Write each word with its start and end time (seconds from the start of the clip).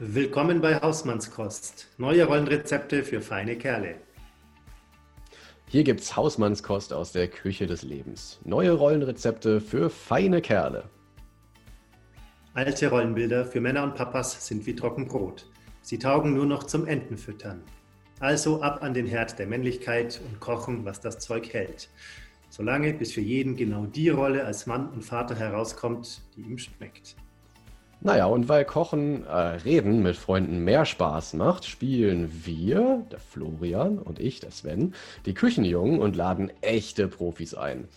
Willkommen 0.00 0.60
bei 0.60 0.80
Hausmannskost. 0.80 1.88
Neue 1.98 2.24
Rollenrezepte 2.24 3.02
für 3.02 3.20
feine 3.20 3.56
Kerle. 3.56 3.96
Hier 5.66 5.82
gibt's 5.82 6.14
Hausmannskost 6.14 6.92
aus 6.92 7.10
der 7.10 7.26
Küche 7.26 7.66
des 7.66 7.82
Lebens. 7.82 8.38
Neue 8.44 8.70
Rollenrezepte 8.70 9.60
für 9.60 9.90
feine 9.90 10.40
Kerle. 10.40 10.84
Alte 12.54 12.90
Rollenbilder 12.90 13.44
für 13.44 13.60
Männer 13.60 13.82
und 13.82 13.96
Papas 13.96 14.46
sind 14.46 14.66
wie 14.66 14.76
Trockenbrot. 14.76 15.50
Sie 15.82 15.98
taugen 15.98 16.32
nur 16.32 16.46
noch 16.46 16.62
zum 16.62 16.86
Entenfüttern. 16.86 17.64
Also 18.20 18.62
ab 18.62 18.84
an 18.84 18.94
den 18.94 19.06
Herd 19.06 19.36
der 19.40 19.48
Männlichkeit 19.48 20.20
und 20.24 20.38
kochen, 20.38 20.84
was 20.84 21.00
das 21.00 21.18
Zeug 21.18 21.52
hält. 21.52 21.88
Solange 22.50 22.94
bis 22.94 23.14
für 23.14 23.20
jeden 23.20 23.56
genau 23.56 23.86
die 23.86 24.10
Rolle 24.10 24.44
als 24.44 24.64
Mann 24.66 24.90
und 24.90 25.02
Vater 25.02 25.34
herauskommt, 25.34 26.22
die 26.36 26.42
ihm 26.42 26.58
schmeckt. 26.58 27.16
Naja, 28.00 28.26
und 28.26 28.48
weil 28.48 28.64
Kochen, 28.64 29.26
äh, 29.26 29.30
Reden 29.30 30.04
mit 30.04 30.16
Freunden 30.16 30.62
mehr 30.62 30.84
Spaß 30.84 31.34
macht, 31.34 31.64
spielen 31.64 32.30
wir, 32.44 33.04
der 33.10 33.18
Florian 33.18 33.98
und 33.98 34.20
ich, 34.20 34.38
der 34.38 34.52
Sven, 34.52 34.94
die 35.26 35.34
Küchenjungen 35.34 35.98
und 35.98 36.14
laden 36.14 36.52
echte 36.60 37.08
Profis 37.08 37.54
ein. 37.54 37.88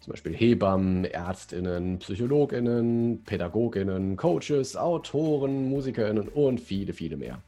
Zum 0.00 0.12
Beispiel 0.12 0.36
Hebammen, 0.36 1.06
Ärztinnen, 1.06 1.98
Psychologinnen, 2.00 3.24
Pädagoginnen, 3.24 4.16
Coaches, 4.18 4.76
Autoren, 4.76 5.70
Musikerinnen 5.70 6.28
und 6.28 6.60
viele, 6.60 6.92
viele 6.92 7.16
mehr. 7.16 7.42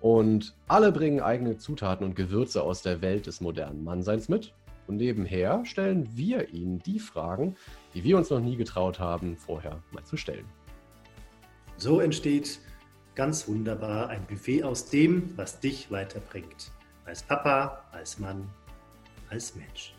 Und 0.00 0.54
alle 0.68 0.92
bringen 0.92 1.20
eigene 1.20 1.56
Zutaten 1.56 2.06
und 2.06 2.14
Gewürze 2.14 2.62
aus 2.62 2.82
der 2.82 3.00
Welt 3.00 3.26
des 3.26 3.40
modernen 3.40 3.84
Mannseins 3.84 4.28
mit. 4.28 4.52
Und 4.86 4.98
nebenher 4.98 5.64
stellen 5.64 6.08
wir 6.14 6.50
ihnen 6.50 6.78
die 6.80 6.98
Fragen, 6.98 7.56
die 7.94 8.04
wir 8.04 8.18
uns 8.18 8.30
noch 8.30 8.40
nie 8.40 8.56
getraut 8.56 9.00
haben, 9.00 9.36
vorher 9.36 9.82
mal 9.90 10.04
zu 10.04 10.16
stellen. 10.16 10.44
So 11.78 12.00
entsteht 12.00 12.58
ganz 13.14 13.46
wunderbar 13.46 14.08
ein 14.08 14.26
Buffet 14.26 14.64
aus 14.64 14.90
dem, 14.90 15.32
was 15.36 15.60
dich 15.60 15.92
weiterbringt. 15.92 16.72
Als 17.04 17.22
Papa, 17.22 17.84
als 17.92 18.18
Mann, 18.18 18.50
als 19.30 19.54
Mensch. 19.54 19.94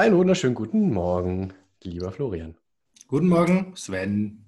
Einen 0.00 0.16
wunderschönen 0.16 0.54
guten 0.54 0.94
Morgen, 0.94 1.52
lieber 1.82 2.10
Florian. 2.10 2.56
Guten 3.06 3.28
Morgen, 3.28 3.76
Sven. 3.76 4.46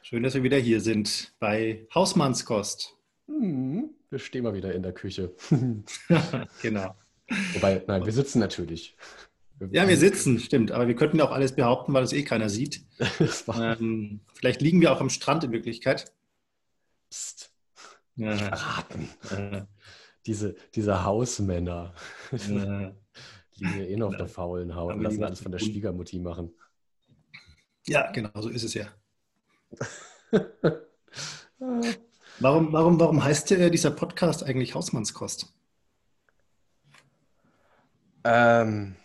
Schön, 0.00 0.22
dass 0.22 0.34
wir 0.34 0.44
wieder 0.44 0.58
hier 0.58 0.80
sind 0.80 1.32
bei 1.40 1.88
Hausmannskost. 1.92 2.96
Hm, 3.26 3.90
wir 4.10 4.18
stehen 4.20 4.44
mal 4.44 4.54
wieder 4.54 4.72
in 4.72 4.84
der 4.84 4.92
Küche. 4.92 5.34
genau. 6.62 6.94
Wobei, 7.54 7.82
nein, 7.88 8.04
wir 8.04 8.12
sitzen 8.12 8.38
natürlich. 8.38 8.96
Ja, 9.72 9.88
wir 9.88 9.96
sitzen, 9.96 10.38
stimmt. 10.38 10.70
Aber 10.70 10.86
wir 10.86 10.94
könnten 10.94 11.18
ja 11.18 11.24
auch 11.24 11.32
alles 11.32 11.56
behaupten, 11.56 11.92
weil 11.92 12.04
es 12.04 12.12
eh 12.12 12.22
keiner 12.22 12.48
sieht. 12.48 12.84
ähm, 13.60 14.20
vielleicht 14.34 14.60
liegen 14.60 14.80
wir 14.80 14.92
auch 14.92 15.00
am 15.00 15.10
Strand 15.10 15.42
in 15.42 15.50
Wirklichkeit. 15.50 16.12
Psst. 17.10 17.52
Ja. 18.14 18.36
Verraten. 18.36 19.08
Äh. 19.36 19.62
Diese, 20.26 20.54
diese 20.76 21.04
Hausmänner. 21.04 21.92
Äh 22.30 22.92
liegen 23.60 23.78
ja 23.78 23.84
eh 23.84 23.96
noch 23.96 24.08
auf 24.08 24.16
der 24.16 24.28
faulen 24.28 24.74
Haut 24.74 24.94
und 24.94 25.02
lassen 25.02 25.22
alles 25.22 25.40
von 25.40 25.52
der 25.52 25.58
Schwiegermutti 25.58 26.18
machen. 26.18 26.52
Ja, 27.86 28.10
genau, 28.10 28.30
so 28.40 28.48
ist 28.48 28.64
es 28.64 28.74
ja. 28.74 28.86
warum, 32.38 32.72
warum, 32.72 33.00
warum 33.00 33.24
heißt 33.24 33.52
äh, 33.52 33.70
dieser 33.70 33.90
Podcast 33.90 34.42
eigentlich 34.44 34.74
Hausmannskost? 34.74 35.52
Ähm, 38.24 38.96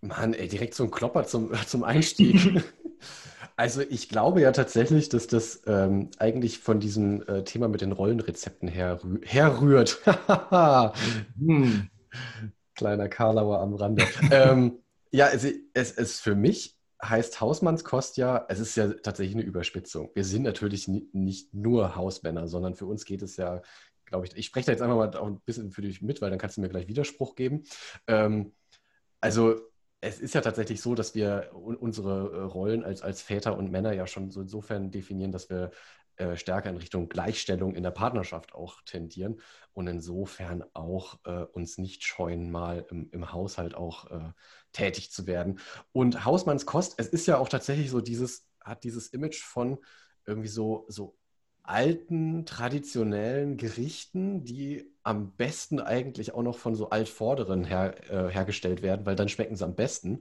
Mann, 0.00 0.32
ey, 0.34 0.48
direkt 0.48 0.74
so 0.74 0.84
ein 0.84 0.90
Klopper 0.90 1.24
zum, 1.24 1.52
zum 1.66 1.84
Einstieg. 1.84 2.64
also 3.56 3.82
ich 3.82 4.08
glaube 4.08 4.40
ja 4.40 4.52
tatsächlich, 4.52 5.08
dass 5.08 5.26
das 5.26 5.62
ähm, 5.66 6.10
eigentlich 6.18 6.58
von 6.58 6.80
diesem 6.80 7.22
äh, 7.26 7.44
Thema 7.44 7.68
mit 7.68 7.80
den 7.80 7.92
Rollenrezepten 7.92 8.68
herrü 8.68 9.20
herrührt. 9.24 10.00
hm. 11.38 11.90
Kleiner 12.78 13.08
Karlauer 13.08 13.58
am 13.58 13.74
Rande. 13.74 14.06
ähm, 14.30 14.78
ja, 15.10 15.28
es, 15.28 15.44
es, 15.74 15.92
es 15.92 16.20
für 16.20 16.36
mich 16.36 16.78
heißt 17.02 17.40
Hausmannskost 17.40 18.16
ja, 18.16 18.46
es 18.48 18.60
ist 18.60 18.76
ja 18.76 18.92
tatsächlich 18.92 19.34
eine 19.34 19.44
Überspitzung. 19.44 20.10
Wir 20.14 20.24
sind 20.24 20.44
natürlich 20.44 20.86
nicht 20.86 21.52
nur 21.52 21.96
Hausmänner, 21.96 22.46
sondern 22.46 22.76
für 22.76 22.86
uns 22.86 23.04
geht 23.04 23.22
es 23.22 23.36
ja, 23.36 23.62
glaube 24.04 24.26
ich, 24.26 24.36
ich 24.36 24.46
spreche 24.46 24.66
da 24.66 24.72
jetzt 24.72 24.82
einfach 24.82 24.96
mal 24.96 25.16
auch 25.16 25.26
ein 25.26 25.40
bisschen 25.40 25.72
für 25.72 25.82
dich 25.82 26.02
mit, 26.02 26.22
weil 26.22 26.30
dann 26.30 26.38
kannst 26.38 26.56
du 26.56 26.60
mir 26.60 26.68
gleich 26.68 26.86
Widerspruch 26.86 27.34
geben. 27.34 27.64
Ähm, 28.06 28.52
also 29.20 29.56
es 30.00 30.20
ist 30.20 30.34
ja 30.34 30.40
tatsächlich 30.40 30.80
so, 30.80 30.94
dass 30.94 31.16
wir 31.16 31.50
unsere 31.52 32.30
äh, 32.32 32.42
Rollen 32.42 32.84
als, 32.84 33.02
als 33.02 33.22
Väter 33.22 33.58
und 33.58 33.72
Männer 33.72 33.92
ja 33.92 34.06
schon 34.06 34.30
so 34.30 34.40
insofern 34.40 34.92
definieren, 34.92 35.32
dass 35.32 35.50
wir 35.50 35.72
äh, 36.18 36.36
stärker 36.36 36.70
in 36.70 36.76
Richtung 36.76 37.08
Gleichstellung 37.08 37.74
in 37.74 37.82
der 37.82 37.90
Partnerschaft 37.90 38.54
auch 38.54 38.82
tendieren 38.82 39.40
und 39.72 39.86
insofern 39.86 40.64
auch 40.74 41.18
äh, 41.24 41.44
uns 41.52 41.78
nicht 41.78 42.04
scheuen, 42.04 42.50
mal 42.50 42.84
im, 42.90 43.08
im 43.12 43.32
Haushalt 43.32 43.74
auch 43.74 44.10
äh, 44.10 44.32
tätig 44.72 45.10
zu 45.12 45.26
werden. 45.26 45.60
Und 45.92 46.24
Hausmannskost, 46.24 46.94
es 46.98 47.08
ist 47.08 47.26
ja 47.26 47.38
auch 47.38 47.48
tatsächlich 47.48 47.90
so 47.90 48.00
dieses, 48.00 48.46
hat 48.60 48.84
dieses 48.84 49.08
Image 49.08 49.42
von 49.42 49.78
irgendwie 50.26 50.48
so, 50.48 50.84
so 50.88 51.16
alten, 51.62 52.46
traditionellen 52.46 53.56
Gerichten, 53.56 54.44
die 54.44 54.90
am 55.02 55.36
besten 55.36 55.80
eigentlich 55.80 56.34
auch 56.34 56.42
noch 56.42 56.58
von 56.58 56.74
so 56.74 56.90
Altvorderen 56.90 57.64
her, 57.64 57.94
äh, 58.10 58.30
hergestellt 58.32 58.82
werden, 58.82 59.06
weil 59.06 59.16
dann 59.16 59.28
schmecken 59.28 59.54
sie 59.54 59.64
am 59.64 59.74
besten. 59.74 60.20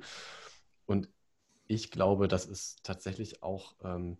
Und 0.86 1.10
ich 1.68 1.90
glaube, 1.90 2.28
das 2.28 2.46
ist 2.46 2.84
tatsächlich 2.84 3.44
auch 3.44 3.76
ähm, 3.84 4.18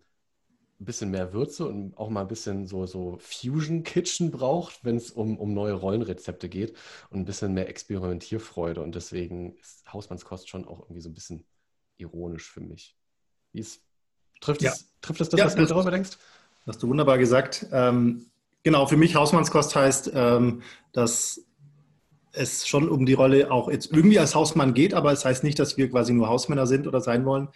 ein 0.80 0.84
bisschen 0.84 1.10
mehr 1.10 1.32
Würze 1.32 1.66
und 1.66 1.96
auch 1.98 2.08
mal 2.08 2.20
ein 2.20 2.28
bisschen 2.28 2.66
so, 2.66 2.86
so 2.86 3.18
Fusion 3.20 3.82
Kitchen 3.82 4.30
braucht, 4.30 4.84
wenn 4.84 4.96
es 4.96 5.10
um, 5.10 5.36
um 5.36 5.52
neue 5.52 5.72
Rollenrezepte 5.72 6.48
geht 6.48 6.76
und 7.10 7.18
ein 7.18 7.24
bisschen 7.24 7.52
mehr 7.52 7.68
Experimentierfreude. 7.68 8.80
Und 8.80 8.94
deswegen 8.94 9.56
ist 9.56 9.92
Hausmannskost 9.92 10.48
schon 10.48 10.66
auch 10.66 10.80
irgendwie 10.80 11.00
so 11.00 11.08
ein 11.08 11.14
bisschen 11.14 11.44
ironisch 11.96 12.48
für 12.48 12.60
mich. 12.60 12.96
Wie 13.52 13.60
ist, 13.60 13.82
trifft, 14.40 14.62
ja. 14.62 14.70
es, 14.70 14.92
trifft 15.00 15.20
es 15.20 15.28
das, 15.30 15.38
ja, 15.38 15.46
was 15.46 15.56
du 15.56 15.66
darüber 15.66 15.90
denkst? 15.90 16.16
Hast 16.64 16.82
du 16.82 16.88
wunderbar 16.88 17.18
gesagt. 17.18 17.66
Ähm, 17.72 18.26
genau, 18.62 18.86
für 18.86 18.96
mich 18.96 19.16
Hausmannskost 19.16 19.74
heißt, 19.74 20.12
ähm, 20.14 20.62
dass 20.92 21.44
es 22.32 22.68
schon 22.68 22.88
um 22.88 23.04
die 23.04 23.14
Rolle 23.14 23.50
auch 23.50 23.70
jetzt 23.70 23.90
irgendwie 23.92 24.18
als 24.18 24.34
Hausmann 24.34 24.74
geht, 24.74 24.94
aber 24.94 25.12
es 25.12 25.24
heißt 25.24 25.42
nicht, 25.42 25.58
dass 25.58 25.76
wir 25.76 25.90
quasi 25.90 26.12
nur 26.12 26.28
Hausmänner 26.28 26.66
sind 26.66 26.86
oder 26.86 27.00
sein 27.00 27.24
wollen, 27.24 27.48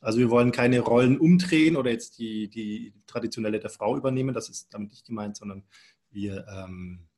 also 0.00 0.18
wir 0.18 0.30
wollen 0.30 0.52
keine 0.52 0.80
Rollen 0.80 1.18
umdrehen 1.18 1.76
oder 1.76 1.90
jetzt 1.90 2.18
die, 2.18 2.48
die 2.48 2.94
traditionelle 3.06 3.58
der 3.58 3.70
Frau 3.70 3.96
übernehmen, 3.96 4.34
das 4.34 4.48
ist 4.48 4.72
damit 4.72 4.90
nicht 4.90 5.06
gemeint, 5.06 5.36
sondern 5.36 5.64
wir 6.10 6.46
ähm, 6.48 7.08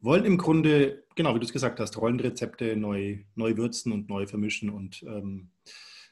wollen 0.00 0.24
im 0.24 0.38
Grunde, 0.38 1.04
genau 1.14 1.34
wie 1.34 1.38
du 1.38 1.46
es 1.46 1.52
gesagt 1.52 1.80
hast, 1.80 1.96
Rollenrezepte 1.96 2.76
neu, 2.76 3.24
neu 3.34 3.56
würzen 3.56 3.92
und 3.92 4.08
neu 4.08 4.26
vermischen 4.26 4.70
und 4.70 5.02
ähm, 5.02 5.50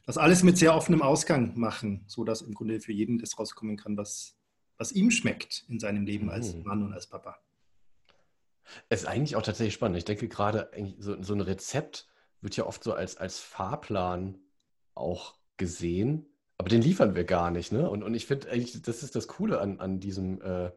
das 0.06 0.18
alles 0.18 0.42
mit 0.42 0.56
sehr 0.56 0.74
offenem 0.74 1.02
Ausgang 1.02 1.58
machen, 1.58 2.04
sodass 2.06 2.40
im 2.40 2.54
Grunde 2.54 2.80
für 2.80 2.92
jeden 2.92 3.18
das 3.18 3.38
rauskommen 3.38 3.76
kann, 3.76 3.96
was, 3.96 4.38
was 4.78 4.92
ihm 4.92 5.10
schmeckt 5.10 5.66
in 5.68 5.78
seinem 5.78 6.06
Leben 6.06 6.30
als 6.30 6.54
mhm. 6.54 6.62
Mann 6.64 6.82
und 6.82 6.92
als 6.94 7.08
Papa. 7.08 7.38
Es 8.88 9.02
ist 9.02 9.06
eigentlich 9.06 9.36
auch 9.36 9.42
tatsächlich 9.42 9.74
spannend. 9.74 9.98
Ich 9.98 10.04
denke 10.04 10.28
gerade, 10.28 10.70
so, 10.98 11.22
so 11.22 11.34
ein 11.34 11.40
Rezept 11.40 12.06
wird 12.40 12.56
ja 12.56 12.66
oft 12.66 12.84
so 12.84 12.92
als, 12.92 13.16
als 13.16 13.38
Fahrplan 13.38 14.38
auch 14.94 15.38
gesehen, 15.58 16.26
aber 16.58 16.68
den 16.70 16.82
liefern 16.82 17.14
wir 17.14 17.24
gar 17.24 17.50
nicht. 17.50 17.72
Ne? 17.72 17.88
Und, 17.88 18.02
und 18.02 18.14
ich 18.14 18.26
finde 18.26 18.50
eigentlich, 18.50 18.82
das 18.82 19.02
ist 19.02 19.14
das 19.16 19.28
Coole 19.28 19.60
an, 19.60 19.80
an 19.80 20.00
diesem, 20.00 20.40
äh, 20.42 20.70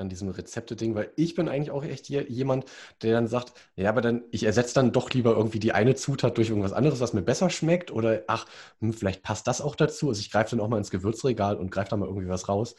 diesem 0.00 0.28
Rezepte-Ding, 0.28 0.94
weil 0.94 1.10
ich 1.16 1.34
bin 1.34 1.48
eigentlich 1.48 1.72
auch 1.72 1.84
echt 1.84 2.08
jemand, 2.08 2.66
der 3.02 3.12
dann 3.14 3.26
sagt, 3.26 3.52
ja, 3.74 3.88
aber 3.90 4.00
dann, 4.00 4.22
ich 4.30 4.44
ersetze 4.44 4.74
dann 4.74 4.92
doch 4.92 5.10
lieber 5.10 5.32
irgendwie 5.32 5.58
die 5.58 5.72
eine 5.72 5.96
Zutat 5.96 6.36
durch 6.38 6.50
irgendwas 6.50 6.72
anderes, 6.72 7.00
was 7.00 7.14
mir 7.14 7.22
besser 7.22 7.50
schmeckt 7.50 7.90
oder 7.90 8.22
ach, 8.28 8.46
hm, 8.80 8.92
vielleicht 8.92 9.22
passt 9.22 9.48
das 9.48 9.60
auch 9.60 9.74
dazu. 9.74 10.08
Also 10.08 10.20
ich 10.20 10.30
greife 10.30 10.50
dann 10.50 10.60
auch 10.60 10.68
mal 10.68 10.78
ins 10.78 10.90
Gewürzregal 10.90 11.56
und 11.56 11.70
greife 11.70 11.90
da 11.90 11.96
mal 11.96 12.06
irgendwie 12.06 12.28
was 12.28 12.48
raus. 12.48 12.76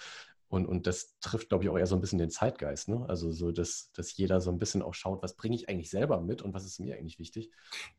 Und, 0.50 0.66
und 0.66 0.88
das 0.88 1.20
trifft, 1.20 1.50
glaube 1.50 1.64
ich, 1.64 1.70
auch 1.70 1.78
eher 1.78 1.86
so 1.86 1.96
ein 1.96 2.02
bisschen 2.02 2.18
den 2.18 2.32
Zeitgeist. 2.32 2.90
Ne? 2.90 3.06
Also 3.08 3.32
so, 3.32 3.52
dass, 3.52 3.92
dass 3.94 4.18
jeder 4.18 4.42
so 4.42 4.50
ein 4.50 4.58
bisschen 4.58 4.82
auch 4.82 4.96
schaut, 4.96 5.22
was 5.22 5.36
bringe 5.36 5.56
ich 5.56 5.70
eigentlich 5.70 5.92
selber 5.92 6.20
mit 6.22 6.42
und 6.42 6.56
was 6.56 6.66
ist 6.66 6.80
mir 6.80 6.96
eigentlich 6.96 7.20
wichtig 7.20 7.52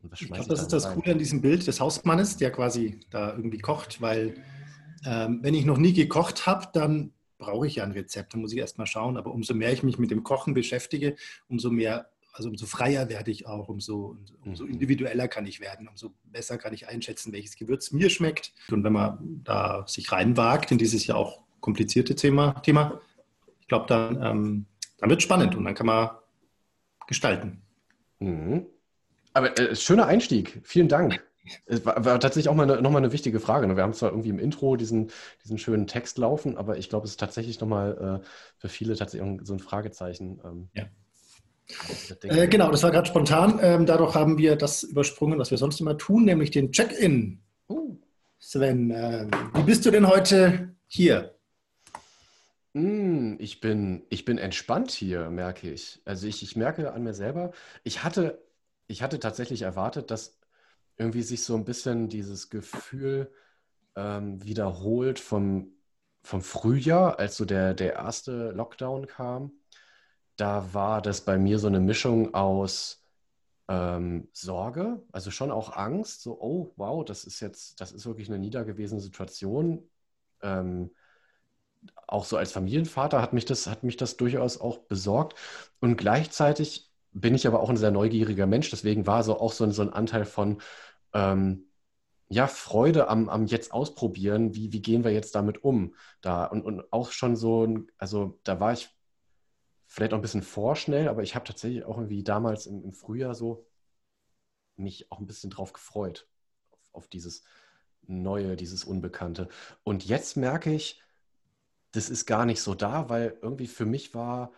und 0.03 0.11
was 0.11 0.21
ich 0.21 0.27
glaube, 0.29 0.49
das 0.49 0.61
ist 0.61 0.73
das 0.73 0.87
rein. 0.87 0.97
Coole 0.97 1.13
an 1.13 1.19
diesem 1.19 1.41
Bild 1.41 1.67
des 1.67 1.79
Hausmannes, 1.79 2.37
der 2.39 2.51
quasi 2.51 3.01
da 3.11 3.37
irgendwie 3.37 3.59
kocht, 3.59 4.03
weil 4.03 4.35
ähm, 5.07 5.39
wenn 5.43 5.55
ich 5.55 5.65
noch 5.65 5.79
nie 5.79 5.93
gekocht 5.93 6.47
habe, 6.47 6.67
dann 6.73 7.13
brauche 7.39 7.69
ich 7.69 7.77
ja 7.77 7.85
ein 7.85 7.93
Rezept, 7.93 8.35
dann 8.35 8.41
muss 8.41 8.53
ich 8.53 8.59
erst 8.59 8.79
mal 8.79 8.87
schauen. 8.87 9.17
Aber 9.17 9.33
umso 9.33 9.55
mehr 9.55 9.73
ich 9.73 9.85
mich 9.85 9.99
mit 9.99 10.11
dem 10.11 10.25
Kochen 10.25 10.53
beschäftige, 10.53 11.15
umso 11.49 11.71
mehr 11.71 12.11
also 12.33 12.49
umso 12.49 12.67
freier 12.67 13.09
werde 13.09 13.31
ich 13.31 13.47
auch, 13.47 13.69
umso, 13.69 14.17
umso 14.45 14.65
mhm. 14.65 14.75
individueller 14.75 15.27
kann 15.29 15.47
ich 15.47 15.61
werden, 15.61 15.89
umso 15.89 16.13
besser 16.25 16.59
kann 16.59 16.73
ich 16.73 16.89
einschätzen, 16.89 17.33
welches 17.33 17.57
Gewürz 17.57 17.91
mir 17.91 18.09
schmeckt. 18.09 18.53
Und 18.71 18.85
wenn 18.85 18.93
man 18.93 19.41
da 19.45 19.85
sich 19.87 20.13
reinwagt 20.13 20.71
in 20.71 20.79
dieses 20.79 21.07
ja 21.07 21.17
auch 21.17 21.43
komplizierte 21.61 22.15
Thema, 22.15 22.55
Thema 22.63 23.01
ich 23.61 23.69
glaube, 23.69 23.87
dann, 23.87 24.23
ähm, 24.23 24.67
dann 24.99 25.11
wird 25.11 25.21
es 25.21 25.25
spannend 25.25 25.55
und 25.55 25.65
dann 25.65 25.75
kann 25.75 25.87
man 25.87 26.11
gestalten. 27.07 27.63
Mhm. 28.19 28.67
Aber 29.33 29.57
äh, 29.59 29.77
schöner 29.77 30.07
Einstieg. 30.07 30.61
Vielen 30.65 30.89
Dank. 30.89 31.25
Es 31.67 31.85
war, 31.85 32.05
war, 32.05 32.21
tatsächlich 32.21 32.49
auch 32.49 32.55
mal 32.55 32.71
eine, 32.71 32.83
nochmal 32.83 33.03
eine 33.03 33.13
wichtige 33.13 33.41
Frage. 33.41 33.67
Ne? 33.67 33.77
Wir 33.77 33.83
haben 33.83 33.95
zwar 33.95 34.11
irgendwie 34.11 34.29
im 34.29 34.39
Intro 34.39 34.77
diesen, 34.77 35.11
diesen 35.43 35.59
schönen 35.59 35.87
Text 35.87 36.19
laufen, 36.19 36.57
aber 36.57 36.79
ich 36.79 36.89
glaube, 36.89 37.05
es 37.05 37.13
ist 37.13 37.21
tatsächlich 37.21 37.61
nochmal 37.61 38.21
äh, 38.23 38.27
für 38.59 38.69
viele 38.69 38.97
tatsächlich 38.97 39.41
so 39.43 39.55
ein 39.55 39.61
Fragezeichen. 39.61 40.41
Ähm, 40.45 40.69
ja. 40.75 40.85
Äh, 42.25 42.49
genau, 42.49 42.71
das 42.71 42.83
war 42.83 42.91
gerade 42.91 43.07
spontan. 43.09 43.59
Ähm, 43.63 43.87
dadurch 43.87 44.15
haben 44.15 44.39
wir 44.39 44.57
das 44.57 44.83
übersprungen, 44.83 45.39
was 45.39 45.51
wir 45.51 45.59
sonst 45.59 45.81
immer 45.81 45.97
tun, 45.97 46.25
nämlich 46.25 46.51
den 46.51 46.73
Check-in. 46.73 47.41
Uh. 47.69 47.97
Sven, 48.39 48.91
äh, 48.91 49.29
wie 49.55 49.63
bist 49.63 49.87
du 49.87 49.91
denn 49.91 50.09
heute 50.09 50.75
hier? 50.87 51.37
Mm, 52.73 53.37
ich 53.39 53.61
bin, 53.61 54.07
ich 54.11 54.25
bin 54.25 54.39
entspannt 54.39 54.91
hier, 54.93 55.31
merke 55.31 55.71
ich. 55.71 56.01
Also 56.05 56.27
ich, 56.27 56.43
ich 56.43 56.57
merke 56.57 56.93
an 56.93 57.03
mir 57.03 57.15
selber, 57.15 57.53
ich 57.83 58.05
hatte, 58.05 58.41
ich 58.87 59.03
hatte 59.03 59.19
tatsächlich 59.19 59.63
erwartet, 59.63 60.11
dass 60.11 60.39
irgendwie 60.97 61.23
sich 61.23 61.43
so 61.45 61.57
ein 61.57 61.65
bisschen 61.65 62.09
dieses 62.09 62.51
Gefühl 62.51 63.33
ähm, 63.97 64.45
wiederholt 64.45 65.19
vom, 65.21 65.73
vom 66.23 66.43
Frühjahr, 66.43 67.19
als 67.19 67.37
so 67.37 67.45
der, 67.45 67.75
der 67.75 67.95
erste 67.95 68.53
Lockdown 68.53 69.07
kam. 69.07 69.53
Da 70.37 70.73
war 70.75 71.03
das 71.03 71.21
bei 71.25 71.39
mir 71.39 71.59
so 71.59 71.67
eine 71.67 71.81
Mischung 71.81 72.35
aus 72.35 73.03
ähm, 73.69 74.29
Sorge, 74.33 75.03
also 75.13 75.31
schon 75.31 75.51
auch 75.51 75.77
Angst, 75.77 76.23
so, 76.23 76.41
oh 76.41 76.73
wow, 76.77 77.05
das 77.05 77.25
ist 77.25 77.41
jetzt, 77.41 77.81
das 77.81 77.93
ist 77.93 78.07
wirklich 78.07 78.29
eine 78.29 78.39
niedergewesene 78.39 79.01
Situation. 79.01 79.91
Ähm, 80.43 80.91
auch 82.07 82.25
so 82.25 82.37
als 82.37 82.53
Familienvater 82.53 83.23
hat 83.23 83.33
mich 83.33 83.45
das, 83.45 83.67
hat 83.67 83.83
mich 83.85 83.97
das 83.97 84.17
durchaus 84.17 84.61
auch 84.61 84.79
besorgt. 84.79 85.39
Und 85.81 85.97
gleichzeitig 85.97 86.91
bin 87.13 87.35
ich 87.35 87.47
aber 87.47 87.61
auch 87.61 87.71
ein 87.71 87.77
sehr 87.77 87.91
neugieriger 87.91 88.47
Mensch. 88.47 88.71
Deswegen 88.71 89.07
war 89.07 89.23
so 89.23 89.39
auch 89.39 89.53
so 89.53 89.65
ein, 89.65 89.73
so 89.73 89.83
ein 89.83 89.93
Anteil 89.93 90.25
von, 90.25 90.61
ähm, 91.13 91.71
ja, 92.31 92.47
Freude 92.47 93.09
am, 93.09 93.29
am 93.29 93.47
jetzt 93.47 93.73
ausprobieren, 93.73 94.55
wie, 94.55 94.73
wie 94.73 94.81
gehen 94.81 95.03
wir 95.03 95.11
jetzt 95.13 95.35
damit 95.35 95.65
um? 95.65 95.97
Da 96.21 96.45
und, 96.47 96.63
und 96.65 96.93
auch 96.93 97.11
schon 97.11 97.35
so, 97.35 97.85
also 97.99 98.39
da 98.45 98.61
war 98.61 98.73
ich 98.73 98.89
vielleicht 99.89 100.13
auch 100.13 100.19
ein 100.19 100.23
bisschen 100.23 100.43
vorschnell, 100.43 101.09
aber 101.09 101.25
ich 101.25 101.35
habe 101.35 101.45
tatsächlich 101.45 101.85
auch 101.85 101.97
irgendwie 101.97 102.23
damals 102.23 102.67
im, 102.67 102.85
im, 102.85 102.93
Frühjahr 102.93 103.35
so 103.35 103.67
mich 104.77 105.11
auch 105.11 105.19
ein 105.19 105.27
bisschen 105.27 105.51
drauf 105.51 105.73
gefreut, 105.73 106.29
auf, 106.71 106.79
auf 106.93 107.09
dieses 107.09 107.43
Neue, 108.07 108.55
dieses 108.55 108.85
Unbekannte. 108.85 109.49
Und 109.83 110.07
jetzt 110.07 110.37
merke 110.37 110.73
ich, 110.73 111.03
das 111.93 112.11
ist 112.11 112.27
gar 112.27 112.47
nicht 112.47 112.63
so 112.63 112.75
da, 112.75 113.09
weil 113.09 113.39
irgendwie 113.43 113.67
für 113.67 113.87
mich 113.87 114.15
war, 114.15 114.53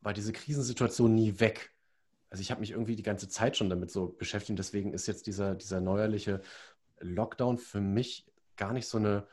war 0.00 0.12
diese 0.12 0.32
Krisensituation 0.32 1.14
nie 1.14 1.40
weg 1.40 1.74
also 2.34 2.42
ich 2.42 2.50
habe 2.50 2.62
mich 2.62 2.72
irgendwie 2.72 2.96
die 2.96 3.04
ganze 3.04 3.28
Zeit 3.28 3.56
schon 3.56 3.70
damit 3.70 3.92
so 3.92 4.08
beschäftigt. 4.08 4.58
Deswegen 4.58 4.92
ist 4.92 5.06
jetzt 5.06 5.28
dieser, 5.28 5.54
dieser 5.54 5.80
neuerliche 5.80 6.40
Lockdown 6.98 7.58
für 7.58 7.80
mich 7.80 8.26
gar 8.56 8.72
nicht 8.72 8.88
so 8.88 8.98
eine 8.98 9.28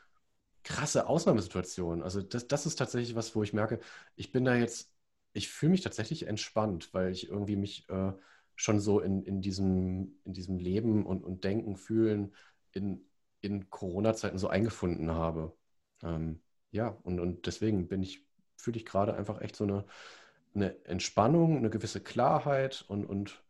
krasse 0.63 1.07
Ausnahmesituation. 1.07 2.03
Also 2.03 2.21
das, 2.21 2.47
das 2.47 2.67
ist 2.67 2.75
tatsächlich 2.75 3.15
was, 3.15 3.35
wo 3.35 3.41
ich 3.41 3.53
merke, 3.53 3.79
ich 4.15 4.31
bin 4.31 4.45
da 4.45 4.53
jetzt, 4.53 4.93
ich 5.33 5.49
fühle 5.49 5.71
mich 5.71 5.81
tatsächlich 5.81 6.27
entspannt, 6.27 6.93
weil 6.93 7.11
ich 7.11 7.27
irgendwie 7.27 7.55
mich 7.55 7.89
äh, 7.89 8.13
schon 8.55 8.79
so 8.79 8.99
in, 8.99 9.23
in, 9.23 9.41
diesem, 9.41 10.19
in 10.23 10.33
diesem 10.33 10.59
Leben 10.59 11.03
und, 11.03 11.23
und 11.23 11.43
Denken, 11.43 11.77
Fühlen 11.77 12.35
in, 12.71 13.03
in 13.41 13.67
Corona-Zeiten 13.71 14.37
so 14.37 14.47
eingefunden 14.47 15.09
habe. 15.09 15.57
Ähm, 16.03 16.39
ja, 16.71 16.97
und, 17.03 17.19
und 17.19 17.45
deswegen 17.45 17.87
bin 17.87 18.01
ich, 18.01 18.25
fühle 18.55 18.77
ich 18.77 18.85
gerade 18.85 19.13
einfach 19.13 19.41
echt 19.41 19.55
so 19.55 19.65
eine, 19.65 19.85
eine 20.53 20.85
Entspannung, 20.85 21.57
eine 21.57 21.69
gewisse 21.69 22.01
Klarheit 22.01 22.85
und, 22.87 23.05
und 23.05 23.43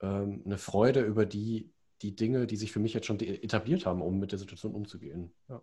ähm, 0.00 0.42
eine 0.44 0.58
Freude 0.58 1.02
über 1.02 1.26
die, 1.26 1.70
die 2.02 2.14
Dinge, 2.14 2.46
die 2.46 2.56
sich 2.56 2.72
für 2.72 2.80
mich 2.80 2.94
jetzt 2.94 3.06
schon 3.06 3.20
etabliert 3.20 3.86
haben, 3.86 4.02
um 4.02 4.18
mit 4.18 4.32
der 4.32 4.38
Situation 4.38 4.74
umzugehen. 4.74 5.32
Ja. 5.48 5.62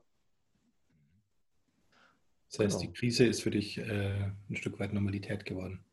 Das 2.49 2.59
heißt, 2.59 2.79
genau. 2.79 2.91
die 2.91 2.97
Krise 2.97 3.25
ist 3.25 3.41
für 3.41 3.51
dich 3.51 3.77
äh, 3.77 4.31
ein 4.49 4.55
Stück 4.55 4.79
weit 4.79 4.93
Normalität 4.93 5.45
geworden. 5.45 5.83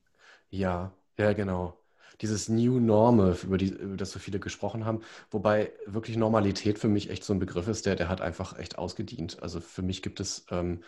Ja, 0.50 0.92
ja, 1.16 1.32
genau. 1.32 1.78
Dieses 2.20 2.48
New 2.48 2.78
Normal, 2.78 3.36
über, 3.42 3.58
die, 3.58 3.68
über 3.68 3.96
das 3.96 4.12
so 4.12 4.18
viele 4.18 4.38
gesprochen 4.38 4.84
haben, 4.84 5.00
wobei 5.30 5.72
wirklich 5.86 6.16
Normalität 6.16 6.78
für 6.78 6.88
mich 6.88 7.10
echt 7.10 7.24
so 7.24 7.32
ein 7.32 7.38
Begriff 7.38 7.68
ist, 7.68 7.86
der, 7.86 7.96
der 7.96 8.08
hat 8.08 8.20
einfach 8.20 8.58
echt 8.58 8.78
ausgedient. 8.78 9.42
Also 9.42 9.60
für 9.60 9.82
mich 9.82 10.02
gibt 10.02 10.20
es 10.20 10.46
ähm, 10.50 10.82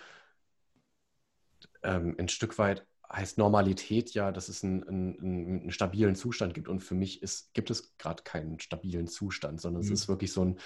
ähm, 1.84 2.16
ein 2.18 2.28
Stück 2.28 2.58
weit 2.58 2.86
heißt 3.12 3.38
Normalität 3.38 4.12
ja, 4.14 4.32
dass 4.32 4.48
es 4.48 4.64
einen, 4.64 4.82
einen, 4.88 5.20
einen, 5.20 5.70
stabilen 5.70 6.16
Zustand 6.16 6.54
gibt. 6.54 6.68
Und 6.68 6.80
für 6.80 6.94
mich 6.94 7.22
ist, 7.22 7.52
gibt 7.54 7.70
es 7.70 7.96
gerade 7.96 8.22
keinen 8.22 8.58
stabilen 8.58 9.06
Zustand, 9.06 9.60
sondern 9.60 9.82
mhm. 9.82 9.92
es 9.92 10.00
ist 10.00 10.08
wirklich 10.08 10.32
so 10.32 10.44
ein, 10.44 10.58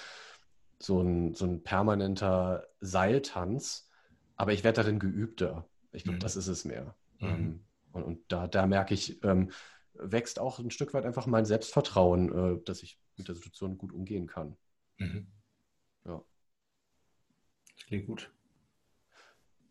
so, 0.79 1.01
ein, 1.01 1.35
so 1.35 1.45
ein 1.45 1.61
permanenter 1.63 2.67
Seiltanz. 2.79 3.89
Aber 4.35 4.53
ich 4.53 4.63
werde 4.63 4.81
darin 4.81 4.99
geübter. 4.99 5.67
Ich 5.91 6.03
glaube, 6.03 6.17
mhm. 6.17 6.21
das 6.21 6.35
ist 6.35 6.47
es 6.47 6.65
mehr. 6.65 6.95
Mhm. 7.19 7.27
Ähm, 7.27 7.63
und, 7.91 8.03
und 8.03 8.19
da, 8.29 8.47
da 8.47 8.65
merke 8.65 8.93
ich, 8.93 9.23
ähm, 9.23 9.51
wächst 9.93 10.39
auch 10.39 10.59
ein 10.59 10.71
Stück 10.71 10.93
weit 10.93 11.05
einfach 11.05 11.27
mein 11.27 11.45
Selbstvertrauen, 11.45 12.57
äh, 12.57 12.63
dass 12.63 12.83
ich 12.83 12.99
mit 13.17 13.27
der 13.27 13.35
Situation 13.35 13.77
gut 13.77 13.91
umgehen 13.91 14.27
kann. 14.27 14.55
Mhm. 14.97 15.27
Ja. 16.05 16.23
Das 17.75 17.85
klingt 17.85 18.07
gut. 18.07 18.31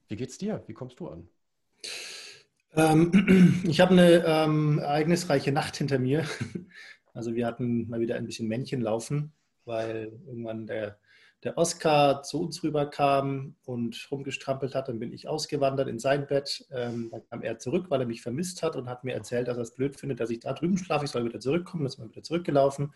Wie 0.09 0.17
geht's 0.17 0.39
dir? 0.39 0.63
Wie 0.67 0.75
kommst 0.75 1.01
du 1.01 1.09
an? 1.09 1.29
Ähm, 2.75 3.63
ich 3.69 3.81
habe 3.81 3.93
eine 3.93 4.25
ähm, 4.25 4.79
ereignisreiche 4.79 5.53
Nacht 5.53 5.77
hinter 5.77 5.99
mir. 5.99 6.25
Also 7.15 7.35
wir 7.35 7.47
hatten 7.47 7.89
mal 7.89 7.99
wieder 7.99 8.15
ein 8.15 8.27
bisschen 8.27 8.47
Männchen 8.47 8.81
laufen, 8.81 9.33
weil 9.65 10.13
irgendwann 10.25 10.69
der, 10.69 11.01
der 11.43 11.59
Oscar 11.59 12.23
zu 12.23 12.41
uns 12.41 12.63
rüberkam 12.63 13.57
und 13.65 14.07
rumgestrampelt 14.13 14.77
hat. 14.77 14.87
Dann 14.87 15.01
bin 15.01 15.13
ich 15.13 15.27
ausgewandert 15.27 15.89
in 15.89 15.99
sein 15.99 16.29
Bett. 16.29 16.65
Ähm, 16.71 17.09
dann 17.11 17.25
kam 17.29 17.43
er 17.43 17.59
zurück, 17.59 17.87
weil 17.89 18.03
er 18.03 18.07
mich 18.07 18.23
vermisst 18.23 18.63
hat 18.63 18.77
und 18.77 18.89
hat 18.89 19.03
mir 19.03 19.15
erzählt, 19.15 19.49
dass 19.49 19.57
er 19.57 19.65
es 19.65 19.75
blöd 19.75 19.99
findet, 19.99 20.21
dass 20.21 20.31
ich 20.31 20.39
da 20.39 20.53
drüben 20.53 20.79
schlafe. 20.79 21.07
Ich 21.07 21.11
soll 21.11 21.25
wieder 21.25 21.41
zurückkommen. 21.41 21.83
Dann 21.83 21.91
ist 21.91 21.99
wir 21.99 22.09
wieder 22.09 22.23
zurückgelaufen. 22.23 22.93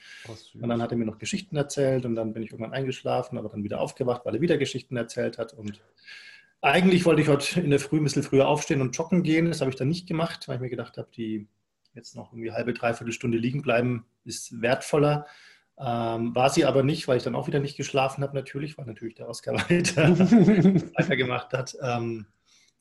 und 0.54 0.68
dann 0.68 0.80
hat 0.80 0.92
er 0.92 0.98
mir 0.98 1.06
noch 1.06 1.18
Geschichten 1.18 1.56
erzählt 1.56 2.04
und 2.04 2.14
dann 2.14 2.32
bin 2.32 2.44
ich 2.44 2.52
irgendwann 2.52 2.74
eingeschlafen, 2.74 3.38
aber 3.38 3.48
dann 3.48 3.64
wieder 3.64 3.80
aufgewacht, 3.80 4.24
weil 4.24 4.36
er 4.36 4.40
wieder 4.40 4.56
Geschichten 4.56 4.96
erzählt 4.96 5.36
hat. 5.38 5.52
Und 5.52 5.80
eigentlich 6.62 7.04
wollte 7.04 7.20
ich 7.20 7.28
heute 7.28 7.60
in 7.60 7.70
der 7.70 7.80
Früh 7.80 7.98
ein 7.98 8.04
bisschen 8.04 8.22
früher 8.22 8.46
aufstehen 8.46 8.80
und 8.80 8.96
joggen 8.96 9.22
gehen. 9.24 9.46
Das 9.48 9.60
habe 9.60 9.70
ich 9.70 9.76
dann 9.76 9.88
nicht 9.88 10.06
gemacht, 10.06 10.46
weil 10.46 10.56
ich 10.56 10.62
mir 10.62 10.70
gedacht 10.70 10.96
habe, 10.96 11.08
die 11.14 11.48
jetzt 11.92 12.14
noch 12.14 12.32
irgendwie 12.32 12.52
halbe, 12.52 12.72
dreiviertel 12.72 13.12
Stunde 13.12 13.36
liegen 13.36 13.62
bleiben, 13.62 14.06
ist 14.24 14.62
wertvoller. 14.62 15.26
Ähm, 15.76 16.34
war 16.34 16.50
sie 16.50 16.64
aber 16.64 16.84
nicht, 16.84 17.08
weil 17.08 17.16
ich 17.16 17.24
dann 17.24 17.34
auch 17.34 17.48
wieder 17.48 17.58
nicht 17.58 17.76
geschlafen 17.76 18.22
habe, 18.22 18.36
natürlich, 18.36 18.78
weil 18.78 18.86
natürlich 18.86 19.16
der 19.16 19.28
Oscar 19.28 19.54
weiter, 19.70 20.16
weitergemacht 20.96 21.52
hat. 21.52 21.76
Ähm, 21.82 22.26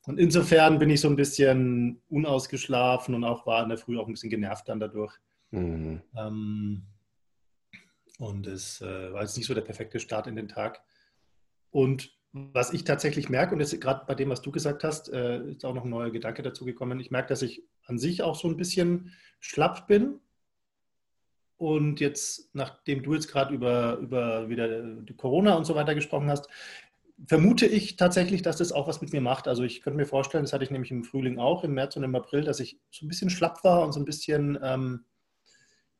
und 0.05 0.19
insofern 0.19 0.77
bin 0.77 0.89
ich 0.91 1.01
so 1.01 1.07
ein 1.07 1.15
bisschen 1.15 2.01
unausgeschlafen 2.09 3.15
und 3.15 3.23
auch 3.23 3.47
war 3.47 3.63
in 3.63 3.69
der 3.69 3.77
Früh 3.79 3.97
auch 3.97 4.07
ein 4.07 4.13
bisschen 4.13 4.29
genervt 4.29 4.69
dann 4.69 4.79
dadurch. 4.79 5.17
Mhm. 5.49 6.01
Ähm, 6.15 6.83
und 8.19 8.45
es 8.45 8.81
äh, 8.81 9.11
war 9.11 9.21
jetzt 9.21 9.37
nicht 9.37 9.47
so 9.47 9.55
der 9.55 9.61
perfekte 9.61 9.99
Start 9.99 10.27
in 10.27 10.35
den 10.35 10.47
Tag. 10.47 10.81
Und 11.71 12.15
was 12.33 12.71
ich 12.71 12.83
tatsächlich 12.85 13.29
merke, 13.29 13.53
und 13.53 13.59
jetzt 13.59 13.79
gerade 13.81 14.05
bei 14.05 14.15
dem, 14.15 14.29
was 14.29 14.41
du 14.41 14.51
gesagt 14.51 14.83
hast, 14.83 15.09
äh, 15.09 15.43
ist 15.49 15.65
auch 15.65 15.73
noch 15.73 15.83
ein 15.83 15.89
neuer 15.89 16.11
Gedanke 16.11 16.41
dazu 16.41 16.63
gekommen. 16.65 16.99
Ich 16.99 17.11
merke, 17.11 17.29
dass 17.29 17.41
ich 17.41 17.63
an 17.85 17.97
sich 17.97 18.23
auch 18.23 18.35
so 18.35 18.47
ein 18.47 18.57
bisschen 18.57 19.13
schlapp 19.39 19.87
bin. 19.87 20.19
Und 21.57 21.99
jetzt, 21.99 22.55
nachdem 22.55 23.03
du 23.03 23.13
jetzt 23.13 23.27
gerade 23.27 23.53
über, 23.53 23.97
über 23.97 24.49
wieder 24.49 24.83
Corona 25.17 25.55
und 25.55 25.65
so 25.65 25.75
weiter 25.75 25.93
gesprochen 25.93 26.29
hast, 26.29 26.47
vermute 27.27 27.67
ich 27.67 27.97
tatsächlich, 27.97 28.41
dass 28.41 28.57
das 28.57 28.71
auch 28.71 28.87
was 28.87 29.01
mit 29.01 29.13
mir 29.13 29.21
macht. 29.21 29.47
Also 29.47 29.63
ich 29.63 29.81
könnte 29.81 29.97
mir 29.97 30.07
vorstellen, 30.07 30.43
das 30.43 30.53
hatte 30.53 30.63
ich 30.63 30.71
nämlich 30.71 30.91
im 30.91 31.03
Frühling 31.03 31.37
auch, 31.37 31.63
im 31.63 31.73
März 31.73 31.97
und 31.97 32.03
im 32.03 32.15
April, 32.15 32.43
dass 32.43 32.59
ich 32.59 32.79
so 32.89 33.05
ein 33.05 33.09
bisschen 33.09 33.29
schlapp 33.29 33.63
war 33.63 33.83
und 33.83 33.91
so 33.91 33.99
ein 33.99 34.05
bisschen 34.05 34.57
ähm, 34.63 35.05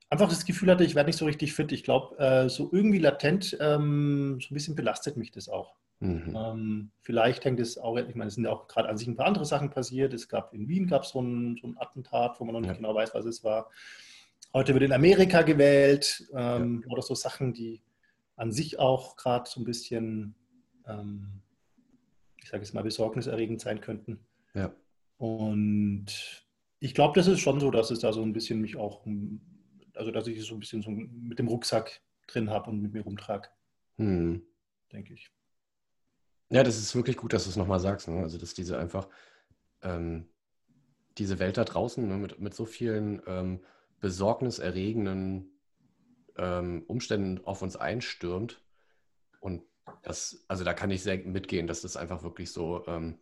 einfach 0.10 0.30
das 0.30 0.46
Gefühl 0.46 0.72
hatte, 0.72 0.84
ich 0.84 0.96
werde 0.96 1.10
nicht 1.10 1.18
so 1.18 1.26
richtig 1.26 1.54
fit. 1.54 1.72
Ich 1.72 1.84
glaube, 1.84 2.18
äh, 2.18 2.50
so 2.50 2.70
irgendwie 2.72 3.00
latent, 3.00 3.56
ähm, 3.60 4.40
so 4.42 4.52
ein 4.52 4.56
bisschen 4.56 4.76
belastet 4.76 5.18
mich 5.18 5.32
das 5.32 5.48
auch. 5.48 5.76
Mhm. 6.02 6.36
Ähm, 6.36 6.92
vielleicht 7.00 7.46
hängt 7.46 7.60
es 7.60 7.78
auch, 7.78 7.96
ich 7.96 8.16
meine, 8.16 8.30
es 8.30 8.34
sind 8.34 8.46
ja 8.46 8.52
auch 8.52 8.68
gerade 8.68 8.90
an 8.90 8.98
sich 8.98 9.08
ein 9.08 9.16
paar 9.16 9.28
andere 9.28 9.46
Sachen 9.46 9.70
passiert. 9.70 10.14
Es 10.14 10.28
gab 10.28 10.52
in 10.54 10.68
Wien 10.68 10.88
gab 10.88 11.04
es 11.04 11.10
so 11.10 11.22
ein, 11.22 11.58
so 11.62 11.68
ein 11.68 11.78
Attentat, 11.78 12.40
wo 12.40 12.44
man 12.44 12.54
noch 12.54 12.62
nicht 12.62 12.70
ja. 12.70 12.76
genau 12.76 12.96
weiß, 12.96 13.14
was 13.14 13.26
es 13.26 13.44
war. 13.44 13.70
Heute 14.52 14.74
wird 14.74 14.84
in 14.84 14.94
Amerika 14.94 15.44
gewählt 15.44 16.28
ähm, 16.34 16.82
ja. 16.84 16.92
oder 16.92 17.04
so 17.04 17.14
Sachen, 17.14 17.54
die 17.54 17.82
an 18.36 18.52
sich 18.52 18.80
auch 18.80 19.16
gerade 19.16 19.48
so 19.48 19.62
ein 19.62 19.64
bisschen, 19.64 20.34
ähm, 20.88 21.44
ich 22.42 22.50
sage 22.50 22.64
jetzt 22.64 22.74
mal, 22.74 22.84
besorgniserregend 22.84 23.62
sein 23.62 23.80
könnten. 23.80 24.20
Ja. 24.56 24.74
Und 25.18 26.08
ich 26.80 26.96
glaube, 26.96 27.14
das 27.14 27.28
ist 27.28 27.42
schon 27.42 27.60
so, 27.60 27.70
dass 27.70 27.92
es 27.92 28.00
da 28.00 28.12
so 28.12 28.24
ein 28.24 28.34
bisschen 28.34 28.60
mich 28.60 28.76
auch, 28.76 29.06
also 29.94 30.10
dass 30.10 30.26
ich 30.26 30.40
es 30.40 30.48
so 30.48 30.56
ein 30.56 30.60
bisschen 30.60 30.82
so 30.82 30.90
mit 30.90 31.38
dem 31.38 31.48
Rucksack 31.48 32.02
drin 32.26 32.50
habe 32.50 32.72
und 32.72 32.82
mit 32.82 32.92
mir 32.92 33.04
rumtrage. 33.04 33.50
Hm. 33.98 34.42
Denke 34.92 35.14
ich. 35.14 35.32
Ja, 36.52 36.64
das 36.64 36.78
ist 36.78 36.96
wirklich 36.96 37.16
gut, 37.16 37.32
dass 37.34 37.46
du 37.46 37.50
es 37.50 37.56
nochmal 37.56 37.80
sagst. 37.80 38.10
Ne? 38.10 38.22
Also, 38.22 38.38
dass 38.38 38.54
diese 38.54 38.78
einfach, 38.78 39.08
ähm, 39.82 40.28
diese 41.18 41.40
Welt 41.40 41.58
da 41.58 41.64
draußen 41.64 42.06
ne, 42.08 42.18
mit, 42.18 42.40
mit 42.40 42.54
so 42.54 42.66
vielen 42.66 43.22
ähm, 43.26 43.62
besorgniserregenden 44.02 45.58
ähm, 46.38 46.84
Umständen 46.88 47.44
auf 47.46 47.62
uns 47.62 47.78
einstürmt. 47.78 48.62
Und 49.40 49.64
das, 50.04 50.44
also 50.50 50.64
da 50.66 50.74
kann 50.74 50.92
ich 50.92 51.04
sehr 51.04 51.20
mitgehen, 51.20 51.68
dass 51.68 51.82
das 51.82 51.96
einfach 51.96 52.22
wirklich 52.22 52.52
so 52.52 52.86
ähm, 52.86 53.20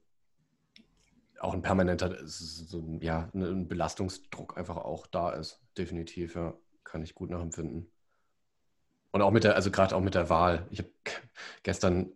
auch 1.39 1.53
ein 1.53 1.61
permanenter, 1.61 2.17
so, 2.25 2.97
ja, 2.99 3.29
ne, 3.33 3.47
ein 3.47 3.67
Belastungsdruck 3.67 4.57
einfach 4.57 4.77
auch 4.77 5.05
da 5.05 5.31
ist. 5.31 5.61
Definitiv, 5.77 6.35
ja. 6.35 6.57
Kann 6.83 7.03
ich 7.03 7.13
gut 7.13 7.29
nachempfinden. 7.29 7.91
Und 9.11 9.21
auch 9.21 9.31
mit 9.31 9.43
der, 9.43 9.55
also 9.55 9.69
gerade 9.69 9.95
auch 9.95 10.01
mit 10.01 10.15
der 10.15 10.29
Wahl. 10.29 10.67
Ich 10.71 10.79
habe 10.79 10.89
gestern, 11.63 12.11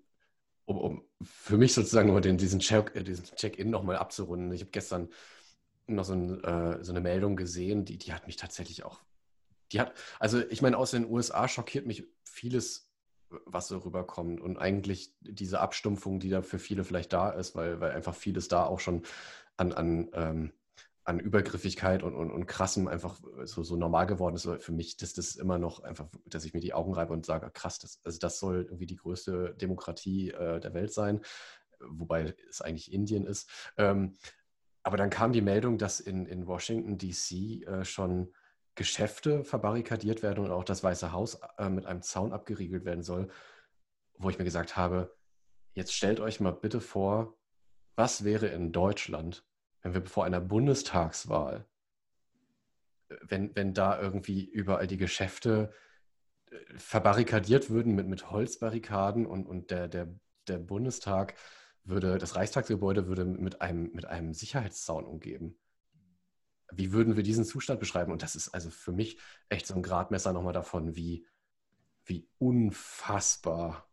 um, 0.65 0.77
um, 0.77 1.03
für 1.21 1.57
mich 1.57 1.73
sozusagen 1.73 2.09
nur 2.09 2.21
den, 2.21 2.37
diesen 2.37 2.59
Check-in 2.59 3.23
Check 3.35 3.65
nochmal 3.65 3.97
abzurunden, 3.97 4.51
ich 4.51 4.61
habe 4.61 4.71
gestern 4.71 5.09
noch 5.87 6.05
so, 6.05 6.13
ein, 6.13 6.43
äh, 6.43 6.83
so, 6.83 6.91
eine 6.91 7.01
Meldung 7.01 7.35
gesehen, 7.35 7.85
die, 7.85 7.97
die 7.97 8.13
hat 8.13 8.27
mich 8.27 8.37
tatsächlich 8.37 8.85
auch, 8.85 9.01
die 9.71 9.79
hat, 9.79 9.93
also 10.19 10.39
ich 10.49 10.61
meine, 10.61 10.77
aus 10.77 10.91
den 10.91 11.09
USA 11.09 11.47
schockiert 11.47 11.85
mich 11.85 12.05
vieles, 12.23 12.89
was 13.45 13.67
so 13.67 13.79
rüberkommt. 13.79 14.41
Und 14.41 14.57
eigentlich 14.57 15.13
diese 15.21 15.59
Abstumpfung, 15.59 16.19
die 16.19 16.29
da 16.29 16.41
für 16.41 16.59
viele 16.59 16.83
vielleicht 16.83 17.13
da 17.13 17.29
ist, 17.31 17.55
weil, 17.55 17.79
weil 17.79 17.91
einfach 17.91 18.15
vieles 18.15 18.47
da 18.47 18.65
auch 18.65 18.79
schon 18.79 19.03
an, 19.57 19.73
an 19.73 20.09
ähm, 20.13 20.53
an 21.05 21.19
Übergriffigkeit 21.19 22.01
und, 22.01 22.15
und, 22.15 22.31
und 22.31 22.45
krassem 22.45 22.87
einfach 22.87 23.19
so, 23.43 23.63
so 23.63 23.75
normal 23.75 24.05
geworden 24.05 24.35
ist. 24.35 24.47
Für 24.59 24.71
mich 24.71 24.97
dass 24.97 25.13
das 25.13 25.35
immer 25.35 25.57
noch 25.57 25.81
einfach, 25.81 26.07
dass 26.25 26.45
ich 26.45 26.53
mir 26.53 26.61
die 26.61 26.73
Augen 26.73 26.93
reibe 26.93 27.13
und 27.13 27.25
sage, 27.25 27.49
krass, 27.51 27.79
das, 27.79 27.99
also 28.03 28.19
das 28.19 28.39
soll 28.39 28.63
irgendwie 28.63 28.85
die 28.85 28.95
größte 28.95 29.55
Demokratie 29.55 30.31
äh, 30.31 30.59
der 30.59 30.73
Welt 30.73 30.93
sein, 30.93 31.21
wobei 31.79 32.33
es 32.49 32.61
eigentlich 32.61 32.93
Indien 32.93 33.25
ist. 33.25 33.49
Ähm, 33.77 34.15
aber 34.83 34.97
dann 34.97 35.09
kam 35.09 35.33
die 35.33 35.41
Meldung, 35.41 35.77
dass 35.77 35.99
in, 35.99 36.25
in 36.25 36.47
Washington 36.47 36.97
DC 36.97 37.65
äh, 37.67 37.85
schon 37.85 38.33
Geschäfte 38.75 39.43
verbarrikadiert 39.43 40.23
werden 40.23 40.43
und 40.43 40.51
auch 40.51 40.63
das 40.63 40.83
Weiße 40.83 41.11
Haus 41.11 41.39
äh, 41.57 41.69
mit 41.69 41.85
einem 41.85 42.01
Zaun 42.01 42.33
abgeriegelt 42.33 42.85
werden 42.85 43.03
soll, 43.03 43.29
wo 44.17 44.29
ich 44.29 44.37
mir 44.37 44.45
gesagt 44.45 44.77
habe, 44.77 45.15
jetzt 45.73 45.93
stellt 45.93 46.19
euch 46.19 46.39
mal 46.39 46.51
bitte 46.51 46.81
vor, 46.81 47.37
was 47.95 48.23
wäre 48.23 48.47
in 48.47 48.71
Deutschland, 48.71 49.45
wenn 49.83 49.93
wir 49.93 50.05
vor 50.05 50.25
einer 50.25 50.41
Bundestagswahl, 50.41 51.65
wenn, 53.21 53.55
wenn 53.55 53.73
da 53.73 54.01
irgendwie 54.01 54.43
überall 54.43 54.87
die 54.87 54.97
Geschäfte 54.97 55.71
äh, 56.49 56.55
verbarrikadiert 56.77 57.69
würden 57.69 57.93
mit, 57.93 58.07
mit 58.07 58.31
Holzbarrikaden 58.31 59.25
und, 59.25 59.45
und 59.45 59.69
der, 59.71 59.87
der, 59.87 60.07
der 60.47 60.57
Bundestag 60.57 61.35
würde, 61.83 62.17
das 62.17 62.35
Reichstagsgebäude 62.35 63.07
würde 63.07 63.25
mit 63.25 63.61
einem, 63.61 63.91
mit 63.93 64.05
einem 64.05 64.33
Sicherheitszaun 64.33 65.05
umgeben. 65.05 65.57
Wie 66.71 66.93
würden 66.93 67.17
wir 67.17 67.23
diesen 67.23 67.45
Zustand 67.45 67.79
beschreiben? 67.79 68.11
Und 68.11 68.23
das 68.23 68.35
ist 68.35 68.49
also 68.49 68.69
für 68.69 68.93
mich 68.93 69.19
echt 69.49 69.67
so 69.67 69.75
ein 69.75 69.83
Gradmesser 69.83 70.31
nochmal 70.31 70.53
davon, 70.53 70.95
wie, 70.95 71.27
wie 72.05 72.27
unfassbar, 72.39 73.87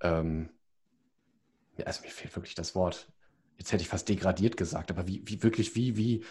ähm, 0.00 0.50
also 1.84 2.02
mir 2.02 2.10
fehlt 2.10 2.36
wirklich 2.36 2.54
das 2.54 2.74
Wort, 2.74 3.10
jetzt 3.58 3.72
hätte 3.72 3.82
ich 3.82 3.88
fast 3.88 4.08
degradiert 4.08 4.56
gesagt, 4.56 4.90
aber 4.90 5.06
wie, 5.06 5.22
wie 5.26 5.42
wirklich, 5.42 5.74
wie, 5.74 5.96
wie, 5.96 6.24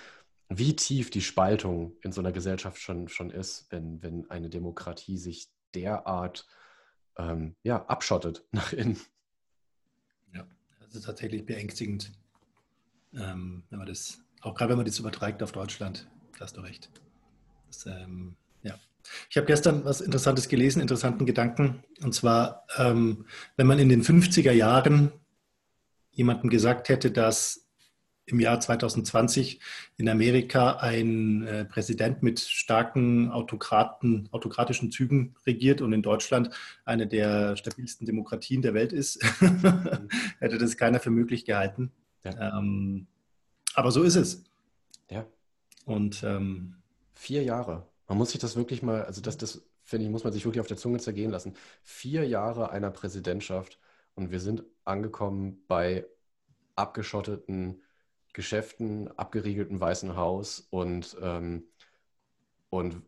wie 0.50 0.76
tief 0.76 1.10
die 1.10 1.22
Spaltung 1.22 1.96
in 2.02 2.12
so 2.12 2.22
einer 2.22 2.32
Gesellschaft 2.32 2.80
schon, 2.80 3.08
schon 3.08 3.30
ist, 3.30 3.68
wenn, 3.72 4.02
wenn 4.04 4.30
eine 4.30 4.50
Demokratie 4.50 5.18
sich 5.18 5.50
derart 5.74 6.46
ähm, 7.18 7.56
ja, 7.64 7.86
abschottet 7.86 8.46
nach 8.52 8.74
innen. 8.74 9.00
Ja, 10.34 10.46
das 10.82 10.96
ist 10.96 11.06
tatsächlich 11.06 11.46
beängstigend, 11.46 12.12
ähm, 13.14 13.64
wenn 13.70 13.80
man 13.80 13.88
das, 13.88 14.20
auch 14.42 14.56
gerade 14.56 14.72
wenn 14.72 14.78
man 14.78 14.86
das 14.86 15.00
überträgt 15.00 15.42
auf 15.44 15.52
Deutschland, 15.52 16.08
da 16.38 16.42
hast 16.42 16.58
du 16.58 16.62
recht. 16.62 16.90
Das, 17.68 17.86
ähm, 17.86 18.36
ja. 18.64 18.76
Ich 19.30 19.38
habe 19.38 19.48
gestern 19.48 19.86
was 19.86 20.02
Interessantes 20.02 20.48
gelesen, 20.48 20.82
interessanten 20.82 21.26
Gedanken. 21.26 21.84
Und 22.02 22.14
zwar, 22.14 22.66
ähm, 22.78 23.26
wenn 23.58 23.68
man 23.68 23.80
in 23.80 23.90
den 23.90 24.04
50er 24.04 24.52
Jahren 24.52 25.12
jemandem 26.14 26.50
gesagt 26.50 26.90
hätte, 26.90 27.12
dass 27.12 27.64
im 28.26 28.40
Jahr 28.40 28.60
2020 28.60 29.60
in 29.98 30.08
Amerika 30.08 30.78
ein 30.78 31.46
äh, 31.46 31.66
Präsident 31.66 32.24
mit 32.24 32.40
starken 32.40 33.32
Autokraten, 33.32 34.30
autokratischen 34.32 34.92
Zügen 34.92 35.36
regiert 35.46 35.82
und 35.82 35.92
in 35.92 36.02
Deutschland 36.02 36.50
eine 36.86 37.06
der 37.06 37.58
stabilsten 37.58 38.06
Demokratien 38.06 38.62
der 38.62 38.74
Welt 38.74 38.94
ist, 38.94 39.22
hätte 40.40 40.58
das 40.58 40.78
keiner 40.78 41.00
für 41.00 41.10
möglich 41.10 41.44
gehalten. 41.44 41.92
Ja. 42.24 42.58
Ähm, 42.58 43.08
aber 43.74 43.92
so 43.92 44.04
ist 44.04 44.16
es. 44.16 44.44
Ja. 45.10 45.26
Und 45.86 46.24
ähm, 46.24 46.76
vier 47.14 47.44
Jahre. 47.44 47.88
Man 48.08 48.18
muss 48.18 48.32
sich 48.32 48.40
das 48.40 48.56
wirklich 48.56 48.82
mal, 48.82 49.04
also 49.04 49.22
das, 49.22 49.38
das 49.38 49.64
finde 49.84 50.06
ich, 50.06 50.12
muss 50.12 50.24
man 50.24 50.32
sich 50.32 50.46
wirklich 50.46 50.62
auf 50.62 50.68
der 50.68 50.78
Zunge 50.78 51.00
zergehen 51.00 51.32
lassen. 51.32 51.56
Vier 51.82 52.26
Jahre 52.26 52.72
einer 52.72 52.90
Präsidentschaft 52.90 53.78
und 54.16 54.32
wir 54.32 54.40
sind 54.40 54.64
angekommen 54.84 55.64
bei 55.68 56.06
abgeschotteten 56.76 57.82
Geschäften, 58.34 59.08
abgeriegelten 59.18 59.80
Weißen 59.80 60.16
Haus 60.16 60.60
und, 60.72 61.16
ähm, 61.22 61.66
und 62.70 63.04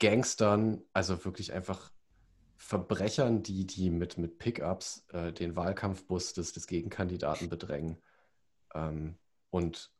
Gangstern, 0.00 0.82
also 0.92 1.24
wirklich 1.24 1.52
einfach 1.52 1.92
Verbrechern, 2.56 3.42
die, 3.42 3.66
die 3.66 3.90
mit, 3.90 4.18
mit 4.18 4.38
Pickups 4.38 5.06
äh, 5.12 5.32
den 5.32 5.54
Wahlkampfbus 5.56 6.32
des, 6.32 6.52
des 6.52 6.66
Gegenkandidaten 6.66 7.48
bedrängen 7.48 7.98
ähm, 8.74 9.16
und 9.50 9.92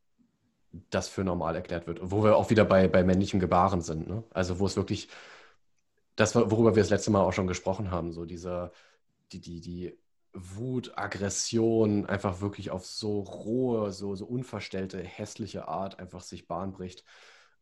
das 0.90 1.08
für 1.08 1.22
normal 1.22 1.54
erklärt 1.54 1.86
wird. 1.86 2.00
Wo 2.02 2.24
wir 2.24 2.36
auch 2.36 2.50
wieder 2.50 2.64
bei, 2.64 2.88
bei 2.88 3.04
männlichem 3.04 3.40
Gebaren 3.40 3.82
sind. 3.82 4.08
Ne? 4.08 4.24
Also 4.30 4.58
wo 4.58 4.66
es 4.66 4.76
wirklich, 4.76 5.08
das, 6.16 6.34
worüber 6.34 6.74
wir 6.74 6.82
das 6.82 6.90
letzte 6.90 7.10
Mal 7.10 7.22
auch 7.22 7.32
schon 7.32 7.46
gesprochen 7.46 7.90
haben, 7.90 8.12
so 8.12 8.24
dieser, 8.24 8.72
die, 9.32 9.40
die, 9.40 9.60
die 9.60 9.98
Wut, 10.36 10.96
Aggression 10.96 12.06
einfach 12.06 12.40
wirklich 12.40 12.70
auf 12.70 12.86
so 12.86 13.20
rohe, 13.20 13.92
so, 13.92 14.14
so 14.14 14.26
unverstellte, 14.26 15.02
hässliche 15.02 15.68
Art 15.68 15.98
einfach 15.98 16.22
sich 16.22 16.46
Bahn 16.46 16.72
bricht 16.72 17.04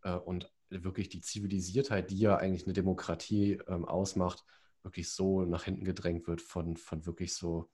äh, 0.03 0.15
und 0.15 0.53
wirklich 0.71 1.09
die 1.09 1.21
Zivilisiertheit, 1.21 2.11
die 2.11 2.19
ja 2.19 2.37
eigentlich 2.37 2.65
eine 2.65 2.73
Demokratie 2.73 3.59
ähm, 3.69 3.85
ausmacht, 3.85 4.45
wirklich 4.83 5.11
so 5.11 5.45
nach 5.45 5.65
hinten 5.65 5.85
gedrängt 5.85 6.27
wird 6.27 6.43
von, 6.43 6.77
von 6.77 7.07
wirklich 7.07 7.35
so 7.35 7.71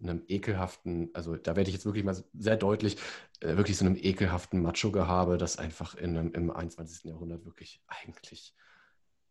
einem 0.00 0.22
ekelhaften, 0.28 1.10
also 1.14 1.36
da 1.36 1.56
werde 1.56 1.70
ich 1.70 1.74
jetzt 1.74 1.86
wirklich 1.86 2.04
mal 2.04 2.22
sehr 2.34 2.56
deutlich, 2.56 2.96
äh, 3.40 3.56
wirklich 3.56 3.76
so 3.76 3.84
einem 3.84 3.96
ekelhaften 3.96 4.62
Macho-Gehabe, 4.62 5.38
das 5.38 5.58
einfach 5.58 5.94
in 5.94 6.16
einem, 6.16 6.32
im 6.32 6.50
21. 6.50 7.04
Jahrhundert 7.04 7.44
wirklich 7.44 7.82
eigentlich 7.86 8.54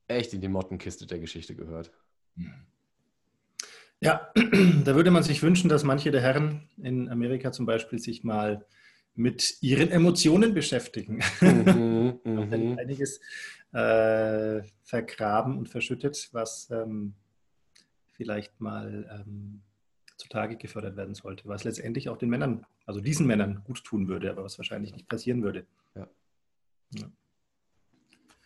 echt 0.08 0.34
in 0.34 0.42
die 0.42 0.50
Mottenkiste 0.50 1.06
der 1.06 1.20
Geschichte 1.20 1.56
gehört. 1.56 1.92
Mhm. 2.36 2.73
Ja, 4.04 4.30
da 4.84 4.96
würde 4.96 5.12
man 5.12 5.24
sich 5.24 5.42
wünschen, 5.44 5.70
dass 5.70 5.86
manche 5.86 6.12
der 6.12 6.20
Herren 6.20 6.68
in 6.82 7.08
Amerika 7.10 7.54
zum 7.54 7.66
Beispiel 7.66 8.00
sich 8.00 8.26
mal 8.26 8.66
mit 9.16 9.62
ihren 9.62 9.90
Emotionen 9.90 10.54
beschäftigen. 10.54 11.22
Mhm, 11.40 12.20
mhm. 12.26 12.78
einiges 12.78 13.22
äh, 13.72 14.62
vergraben 14.84 15.58
und 15.58 15.70
verschüttet, 15.70 16.30
was 16.34 16.70
ähm, 16.70 17.14
vielleicht 18.12 18.60
mal 18.60 19.24
ähm, 19.26 19.62
zutage 20.18 20.58
gefördert 20.58 20.98
werden 20.98 21.16
sollte, 21.16 21.48
was 21.48 21.64
letztendlich 21.64 22.10
auch 22.10 22.18
den 22.18 22.30
Männern, 22.30 22.66
also 22.86 23.00
diesen 23.00 23.26
Männern 23.26 23.64
gut 23.64 23.86
tun 23.86 24.10
würde, 24.10 24.30
aber 24.32 24.44
was 24.44 24.58
wahrscheinlich 24.58 24.94
nicht 24.94 25.08
passieren 25.08 25.44
würde. 25.44 25.66
Ja. 25.96 26.10
ja. 26.96 27.06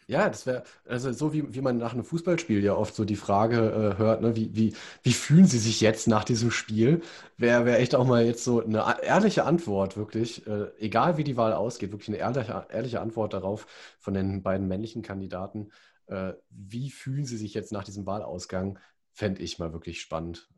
Ja, 0.09 0.29
das 0.29 0.45
wäre, 0.45 0.63
also 0.85 1.11
so 1.11 1.33
wie, 1.33 1.53
wie 1.53 1.59
man 1.59 1.77
nach 1.77 1.91
einem 1.91 2.05
Fußballspiel 2.05 2.63
ja 2.63 2.73
oft 2.73 2.95
so 2.95 3.03
die 3.03 3.17
Frage 3.17 3.57
äh, 3.95 3.97
hört, 3.97 4.21
ne, 4.21 4.37
wie, 4.37 4.55
wie, 4.55 4.73
wie 5.03 5.11
fühlen 5.11 5.47
Sie 5.47 5.59
sich 5.59 5.81
jetzt 5.81 6.07
nach 6.07 6.23
diesem 6.23 6.49
Spiel? 6.49 7.01
Wäre 7.35 7.65
wär 7.65 7.79
echt 7.79 7.93
auch 7.93 8.05
mal 8.07 8.25
jetzt 8.25 8.45
so 8.45 8.63
eine 8.63 9.03
ehrliche 9.03 9.43
Antwort, 9.43 9.97
wirklich, 9.97 10.47
äh, 10.47 10.67
egal 10.79 11.17
wie 11.17 11.25
die 11.25 11.35
Wahl 11.35 11.51
ausgeht, 11.51 11.91
wirklich 11.91 12.07
eine 12.07 12.17
ehrliche, 12.19 12.67
ehrliche 12.71 13.01
Antwort 13.01 13.33
darauf 13.33 13.67
von 13.99 14.13
den 14.13 14.43
beiden 14.43 14.69
männlichen 14.69 15.01
Kandidaten. 15.01 15.71
Äh, 16.05 16.33
wie 16.51 16.89
fühlen 16.89 17.25
Sie 17.25 17.35
sich 17.37 17.53
jetzt 17.53 17.73
nach 17.73 17.83
diesem 17.83 18.05
Wahlausgang? 18.05 18.79
Fände 19.11 19.41
ich 19.41 19.59
mal 19.59 19.73
wirklich 19.73 19.99
spannend. 19.99 20.49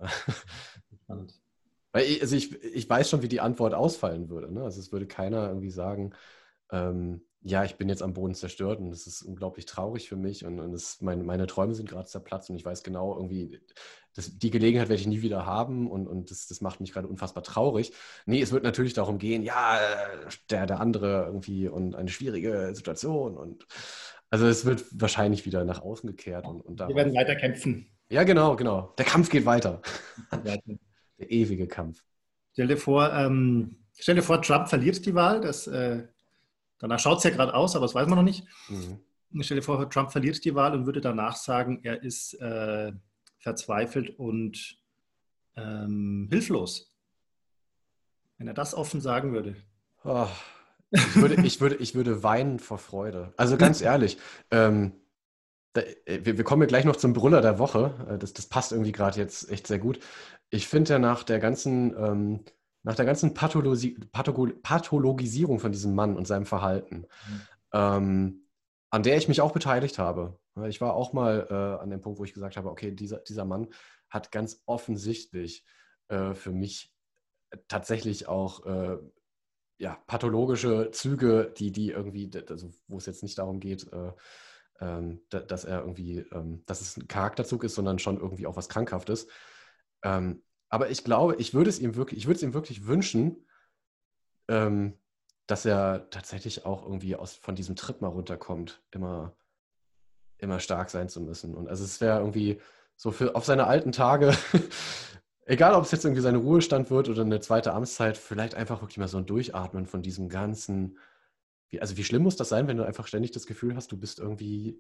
spannend. 1.04 1.34
Weil 1.92 2.06
ich, 2.06 2.22
also 2.22 2.36
ich, 2.36 2.54
ich 2.64 2.88
weiß 2.90 3.10
schon, 3.10 3.24
wie 3.24 3.28
die 3.28 3.42
Antwort 3.42 3.74
ausfallen 3.74 4.30
würde. 4.30 4.54
Ne? 4.54 4.64
Also 4.64 4.80
es 4.80 4.92
würde 4.92 5.08
keiner 5.08 5.48
irgendwie 5.48 5.72
sagen, 5.72 6.14
ähm, 6.72 7.22
ja, 7.42 7.64
ich 7.64 7.76
bin 7.76 7.88
jetzt 7.88 8.04
am 8.04 8.14
Boden 8.14 8.36
zerstört 8.36 8.80
und 8.80 8.92
es 8.92 9.08
ist 9.08 9.22
unglaublich 9.22 9.66
traurig 9.66 10.10
für 10.10 10.18
mich 10.18 10.46
und, 10.46 10.60
und 10.60 10.74
es, 10.74 11.02
meine, 11.02 11.24
meine 11.24 11.48
Träume 11.48 11.74
sind 11.74 11.90
gerade 11.90 12.08
zerplatzt 12.08 12.50
und 12.50 12.58
ich 12.58 12.66
weiß 12.66 12.84
genau, 12.84 13.16
irgendwie, 13.16 13.62
das, 14.14 14.38
die 14.38 14.50
Gelegenheit 14.50 14.90
werde 14.90 15.00
ich 15.00 15.08
nie 15.08 15.22
wieder 15.22 15.46
haben 15.46 15.90
und, 15.90 16.08
und 16.08 16.32
das, 16.32 16.48
das 16.48 16.60
macht 16.60 16.82
mich 16.82 16.92
gerade 16.92 17.08
unfassbar 17.08 17.44
traurig. 17.44 17.94
Nee, 18.26 18.42
es 18.42 18.52
wird 18.52 18.64
natürlich 18.64 18.94
darum 18.94 19.20
gehen, 19.20 19.44
ja, 19.44 19.80
der, 20.50 20.66
der 20.66 20.82
andere 20.82 21.26
irgendwie 21.28 21.70
und 21.70 21.96
eine 21.96 22.10
schwierige 22.10 22.72
Situation 22.76 23.38
und 23.38 23.66
also 24.30 24.46
es 24.46 24.66
wird 24.66 24.86
wahrscheinlich 24.92 25.46
wieder 25.46 25.64
nach 25.64 25.82
außen 25.82 26.08
gekehrt. 26.08 26.46
Und, 26.46 26.62
und 26.62 26.80
Wir 26.80 26.96
werden 26.96 27.16
weiter 27.16 27.36
kämpfen. 27.36 27.90
Ja, 28.10 28.24
genau, 28.24 28.56
genau. 28.56 28.94
Der 28.98 29.06
Kampf 29.06 29.30
geht 29.30 29.46
weiter. 29.46 29.82
der 30.44 30.62
ewige 31.18 31.68
Kampf. 31.68 32.04
Stell 32.54 32.68
dir 32.68 32.78
vor, 32.78 33.12
ähm, 33.14 33.86
stell 33.98 34.16
dir 34.16 34.22
vor, 34.22 34.42
Trump 34.42 34.68
verliert 34.68 35.06
die 35.06 35.16
Wahl. 35.16 35.42
Das 35.42 35.68
äh, 35.68 36.08
Danach 36.80 37.00
schaut 37.00 37.20
es 37.20 37.24
ja 37.26 37.30
gerade 37.30 37.54
aus, 37.54 37.76
aber 37.76 37.86
das 37.86 37.94
weiß 37.94 38.08
man 38.08 38.18
noch 38.18 38.24
nicht. 38.24 38.46
Mhm. 38.70 39.00
Stell 39.42 39.58
dir 39.58 39.64
vor, 39.64 39.90
Trump 39.90 40.12
verliert 40.12 40.44
die 40.44 40.56
Wahl 40.56 40.74
und 40.74 40.86
würde 40.86 41.02
danach 41.02 41.36
sagen, 41.36 41.82
er 41.84 42.02
ist 42.02 42.34
äh, 42.36 42.92
verzweifelt 43.38 44.18
und 44.18 44.78
ähm, 45.56 46.28
hilflos. 46.32 46.92
Wenn 48.38 48.48
er 48.48 48.54
das 48.54 48.74
offen 48.74 49.02
sagen 49.02 49.34
würde. 49.34 49.56
Oh, 50.04 50.28
ich, 50.92 51.16
würde 51.16 51.46
ich, 51.46 51.62
würde, 51.62 51.76
ich 51.76 51.94
würde 51.94 52.24
weinen 52.24 52.60
vor 52.60 52.78
Freude. 52.78 53.34
Also 53.38 53.58
ganz 53.58 53.82
ehrlich, 53.82 54.18
ähm, 54.50 54.94
da, 55.74 55.82
äh, 56.06 56.22
wir, 56.24 56.38
wir, 56.38 56.44
kommen 56.44 56.64
ja 56.64 56.68
gleich 56.68 56.86
noch 56.86 56.96
zum 56.96 57.14
Brüller 57.14 57.42
der 57.42 57.60
Woche. 57.60 57.94
Äh, 58.10 58.18
das, 58.18 58.34
das 58.34 58.48
passt 58.48 58.72
irgendwie 58.72 58.94
gerade 58.94 59.20
jetzt 59.20 59.52
echt 59.52 59.68
sehr 59.68 59.80
gut. 59.80 60.00
Ich 60.50 60.68
finde 60.68 60.94
ja 60.94 61.00
nach 61.00 61.24
der 61.24 61.40
ganzen 61.40 61.96
ähm, 61.96 62.40
nach 62.84 62.96
der 62.96 63.06
ganzen 63.06 63.34
Pathologi 63.34 63.98
Pathologisierung 64.12 65.60
von 65.60 65.72
diesem 65.72 65.96
Mann 65.96 66.16
und 66.16 66.28
seinem 66.28 66.46
Verhalten, 66.46 67.06
mhm. 67.28 67.42
ähm, 67.74 68.48
an 68.90 69.04
der 69.04 69.18
ich 69.18 69.28
mich 69.28 69.42
auch 69.42 69.52
beteiligt 69.52 70.00
habe. 70.00 70.40
Ich 70.68 70.82
war 70.82 70.94
auch 70.94 71.14
mal 71.14 71.48
äh, 71.50 71.82
an 71.82 71.90
dem 71.90 72.02
Punkt, 72.02 72.20
wo 72.20 72.24
ich 72.24 72.34
gesagt 72.34 72.58
habe, 72.58 72.70
okay, 72.70 72.92
dieser, 72.92 73.20
dieser 73.20 73.46
Mann 73.46 73.68
hat 74.10 74.32
ganz 74.32 74.62
offensichtlich 74.66 75.64
äh, 76.08 76.34
für 76.34 76.52
mich 76.52 76.94
tatsächlich 77.68 78.28
auch 78.28 78.66
äh, 78.66 78.98
ja, 79.78 79.98
pathologische 80.08 80.92
Züge, 80.92 81.54
die, 81.58 81.72
die 81.72 81.92
irgendwie, 81.92 82.30
also 82.50 82.70
wo 82.88 82.98
es 82.98 83.06
jetzt 83.06 83.24
nicht 83.24 83.38
darum 83.38 83.60
geht, 83.60 83.92
äh, 83.92 84.12
ähm, 84.82 85.22
dass 85.30 85.66
er 85.66 85.82
irgendwie, 85.82 86.20
ähm, 86.32 86.64
dass 86.66 86.82
es 86.82 86.98
ein 86.98 87.08
Charakterzug 87.08 87.64
ist, 87.64 87.76
sondern 87.76 88.00
schon 88.00 88.20
irgendwie 88.20 88.48
auch 88.48 88.58
was 88.58 88.70
Krankhaftes. 88.70 89.28
Ähm, 90.04 90.44
aber 90.70 90.90
ich 90.90 91.04
glaube, 91.04 91.36
ich 91.36 91.54
würde 91.54 91.70
es 91.70 91.80
ihm 91.80 91.96
wirklich, 91.96 92.20
ich 92.20 92.28
würde 92.28 92.38
es 92.38 92.44
ihm 92.44 92.54
wirklich 92.54 92.86
wünschen, 92.86 93.46
ähm, 94.48 94.98
dass 95.48 95.66
er 95.66 96.10
tatsächlich 96.12 96.66
auch 96.66 96.84
irgendwie 96.84 97.16
aus, 97.16 97.34
von 97.34 97.56
diesem 97.56 97.76
Trip 97.76 98.02
mal 98.02 98.08
runterkommt, 98.08 98.84
immer, 98.92 99.36
immer 100.38 100.60
stark 100.60 100.92
sein 100.92 101.10
zu 101.10 101.22
müssen. 101.22 101.56
Und 101.56 101.68
also 101.68 101.84
es 101.84 102.00
wäre 102.02 102.20
irgendwie 102.20 102.62
so 102.96 103.12
für 103.12 103.36
auf 103.36 103.46
seine 103.46 103.66
alten 103.66 103.92
Tage, 103.92 104.36
egal 105.46 105.74
ob 105.74 105.86
es 105.86 105.92
jetzt 105.92 106.06
irgendwie 106.06 106.22
sein 106.22 106.36
Ruhestand 106.36 106.92
wird 106.92 107.10
oder 107.10 107.24
eine 107.24 107.40
zweite 107.40 107.74
Amtszeit, 107.74 108.18
vielleicht 108.18 108.54
einfach 108.54 108.82
wirklich 108.82 109.00
mal 109.00 109.08
so 109.08 109.18
ein 109.18 109.26
Durchatmen 109.26 109.88
von 109.88 110.04
diesem 110.04 110.30
ganzen, 110.30 111.00
wie, 111.70 111.82
also 111.82 111.98
wie 111.98 112.04
schlimm 112.04 112.22
muss 112.22 112.36
das 112.36 112.50
sein, 112.50 112.68
wenn 112.68 112.78
du 112.78 112.84
einfach 112.84 113.08
ständig 113.08 113.32
das 113.32 113.48
Gefühl 113.48 113.76
hast, 113.76 113.92
du 113.92 113.98
bist 113.98 114.20
irgendwie 114.20 114.80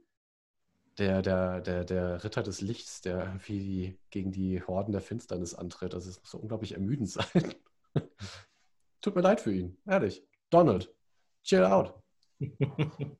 der, 0.99 1.21
der, 1.21 1.61
der, 1.61 1.85
der 1.85 2.23
Ritter 2.23 2.43
des 2.43 2.61
Lichts, 2.61 3.01
der 3.01 3.23
irgendwie 3.23 3.97
gegen 4.09 4.31
die 4.31 4.61
Horden 4.61 4.91
der 4.91 5.01
Finsternis 5.01 5.55
antritt. 5.55 5.93
Das 5.93 6.05
ist 6.05 6.25
so 6.25 6.37
unglaublich 6.37 6.73
ermüdend 6.73 7.09
sein. 7.11 7.55
Tut 9.01 9.15
mir 9.15 9.21
leid 9.21 9.41
für 9.41 9.53
ihn, 9.53 9.77
ehrlich. 9.85 10.23
Donald, 10.49 10.93
chill 11.43 11.63
out. 11.63 11.93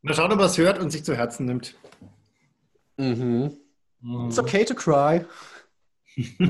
Mal 0.00 0.14
schauen, 0.14 0.32
ob 0.32 0.38
er 0.38 0.46
es 0.46 0.58
hört 0.58 0.78
und 0.78 0.90
sich 0.90 1.04
zu 1.04 1.16
Herzen 1.16 1.46
nimmt. 1.46 1.74
Mhm. 2.96 3.58
mhm. 4.00 4.26
It's 4.28 4.38
okay 4.38 4.64
to 4.64 4.74
cry. 4.74 5.26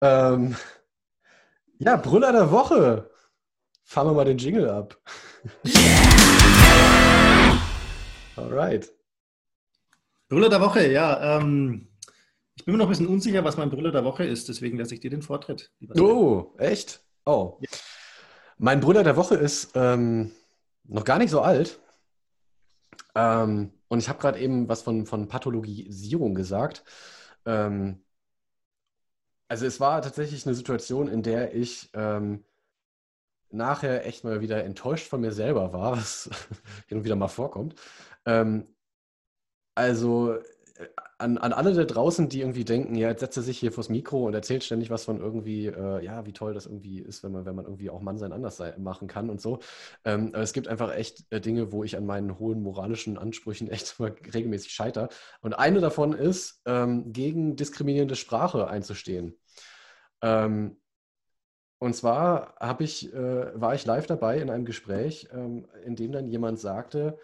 ähm, 0.00 0.56
ja, 1.78 1.96
Brüller 1.96 2.32
der 2.32 2.50
Woche. 2.50 3.10
Fahren 3.84 4.08
wir 4.08 4.14
mal 4.14 4.24
den 4.24 4.38
Jingle 4.38 4.68
ab. 4.68 5.00
Alright. 8.40 8.92
Brüller 10.28 10.48
der 10.48 10.60
Woche, 10.60 10.90
ja. 10.90 11.38
Ähm, 11.38 11.88
ich 12.54 12.64
bin 12.64 12.72
mir 12.72 12.78
noch 12.78 12.86
ein 12.86 12.90
bisschen 12.90 13.06
unsicher, 13.06 13.44
was 13.44 13.56
mein 13.56 13.70
Brüller 13.70 13.92
der 13.92 14.04
Woche 14.04 14.24
ist, 14.24 14.48
deswegen 14.48 14.78
lasse 14.78 14.94
ich 14.94 15.00
dir 15.00 15.10
den 15.10 15.22
Vortritt. 15.22 15.72
Oh, 15.98 16.54
echt? 16.58 17.02
Oh. 17.26 17.58
Ja. 17.60 17.68
Mein 18.58 18.80
Brüller 18.80 19.02
der 19.02 19.16
Woche 19.16 19.36
ist 19.36 19.72
ähm, 19.74 20.32
noch 20.84 21.04
gar 21.04 21.18
nicht 21.18 21.30
so 21.30 21.40
alt. 21.40 21.80
Ähm, 23.14 23.72
und 23.88 23.98
ich 23.98 24.08
habe 24.08 24.20
gerade 24.20 24.38
eben 24.38 24.68
was 24.68 24.82
von, 24.82 25.06
von 25.06 25.28
Pathologisierung 25.28 26.34
gesagt. 26.34 26.84
Ähm, 27.44 28.04
also 29.48 29.66
es 29.66 29.80
war 29.80 30.00
tatsächlich 30.02 30.46
eine 30.46 30.54
Situation, 30.54 31.08
in 31.08 31.22
der 31.22 31.54
ich 31.54 31.90
ähm, 31.94 32.44
nachher 33.52 34.06
echt 34.06 34.24
mal 34.24 34.40
wieder 34.40 34.64
enttäuscht 34.64 35.06
von 35.08 35.20
mir 35.20 35.32
selber 35.32 35.72
war, 35.72 35.92
was 35.96 36.30
hin 36.88 36.98
und 36.98 37.04
wieder 37.04 37.16
mal 37.16 37.28
vorkommt. 37.28 37.74
Ähm, 38.26 38.66
also 39.74 40.34
äh, 40.34 40.40
an, 41.18 41.36
an 41.38 41.52
alle 41.52 41.74
da 41.74 41.84
draußen, 41.84 42.28
die 42.30 42.40
irgendwie 42.40 42.64
denken, 42.64 42.94
ja, 42.94 43.08
jetzt 43.08 43.20
setzt 43.20 43.36
er 43.36 43.42
sich 43.42 43.58
hier 43.58 43.72
vors 43.72 43.90
Mikro 43.90 44.26
und 44.26 44.34
erzählt 44.34 44.64
ständig 44.64 44.88
was 44.90 45.04
von 45.04 45.20
irgendwie, 45.20 45.66
äh, 45.66 46.02
ja, 46.02 46.24
wie 46.24 46.32
toll 46.32 46.54
das 46.54 46.66
irgendwie 46.66 47.00
ist, 47.00 47.22
wenn 47.22 47.32
man, 47.32 47.44
wenn 47.44 47.54
man 47.54 47.66
irgendwie 47.66 47.90
auch 47.90 48.00
Mann 48.00 48.16
sein 48.18 48.32
anders 48.32 48.56
sein, 48.56 48.82
machen 48.82 49.06
kann 49.06 49.28
und 49.28 49.40
so. 49.40 49.60
Ähm, 50.04 50.30
aber 50.32 50.42
es 50.42 50.54
gibt 50.54 50.68
einfach 50.68 50.94
echt 50.94 51.30
äh, 51.30 51.40
Dinge, 51.40 51.72
wo 51.72 51.84
ich 51.84 51.96
an 51.96 52.06
meinen 52.06 52.38
hohen 52.38 52.62
moralischen 52.62 53.18
Ansprüchen 53.18 53.68
echt 53.70 53.98
regelmäßig 54.00 54.72
scheiter. 54.72 55.08
Und 55.42 55.54
eine 55.54 55.80
davon 55.80 56.14
ist, 56.14 56.62
ähm, 56.64 57.12
gegen 57.12 57.56
diskriminierende 57.56 58.16
Sprache 58.16 58.68
einzustehen. 58.68 59.38
Ähm, 60.22 60.78
und 61.80 61.94
zwar 61.94 62.54
ich, 62.80 63.12
äh, 63.12 63.58
war 63.58 63.74
ich 63.74 63.86
live 63.86 64.06
dabei 64.06 64.38
in 64.38 64.50
einem 64.50 64.66
Gespräch, 64.66 65.28
ähm, 65.32 65.66
in 65.82 65.96
dem 65.96 66.12
dann 66.12 66.28
jemand 66.28 66.60
sagte, 66.60 67.18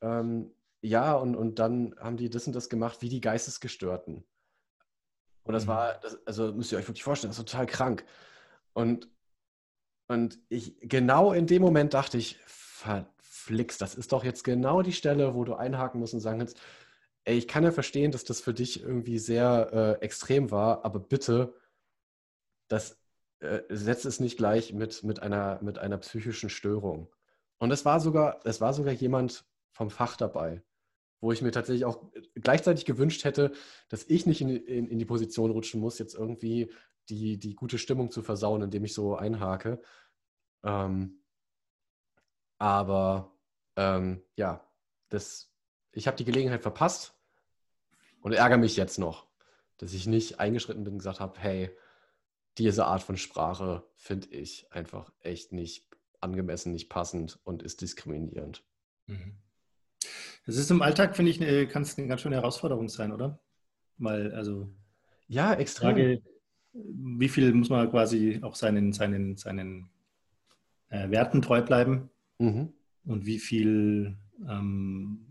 ähm, 0.00 0.54
ja, 0.82 1.14
und, 1.14 1.34
und 1.34 1.58
dann 1.58 1.96
haben 1.98 2.16
die 2.16 2.30
das 2.30 2.46
und 2.46 2.54
das 2.54 2.68
gemacht 2.68 3.02
wie 3.02 3.08
die 3.08 3.20
Geistesgestörten. 3.20 4.24
Und 5.42 5.52
das 5.52 5.64
mhm. 5.64 5.68
war, 5.68 5.94
das, 6.00 6.24
also 6.26 6.52
müsst 6.52 6.70
ihr 6.70 6.78
euch 6.78 6.86
wirklich 6.86 7.02
vorstellen, 7.02 7.30
das 7.30 7.38
ist 7.40 7.48
total 7.48 7.66
krank. 7.66 8.04
Und, 8.72 9.08
und 10.06 10.38
ich, 10.48 10.76
genau 10.80 11.32
in 11.32 11.48
dem 11.48 11.62
Moment 11.62 11.92
dachte 11.92 12.18
ich, 12.18 12.38
verflixt, 12.46 13.80
das 13.80 13.96
ist 13.96 14.12
doch 14.12 14.22
jetzt 14.22 14.44
genau 14.44 14.82
die 14.82 14.92
Stelle, 14.92 15.34
wo 15.34 15.42
du 15.42 15.54
einhaken 15.54 15.98
musst 15.98 16.14
und 16.14 16.20
sagen 16.20 16.38
kannst, 16.38 16.60
ey, 17.24 17.36
ich 17.36 17.48
kann 17.48 17.64
ja 17.64 17.72
verstehen, 17.72 18.12
dass 18.12 18.22
das 18.22 18.40
für 18.40 18.54
dich 18.54 18.80
irgendwie 18.80 19.18
sehr 19.18 19.98
äh, 20.00 20.04
extrem 20.04 20.52
war, 20.52 20.84
aber 20.84 21.00
bitte, 21.00 21.54
das 22.68 23.01
äh, 23.42 23.64
setzt 23.68 24.04
es 24.04 24.20
nicht 24.20 24.36
gleich 24.36 24.72
mit, 24.72 25.02
mit, 25.02 25.20
einer, 25.20 25.60
mit 25.62 25.78
einer 25.78 25.98
psychischen 25.98 26.48
Störung. 26.48 27.08
Und 27.58 27.72
es 27.72 27.84
war 27.84 27.98
sogar, 27.98 28.40
es 28.44 28.60
war 28.60 28.72
sogar 28.72 28.92
jemand 28.92 29.44
vom 29.72 29.90
Fach 29.90 30.16
dabei, 30.16 30.62
wo 31.20 31.32
ich 31.32 31.42
mir 31.42 31.50
tatsächlich 31.50 31.84
auch 31.84 32.12
gleichzeitig 32.36 32.84
gewünscht 32.84 33.24
hätte, 33.24 33.52
dass 33.88 34.04
ich 34.04 34.26
nicht 34.26 34.40
in, 34.42 34.48
in, 34.48 34.86
in 34.88 34.98
die 34.98 35.04
Position 35.04 35.50
rutschen 35.50 35.80
muss, 35.80 35.98
jetzt 35.98 36.14
irgendwie 36.14 36.72
die, 37.08 37.36
die 37.36 37.54
gute 37.56 37.78
Stimmung 37.78 38.12
zu 38.12 38.22
versauen, 38.22 38.62
indem 38.62 38.84
ich 38.84 38.94
so 38.94 39.16
einhake. 39.16 39.82
Ähm, 40.62 41.24
aber 42.58 43.36
ähm, 43.74 44.22
ja, 44.36 44.64
das, 45.08 45.50
ich 45.90 46.06
habe 46.06 46.16
die 46.16 46.24
Gelegenheit 46.24 46.62
verpasst 46.62 47.12
und 48.20 48.34
ärgere 48.34 48.58
mich 48.58 48.76
jetzt 48.76 49.00
noch, 49.00 49.26
dass 49.78 49.94
ich 49.94 50.06
nicht 50.06 50.38
eingeschritten 50.38 50.84
bin 50.84 50.92
und 50.92 50.98
gesagt 50.98 51.18
habe, 51.18 51.40
hey, 51.40 51.76
diese 52.58 52.86
Art 52.86 53.02
von 53.02 53.16
Sprache 53.16 53.84
finde 53.96 54.28
ich 54.28 54.66
einfach 54.70 55.12
echt 55.20 55.52
nicht 55.52 55.88
angemessen, 56.20 56.72
nicht 56.72 56.88
passend 56.88 57.38
und 57.44 57.62
ist 57.62 57.80
diskriminierend. 57.80 58.64
Mhm. 59.06 59.36
Das 60.46 60.56
ist 60.56 60.70
im 60.70 60.82
Alltag, 60.82 61.16
finde 61.16 61.30
ich, 61.30 61.70
kann 61.70 61.82
es 61.82 61.96
eine 61.96 62.08
ganz 62.08 62.20
schöne 62.20 62.36
Herausforderung 62.36 62.88
sein, 62.88 63.12
oder? 63.12 63.40
Weil, 63.98 64.32
also. 64.34 64.68
Ja, 65.28 65.54
extrem. 65.54 65.90
Frage, 65.90 66.22
wie 66.72 67.28
viel 67.28 67.52
muss 67.52 67.70
man 67.70 67.90
quasi 67.90 68.40
auch 68.42 68.56
seinen, 68.56 68.92
seinen, 68.92 69.36
seinen 69.36 69.90
äh, 70.88 71.10
Werten 71.10 71.42
treu 71.42 71.62
bleiben? 71.62 72.10
Mhm. 72.38 72.72
Und 73.04 73.26
wie 73.26 73.38
viel 73.38 74.16
ähm, 74.48 75.26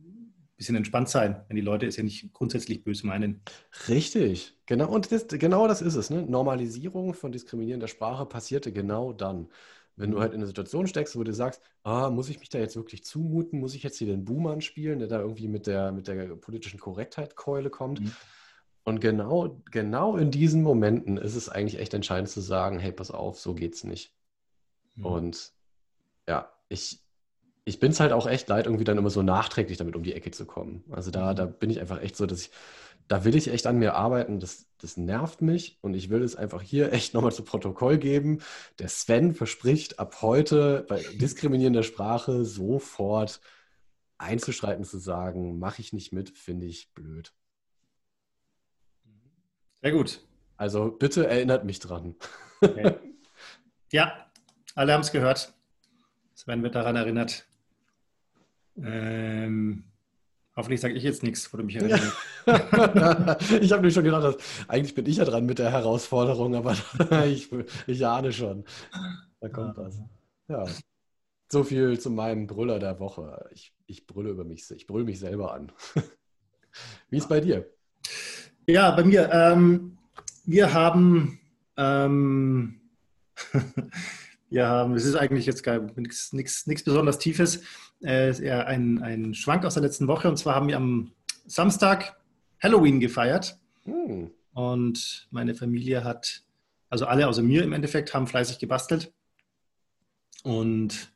bisschen 0.61 0.75
entspannt 0.75 1.09
sein, 1.09 1.43
wenn 1.47 1.55
die 1.55 1.63
Leute 1.63 1.87
es 1.87 1.97
ja 1.97 2.03
nicht 2.03 2.31
grundsätzlich 2.33 2.83
böse 2.83 3.07
meinen. 3.07 3.41
Richtig, 3.87 4.55
genau. 4.67 4.89
Und 4.89 5.11
das, 5.11 5.27
genau 5.27 5.67
das 5.67 5.81
ist 5.81 5.95
es. 5.95 6.11
Ne? 6.11 6.21
Normalisierung 6.21 7.15
von 7.15 7.31
diskriminierender 7.31 7.87
Sprache 7.87 8.27
passierte 8.27 8.71
genau 8.71 9.11
dann. 9.11 9.49
Wenn 9.95 10.11
du 10.11 10.19
halt 10.19 10.33
in 10.33 10.37
eine 10.37 10.45
Situation 10.45 10.85
steckst, 10.85 11.15
wo 11.15 11.23
du 11.23 11.33
sagst, 11.33 11.63
ah, 11.81 12.11
muss 12.11 12.29
ich 12.29 12.39
mich 12.39 12.49
da 12.49 12.59
jetzt 12.59 12.75
wirklich 12.75 13.03
zumuten? 13.03 13.59
Muss 13.59 13.73
ich 13.73 13.81
jetzt 13.81 13.97
hier 13.97 14.05
den 14.05 14.23
Boomer 14.23 14.61
spielen, 14.61 14.99
der 14.99 15.07
da 15.07 15.19
irgendwie 15.19 15.47
mit 15.47 15.65
der, 15.65 15.91
mit 15.91 16.07
der 16.07 16.35
politischen 16.35 16.79
Korrektheit 16.79 17.35
Keule 17.35 17.71
kommt? 17.71 18.01
Mhm. 18.01 18.11
Und 18.83 19.01
genau, 19.01 19.61
genau 19.71 20.15
in 20.15 20.29
diesen 20.29 20.61
Momenten 20.61 21.17
ist 21.17 21.35
es 21.35 21.49
eigentlich 21.49 21.79
echt 21.79 21.95
entscheidend 21.95 22.29
zu 22.29 22.39
sagen, 22.39 22.77
hey, 22.77 22.91
pass 22.91 23.09
auf, 23.09 23.39
so 23.39 23.55
geht's 23.55 23.83
nicht. 23.83 24.13
Mhm. 24.93 25.05
Und 25.05 25.53
ja, 26.27 26.53
ich, 26.69 27.01
ich 27.63 27.79
bin 27.79 27.91
es 27.91 27.99
halt 27.99 28.11
auch 28.11 28.27
echt 28.27 28.47
leid, 28.49 28.65
irgendwie 28.65 28.83
dann 28.83 28.97
immer 28.97 29.09
so 29.09 29.21
nachträglich 29.21 29.77
damit 29.77 29.95
um 29.95 30.03
die 30.03 30.13
Ecke 30.13 30.31
zu 30.31 30.45
kommen. 30.45 30.83
Also 30.91 31.11
da, 31.11 31.31
mhm. 31.31 31.35
da 31.35 31.45
bin 31.45 31.69
ich 31.69 31.79
einfach 31.79 32.01
echt 32.01 32.15
so, 32.15 32.25
dass 32.25 32.41
ich, 32.41 32.51
da 33.07 33.23
will 33.23 33.35
ich 33.35 33.49
echt 33.49 33.67
an 33.67 33.77
mir 33.77 33.93
arbeiten. 33.93 34.39
Das, 34.39 34.65
das 34.79 34.97
nervt 34.97 35.41
mich 35.41 35.77
und 35.81 35.93
ich 35.93 36.09
will 36.09 36.23
es 36.23 36.35
einfach 36.35 36.61
hier 36.61 36.91
echt 36.93 37.13
nochmal 37.13 37.31
zu 37.31 37.43
Protokoll 37.43 37.97
geben. 37.97 38.41
Der 38.79 38.89
Sven 38.89 39.33
verspricht 39.33 39.99
ab 39.99 40.21
heute 40.21 40.85
bei 40.87 41.03
diskriminierender 41.13 41.83
Sprache 41.83 42.45
sofort 42.45 43.41
einzuschreiten, 44.17 44.83
zu 44.83 44.99
sagen, 44.99 45.57
mache 45.59 45.81
ich 45.81 45.93
nicht 45.93 46.13
mit, 46.13 46.29
finde 46.29 46.67
ich 46.67 46.93
blöd. 46.93 47.33
Sehr 49.81 49.91
gut. 49.91 50.21
Also 50.57 50.91
bitte 50.91 51.27
erinnert 51.27 51.65
mich 51.65 51.79
dran. 51.79 52.15
Okay. 52.61 52.95
Ja, 53.93 54.25
alle 54.73 54.93
haben 54.93 55.01
es 55.01 55.11
gehört. 55.11 55.53
Sven 56.33 56.63
wird 56.63 56.75
daran 56.75 56.95
erinnert. 56.95 57.45
Ähm, 58.77 59.83
hoffentlich 60.55 60.81
sage 60.81 60.93
ich 60.93 61.03
jetzt 61.03 61.23
nichts, 61.23 61.51
wo 61.53 61.57
du 61.57 61.63
mich 61.63 61.75
erinnerst. 61.77 62.13
ich 63.61 63.71
habe 63.71 63.81
mir 63.81 63.91
schon 63.91 64.03
gedacht, 64.03 64.23
dass, 64.23 64.37
eigentlich 64.67 64.95
bin 64.95 65.05
ich 65.05 65.17
ja 65.17 65.25
dran 65.25 65.45
mit 65.45 65.59
der 65.59 65.71
Herausforderung, 65.71 66.55
aber 66.55 66.75
ich, 67.25 67.49
ich 67.87 68.05
ahne 68.05 68.31
schon. 68.31 68.65
Da 69.39 69.49
kommt 69.49 69.77
was. 69.77 69.99
Ja. 70.47 70.65
So 71.51 71.63
viel 71.63 71.99
zu 71.99 72.09
meinem 72.09 72.47
Brüller 72.47 72.79
der 72.79 72.99
Woche. 72.99 73.49
Ich, 73.51 73.73
ich 73.85 74.07
brülle 74.07 74.29
über 74.29 74.43
mich, 74.43 74.69
ich 74.71 74.87
brülle 74.87 75.03
mich 75.03 75.19
selber 75.19 75.53
an. 75.53 75.71
Wie 77.09 77.17
ist 77.17 77.27
bei 77.27 77.41
dir? 77.41 77.69
Ja, 78.67 78.91
bei 78.91 79.03
mir. 79.03 79.29
Ähm, 79.33 79.97
wir 80.45 80.73
haben, 80.73 81.39
ähm, 81.77 82.81
wir 84.49 84.67
haben, 84.67 84.93
es 84.95 85.05
ist 85.05 85.15
eigentlich 85.15 85.45
jetzt 85.45 86.33
nichts 86.33 86.83
besonders 86.83 87.19
Tiefes, 87.19 87.63
äh, 88.03 88.29
ist 88.29 88.39
eher 88.39 88.67
ein, 88.67 89.01
ein 89.01 89.33
Schwank 89.33 89.65
aus 89.65 89.75
der 89.75 89.83
letzten 89.83 90.07
Woche. 90.07 90.29
Und 90.29 90.37
zwar 90.37 90.55
haben 90.55 90.67
wir 90.67 90.77
am 90.77 91.11
Samstag 91.45 92.17
Halloween 92.61 92.99
gefeiert. 92.99 93.57
Hm. 93.83 94.31
Und 94.53 95.27
meine 95.31 95.55
Familie 95.55 96.03
hat, 96.03 96.43
also 96.89 97.05
alle 97.05 97.27
außer 97.27 97.41
mir 97.41 97.63
im 97.63 97.73
Endeffekt, 97.73 98.13
haben 98.13 98.27
fleißig 98.27 98.59
gebastelt. 98.59 99.13
Und 100.43 101.11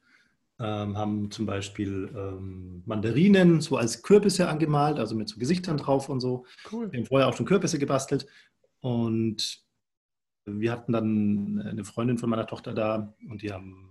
ähm, 0.60 0.98
haben 0.98 1.32
zum 1.32 1.46
Beispiel 1.46 2.10
ähm, 2.16 2.84
Mandarinen 2.86 3.60
so 3.60 3.76
als 3.76 4.04
Kürbisse 4.04 4.48
angemalt, 4.48 5.00
also 5.00 5.16
mit 5.16 5.28
so 5.28 5.38
Gesichtern 5.38 5.78
drauf 5.78 6.08
und 6.08 6.22
so. 6.22 6.46
Cool. 6.72 6.92
Wir 6.92 7.00
haben 7.00 7.08
vorher 7.08 7.28
auch 7.28 7.36
schon 7.36 7.46
Kürbisse 7.46 7.78
gebastelt. 7.78 8.26
Und 8.80 9.66
wir 10.46 10.72
hatten 10.72 10.94
dann 10.94 11.62
eine 11.62 11.84
Freundin 11.84 12.18
von 12.18 12.30
meiner 12.30 12.48
Tochter 12.48 12.74
da 12.74 13.14
und 13.30 13.42
die 13.42 13.52
haben, 13.52 13.90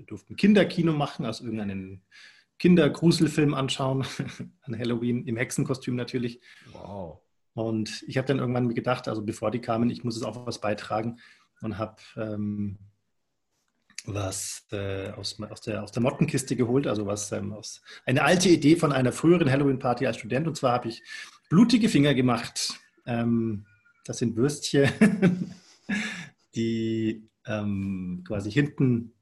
wir 0.00 0.06
durften 0.06 0.36
Kinderkino 0.36 0.92
machen, 0.92 1.26
also 1.26 1.44
irgendeinen 1.44 2.02
Kindergruselfilm 2.58 3.54
anschauen, 3.54 4.06
an 4.62 4.78
Halloween, 4.78 5.26
im 5.26 5.36
Hexenkostüm 5.36 5.94
natürlich. 5.94 6.40
Wow. 6.72 7.20
Und 7.52 8.02
ich 8.06 8.16
habe 8.16 8.26
dann 8.26 8.38
irgendwann 8.38 8.66
mir 8.66 8.74
gedacht, 8.74 9.08
also 9.08 9.22
bevor 9.22 9.50
die 9.50 9.60
kamen, 9.60 9.90
ich 9.90 10.04
muss 10.04 10.16
es 10.16 10.22
auch 10.22 10.46
was 10.46 10.60
beitragen 10.60 11.18
und 11.60 11.76
habe 11.76 11.96
ähm, 12.16 12.78
was 14.06 14.66
äh, 14.72 15.10
aus, 15.10 15.38
aus, 15.42 15.60
der, 15.60 15.82
aus 15.82 15.92
der 15.92 16.02
Mottenkiste 16.02 16.56
geholt, 16.56 16.86
also 16.86 17.06
was 17.06 17.30
ähm, 17.32 17.52
aus 17.52 17.82
eine 18.06 18.24
alte 18.24 18.48
Idee 18.48 18.76
von 18.76 18.92
einer 18.92 19.12
früheren 19.12 19.50
Halloween-Party 19.50 20.06
als 20.06 20.16
Student. 20.16 20.46
Und 20.46 20.56
zwar 20.56 20.72
habe 20.72 20.88
ich 20.88 21.02
blutige 21.50 21.90
Finger 21.90 22.14
gemacht. 22.14 22.80
Ähm, 23.06 23.66
das 24.06 24.18
sind 24.18 24.36
Würstchen, 24.36 25.54
die 26.54 27.28
ähm, 27.46 28.24
quasi 28.26 28.50
hinten 28.50 29.12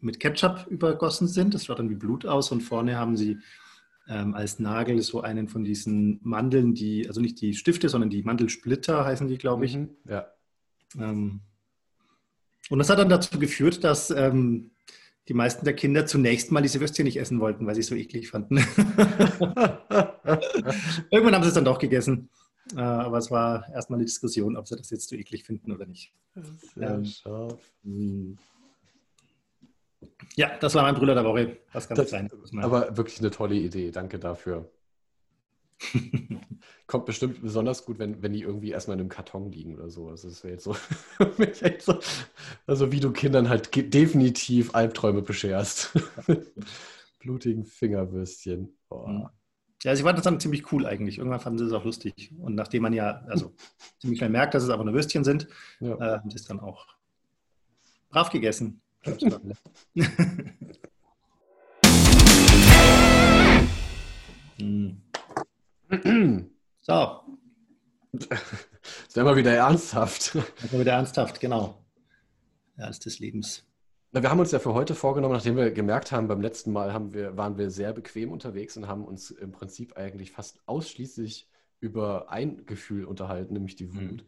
mit 0.00 0.20
Ketchup 0.20 0.66
übergossen 0.68 1.28
sind. 1.28 1.54
Das 1.54 1.64
schaut 1.64 1.78
dann 1.78 1.90
wie 1.90 1.94
Blut 1.94 2.26
aus 2.26 2.52
und 2.52 2.60
vorne 2.60 2.96
haben 2.96 3.16
sie 3.16 3.38
ähm, 4.08 4.34
als 4.34 4.58
Nagel 4.58 5.00
so 5.02 5.20
einen 5.20 5.48
von 5.48 5.64
diesen 5.64 6.20
Mandeln, 6.22 6.74
die, 6.74 7.06
also 7.06 7.20
nicht 7.20 7.40
die 7.40 7.54
Stifte, 7.54 7.88
sondern 7.88 8.10
die 8.10 8.22
Mandelsplitter 8.22 9.04
heißen 9.04 9.28
die, 9.28 9.38
glaube 9.38 9.66
ich. 9.66 9.76
Mhm, 9.76 9.90
ja. 10.08 10.26
Ähm, 10.98 11.40
und 12.70 12.78
das 12.78 12.90
hat 12.90 12.98
dann 12.98 13.08
dazu 13.08 13.38
geführt, 13.38 13.84
dass 13.84 14.10
ähm, 14.10 14.72
die 15.28 15.34
meisten 15.34 15.64
der 15.64 15.74
Kinder 15.74 16.06
zunächst 16.06 16.50
mal 16.52 16.62
diese 16.62 16.80
Würstchen 16.80 17.04
nicht 17.04 17.18
essen 17.18 17.40
wollten, 17.40 17.66
weil 17.66 17.74
sie 17.74 17.82
es 17.82 17.88
so 17.88 17.94
eklig 17.94 18.30
fanden. 18.30 18.56
Irgendwann 21.10 21.34
haben 21.34 21.42
sie 21.42 21.48
es 21.48 21.54
dann 21.54 21.66
doch 21.66 21.78
gegessen. 21.78 22.30
Äh, 22.74 22.80
aber 22.80 23.18
es 23.18 23.30
war 23.30 23.68
erstmal 23.72 23.98
eine 23.98 24.06
Diskussion, 24.06 24.56
ob 24.56 24.68
sie 24.68 24.76
das 24.76 24.90
jetzt 24.90 25.08
so 25.08 25.16
eklig 25.16 25.44
finden 25.44 25.72
oder 25.72 25.86
nicht. 25.86 26.12
Sehr 26.74 26.90
ähm, 26.90 27.04
scharf. 27.04 27.58
Ja, 30.36 30.56
das 30.58 30.74
war 30.74 30.82
mein 30.82 30.94
Brüller 30.94 31.14
der 31.14 31.24
Woche. 31.24 31.58
Was 31.72 31.88
ganz 31.88 31.98
das, 31.98 32.08
Kleines. 32.08 32.32
Aber 32.60 32.96
wirklich 32.96 33.18
eine 33.18 33.30
tolle 33.30 33.56
Idee. 33.56 33.90
Danke 33.90 34.18
dafür. 34.18 34.70
Kommt 36.86 37.06
bestimmt 37.06 37.42
besonders 37.42 37.84
gut, 37.84 37.98
wenn, 37.98 38.22
wenn 38.22 38.32
die 38.32 38.42
irgendwie 38.42 38.70
erstmal 38.70 38.96
in 38.96 39.00
einem 39.00 39.08
Karton 39.08 39.50
liegen 39.50 39.74
oder 39.74 39.90
so. 39.90 40.08
Also, 40.08 40.28
das 40.28 40.42
wäre 40.42 40.54
jetzt 40.54 40.64
so, 40.64 40.74
so, 41.80 42.00
also 42.66 42.92
wie 42.92 43.00
du 43.00 43.12
Kindern 43.12 43.48
halt 43.48 43.74
definitiv 43.92 44.74
Albträume 44.74 45.22
bescherst. 45.22 45.92
Blutigen 47.18 47.64
Fingerwürstchen. 47.64 48.76
Oh. 48.90 49.26
Ja, 49.82 49.94
sie 49.94 50.02
fanden 50.02 50.16
das 50.16 50.24
dann 50.24 50.40
ziemlich 50.40 50.72
cool 50.72 50.86
eigentlich. 50.86 51.18
Irgendwann 51.18 51.40
fanden 51.40 51.58
sie 51.58 51.66
es 51.66 51.72
auch 51.72 51.84
lustig. 51.84 52.32
Und 52.38 52.54
nachdem 52.54 52.82
man 52.82 52.92
ja 52.92 53.22
also 53.28 53.54
ziemlich 54.00 54.18
schnell 54.18 54.30
merkt, 54.30 54.54
dass 54.54 54.64
es 54.64 54.70
aber 54.70 54.84
nur 54.84 54.94
Würstchen 54.94 55.24
sind, 55.24 55.46
ja. 55.80 55.94
äh, 55.94 56.18
haben 56.18 56.30
sie 56.30 56.36
es 56.36 56.44
dann 56.44 56.58
auch 56.58 56.86
brav 58.08 58.30
gegessen. 58.30 58.80
hm. 64.58 65.02
so. 66.80 67.20
Ist 68.12 69.16
ja 69.16 69.22
immer 69.22 69.36
wieder 69.36 69.54
ernsthaft. 69.54 70.34
Immer 70.34 70.80
wieder 70.80 70.92
ernsthaft, 70.92 71.40
genau. 71.40 71.84
Ernst 72.76 73.06
des 73.06 73.18
Lebens. 73.18 73.64
Na, 74.10 74.22
wir 74.22 74.30
haben 74.30 74.40
uns 74.40 74.52
ja 74.52 74.58
für 74.58 74.72
heute 74.72 74.94
vorgenommen, 74.94 75.34
nachdem 75.34 75.56
wir 75.56 75.70
gemerkt 75.70 76.12
haben, 76.12 76.28
beim 76.28 76.40
letzten 76.40 76.72
Mal 76.72 76.94
haben 76.94 77.12
wir, 77.12 77.36
waren 77.36 77.58
wir 77.58 77.70
sehr 77.70 77.92
bequem 77.92 78.32
unterwegs 78.32 78.76
und 78.76 78.88
haben 78.88 79.04
uns 79.04 79.30
im 79.30 79.52
Prinzip 79.52 79.96
eigentlich 79.96 80.32
fast 80.32 80.60
ausschließlich 80.66 81.46
über 81.80 82.30
ein 82.30 82.64
Gefühl 82.64 83.04
unterhalten, 83.04 83.52
nämlich 83.52 83.76
die 83.76 83.86
mhm. 83.86 84.22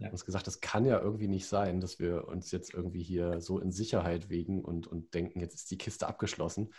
Wir 0.00 0.06
haben 0.06 0.12
uns 0.14 0.24
gesagt, 0.24 0.46
das 0.46 0.62
kann 0.62 0.86
ja 0.86 0.98
irgendwie 0.98 1.28
nicht 1.28 1.46
sein, 1.46 1.82
dass 1.82 1.98
wir 1.98 2.26
uns 2.26 2.50
jetzt 2.52 2.72
irgendwie 2.72 3.02
hier 3.02 3.42
so 3.42 3.58
in 3.58 3.70
Sicherheit 3.70 4.30
wägen 4.30 4.64
und, 4.64 4.86
und 4.86 5.12
denken, 5.12 5.40
jetzt 5.40 5.54
ist 5.54 5.70
die 5.70 5.76
Kiste 5.76 6.08
abgeschlossen. 6.08 6.72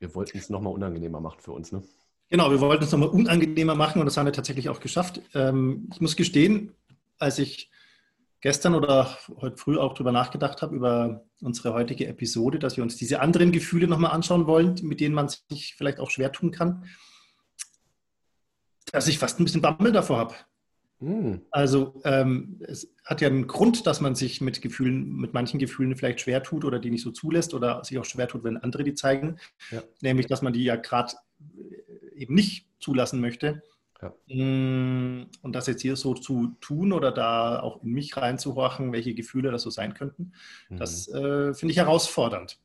Wir 0.00 0.12
wollten 0.16 0.36
es 0.36 0.50
nochmal 0.50 0.72
unangenehmer 0.72 1.20
machen 1.20 1.38
für 1.40 1.52
uns, 1.52 1.70
ne? 1.70 1.84
Genau, 2.28 2.50
wir 2.50 2.60
wollten 2.60 2.82
es 2.82 2.90
nochmal 2.90 3.10
unangenehmer 3.10 3.76
machen 3.76 4.00
und 4.00 4.06
das 4.06 4.16
haben 4.16 4.26
wir 4.26 4.32
tatsächlich 4.32 4.68
auch 4.68 4.80
geschafft. 4.80 5.20
Ähm, 5.34 5.88
ich 5.92 6.00
muss 6.00 6.16
gestehen, 6.16 6.74
als 7.18 7.38
ich 7.38 7.70
gestern 8.40 8.74
oder 8.74 9.16
heute 9.40 9.56
früh 9.56 9.78
auch 9.78 9.94
darüber 9.94 10.10
nachgedacht 10.10 10.62
habe, 10.62 10.74
über 10.74 11.24
unsere 11.40 11.74
heutige 11.74 12.08
Episode, 12.08 12.58
dass 12.58 12.76
wir 12.76 12.82
uns 12.82 12.96
diese 12.96 13.20
anderen 13.20 13.52
Gefühle 13.52 13.86
nochmal 13.86 14.10
anschauen 14.10 14.48
wollen, 14.48 14.74
mit 14.82 14.98
denen 14.98 15.14
man 15.14 15.28
sich 15.28 15.76
vielleicht 15.76 16.00
auch 16.00 16.10
schwer 16.10 16.32
tun 16.32 16.50
kann, 16.50 16.86
dass 18.90 19.06
ich 19.06 19.20
fast 19.20 19.38
ein 19.38 19.44
bisschen 19.44 19.62
Bammel 19.62 19.92
davor 19.92 20.18
habe. 20.18 20.34
Mm. 21.00 21.36
Also 21.50 22.00
ähm, 22.04 22.60
es 22.66 22.92
hat 23.04 23.20
ja 23.20 23.28
einen 23.28 23.46
Grund, 23.46 23.86
dass 23.86 24.00
man 24.00 24.14
sich 24.14 24.40
mit 24.40 24.62
Gefühlen, 24.62 25.16
mit 25.16 25.34
manchen 25.34 25.58
Gefühlen 25.58 25.96
vielleicht 25.96 26.20
schwer 26.20 26.42
tut 26.42 26.64
oder 26.64 26.78
die 26.78 26.90
nicht 26.90 27.02
so 27.02 27.10
zulässt 27.10 27.54
oder 27.54 27.84
sich 27.84 27.98
auch 27.98 28.04
schwer 28.04 28.28
tut, 28.28 28.44
wenn 28.44 28.56
andere 28.56 28.84
die 28.84 28.94
zeigen. 28.94 29.38
Ja. 29.70 29.82
Nämlich, 30.00 30.26
dass 30.26 30.42
man 30.42 30.52
die 30.52 30.64
ja 30.64 30.76
gerade 30.76 31.14
eben 32.14 32.34
nicht 32.34 32.68
zulassen 32.80 33.20
möchte. 33.20 33.62
Ja. 34.02 34.12
Mm, 34.34 35.30
und 35.42 35.52
das 35.54 35.66
jetzt 35.66 35.82
hier 35.82 35.96
so 35.96 36.14
zu 36.14 36.56
tun 36.60 36.92
oder 36.92 37.12
da 37.12 37.60
auch 37.60 37.82
in 37.82 37.92
mich 37.92 38.16
reinzuhorchen, 38.16 38.92
welche 38.92 39.14
Gefühle 39.14 39.50
das 39.50 39.62
so 39.62 39.70
sein 39.70 39.94
könnten, 39.94 40.32
mhm. 40.68 40.76
das 40.76 41.08
äh, 41.08 41.54
finde 41.54 41.72
ich 41.72 41.78
herausfordernd. 41.78 42.58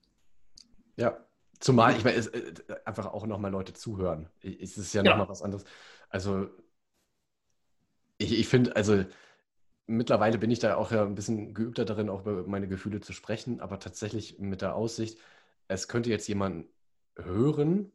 Ja, 0.98 1.18
zumal, 1.60 1.96
ich 1.96 2.04
meine, 2.04 2.18
äh, 2.18 2.54
einfach 2.86 3.06
auch 3.08 3.26
nochmal 3.26 3.52
Leute 3.52 3.74
zuhören. 3.74 4.30
Es 4.42 4.78
ist 4.78 4.94
ja 4.94 5.04
nochmal 5.04 5.26
ja. 5.26 5.30
was 5.30 5.42
anderes. 5.42 5.64
Also, 6.10 6.50
ich, 8.22 8.40
ich 8.40 8.48
finde, 8.48 8.76
also 8.76 9.04
mittlerweile 9.88 10.38
bin 10.38 10.52
ich 10.52 10.60
da 10.60 10.76
auch 10.76 10.92
ja 10.92 11.04
ein 11.04 11.16
bisschen 11.16 11.54
geübter 11.54 11.86
darin, 11.86 12.10
auch 12.10 12.22
über 12.22 12.44
meine 12.48 12.68
Gefühle 12.68 13.02
zu 13.02 13.14
sprechen, 13.14 13.60
aber 13.60 13.80
tatsächlich 13.80 14.40
mit 14.40 14.62
der 14.62 14.76
Aussicht, 14.76 15.20
es 15.68 15.88
könnte 15.88 16.10
jetzt 16.10 16.28
jemand 16.28 16.68
hören, 17.18 17.92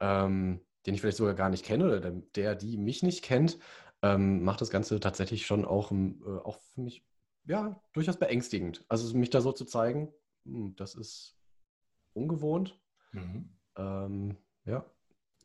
ähm, 0.00 0.60
den 0.86 0.94
ich 0.94 1.00
vielleicht 1.00 1.18
sogar 1.18 1.34
gar 1.34 1.50
nicht 1.50 1.64
kenne 1.64 1.86
oder 1.86 2.10
der, 2.10 2.54
die 2.54 2.76
mich 2.76 3.02
nicht 3.02 3.22
kennt, 3.22 3.58
ähm, 4.02 4.42
macht 4.42 4.60
das 4.60 4.70
Ganze 4.70 4.98
tatsächlich 5.00 5.46
schon 5.46 5.64
auch, 5.64 5.90
ähm, 5.90 6.22
äh, 6.26 6.38
auch 6.38 6.58
für 6.74 6.80
mich 6.80 7.04
ja, 7.44 7.80
durchaus 7.92 8.18
beängstigend. 8.18 8.84
Also 8.88 9.16
mich 9.16 9.30
da 9.30 9.40
so 9.40 9.52
zu 9.52 9.64
zeigen, 9.64 10.12
hm, 10.44 10.74
das 10.76 10.94
ist 10.94 11.36
ungewohnt. 12.12 12.78
Mhm. 13.12 13.50
Ähm, 13.76 14.36
ja. 14.64 14.84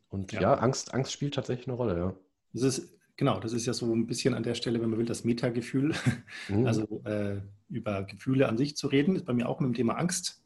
Und 0.08 0.32
ja. 0.32 0.40
ja, 0.40 0.54
Angst, 0.54 0.94
Angst 0.94 1.12
spielt 1.12 1.34
tatsächlich 1.34 1.66
eine 1.66 1.76
Rolle, 1.76 1.98
ja. 1.98 2.14
Es 2.54 2.62
ist 2.62 2.95
genau, 3.16 3.40
das 3.40 3.52
ist 3.52 3.66
ja 3.66 3.74
so 3.74 3.92
ein 3.94 4.06
bisschen 4.06 4.34
an 4.34 4.42
der 4.42 4.54
Stelle, 4.54 4.80
wenn 4.80 4.90
man 4.90 4.98
will, 4.98 5.06
das 5.06 5.24
Metagefühl. 5.24 5.94
Mhm. 6.48 6.66
Also 6.66 7.02
äh, 7.04 7.40
über 7.68 8.04
Gefühle 8.04 8.48
an 8.48 8.56
sich 8.56 8.76
zu 8.76 8.86
reden, 8.86 9.16
ist 9.16 9.24
bei 9.24 9.32
mir 9.32 9.48
auch 9.48 9.58
mit 9.58 9.68
dem 9.68 9.74
Thema 9.74 9.94
Angst 9.94 10.42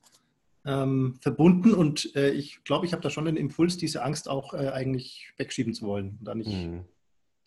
ähm, 0.64 1.18
verbunden. 1.20 1.74
Und 1.74 2.14
äh, 2.16 2.30
ich 2.30 2.64
glaube, 2.64 2.86
ich 2.86 2.92
habe 2.92 3.02
da 3.02 3.10
schon 3.10 3.26
den 3.26 3.36
Impuls, 3.36 3.76
diese 3.76 4.02
Angst 4.02 4.28
auch 4.28 4.54
äh, 4.54 4.70
eigentlich 4.70 5.32
wegschieben 5.36 5.74
zu 5.74 5.86
wollen 5.86 6.16
und 6.18 6.24
da 6.24 6.34
nicht, 6.34 6.50
mhm. 6.50 6.84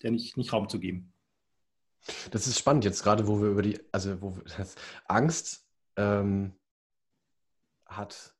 der 0.01 0.11
nicht, 0.11 0.37
nicht 0.37 0.53
Raum 0.53 0.69
zu 0.69 0.79
geben. 0.79 1.13
Das 2.31 2.47
ist 2.47 2.59
spannend 2.59 2.85
jetzt 2.85 3.03
gerade, 3.03 3.27
wo 3.27 3.41
wir 3.41 3.49
über 3.49 3.61
die, 3.61 3.79
also 3.91 4.21
wo 4.21 4.37
das 4.57 4.75
Angst 5.07 5.65
ähm, 5.95 6.53
hat 7.85 8.35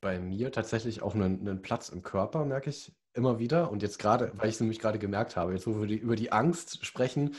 bei 0.00 0.18
mir 0.18 0.50
tatsächlich 0.50 1.02
auch 1.02 1.14
einen, 1.14 1.40
einen, 1.46 1.62
Platz 1.62 1.90
im 1.90 2.02
Körper, 2.02 2.46
merke 2.46 2.70
ich 2.70 2.92
immer 3.14 3.38
wieder. 3.38 3.70
Und 3.70 3.82
jetzt 3.82 3.98
gerade, 3.98 4.32
weil 4.36 4.48
ich 4.48 4.54
es 4.56 4.60
nämlich 4.60 4.78
gerade 4.78 4.98
gemerkt 4.98 5.36
habe, 5.36 5.52
jetzt 5.52 5.66
wo 5.66 5.80
wir 5.80 5.86
die, 5.86 5.98
über 5.98 6.16
die 6.16 6.32
Angst 6.32 6.84
sprechen, 6.84 7.34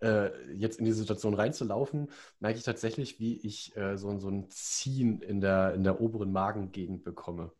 äh, 0.00 0.30
jetzt 0.52 0.78
in 0.78 0.84
die 0.84 0.92
Situation 0.92 1.34
reinzulaufen, 1.34 2.10
merke 2.40 2.58
ich 2.58 2.64
tatsächlich, 2.64 3.18
wie 3.18 3.38
ich 3.38 3.76
äh, 3.76 3.96
so, 3.96 4.18
so 4.18 4.28
ein 4.28 4.50
Ziehen 4.50 5.22
in 5.22 5.40
der, 5.40 5.74
in 5.74 5.84
der 5.84 6.00
oberen 6.00 6.32
Magengegend 6.32 7.02
bekomme. 7.04 7.52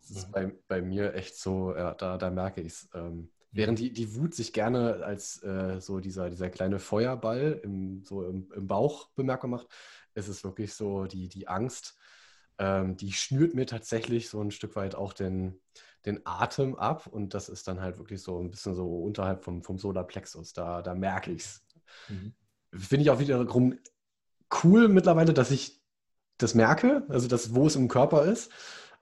Das 0.00 0.10
ist 0.10 0.28
mhm. 0.28 0.32
bei, 0.32 0.52
bei 0.68 0.82
mir 0.82 1.14
echt 1.14 1.36
so, 1.36 1.74
ja, 1.74 1.94
da, 1.94 2.18
da 2.18 2.30
merke 2.30 2.60
ich 2.60 2.72
es. 2.72 2.88
Ähm, 2.94 3.30
während 3.52 3.78
die, 3.78 3.92
die 3.92 4.14
Wut 4.14 4.34
sich 4.34 4.52
gerne 4.52 5.04
als 5.04 5.42
äh, 5.42 5.80
so 5.80 6.00
dieser, 6.00 6.30
dieser 6.30 6.50
kleine 6.50 6.78
Feuerball 6.78 7.60
im, 7.62 8.04
so 8.04 8.24
im, 8.24 8.50
im 8.54 8.66
Bauch 8.66 9.08
bemerkbar 9.14 9.50
macht, 9.50 9.68
ist 10.14 10.28
es 10.28 10.44
wirklich 10.44 10.74
so 10.74 11.06
die, 11.06 11.28
die 11.28 11.48
Angst, 11.48 11.96
ähm, 12.58 12.96
die 12.96 13.12
schnürt 13.12 13.54
mir 13.54 13.66
tatsächlich 13.66 14.28
so 14.28 14.40
ein 14.40 14.50
Stück 14.50 14.76
weit 14.76 14.94
auch 14.94 15.12
den, 15.12 15.60
den 16.06 16.24
Atem 16.24 16.76
ab 16.76 17.06
und 17.06 17.34
das 17.34 17.48
ist 17.48 17.68
dann 17.68 17.80
halt 17.80 17.98
wirklich 17.98 18.22
so 18.22 18.40
ein 18.40 18.50
bisschen 18.50 18.74
so 18.74 19.02
unterhalb 19.02 19.44
vom, 19.44 19.62
vom 19.62 19.78
Solarplexus. 19.78 20.52
Da, 20.52 20.82
da 20.82 20.94
merke 20.94 21.30
ich 21.30 21.42
es. 21.42 21.66
Mhm. 22.08 22.34
Finde 22.72 23.02
ich 23.02 23.10
auch 23.10 23.18
wiederum 23.18 23.78
cool 24.62 24.88
mittlerweile, 24.88 25.34
dass 25.34 25.50
ich 25.50 25.80
das 26.38 26.54
merke, 26.54 27.04
also 27.08 27.28
das, 27.28 27.54
wo 27.54 27.66
es 27.66 27.76
im 27.76 27.88
Körper 27.88 28.24
ist. 28.24 28.50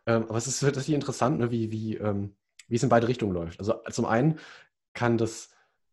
Ähm, 0.07 0.25
aber 0.25 0.39
es 0.39 0.47
ist 0.47 0.61
tatsächlich 0.61 0.95
interessant, 0.95 1.39
ne, 1.39 1.51
wie, 1.51 1.71
wie, 1.71 1.97
ähm, 1.97 2.35
wie 2.67 2.77
es 2.77 2.83
in 2.83 2.89
beide 2.89 3.09
Richtungen 3.09 3.33
läuft. 3.33 3.61
Also 3.61 3.75
zum 3.91 4.07
einen 4.07 4.39
kann 4.93 5.19
das, 5.19 5.51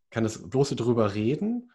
kann 0.10 0.24
das 0.24 0.50
bloße 0.50 0.76
drüber 0.76 1.14
reden 1.14 1.72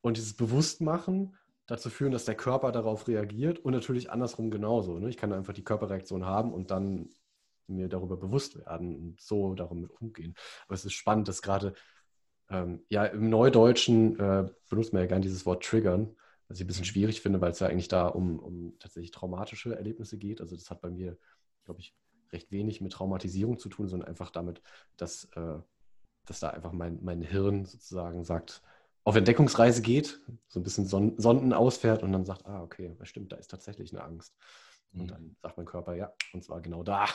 und 0.00 0.16
dieses 0.16 0.34
Bewusstmachen 0.34 1.36
dazu 1.66 1.90
führen, 1.90 2.12
dass 2.12 2.24
der 2.24 2.34
Körper 2.34 2.72
darauf 2.72 3.08
reagiert 3.08 3.58
und 3.58 3.74
natürlich 3.74 4.10
andersrum 4.10 4.50
genauso. 4.50 4.98
Ne? 4.98 5.10
Ich 5.10 5.18
kann 5.18 5.32
einfach 5.32 5.52
die 5.52 5.64
Körperreaktion 5.64 6.24
haben 6.24 6.52
und 6.52 6.70
dann 6.70 7.10
mir 7.68 7.88
darüber 7.88 8.16
bewusst 8.16 8.56
werden 8.56 8.96
und 8.96 9.20
so 9.20 9.54
darum 9.54 9.88
umgehen. 10.00 10.34
Aber 10.66 10.74
es 10.74 10.84
ist 10.84 10.94
spannend, 10.94 11.28
dass 11.28 11.42
gerade 11.42 11.74
ähm, 12.50 12.84
ja, 12.88 13.04
im 13.04 13.28
Neudeutschen 13.28 14.18
äh, 14.18 14.48
benutzt 14.68 14.92
man 14.92 15.02
ja 15.02 15.08
gerne 15.08 15.22
dieses 15.22 15.44
Wort 15.46 15.64
triggern, 15.64 16.16
was 16.48 16.58
ich 16.58 16.64
ein 16.64 16.66
bisschen 16.66 16.82
mhm. 16.82 16.86
schwierig 16.86 17.20
finde, 17.20 17.40
weil 17.40 17.50
es 17.50 17.60
ja 17.60 17.68
eigentlich 17.68 17.88
da 17.88 18.06
um, 18.06 18.38
um 18.38 18.78
tatsächlich 18.78 19.10
traumatische 19.10 19.76
Erlebnisse 19.76 20.18
geht. 20.18 20.40
Also 20.40 20.56
das 20.56 20.70
hat 20.70 20.80
bei 20.80 20.90
mir, 20.90 21.18
glaube 21.64 21.80
ich, 21.80 21.94
recht 22.32 22.50
wenig 22.50 22.80
mit 22.80 22.92
Traumatisierung 22.92 23.58
zu 23.58 23.68
tun, 23.68 23.88
sondern 23.88 24.08
einfach 24.08 24.30
damit, 24.30 24.62
dass, 24.96 25.24
äh, 25.36 25.58
dass 26.24 26.40
da 26.40 26.50
einfach 26.50 26.72
mein, 26.72 26.98
mein 27.02 27.22
Hirn 27.22 27.64
sozusagen 27.64 28.24
sagt, 28.24 28.62
auf 29.04 29.16
Entdeckungsreise 29.16 29.80
geht, 29.80 30.20
so 30.48 30.60
ein 30.60 30.62
bisschen 30.62 30.86
Son 30.86 31.18
Sonden 31.18 31.54
ausfährt 31.54 32.02
und 32.02 32.12
dann 32.12 32.26
sagt, 32.26 32.44
ah, 32.44 32.62
okay, 32.62 32.94
das 32.98 33.08
stimmt, 33.08 33.32
da 33.32 33.36
ist 33.36 33.50
tatsächlich 33.50 33.92
eine 33.92 34.04
Angst. 34.04 34.36
Und 34.92 35.02
mhm. 35.02 35.08
dann 35.08 35.36
sagt 35.42 35.56
mein 35.56 35.66
Körper, 35.66 35.94
ja, 35.94 36.12
und 36.32 36.42
zwar 36.44 36.60
genau 36.60 36.82
da. 36.82 37.06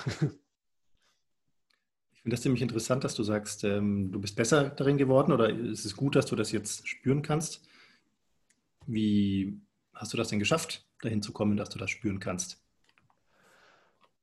Ich 2.13 2.21
finde 2.21 2.35
das 2.35 2.41
ziemlich 2.41 2.61
interessant, 2.61 3.03
dass 3.03 3.15
du 3.15 3.23
sagst, 3.23 3.65
ähm, 3.65 4.09
du 4.11 4.21
bist 4.21 4.37
besser 4.37 4.69
darin 4.69 4.97
geworden 4.97 5.33
oder 5.33 5.49
ist 5.49 5.83
es 5.83 5.97
gut, 5.97 6.15
dass 6.15 6.25
du 6.25 6.37
das 6.37 6.53
jetzt 6.53 6.87
spüren 6.87 7.21
kannst. 7.21 7.67
Wie 8.85 9.59
hast 9.93 10.13
du 10.13 10.17
das 10.17 10.29
denn 10.29 10.39
geschafft, 10.39 10.85
dahin 11.01 11.21
zu 11.21 11.33
kommen, 11.33 11.57
dass 11.57 11.69
du 11.69 11.77
das 11.77 11.89
spüren 11.89 12.21
kannst? 12.21 12.63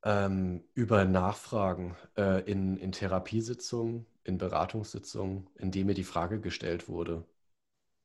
Ähm, 0.02 0.64
über 0.72 1.04
Nachfragen 1.04 1.94
äh, 2.16 2.42
in, 2.50 2.78
in 2.78 2.92
Therapiesitzungen, 2.92 4.06
in 4.24 4.38
Beratungssitzungen, 4.38 5.46
in 5.56 5.70
denen 5.70 5.86
mir 5.86 5.94
die 5.94 6.04
Frage 6.04 6.40
gestellt 6.40 6.88
wurde. 6.88 7.26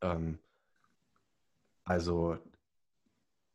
Ähm, 0.01 0.39
also 1.85 2.37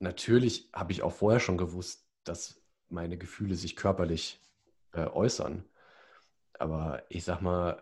natürlich 0.00 0.68
habe 0.72 0.92
ich 0.92 1.02
auch 1.02 1.12
vorher 1.12 1.40
schon 1.40 1.58
gewusst, 1.58 2.06
dass 2.24 2.60
meine 2.88 3.18
Gefühle 3.18 3.56
sich 3.56 3.76
körperlich 3.76 4.40
äh, 4.92 5.06
äußern. 5.06 5.64
Aber 6.58 7.04
ich 7.08 7.24
sag 7.24 7.40
mal, 7.42 7.80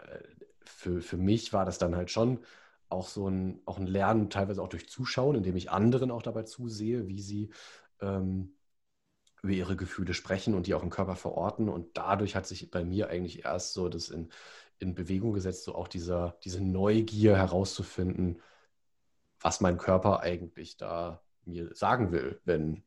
für, 0.63 1.01
für 1.03 1.17
mich 1.17 1.53
war 1.53 1.65
das 1.65 1.79
dann 1.79 1.97
halt 1.97 2.11
schon 2.11 2.41
auch 2.89 3.09
so 3.09 3.29
ein, 3.29 3.61
auch 3.67 3.79
ein 3.79 3.87
Lernen, 3.87 4.31
teilweise 4.31 4.63
auch 4.63 4.69
durch 4.69 4.89
Zuschauen, 4.89 5.37
indem 5.37 5.57
ich 5.57 5.71
anderen 5.71 6.11
auch 6.11 6.23
dabei 6.23 6.45
zusehe, 6.45 7.09
wie 7.09 7.21
sie 7.21 7.51
ähm, 8.01 8.55
über 9.43 9.53
ihre 9.53 9.77
Gefühle 9.77 10.15
sprechen 10.15 10.55
und 10.55 10.67
die 10.67 10.75
auch 10.75 10.83
im 10.83 10.91
Körper 10.91 11.17
verorten. 11.17 11.69
Und 11.69 11.97
dadurch 11.97 12.37
hat 12.37 12.47
sich 12.47 12.71
bei 12.71 12.85
mir 12.85 13.09
eigentlich 13.11 13.45
erst 13.45 13.75
so 13.75 13.89
das 13.89 14.09
in, 14.11 14.31
in 14.79 14.95
Bewegung 14.95 15.33
gesetzt, 15.33 15.65
so 15.65 15.75
auch 15.75 15.89
dieser, 15.89 16.39
diese 16.45 16.63
Neugier 16.63 17.37
herauszufinden, 17.37 18.41
was 19.41 19.61
mein 19.61 19.79
Körper 19.79 20.21
eigentlich 20.21 20.77
da 20.77 21.23
mir 21.49 21.75
sagen 21.75 22.13
will, 22.13 22.41
wenn 22.45 22.85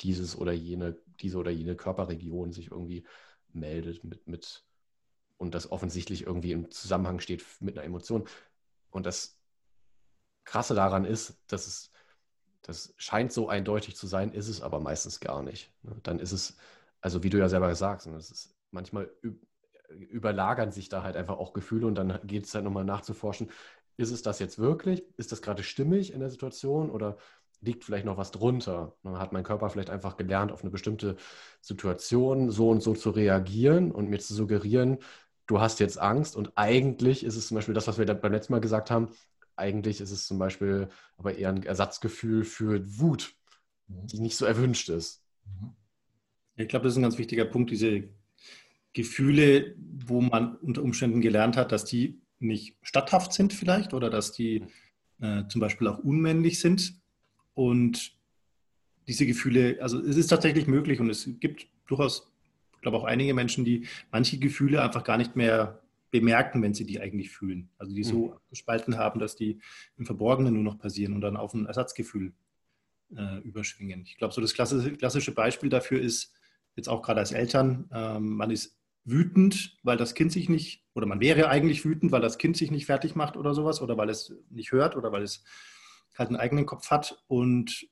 dieses 0.00 0.36
oder 0.36 0.52
jene, 0.52 0.96
diese 1.20 1.38
oder 1.38 1.50
jene 1.50 1.76
Körperregion 1.76 2.52
sich 2.52 2.70
irgendwie 2.70 3.06
meldet 3.52 4.04
mit, 4.04 4.26
mit 4.26 4.64
und 5.38 5.54
das 5.54 5.70
offensichtlich 5.70 6.22
irgendwie 6.22 6.52
im 6.52 6.70
Zusammenhang 6.70 7.20
steht 7.20 7.44
mit 7.60 7.76
einer 7.76 7.86
Emotion. 7.86 8.26
Und 8.90 9.06
das 9.06 9.38
Krasse 10.44 10.74
daran 10.74 11.04
ist, 11.04 11.38
dass 11.46 11.66
es, 11.66 11.90
das 12.62 12.94
scheint 12.96 13.32
so 13.32 13.48
eindeutig 13.48 13.96
zu 13.96 14.06
sein, 14.06 14.32
ist 14.32 14.48
es 14.48 14.60
aber 14.60 14.80
meistens 14.80 15.20
gar 15.20 15.42
nicht. 15.42 15.72
Ne? 15.82 15.96
Dann 16.02 16.18
ist 16.18 16.32
es, 16.32 16.56
also 17.00 17.22
wie 17.22 17.30
du 17.30 17.38
ja 17.38 17.48
selber 17.48 17.74
sagst, 17.74 18.06
das 18.06 18.30
ist 18.30 18.56
manchmal 18.70 19.10
überlagern 19.88 20.72
sich 20.72 20.88
da 20.88 21.02
halt 21.02 21.16
einfach 21.16 21.38
auch 21.38 21.52
Gefühle 21.52 21.86
und 21.86 21.94
dann 21.94 22.20
geht 22.26 22.46
es 22.46 22.54
halt 22.54 22.64
nochmal 22.64 22.84
nachzuforschen, 22.84 23.50
ist 23.96 24.10
es 24.10 24.22
das 24.22 24.38
jetzt 24.38 24.58
wirklich? 24.58 25.04
Ist 25.16 25.32
das 25.32 25.42
gerade 25.42 25.62
stimmig 25.62 26.12
in 26.12 26.20
der 26.20 26.30
Situation 26.30 26.90
oder 26.90 27.16
liegt 27.60 27.84
vielleicht 27.84 28.04
noch 28.04 28.16
was 28.16 28.30
drunter? 28.30 28.96
Dann 29.02 29.18
hat 29.18 29.32
mein 29.32 29.44
Körper 29.44 29.70
vielleicht 29.70 29.90
einfach 29.90 30.16
gelernt, 30.16 30.52
auf 30.52 30.62
eine 30.62 30.70
bestimmte 30.70 31.16
Situation 31.60 32.50
so 32.50 32.70
und 32.70 32.82
so 32.82 32.94
zu 32.94 33.10
reagieren 33.10 33.90
und 33.90 34.08
mir 34.08 34.18
zu 34.18 34.34
suggerieren, 34.34 34.98
du 35.46 35.60
hast 35.60 35.80
jetzt 35.80 35.98
Angst 35.98 36.36
und 36.36 36.52
eigentlich 36.56 37.24
ist 37.24 37.36
es 37.36 37.48
zum 37.48 37.56
Beispiel 37.56 37.74
das, 37.74 37.86
was 37.86 37.98
wir 37.98 38.06
beim 38.06 38.32
letzten 38.32 38.52
Mal 38.52 38.60
gesagt 38.60 38.90
haben, 38.90 39.10
eigentlich 39.56 40.00
ist 40.00 40.10
es 40.10 40.26
zum 40.26 40.38
Beispiel 40.38 40.88
aber 41.16 41.36
eher 41.36 41.48
ein 41.48 41.62
Ersatzgefühl 41.62 42.44
für 42.44 42.82
Wut, 42.98 43.34
mhm. 43.88 44.06
die 44.06 44.20
nicht 44.20 44.36
so 44.36 44.44
erwünscht 44.44 44.88
ist. 44.88 45.22
Mhm. 45.44 45.74
Ich 46.56 46.68
glaube, 46.68 46.84
das 46.84 46.94
ist 46.94 46.98
ein 46.98 47.02
ganz 47.02 47.18
wichtiger 47.18 47.44
Punkt, 47.44 47.70
diese 47.70 48.08
Gefühle, 48.92 49.74
wo 49.78 50.20
man 50.20 50.56
unter 50.56 50.82
Umständen 50.82 51.20
gelernt 51.20 51.56
hat, 51.56 51.70
dass 51.70 51.84
die 51.84 52.20
nicht 52.38 52.78
statthaft 52.82 53.32
sind 53.32 53.52
vielleicht 53.52 53.92
oder 53.92 54.10
dass 54.10 54.32
die 54.32 54.64
äh, 55.20 55.44
zum 55.48 55.60
Beispiel 55.60 55.88
auch 55.88 55.98
unmännlich 55.98 56.60
sind. 56.60 57.00
Und 57.56 58.12
diese 59.08 59.26
Gefühle, 59.26 59.78
also 59.80 60.00
es 60.00 60.16
ist 60.16 60.28
tatsächlich 60.28 60.68
möglich 60.68 61.00
und 61.00 61.10
es 61.10 61.28
gibt 61.40 61.66
durchaus 61.88 62.30
glaube 62.86 62.98
auch 62.98 63.04
einige 63.04 63.34
Menschen, 63.34 63.64
die 63.64 63.88
manche 64.12 64.38
Gefühle 64.38 64.80
einfach 64.80 65.02
gar 65.02 65.16
nicht 65.16 65.34
mehr 65.34 65.82
bemerken, 66.12 66.62
wenn 66.62 66.72
sie 66.72 66.86
die 66.86 67.00
eigentlich 67.00 67.30
fühlen. 67.30 67.68
Also 67.78 67.92
die 67.92 68.04
so 68.04 68.28
mhm. 68.28 68.32
gespalten 68.48 68.96
haben, 68.96 69.18
dass 69.18 69.34
die 69.34 69.58
im 69.96 70.06
Verborgenen 70.06 70.54
nur 70.54 70.62
noch 70.62 70.78
passieren 70.78 71.12
und 71.12 71.20
dann 71.20 71.36
auf 71.36 71.52
ein 71.52 71.66
Ersatzgefühl 71.66 72.32
äh, 73.16 73.40
überschwingen. 73.40 74.04
Ich 74.06 74.18
glaube, 74.18 74.32
so 74.32 74.40
das 74.40 74.54
klassische, 74.54 74.92
klassische, 74.92 75.32
Beispiel 75.32 75.68
dafür 75.68 76.00
ist 76.00 76.32
jetzt 76.76 76.88
auch 76.88 77.02
gerade 77.02 77.18
als 77.18 77.32
Eltern, 77.32 77.90
ähm, 77.92 78.36
man 78.36 78.52
ist 78.52 78.78
wütend, 79.04 79.76
weil 79.82 79.96
das 79.96 80.14
Kind 80.14 80.30
sich 80.30 80.48
nicht, 80.48 80.84
oder 80.94 81.06
man 81.06 81.18
wäre 81.18 81.48
eigentlich 81.48 81.84
wütend, 81.84 82.12
weil 82.12 82.20
das 82.20 82.38
Kind 82.38 82.56
sich 82.56 82.70
nicht 82.70 82.86
fertig 82.86 83.16
macht 83.16 83.36
oder 83.36 83.52
sowas, 83.52 83.82
oder 83.82 83.96
weil 83.96 84.10
es 84.10 84.32
nicht 84.48 84.70
hört 84.70 84.94
oder 84.94 85.10
weil 85.10 85.24
es 85.24 85.42
halt 86.18 86.28
einen 86.28 86.38
eigenen 86.38 86.66
Kopf 86.66 86.90
hat 86.90 87.22
und 87.26 87.88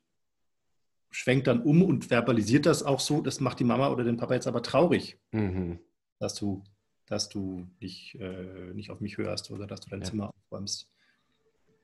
schwenkt 1.10 1.46
dann 1.46 1.62
um 1.62 1.82
und 1.82 2.10
verbalisiert 2.10 2.66
das 2.66 2.82
auch 2.82 3.00
so, 3.00 3.20
das 3.20 3.40
macht 3.40 3.60
die 3.60 3.64
Mama 3.64 3.88
oder 3.88 4.02
den 4.04 4.16
Papa 4.16 4.34
jetzt 4.34 4.46
aber 4.46 4.62
traurig, 4.62 5.18
mhm. 5.30 5.78
dass 6.18 6.34
du, 6.34 6.64
dass 7.06 7.28
du 7.28 7.68
nicht, 7.80 8.16
äh, 8.16 8.72
nicht 8.74 8.90
auf 8.90 9.00
mich 9.00 9.16
hörst 9.16 9.50
oder 9.50 9.66
dass 9.66 9.80
du 9.80 9.90
dein 9.90 10.00
ja. 10.00 10.06
Zimmer 10.06 10.30
aufräumst. 10.34 10.90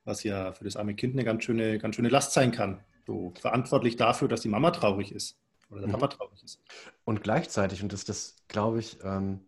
Was 0.04 0.24
ja 0.24 0.52
für 0.52 0.64
das 0.64 0.76
arme 0.76 0.94
Kind 0.94 1.14
eine 1.14 1.24
ganz 1.24 1.44
schöne, 1.44 1.78
ganz 1.78 1.94
schöne 1.94 2.08
Last 2.08 2.32
sein 2.32 2.50
kann. 2.50 2.82
So 3.06 3.32
verantwortlich 3.38 3.96
dafür, 3.96 4.28
dass 4.28 4.40
die 4.40 4.48
Mama 4.48 4.72
traurig 4.72 5.12
ist 5.12 5.38
oder 5.70 5.80
der 5.80 5.88
mhm. 5.88 5.92
Papa 5.92 6.08
traurig 6.08 6.42
ist. 6.42 6.60
Und 7.04 7.22
gleichzeitig, 7.22 7.82
und 7.82 7.92
das, 7.92 8.04
das 8.04 8.36
glaube 8.48 8.80
ich, 8.80 8.98
ähm, 9.04 9.40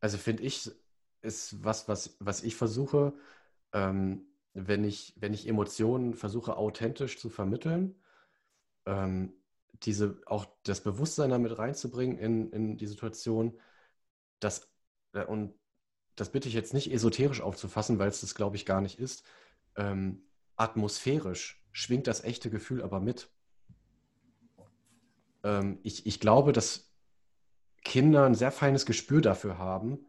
also 0.00 0.18
finde 0.18 0.42
ich, 0.42 0.70
ist 1.22 1.64
was, 1.64 1.88
was, 1.88 2.16
was 2.20 2.42
ich 2.42 2.56
versuche, 2.56 3.14
ähm, 3.72 4.26
wenn, 4.54 4.84
ich, 4.84 5.14
wenn 5.16 5.34
ich 5.34 5.48
Emotionen 5.48 6.14
versuche 6.14 6.56
authentisch 6.56 7.18
zu 7.18 7.28
vermitteln, 7.28 7.96
ähm, 8.86 9.34
diese, 9.82 10.20
auch 10.26 10.46
das 10.62 10.80
Bewusstsein 10.80 11.30
damit 11.30 11.58
reinzubringen 11.58 12.18
in, 12.18 12.50
in 12.50 12.76
die 12.76 12.86
Situation, 12.86 13.58
dass, 14.40 14.68
äh, 15.12 15.24
und 15.24 15.54
das 16.16 16.30
bitte 16.30 16.48
ich 16.48 16.54
jetzt 16.54 16.74
nicht 16.74 16.92
esoterisch 16.92 17.40
aufzufassen, 17.40 17.98
weil 17.98 18.08
es 18.08 18.20
das, 18.20 18.34
glaube 18.34 18.56
ich, 18.56 18.64
gar 18.64 18.80
nicht 18.80 18.98
ist, 19.00 19.24
ähm, 19.76 20.22
atmosphärisch 20.56 21.64
schwingt 21.72 22.06
das 22.06 22.22
echte 22.22 22.50
Gefühl 22.50 22.82
aber 22.82 23.00
mit. 23.00 23.28
Ähm, 25.42 25.80
ich, 25.82 26.06
ich 26.06 26.20
glaube, 26.20 26.52
dass 26.52 26.92
Kinder 27.82 28.24
ein 28.24 28.36
sehr 28.36 28.52
feines 28.52 28.86
Gespür 28.86 29.20
dafür 29.20 29.58
haben, 29.58 30.06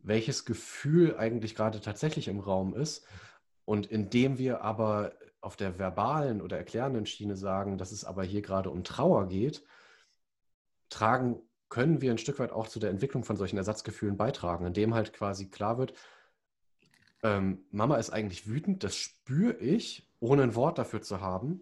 welches 0.00 0.44
Gefühl 0.44 1.16
eigentlich 1.16 1.54
gerade 1.54 1.80
tatsächlich 1.80 2.28
im 2.28 2.40
Raum 2.40 2.74
ist. 2.74 3.06
Und 3.66 3.86
indem 3.86 4.38
wir 4.38 4.62
aber 4.62 5.12
auf 5.42 5.56
der 5.56 5.78
verbalen 5.78 6.40
oder 6.40 6.56
erklärenden 6.56 7.04
Schiene 7.04 7.36
sagen, 7.36 7.76
dass 7.76 7.92
es 7.92 8.04
aber 8.04 8.24
hier 8.24 8.40
gerade 8.40 8.70
um 8.70 8.82
Trauer 8.82 9.28
geht, 9.28 9.62
tragen, 10.88 11.40
können 11.68 12.00
wir 12.00 12.12
ein 12.12 12.18
Stück 12.18 12.38
weit 12.38 12.52
auch 12.52 12.68
zu 12.68 12.78
der 12.78 12.90
Entwicklung 12.90 13.24
von 13.24 13.36
solchen 13.36 13.58
Ersatzgefühlen 13.58 14.16
beitragen, 14.16 14.64
indem 14.64 14.94
halt 14.94 15.12
quasi 15.12 15.50
klar 15.50 15.76
wird, 15.78 15.92
ähm, 17.22 17.64
Mama 17.70 17.96
ist 17.96 18.10
eigentlich 18.10 18.46
wütend, 18.46 18.84
das 18.84 18.94
spüre 18.96 19.56
ich, 19.56 20.08
ohne 20.20 20.42
ein 20.42 20.54
Wort 20.54 20.78
dafür 20.78 21.02
zu 21.02 21.20
haben. 21.20 21.60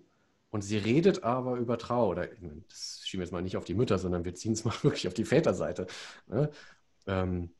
Und 0.50 0.62
sie 0.62 0.76
redet 0.76 1.24
aber 1.24 1.56
über 1.56 1.78
Trauer. 1.78 2.08
Oder 2.10 2.28
das 2.68 3.02
schieben 3.04 3.20
wir 3.20 3.24
jetzt 3.24 3.32
mal 3.32 3.42
nicht 3.42 3.56
auf 3.56 3.64
die 3.64 3.74
Mütter, 3.74 3.98
sondern 3.98 4.24
wir 4.24 4.34
ziehen 4.34 4.52
es 4.52 4.64
mal 4.64 4.74
wirklich 4.82 5.08
auf 5.08 5.14
die 5.14 5.24
Väterseite. 5.24 5.86
Ne? 6.26 6.50
Ähm, 7.06 7.50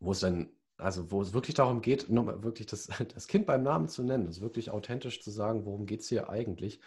wo 0.00 0.12
es 0.12 0.20
dann, 0.20 0.50
also 0.76 1.10
wo 1.10 1.22
es 1.22 1.32
wirklich 1.32 1.54
darum 1.54 1.80
geht, 1.80 2.08
wirklich 2.08 2.66
das, 2.66 2.88
das 3.14 3.28
Kind 3.28 3.46
beim 3.46 3.62
Namen 3.62 3.88
zu 3.88 4.02
nennen, 4.02 4.26
es 4.26 4.40
wirklich 4.40 4.70
authentisch 4.70 5.22
zu 5.22 5.30
sagen, 5.30 5.64
worum 5.64 5.86
geht 5.86 6.00
es 6.00 6.08
hier 6.08 6.28
eigentlich, 6.28 6.80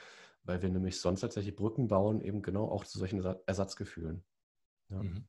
weil 0.43 0.61
wir 0.61 0.69
nämlich 0.69 0.99
sonst 0.99 1.21
tatsächlich 1.21 1.55
Brücken 1.55 1.87
bauen, 1.87 2.21
eben 2.21 2.41
genau 2.41 2.69
auch 2.69 2.85
zu 2.85 2.99
solchen 2.99 3.23
Ersatzgefühlen. 3.45 4.23
Ja. 4.89 5.03
Mhm. 5.03 5.27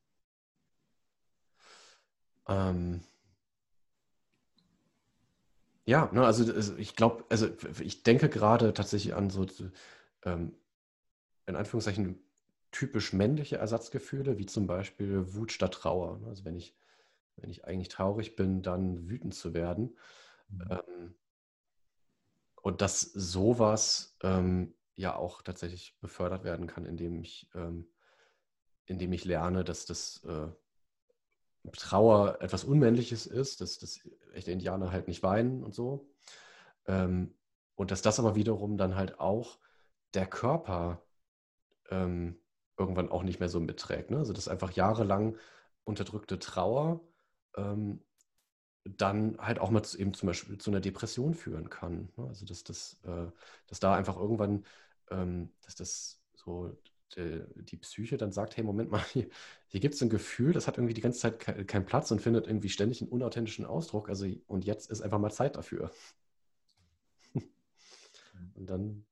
Ähm, 2.48 3.00
ja, 5.84 6.10
ne, 6.12 6.24
also, 6.24 6.52
also 6.52 6.76
ich 6.76 6.96
glaube, 6.96 7.24
also 7.28 7.48
ich 7.80 8.02
denke 8.02 8.28
gerade 8.28 8.74
tatsächlich 8.74 9.14
an 9.14 9.30
so, 9.30 9.46
ähm, 10.24 10.54
in 11.46 11.56
Anführungszeichen, 11.56 12.18
typisch 12.72 13.12
männliche 13.12 13.56
Ersatzgefühle, 13.56 14.38
wie 14.38 14.46
zum 14.46 14.66
Beispiel 14.66 15.34
Wut 15.34 15.52
statt 15.52 15.72
Trauer. 15.74 16.18
Ne? 16.18 16.26
Also 16.26 16.44
wenn 16.44 16.56
ich, 16.56 16.74
wenn 17.36 17.50
ich 17.50 17.64
eigentlich 17.64 17.88
traurig 17.88 18.36
bin, 18.36 18.62
dann 18.62 19.08
wütend 19.08 19.34
zu 19.34 19.54
werden. 19.54 19.96
Mhm. 20.48 20.68
Ähm, 20.70 21.14
und 22.62 22.80
dass 22.80 23.00
sowas 23.00 24.16
ähm, 24.22 24.74
ja 24.94 25.14
auch 25.14 25.42
tatsächlich 25.42 25.96
befördert 26.00 26.44
werden 26.44 26.66
kann, 26.66 26.84
indem 26.84 27.20
ich, 27.20 27.48
ähm, 27.54 27.88
indem 28.86 29.12
ich 29.12 29.24
lerne, 29.24 29.62
dass 29.62 29.86
das 29.86 30.24
äh, 30.24 30.48
Trauer 31.72 32.40
etwas 32.40 32.64
Unmännliches 32.64 33.26
ist, 33.26 33.60
dass, 33.60 33.78
dass 33.78 34.00
echte 34.32 34.52
Indianer 34.52 34.92
halt 34.92 35.08
nicht 35.08 35.22
weinen 35.22 35.64
und 35.64 35.74
so. 35.74 36.08
Ähm, 36.86 37.34
und 37.74 37.90
dass 37.90 38.02
das 38.02 38.18
aber 38.18 38.34
wiederum 38.34 38.78
dann 38.78 38.96
halt 38.96 39.20
auch 39.20 39.58
der 40.14 40.26
Körper 40.26 41.02
ähm, 41.90 42.40
irgendwann 42.78 43.10
auch 43.10 43.22
nicht 43.22 43.40
mehr 43.40 43.48
so 43.48 43.60
mitträgt. 43.60 44.10
Ne? 44.10 44.18
Also 44.18 44.32
dass 44.32 44.48
einfach 44.48 44.72
jahrelang 44.72 45.36
unterdrückte 45.84 46.38
Trauer 46.38 47.00
ähm, 47.56 48.00
dann 48.84 49.36
halt 49.38 49.58
auch 49.58 49.70
mal 49.70 49.82
zu, 49.82 49.98
eben 49.98 50.14
zum 50.14 50.28
Beispiel 50.28 50.58
zu 50.58 50.70
einer 50.70 50.80
Depression 50.80 51.34
führen 51.34 51.70
kann. 51.70 52.08
Ne? 52.16 52.26
Also 52.28 52.46
dass, 52.46 52.64
das, 52.64 52.98
äh, 53.04 53.26
dass 53.66 53.80
da 53.80 53.94
einfach 53.94 54.16
irgendwann, 54.16 54.64
ähm, 55.10 55.50
dass 55.62 55.74
das 55.74 56.22
so 56.34 56.76
die, 57.16 57.42
die 57.56 57.76
Psyche 57.76 58.16
dann 58.16 58.32
sagt, 58.32 58.56
hey, 58.56 58.64
Moment 58.64 58.90
mal, 58.90 59.04
hier, 59.12 59.28
hier 59.68 59.80
gibt 59.80 59.94
es 59.94 60.02
ein 60.02 60.10
Gefühl, 60.10 60.52
das 60.52 60.66
hat 60.66 60.78
irgendwie 60.78 60.94
die 60.94 61.00
ganze 61.00 61.20
Zeit 61.20 61.40
ke 61.40 61.64
keinen 61.64 61.86
Platz 61.86 62.10
und 62.10 62.20
findet 62.20 62.46
irgendwie 62.46 62.68
ständig 62.68 63.00
einen 63.00 63.10
unauthentischen 63.10 63.64
Ausdruck. 63.64 64.08
Also, 64.08 64.26
und 64.46 64.64
jetzt 64.64 64.90
ist 64.90 65.02
einfach 65.02 65.18
mal 65.18 65.30
Zeit 65.30 65.56
dafür. 65.56 65.90
und 68.54 68.70
dann 68.70 69.04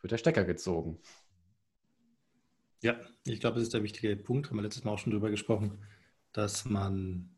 wird 0.00 0.12
der 0.12 0.18
Stecker 0.18 0.44
gezogen. 0.44 0.98
Ja, 2.82 2.98
ich 3.24 3.40
glaube, 3.40 3.56
das 3.56 3.64
ist 3.64 3.74
der 3.74 3.82
wichtige 3.82 4.16
Punkt, 4.16 4.48
haben 4.48 4.56
wir 4.56 4.62
letztes 4.62 4.84
Mal 4.84 4.92
auch 4.92 4.98
schon 4.98 5.12
drüber 5.12 5.30
gesprochen, 5.30 5.84
dass 6.32 6.64
man 6.64 7.28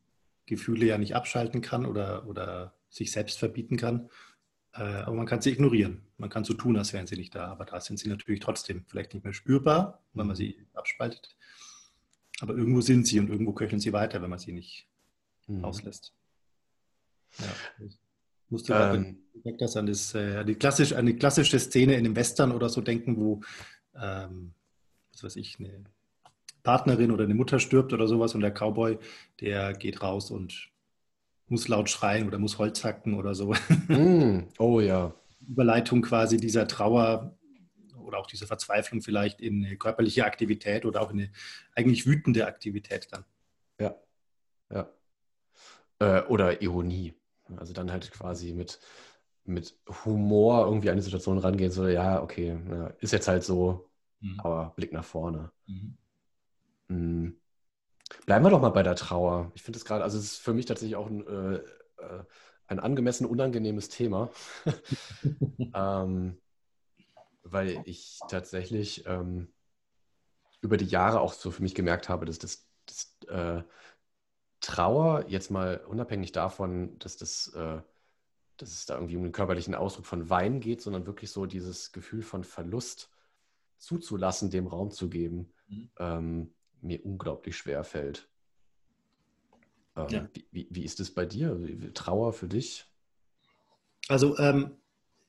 Gefühle 0.47 0.87
ja 0.87 0.99
nicht 0.99 1.15
abschalten 1.15 1.61
kann 1.61 1.87
oder, 1.87 2.27
oder 2.27 2.75
sich 2.89 3.11
selbst 3.11 3.39
verbieten 3.39 3.77
kann, 3.77 4.11
äh, 4.75 4.83
aber 4.83 5.15
man 5.17 5.27
kann 5.27 5.41
sie 5.41 5.51
ignorieren. 5.51 6.03
Man 6.17 6.31
kann 6.31 6.45
so 6.45 6.55
tun, 6.55 6.77
als 6.77 6.93
wären 6.93 7.07
sie 7.07 7.17
nicht 7.17 7.35
da. 7.35 7.47
Aber 7.49 7.65
da 7.65 7.81
sind 7.81 7.99
sie 7.99 8.09
natürlich 8.09 8.41
trotzdem 8.41 8.85
vielleicht 8.87 9.13
nicht 9.13 9.25
mehr 9.25 9.35
spürbar, 9.35 10.03
wenn 10.15 10.27
man 10.27 10.37
sie 10.37 10.67
abspaltet. 10.73 11.37
Aber 12.41 12.55
irgendwo 12.55 12.81
sind 12.81 13.07
sie 13.07 13.21
und 13.21 13.29
irgendwo 13.29 13.53
köcheln 13.53 13.81
sie 13.81 13.93
weiter, 13.93 14.23
wenn 14.23 14.31
man 14.31 14.39
sie 14.39 14.53
nicht 14.53 14.89
mhm. 15.47 15.65
auslässt. 15.65 16.15
Ja. 17.39 17.85
Ich 17.87 17.99
musste 18.49 18.75
ähm, 18.75 19.23
das 19.59 19.77
an, 19.77 19.87
das, 19.87 20.15
äh, 20.15 20.45
die 20.45 20.55
klassisch, 20.55 20.93
an 20.93 21.07
die 21.07 21.17
klassische 21.17 21.59
Szene 21.59 21.95
in 21.95 22.01
einem 22.01 22.17
Western 22.17 22.53
oder 22.53 22.69
so 22.69 22.81
denken, 22.81 23.17
wo, 23.17 23.41
ähm, 23.95 24.55
was 25.13 25.25
weiß 25.25 25.37
ich, 25.37 25.59
eine 25.59 25.85
Partnerin 26.63 27.11
oder 27.11 27.25
eine 27.25 27.35
Mutter 27.35 27.59
stirbt 27.59 27.93
oder 27.93 28.07
sowas 28.07 28.35
und 28.35 28.41
der 28.41 28.53
Cowboy, 28.53 28.99
der 29.41 29.73
geht 29.75 30.03
raus 30.03 30.31
und 30.31 30.71
muss 31.49 31.69
laut 31.69 31.91
schreien 31.91 32.27
oder 32.27 32.39
muss 32.39 32.59
Holz 32.59 32.85
hacken 32.85 33.15
oder 33.15 33.35
so. 33.35 33.55
Mm, 33.89 34.49
oh 34.59 34.81
ja. 34.81 35.15
Überleitung 35.47 36.03
quasi 36.03 36.37
dieser 36.37 36.67
Trauer 36.69 37.37
oder 37.99 38.19
auch 38.19 38.27
diese 38.27 38.47
Verzweiflung 38.47 39.03
vielleicht 39.03 39.41
in 39.41 39.65
eine 39.65 39.77
körperliche 39.77 40.25
Aktivität 40.25 40.85
oder 40.85 41.03
auch 41.03 41.11
in 41.11 41.21
eine 41.21 41.33
eigentlich 41.75 42.07
wütende 42.07 42.47
Aktivität 42.47 43.09
dann. 43.11 43.25
Ja, 43.79 43.95
ja. 44.71 44.89
Äh, 45.99 46.23
oder 46.27 46.63
Ironie. 46.63 47.15
Also 47.57 47.73
dann 47.73 47.91
halt 47.91 48.11
quasi 48.13 48.53
mit, 48.55 48.81
mit 49.45 49.77
Humor 50.05 50.67
irgendwie 50.67 50.91
an 50.91 50.97
die 50.97 51.03
Situation 51.03 51.39
rangehen, 51.39 51.71
so, 51.71 51.87
ja, 51.87 52.23
okay, 52.23 52.59
ja, 52.71 52.87
ist 53.01 53.13
jetzt 53.13 53.29
halt 53.29 53.45
so, 53.45 53.91
mhm. 54.21 54.41
aber 54.41 54.73
Blick 54.77 54.93
nach 54.93 55.05
vorne. 55.05 55.51
Mhm. 55.67 55.97
Mhm. 56.89 57.41
Bleiben 58.27 58.45
wir 58.45 58.51
doch 58.51 58.61
mal 58.61 58.71
bei 58.71 58.83
der 58.83 58.95
Trauer. 58.95 59.53
Ich 59.55 59.63
finde 59.63 59.79
es 59.79 59.85
gerade, 59.85 60.05
also 60.05 60.19
es 60.19 60.25
ist 60.25 60.37
für 60.39 60.53
mich 60.53 60.67
tatsächlich 60.67 60.97
auch 60.97 61.07
ein, 61.07 61.27
äh, 61.27 61.55
äh 62.03 62.25
ein 62.67 62.79
angemessen 62.79 63.27
unangenehmes 63.27 63.91
Thema, 63.91 64.31
ähm, 65.75 66.41
weil 67.43 67.83
ich 67.85 68.19
tatsächlich 68.31 69.05
ähm, 69.07 69.53
über 70.63 70.79
die 70.79 70.87
Jahre 70.87 71.21
auch 71.21 71.35
so 71.35 71.51
für 71.51 71.63
mich 71.63 71.75
gemerkt 71.75 72.09
habe, 72.09 72.25
dass 72.25 72.39
das, 72.39 72.67
das 72.87 73.17
äh, 73.29 73.63
Trauer 74.61 75.27
jetzt 75.29 75.51
mal 75.51 75.85
unabhängig 75.87 76.33
davon, 76.33 76.99
dass 76.99 77.17
das 77.17 77.49
äh, 77.49 77.83
dass 78.63 78.71
es 78.71 78.87
da 78.87 78.95
irgendwie 78.95 79.17
um 79.17 79.25
den 79.25 79.33
körperlichen 79.33 79.75
Ausdruck 79.75 80.07
von 80.07 80.31
Wein 80.31 80.61
geht, 80.61 80.83
sondern 80.83 81.07
wirklich 81.07 81.31
so 81.33 81.47
dieses 81.47 81.91
Gefühl 81.91 82.23
von 82.23 82.45
Verlust 82.45 83.11
zuzulassen, 83.79 84.51
dem 84.51 84.69
Raum 84.69 84.93
zu 84.93 85.11
geben. 85.11 85.53
Mhm. 85.67 85.91
Ähm, 85.99 86.55
mir 86.83 87.05
unglaublich 87.05 87.57
schwer 87.57 87.85
fällt. 87.85 88.29
Ähm, 89.97 90.09
ja. 90.09 90.29
wie, 90.51 90.67
wie, 90.71 90.85
ist 90.85 91.01
es 91.01 91.13
bei 91.13 91.27
dir? 91.27 91.59
Trauer 91.95 92.33
für 92.33 92.49
dich? 92.49 92.87
Also 94.09 94.39
ähm, 94.39 94.73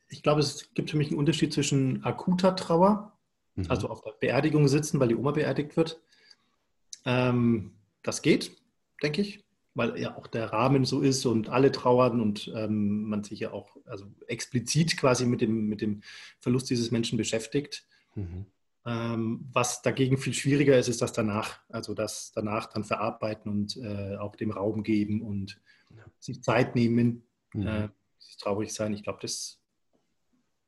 ich 0.10 0.24
glaube, 0.24 0.42
es 0.42 0.74
gibt 0.74 0.92
für 0.92 0.98
mich 0.98 1.10
einen 1.10 1.20
Unterschied 1.20 1.54
zwischen 1.54 2.04
akuter 2.04 2.56
Trauer, 2.56 3.18
mhm. 3.56 3.66
also 3.70 3.90
auf 3.90 4.02
der 4.02 4.12
Beerdigung 4.12 4.68
sitzen, 4.68 5.00
weil 5.00 5.10
die 5.10 5.16
Oma 5.16 5.32
beerdigt 5.32 5.76
wird. 5.76 6.02
Ähm, 7.06 7.74
das 8.04 8.22
geht, 8.22 8.56
denke 9.02 9.22
ich, 9.22 9.44
weil 9.76 10.00
ja 10.00 10.16
auch 10.16 10.28
der 10.28 10.54
Rahmen 10.54 10.86
so 10.86 11.02
ist 11.02 11.26
und 11.26 11.50
alle 11.50 11.72
trauern 11.72 12.22
und 12.22 12.52
ähm, 12.56 13.04
man 13.10 13.24
sich 13.24 13.40
ja 13.40 13.52
auch 13.52 13.76
also 13.86 14.06
explizit 14.28 14.98
quasi 14.98 15.26
mit 15.26 15.42
dem, 15.42 15.68
mit 15.68 15.82
dem 15.82 16.02
Verlust 16.40 16.70
dieses 16.70 16.92
Menschen 16.92 17.18
beschäftigt. 17.18 17.86
Mhm. 18.16 18.46
Ähm, 18.86 19.48
was 19.54 19.82
dagegen 19.82 20.18
viel 20.18 20.34
schwieriger 20.34 20.78
ist, 20.78 20.90
ist 20.90 21.02
das 21.02 21.14
danach. 21.14 21.60
Also 21.70 21.94
das 21.94 22.32
danach 22.34 22.68
dann 22.68 22.84
verarbeiten 22.84 23.52
und 23.52 23.78
äh, 23.78 24.18
auch 24.18 24.36
dem 24.36 24.52
Raum 24.52 24.84
geben 24.84 25.22
und 25.22 25.62
sich 26.20 26.44
Zeit 26.44 26.76
nehmen, 26.76 27.24
mhm. 27.54 27.68
äh, 27.68 27.90
traurig 28.40 28.74
sein. 28.74 28.94
Ich 28.94 29.04
glaube, 29.04 29.20
das 29.22 29.62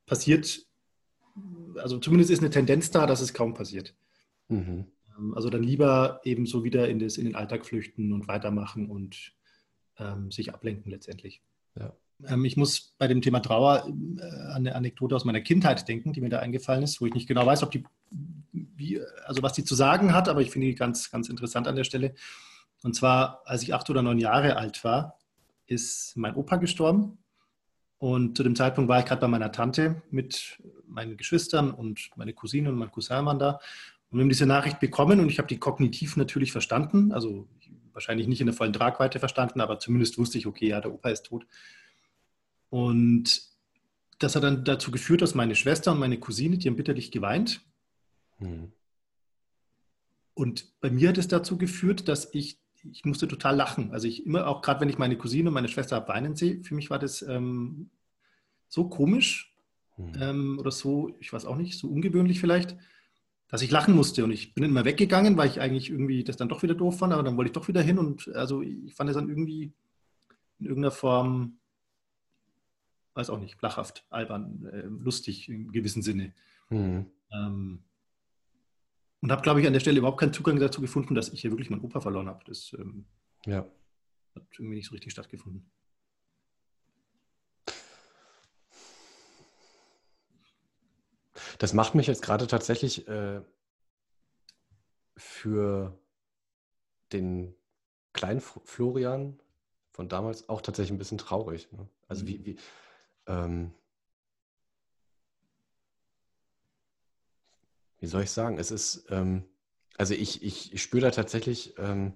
passiert, 0.06 0.66
also 1.76 1.98
zumindest 1.98 2.30
ist 2.30 2.40
eine 2.40 2.50
Tendenz 2.50 2.90
da, 2.90 3.06
dass 3.06 3.20
es 3.20 3.34
kaum 3.34 3.54
passiert. 3.54 3.94
Mhm. 4.48 4.86
Ähm, 5.18 5.34
also 5.34 5.50
dann 5.50 5.62
lieber 5.62 6.20
eben 6.24 6.46
so 6.46 6.64
wieder 6.64 6.88
in, 6.88 6.98
das, 6.98 7.18
in 7.18 7.24
den 7.26 7.34
Alltag 7.34 7.66
flüchten 7.66 8.12
und 8.12 8.28
weitermachen 8.28 8.88
und 8.88 9.34
ähm, 9.98 10.30
sich 10.30 10.54
ablenken 10.54 10.90
letztendlich. 10.90 11.42
Ja. 11.74 11.94
Ähm, 12.24 12.44
ich 12.44 12.56
muss 12.56 12.94
bei 12.98 13.08
dem 13.08 13.22
Thema 13.22 13.40
Trauer 13.40 13.86
äh, 13.86 14.22
an 14.22 14.56
eine 14.56 14.74
Anekdote 14.74 15.14
aus 15.14 15.24
meiner 15.24 15.40
Kindheit 15.40 15.86
denken, 15.88 16.12
die 16.12 16.20
mir 16.20 16.28
da 16.28 16.38
eingefallen 16.38 16.82
ist, 16.82 17.00
wo 17.00 17.06
ich 17.06 17.14
nicht 17.14 17.28
genau 17.28 17.46
weiß, 17.46 17.62
ob 17.62 17.70
die, 17.70 17.84
wie, 18.52 19.00
also 19.24 19.42
was 19.42 19.52
die 19.52 19.64
zu 19.64 19.74
sagen 19.74 20.14
hat, 20.14 20.28
aber 20.28 20.40
ich 20.40 20.50
finde 20.50 20.68
die 20.68 20.74
ganz, 20.74 21.10
ganz 21.10 21.28
interessant 21.28 21.68
an 21.68 21.76
der 21.76 21.84
Stelle. 21.84 22.14
Und 22.82 22.94
zwar, 22.94 23.42
als 23.44 23.62
ich 23.62 23.74
acht 23.74 23.88
oder 23.90 24.02
neun 24.02 24.18
Jahre 24.18 24.56
alt 24.56 24.84
war, 24.84 25.18
ist 25.66 26.16
mein 26.16 26.36
Opa 26.36 26.56
gestorben. 26.56 27.18
Und 27.98 28.36
zu 28.36 28.42
dem 28.42 28.54
Zeitpunkt 28.54 28.88
war 28.88 28.98
ich 29.00 29.06
gerade 29.06 29.20
bei 29.20 29.28
meiner 29.28 29.52
Tante 29.52 30.02
mit 30.10 30.62
meinen 30.86 31.16
Geschwistern 31.16 31.70
und 31.70 32.10
meine 32.14 32.34
Cousine 32.34 32.68
und 32.68 32.76
mein 32.76 32.90
Cousin 32.90 33.24
waren 33.24 33.38
da. 33.38 33.58
Und 34.10 34.18
wir 34.18 34.22
haben 34.22 34.28
diese 34.28 34.46
Nachricht 34.46 34.80
bekommen 34.80 35.18
und 35.18 35.30
ich 35.30 35.38
habe 35.38 35.48
die 35.48 35.58
kognitiv 35.58 36.16
natürlich 36.16 36.52
verstanden. 36.52 37.10
Also 37.12 37.48
wahrscheinlich 37.92 38.28
nicht 38.28 38.40
in 38.40 38.46
der 38.46 38.54
vollen 38.54 38.74
Tragweite 38.74 39.18
verstanden, 39.18 39.60
aber 39.60 39.78
zumindest 39.78 40.18
wusste 40.18 40.38
ich, 40.38 40.46
okay, 40.46 40.68
ja, 40.68 40.80
der 40.80 40.92
Opa 40.92 41.08
ist 41.08 41.26
tot. 41.26 41.46
Und 42.76 43.40
das 44.18 44.36
hat 44.36 44.42
dann 44.42 44.62
dazu 44.62 44.90
geführt, 44.90 45.22
dass 45.22 45.34
meine 45.34 45.54
Schwester 45.54 45.92
und 45.92 45.98
meine 45.98 46.20
Cousine, 46.20 46.58
die 46.58 46.68
haben 46.68 46.76
bitterlich 46.76 47.10
geweint. 47.10 47.64
Mhm. 48.38 48.70
Und 50.34 50.78
bei 50.82 50.90
mir 50.90 51.08
hat 51.08 51.16
es 51.16 51.26
dazu 51.26 51.56
geführt, 51.56 52.06
dass 52.06 52.28
ich, 52.34 52.58
ich 52.92 53.06
musste 53.06 53.28
total 53.28 53.56
lachen. 53.56 53.92
Also 53.92 54.06
ich 54.06 54.26
immer, 54.26 54.46
auch 54.46 54.60
gerade 54.60 54.82
wenn 54.82 54.90
ich 54.90 54.98
meine 54.98 55.16
Cousine 55.16 55.48
und 55.48 55.54
meine 55.54 55.68
Schwester 55.68 55.96
habe 55.96 56.08
weinen 56.08 56.36
sehe, 56.36 56.62
für 56.64 56.74
mich 56.74 56.90
war 56.90 56.98
das 56.98 57.22
ähm, 57.22 57.88
so 58.68 58.90
komisch 58.90 59.56
mhm. 59.96 60.12
ähm, 60.20 60.58
oder 60.58 60.70
so, 60.70 61.16
ich 61.18 61.32
weiß 61.32 61.46
auch 61.46 61.56
nicht, 61.56 61.78
so 61.78 61.88
ungewöhnlich 61.88 62.40
vielleicht, 62.40 62.76
dass 63.48 63.62
ich 63.62 63.70
lachen 63.70 63.94
musste. 63.94 64.22
Und 64.22 64.32
ich 64.32 64.52
bin 64.52 64.64
immer 64.64 64.84
weggegangen, 64.84 65.38
weil 65.38 65.48
ich 65.48 65.62
eigentlich 65.62 65.88
irgendwie 65.88 66.24
das 66.24 66.36
dann 66.36 66.50
doch 66.50 66.62
wieder 66.62 66.74
doof 66.74 66.98
fand, 66.98 67.14
aber 67.14 67.22
dann 67.22 67.38
wollte 67.38 67.48
ich 67.48 67.54
doch 67.54 67.68
wieder 67.68 67.80
hin. 67.80 67.98
Und 67.98 68.28
also 68.34 68.60
ich 68.60 68.92
fand 68.92 69.08
es 69.08 69.16
dann 69.16 69.30
irgendwie 69.30 69.72
in 70.58 70.66
irgendeiner 70.66 70.90
Form 70.90 71.56
weiß 73.16 73.30
auch 73.30 73.38
nicht, 73.38 73.56
flachhaft, 73.56 74.04
albern, 74.10 74.66
äh, 74.66 74.82
lustig 74.82 75.48
im 75.48 75.72
gewissen 75.72 76.02
Sinne. 76.02 76.34
Mhm. 76.68 77.06
Ähm, 77.32 77.82
und 79.22 79.32
habe, 79.32 79.42
glaube 79.42 79.60
ich, 79.60 79.66
an 79.66 79.72
der 79.72 79.80
Stelle 79.80 79.98
überhaupt 79.98 80.20
keinen 80.20 80.34
Zugang 80.34 80.58
dazu 80.60 80.80
gefunden, 80.80 81.14
dass 81.14 81.30
ich 81.30 81.40
hier 81.40 81.50
wirklich 81.50 81.70
meinen 81.70 81.80
Opa 81.80 82.00
verloren 82.00 82.28
habe. 82.28 82.44
Das 82.44 82.74
ähm, 82.78 83.06
ja. 83.46 83.66
hat 84.34 84.44
irgendwie 84.52 84.76
nicht 84.76 84.86
so 84.86 84.92
richtig 84.92 85.12
stattgefunden. 85.12 85.70
Das 91.58 91.72
macht 91.72 91.94
mich 91.94 92.06
jetzt 92.06 92.22
gerade 92.22 92.46
tatsächlich 92.46 93.08
äh, 93.08 93.40
für 95.16 95.98
den 97.12 97.54
kleinen 98.12 98.40
Florian 98.40 99.40
von 99.92 100.08
damals 100.10 100.48
auch 100.50 100.60
tatsächlich 100.60 100.92
ein 100.92 100.98
bisschen 100.98 101.18
traurig. 101.18 101.72
Ne? 101.72 101.88
Also 102.08 102.24
mhm. 102.24 102.28
wie, 102.28 102.46
wie, 102.46 102.56
ähm, 103.26 103.72
wie 107.98 108.06
soll 108.06 108.22
ich 108.22 108.30
sagen, 108.30 108.58
es 108.58 108.70
ist, 108.70 109.06
ähm, 109.10 109.44
also 109.96 110.14
ich, 110.14 110.42
ich, 110.42 110.80
spüre 110.82 111.02
da 111.02 111.10
tatsächlich 111.10 111.74
ähm, 111.78 112.12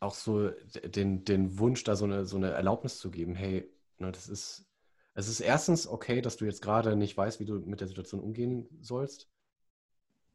auch 0.00 0.14
so 0.14 0.50
den, 0.84 1.24
den 1.24 1.58
Wunsch, 1.58 1.84
da 1.84 1.96
so 1.96 2.04
eine, 2.04 2.24
so 2.26 2.36
eine 2.36 2.50
Erlaubnis 2.50 2.98
zu 2.98 3.10
geben, 3.10 3.34
hey, 3.34 3.68
ne, 3.98 4.12
das 4.12 4.28
ist, 4.28 4.66
es 5.14 5.28
ist 5.28 5.40
erstens 5.40 5.86
okay, 5.88 6.20
dass 6.20 6.36
du 6.36 6.44
jetzt 6.44 6.62
gerade 6.62 6.96
nicht 6.96 7.16
weißt, 7.16 7.40
wie 7.40 7.44
du 7.44 7.54
mit 7.60 7.80
der 7.80 7.88
Situation 7.88 8.20
umgehen 8.20 8.68
sollst. 8.80 9.28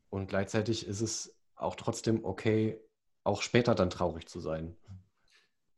Und 0.09 0.28
gleichzeitig 0.28 0.86
ist 0.86 1.01
es 1.01 1.36
auch 1.55 1.76
trotzdem 1.76 2.26
okay, 2.26 2.80
auch 3.24 3.41
später 3.41 3.76
dann 3.76 3.89
traurig 3.89 4.28
zu 4.28 4.39
sein. 4.39 4.76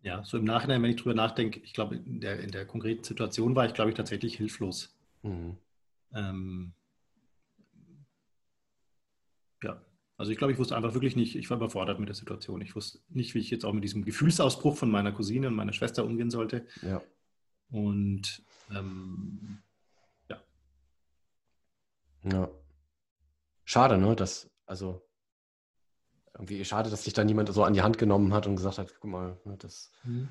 Ja, 0.06 0.24
so 0.24 0.38
im 0.38 0.44
Nachhinein, 0.44 0.84
wenn 0.84 0.92
ich 0.92 0.98
drüber 0.98 1.16
nachdenke, 1.16 1.60
ich 1.62 1.74
glaube, 1.74 1.96
in 1.96 2.22
der, 2.22 2.40
in 2.40 2.52
der 2.52 2.68
konkreten 2.68 3.04
Situation 3.04 3.56
war 3.56 3.66
ich, 3.66 3.74
glaube 3.74 3.90
ich, 3.90 3.98
tatsächlich 3.98 4.38
hilflos. 4.38 4.96
Mhm. 5.24 5.58
Ähm, 6.14 6.74
ja, 9.64 9.82
also 10.16 10.32
ich 10.32 10.38
glaube, 10.38 10.54
ich 10.54 10.60
wusste 10.60 10.76
einfach 10.78 10.94
wirklich 10.94 11.16
nicht, 11.16 11.36
ich 11.36 11.50
war 11.50 11.58
überfordert 11.58 12.00
mit 12.00 12.08
der 12.08 12.16
Situation. 12.16 12.62
Ich 12.62 12.76
wusste 12.76 13.00
nicht, 13.10 13.34
wie 13.34 13.40
ich 13.40 13.50
jetzt 13.50 13.66
auch 13.66 13.74
mit 13.74 13.84
diesem 13.84 14.06
Gefühlsausbruch 14.06 14.78
von 14.78 14.92
meiner 14.92 15.12
Cousine 15.12 15.48
und 15.48 15.56
meiner 15.56 15.74
Schwester 15.74 16.06
umgehen 16.06 16.30
sollte. 16.30 16.68
Ja. 16.84 17.02
Und 17.72 18.44
ähm, 18.70 19.58
ja. 20.30 20.40
Ja. 22.26 22.52
Schade, 23.64 23.98
ne? 23.98 24.16
Dass, 24.16 24.52
also 24.68 25.02
irgendwie 26.36 26.64
schade, 26.66 26.90
dass 26.90 27.04
sich 27.04 27.14
da 27.14 27.24
niemand 27.24 27.52
so 27.52 27.64
an 27.64 27.74
die 27.74 27.82
Hand 27.82 27.98
genommen 27.98 28.34
hat 28.34 28.46
und 28.46 28.58
gesagt 28.58 28.78
hat, 28.78 28.94
guck 29.00 29.10
mal, 29.10 29.40
ne, 29.46 29.58
das. 29.58 29.92
Mhm. 30.04 30.30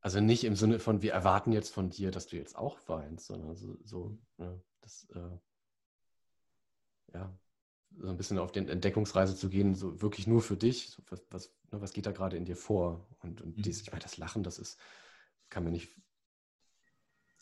Also 0.00 0.20
nicht 0.20 0.44
im 0.44 0.54
Sinne 0.54 0.78
von, 0.78 1.00
wir 1.00 1.12
erwarten 1.12 1.50
jetzt 1.50 1.72
von 1.72 1.88
dir, 1.88 2.10
dass 2.10 2.26
du 2.26 2.36
jetzt 2.36 2.56
auch 2.56 2.78
weinst, 2.86 3.26
sondern 3.26 3.56
so, 3.56 3.78
so 3.84 4.18
ne, 4.36 4.60
das, 4.82 5.08
äh, 5.14 5.38
ja, 7.14 7.32
so 7.96 8.08
ein 8.08 8.16
bisschen 8.16 8.38
auf 8.38 8.52
den 8.52 8.68
Entdeckungsreise 8.68 9.34
zu 9.34 9.48
gehen, 9.48 9.74
so 9.74 10.02
wirklich 10.02 10.26
nur 10.26 10.42
für 10.42 10.56
dich, 10.56 10.90
so 10.90 11.02
was, 11.08 11.22
was, 11.30 11.54
ne, 11.72 11.80
was 11.80 11.92
geht 11.92 12.06
da 12.06 12.12
gerade 12.12 12.36
in 12.36 12.44
dir 12.44 12.56
vor? 12.56 13.06
Und, 13.22 13.40
und 13.40 13.56
mhm. 13.56 13.62
dies, 13.62 13.80
ich 13.80 13.90
meine, 13.90 14.02
das 14.02 14.18
Lachen, 14.18 14.42
das 14.42 14.58
ist, 14.58 14.78
kann 15.48 15.64
mir 15.64 15.70
nicht, 15.70 15.90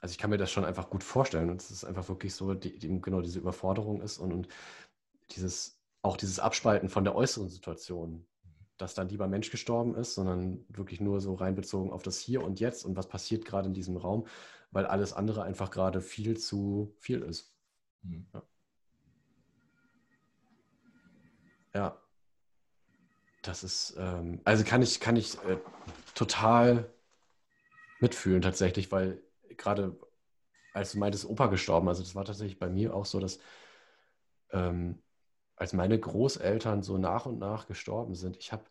also 0.01 0.13
ich 0.13 0.19
kann 0.19 0.31
mir 0.31 0.39
das 0.39 0.51
schon 0.51 0.65
einfach 0.65 0.89
gut 0.89 1.03
vorstellen 1.03 1.51
und 1.51 1.61
es 1.61 1.71
ist 1.71 1.85
einfach 1.85 2.09
wirklich 2.09 2.35
so, 2.35 2.55
die, 2.55 2.79
die, 2.79 3.01
genau 3.01 3.23
diese 3.23 3.41
Überforderung 3.41 4.01
ist 4.03 4.19
und, 4.19 4.33
und 4.33 4.49
dieses, 5.33 5.82
auch 6.03 6.17
dieses 6.17 6.41
Abspalten 6.41 6.89
von 6.89 7.05
der 7.05 7.15
äußeren 7.15 7.49
Situation, 7.49 8.27
dass 8.77 8.95
dann 8.95 9.09
lieber 9.09 9.29
Mensch 9.29 9.51
gestorben 9.51 9.95
ist, 9.95 10.15
sondern 10.15 10.65
wirklich 10.69 11.01
nur 11.01 11.21
so 11.21 11.35
reinbezogen 11.35 11.93
auf 11.93 12.03
das 12.03 12.19
Hier 12.19 12.43
und 12.43 12.59
Jetzt 12.59 12.85
und 12.85 12.97
was 12.97 13.09
passiert 13.09 13.45
gerade 13.45 13.69
in 13.69 13.75
diesem 13.75 13.97
Raum, 13.97 14.27
weil 14.73 14.87
alles 14.87 15.13
andere 15.13 15.45
einfach 15.45 15.71
gerade 15.71 16.01
viel 16.01 16.37
zu 16.37 16.95
viel 16.99 17.23
ist. 17.23 17.55
Mhm. 18.03 18.27
Ja. 18.35 18.43
ja. 21.75 21.99
Das 23.43 23.65
ist, 23.65 23.95
ähm, 23.99 24.41
also 24.45 24.65
kann 24.65 24.83
ich, 24.83 25.01
kann 25.01 25.17
ich 25.17 25.35
äh, 25.45 25.59
total 26.15 26.93
mitfühlen 28.01 28.43
tatsächlich, 28.43 28.91
weil 28.93 29.21
gerade 29.57 29.97
als 30.73 30.93
du 30.93 30.99
meintest, 30.99 31.27
Opa 31.27 31.47
gestorben, 31.47 31.89
also 31.89 32.03
das 32.03 32.15
war 32.15 32.25
tatsächlich 32.25 32.59
bei 32.59 32.69
mir 32.69 32.95
auch 32.95 33.05
so, 33.05 33.21
dass 33.21 33.39
ähm, 34.53 35.03
als 35.57 35.73
meine 35.73 35.99
Großeltern 35.99 36.83
so 36.83 36.99
nach 36.99 37.27
und 37.27 37.39
nach 37.39 37.67
gestorben 37.67 38.15
sind, 38.15 38.37
ich 38.37 38.53
habe 38.53 38.65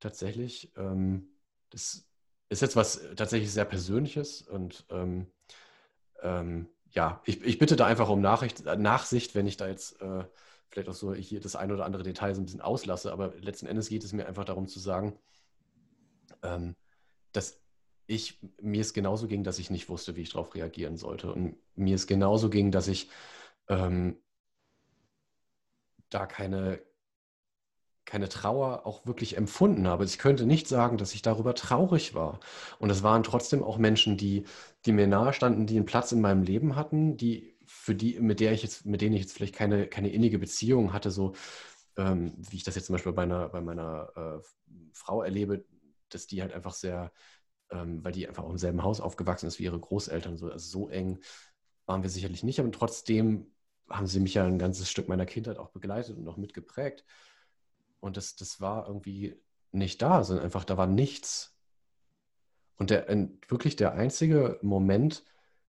tatsächlich, 0.00 0.72
ähm, 0.76 1.28
das 1.70 2.06
ist 2.48 2.62
jetzt 2.62 2.76
was 2.76 3.00
tatsächlich 3.16 3.52
sehr 3.52 3.64
Persönliches 3.64 4.42
und 4.42 4.86
ähm, 4.90 5.26
ähm, 6.22 6.68
ja, 6.90 7.20
ich, 7.24 7.42
ich, 7.42 7.58
bitte 7.58 7.76
da 7.76 7.86
einfach 7.86 8.08
um 8.08 8.20
Nachricht, 8.20 8.64
Nachsicht, 8.64 9.34
wenn 9.34 9.46
ich 9.46 9.56
da 9.56 9.66
jetzt 9.68 10.00
äh, 10.00 10.24
vielleicht 10.68 10.88
auch 10.88 10.94
so 10.94 11.14
hier 11.14 11.40
das 11.40 11.56
ein 11.56 11.72
oder 11.72 11.84
andere 11.84 12.02
Detail 12.02 12.34
so 12.34 12.40
ein 12.40 12.44
bisschen 12.44 12.60
auslasse, 12.60 13.12
aber 13.12 13.34
letzten 13.36 13.66
Endes 13.66 13.88
geht 13.88 14.04
es 14.04 14.12
mir 14.12 14.26
einfach 14.26 14.44
darum 14.44 14.68
zu 14.68 14.78
sagen, 14.78 15.18
ähm, 16.42 16.76
dass 17.32 17.60
ich, 18.06 18.38
mir 18.60 18.80
es 18.80 18.92
genauso 18.92 19.26
ging, 19.26 19.44
dass 19.44 19.58
ich 19.58 19.70
nicht 19.70 19.88
wusste, 19.88 20.16
wie 20.16 20.22
ich 20.22 20.30
darauf 20.30 20.54
reagieren 20.54 20.96
sollte. 20.96 21.32
Und 21.32 21.56
mir 21.74 21.94
es 21.94 22.06
genauso 22.06 22.50
ging, 22.50 22.70
dass 22.70 22.88
ich 22.88 23.08
ähm, 23.68 24.18
da 26.14 26.26
keine, 26.26 26.80
keine 28.04 28.28
Trauer 28.28 28.86
auch 28.86 29.06
wirklich 29.06 29.36
empfunden 29.36 29.86
habe. 29.88 30.04
Ich 30.04 30.18
könnte 30.18 30.46
nicht 30.46 30.68
sagen, 30.68 30.98
dass 30.98 31.14
ich 31.14 31.22
darüber 31.22 31.54
traurig 31.54 32.14
war. 32.14 32.40
Und 32.78 32.90
es 32.90 33.02
waren 33.02 33.22
trotzdem 33.22 33.62
auch 33.62 33.78
Menschen, 33.78 34.16
die, 34.16 34.44
die 34.84 34.92
mir 34.92 35.06
nahestanden, 35.06 35.66
die 35.66 35.76
einen 35.76 35.86
Platz 35.86 36.12
in 36.12 36.20
meinem 36.20 36.42
Leben 36.42 36.76
hatten, 36.76 37.16
die, 37.16 37.56
für 37.66 37.94
die, 37.94 38.20
mit 38.20 38.40
der 38.40 38.52
ich 38.52 38.62
jetzt, 38.62 38.84
mit 38.84 39.00
denen 39.00 39.14
ich 39.14 39.22
jetzt 39.22 39.32
vielleicht 39.32 39.54
keine, 39.54 39.86
keine 39.86 40.10
innige 40.10 40.38
Beziehung 40.38 40.92
hatte, 40.92 41.10
so 41.10 41.32
ähm, 41.96 42.34
wie 42.36 42.56
ich 42.56 42.64
das 42.64 42.74
jetzt 42.74 42.86
zum 42.86 42.94
Beispiel 42.94 43.12
bei, 43.12 43.22
einer, 43.22 43.48
bei 43.48 43.60
meiner 43.60 44.10
äh, 44.16 44.44
Frau 44.92 45.22
erlebe, 45.22 45.64
dass 46.10 46.26
die 46.26 46.42
halt 46.42 46.52
einfach 46.52 46.74
sehr, 46.74 47.12
ähm, 47.70 48.04
weil 48.04 48.12
die 48.12 48.28
einfach 48.28 48.44
auch 48.44 48.50
im 48.50 48.58
selben 48.58 48.82
Haus 48.82 49.00
aufgewachsen 49.00 49.46
ist 49.46 49.58
wie 49.58 49.64
ihre 49.64 49.80
Großeltern, 49.80 50.36
so, 50.36 50.50
also 50.50 50.68
so 50.68 50.88
eng 50.88 51.20
waren 51.86 52.02
wir 52.02 52.10
sicherlich 52.10 52.42
nicht, 52.42 52.60
aber 52.60 52.70
trotzdem 52.70 53.53
haben 53.88 54.06
sie 54.06 54.20
mich 54.20 54.34
ja 54.34 54.44
ein 54.46 54.58
ganzes 54.58 54.90
Stück 54.90 55.08
meiner 55.08 55.26
Kindheit 55.26 55.58
auch 55.58 55.70
begleitet 55.70 56.16
und 56.16 56.26
auch 56.28 56.36
mitgeprägt. 56.36 57.04
Und 58.00 58.16
das, 58.16 58.36
das 58.36 58.60
war 58.60 58.86
irgendwie 58.86 59.40
nicht 59.72 60.02
da, 60.02 60.24
sondern 60.24 60.44
einfach, 60.44 60.64
da 60.64 60.76
war 60.76 60.86
nichts. 60.86 61.56
Und 62.76 62.90
der, 62.90 63.06
wirklich 63.48 63.76
der 63.76 63.92
einzige 63.94 64.58
Moment, 64.62 65.24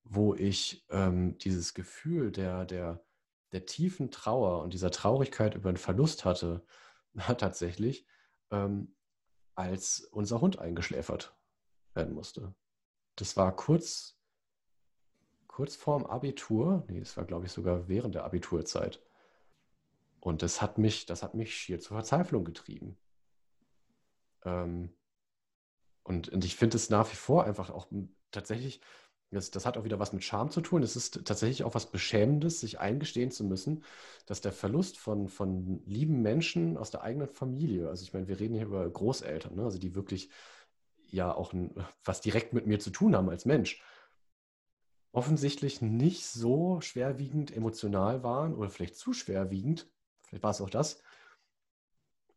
wo 0.04 0.34
ich 0.36 0.86
ähm, 0.90 1.38
dieses 1.40 1.74
Gefühl 1.74 2.32
der, 2.32 2.66
der, 2.66 3.04
der 3.52 3.66
tiefen 3.66 4.12
Trauer 4.12 4.62
und 4.62 4.74
dieser 4.74 4.92
Traurigkeit 4.92 5.56
über 5.56 5.72
den 5.72 5.78
Verlust 5.78 6.26
hatte, 6.26 6.64
war 7.14 7.38
tatsächlich, 7.38 8.06
ähm, 8.52 8.96
als 9.56 10.02
unser 10.12 10.42
Hund 10.42 10.60
eingeschläfert 10.60 11.36
werden 11.94 12.14
musste. 12.14 12.54
Das 13.16 13.38
war 13.38 13.56
kurz 13.56 14.15
kurz 15.56 15.78
vorm 15.78 16.06
Abitur, 16.06 16.84
nee, 16.90 17.00
es 17.00 17.16
war 17.16 17.24
glaube 17.24 17.46
ich 17.46 17.52
sogar 17.54 17.88
während 17.88 18.14
der 18.14 18.26
Abiturzeit. 18.26 19.02
Und 20.20 20.42
das 20.42 20.62
hat 20.62 20.78
mich, 20.78 21.06
das 21.06 21.24
hat 21.24 21.34
mich 21.34 21.56
schier 21.56 21.80
zur 21.80 21.96
Verzweiflung 21.96 22.44
getrieben. 22.44 22.98
Ähm, 24.44 24.94
und, 26.04 26.28
und 26.28 26.44
ich 26.44 26.58
finde 26.58 26.76
es 26.76 26.90
nach 26.90 27.10
wie 27.10 27.16
vor 27.16 27.46
einfach 27.46 27.70
auch 27.70 27.88
tatsächlich, 28.32 28.82
das, 29.32 29.50
das 29.50 29.66
hat 29.66 29.78
auch 29.78 29.86
wieder 29.86 29.98
was 29.98 30.12
mit 30.12 30.26
Scham 30.26 30.52
zu 30.52 30.60
tun. 30.60 30.84
Es 30.84 30.98
ist 30.98 31.24
tatsächlich 31.24 31.64
auch 31.64 31.74
was 31.74 31.90
Beschämendes, 31.90 32.60
sich 32.60 32.82
eingestehen 32.82 33.32
zu 33.32 33.46
müssen, 33.46 33.86
dass 34.26 34.42
der 34.42 34.52
Verlust 34.52 34.98
von, 34.98 35.30
von 35.30 35.82
lieben 35.86 36.22
Menschen 36.22 36.76
aus 36.76 36.92
der 36.92 37.02
eigenen 37.02 37.30
Familie, 37.30 37.88
also 37.88 38.04
ich 38.04 38.12
meine, 38.12 38.28
wir 38.28 38.42
reden 38.42 38.56
hier 38.56 38.66
über 38.66 38.90
Großeltern, 38.90 39.56
ne, 39.56 39.64
also 39.64 39.80
die 39.80 39.96
wirklich 39.96 40.30
ja 41.12 41.34
auch 41.34 41.54
ein, 41.54 41.74
was 42.04 42.20
direkt 42.20 42.52
mit 42.52 42.68
mir 42.68 42.80
zu 42.80 42.90
tun 42.90 43.16
haben 43.16 43.30
als 43.30 43.46
Mensch, 43.46 43.82
offensichtlich 45.16 45.82
nicht 45.82 46.26
so 46.26 46.82
schwerwiegend 46.82 47.56
emotional 47.56 48.22
waren 48.24 48.54
oder 48.54 48.70
vielleicht 48.70 48.98
zu 48.98 49.14
schwerwiegend, 49.14 49.90
vielleicht 50.24 50.44
war 50.44 50.52
es 50.52 50.60
auch 50.60 50.70
das, 50.70 51.02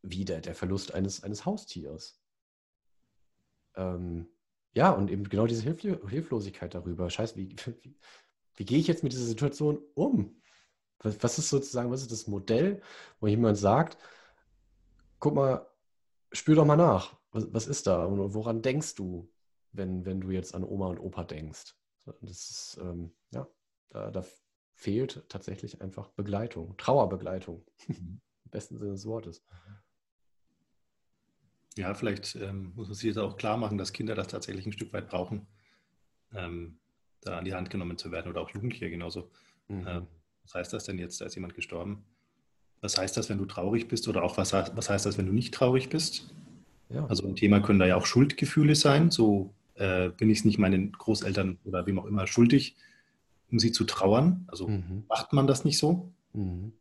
wie 0.02 0.24
der, 0.24 0.40
der 0.40 0.54
Verlust 0.54 0.94
eines, 0.94 1.24
eines 1.24 1.44
Haustiers. 1.44 2.20
Ähm, 3.74 4.28
ja, 4.74 4.90
und 4.92 5.10
eben 5.10 5.28
genau 5.28 5.46
diese 5.46 5.64
Hilf 5.64 5.80
Hilflosigkeit 6.08 6.72
darüber. 6.72 7.10
Scheiße, 7.10 7.36
wie, 7.36 7.56
wie, 7.82 7.96
wie 8.54 8.64
gehe 8.64 8.78
ich 8.78 8.86
jetzt 8.86 9.02
mit 9.02 9.12
dieser 9.12 9.26
Situation 9.26 9.80
um? 9.94 10.40
Was, 11.00 11.20
was 11.22 11.38
ist 11.38 11.48
sozusagen, 11.48 11.90
was 11.90 12.02
ist 12.02 12.12
das 12.12 12.28
Modell, 12.28 12.80
wo 13.18 13.26
jemand 13.26 13.58
sagt, 13.58 13.98
guck 15.18 15.34
mal, 15.34 15.68
spür 16.32 16.54
doch 16.54 16.64
mal 16.64 16.76
nach, 16.76 17.16
was, 17.32 17.52
was 17.52 17.66
ist 17.66 17.88
da 17.88 18.04
und 18.04 18.34
woran 18.34 18.62
denkst 18.62 18.94
du, 18.94 19.28
wenn, 19.72 20.06
wenn 20.06 20.20
du 20.20 20.30
jetzt 20.30 20.54
an 20.54 20.62
Oma 20.64 20.86
und 20.86 21.00
Opa 21.00 21.24
denkst? 21.24 21.77
Das 22.22 22.50
ist, 22.50 22.78
ähm, 22.80 23.12
ja, 23.30 23.46
da, 23.90 24.10
da, 24.10 24.24
fehlt 24.74 25.24
tatsächlich 25.28 25.82
einfach 25.82 26.08
Begleitung, 26.10 26.76
Trauerbegleitung, 26.76 27.64
mhm. 27.88 28.20
im 28.44 28.50
besten 28.52 28.78
Sinne 28.78 28.92
des 28.92 29.06
Wortes. 29.06 29.44
Ja, 31.76 31.94
vielleicht 31.94 32.36
ähm, 32.36 32.72
muss 32.76 32.86
man 32.86 32.94
sich 32.94 33.04
jetzt 33.04 33.18
auch 33.18 33.36
klar 33.36 33.56
machen, 33.56 33.76
dass 33.76 33.92
Kinder 33.92 34.14
das 34.14 34.28
tatsächlich 34.28 34.66
ein 34.66 34.72
Stück 34.72 34.92
weit 34.92 35.08
brauchen, 35.08 35.48
ähm, 36.32 36.78
da 37.22 37.38
an 37.38 37.44
die 37.44 37.54
Hand 37.54 37.70
genommen 37.70 37.98
zu 37.98 38.12
werden 38.12 38.30
oder 38.30 38.40
auch 38.40 38.50
Jugendliche 38.50 38.88
genauso. 38.88 39.32
Mhm. 39.66 39.86
Ähm, 39.88 40.06
was 40.44 40.54
heißt 40.54 40.72
das 40.72 40.84
denn 40.84 40.98
jetzt, 40.98 41.20
da 41.20 41.26
ist 41.26 41.34
jemand 41.34 41.54
gestorben? 41.54 42.04
Was 42.80 42.96
heißt 42.96 43.16
das, 43.16 43.28
wenn 43.28 43.38
du 43.38 43.46
traurig 43.46 43.88
bist 43.88 44.06
oder 44.06 44.22
auch 44.22 44.36
was, 44.36 44.52
was 44.52 44.88
heißt 44.88 45.06
das, 45.06 45.18
wenn 45.18 45.26
du 45.26 45.32
nicht 45.32 45.52
traurig 45.52 45.88
bist? 45.88 46.32
Ja. 46.88 47.04
Also 47.06 47.26
ein 47.26 47.36
Thema 47.36 47.60
können 47.60 47.78
da 47.78 47.86
ja 47.86 47.96
auch 47.96 48.06
Schuldgefühle 48.06 48.74
sein. 48.74 49.10
So 49.10 49.54
äh, 49.78 50.10
bin 50.10 50.30
ich 50.30 50.40
es 50.40 50.44
nicht 50.44 50.58
meinen 50.58 50.92
Großeltern 50.92 51.58
oder 51.64 51.86
wem 51.86 51.98
auch 51.98 52.06
immer 52.06 52.26
schuldig, 52.26 52.76
um 53.50 53.58
sie 53.58 53.72
zu 53.72 53.84
trauern. 53.84 54.44
Also 54.48 54.68
mhm. 54.68 55.04
macht 55.08 55.32
man 55.32 55.46
das 55.46 55.64
nicht 55.64 55.78
so. 55.78 56.12
Mhm. 56.32 56.72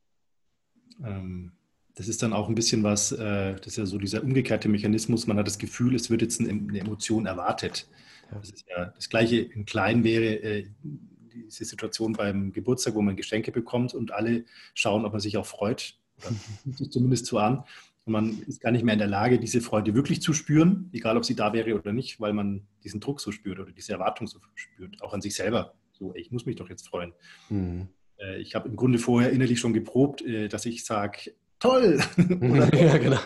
Ähm, 1.03 1.51
das 1.95 2.07
ist 2.07 2.21
dann 2.21 2.33
auch 2.33 2.47
ein 2.47 2.55
bisschen 2.55 2.83
was, 2.83 3.11
äh, 3.11 3.55
das 3.55 3.67
ist 3.67 3.77
ja 3.77 3.85
so 3.85 3.97
dieser 3.97 4.23
umgekehrte 4.23 4.69
Mechanismus. 4.69 5.25
Man 5.27 5.37
hat 5.37 5.47
das 5.47 5.57
Gefühl, 5.57 5.95
es 5.95 6.09
wird 6.09 6.21
jetzt 6.21 6.39
eine, 6.39 6.49
eine 6.49 6.79
Emotion 6.79 7.25
erwartet. 7.25 7.87
Ja. 8.31 8.37
Das 8.39 8.49
ist 8.49 8.65
ja 8.69 8.85
das 8.85 9.09
Gleiche 9.09 9.37
in 9.37 9.65
klein 9.65 10.03
wäre 10.03 10.35
äh, 10.41 10.67
diese 10.83 11.65
Situation 11.65 12.13
beim 12.13 12.51
Geburtstag, 12.51 12.95
wo 12.95 13.01
man 13.01 13.15
Geschenke 13.15 13.51
bekommt 13.51 13.93
und 13.93 14.11
alle 14.11 14.45
schauen, 14.73 15.05
ob 15.05 15.11
man 15.11 15.21
sich 15.21 15.37
auch 15.37 15.45
freut. 15.45 15.95
sich 16.65 16.91
zumindest 16.91 17.27
so 17.27 17.37
an. 17.37 17.63
Und 18.07 18.13
man 18.13 18.41
ist 18.47 18.61
gar 18.61 18.71
nicht 18.71 18.85
mehr 18.85 18.93
in 18.93 18.99
der 18.99 19.09
Lage, 19.09 19.37
diese 19.37 19.59
Freude 19.59 19.93
wirklich 19.93 20.21
zu 20.21 20.31
spüren, 20.31 20.89
egal 20.93 21.17
ob 21.17 21.25
sie 21.25 21.35
da 21.35 21.51
wäre 21.51 21.75
oder 21.75 21.91
nicht, 21.91 22.21
weil 22.21 22.31
man 22.31 22.65
diesen 22.85 23.01
Druck 23.01 23.19
so 23.19 23.33
spürt 23.33 23.59
oder 23.59 23.73
diese 23.73 23.91
Erwartung 23.91 24.27
so 24.27 24.39
spürt, 24.55 25.01
auch 25.01 25.13
an 25.13 25.19
sich 25.19 25.35
selber. 25.35 25.73
So, 25.91 26.13
ey, 26.13 26.21
ich 26.21 26.31
muss 26.31 26.45
mich 26.45 26.55
doch 26.55 26.69
jetzt 26.69 26.87
freuen. 26.87 27.13
Mhm. 27.49 27.89
Äh, 28.17 28.39
ich 28.39 28.55
habe 28.55 28.69
im 28.69 28.77
Grunde 28.77 28.97
vorher 28.97 29.31
innerlich 29.31 29.59
schon 29.59 29.73
geprobt, 29.73 30.21
äh, 30.21 30.47
dass 30.47 30.65
ich 30.65 30.85
sage, 30.85 31.33
toll! 31.59 31.99
ja, 32.17 32.97
genau. 32.97 33.19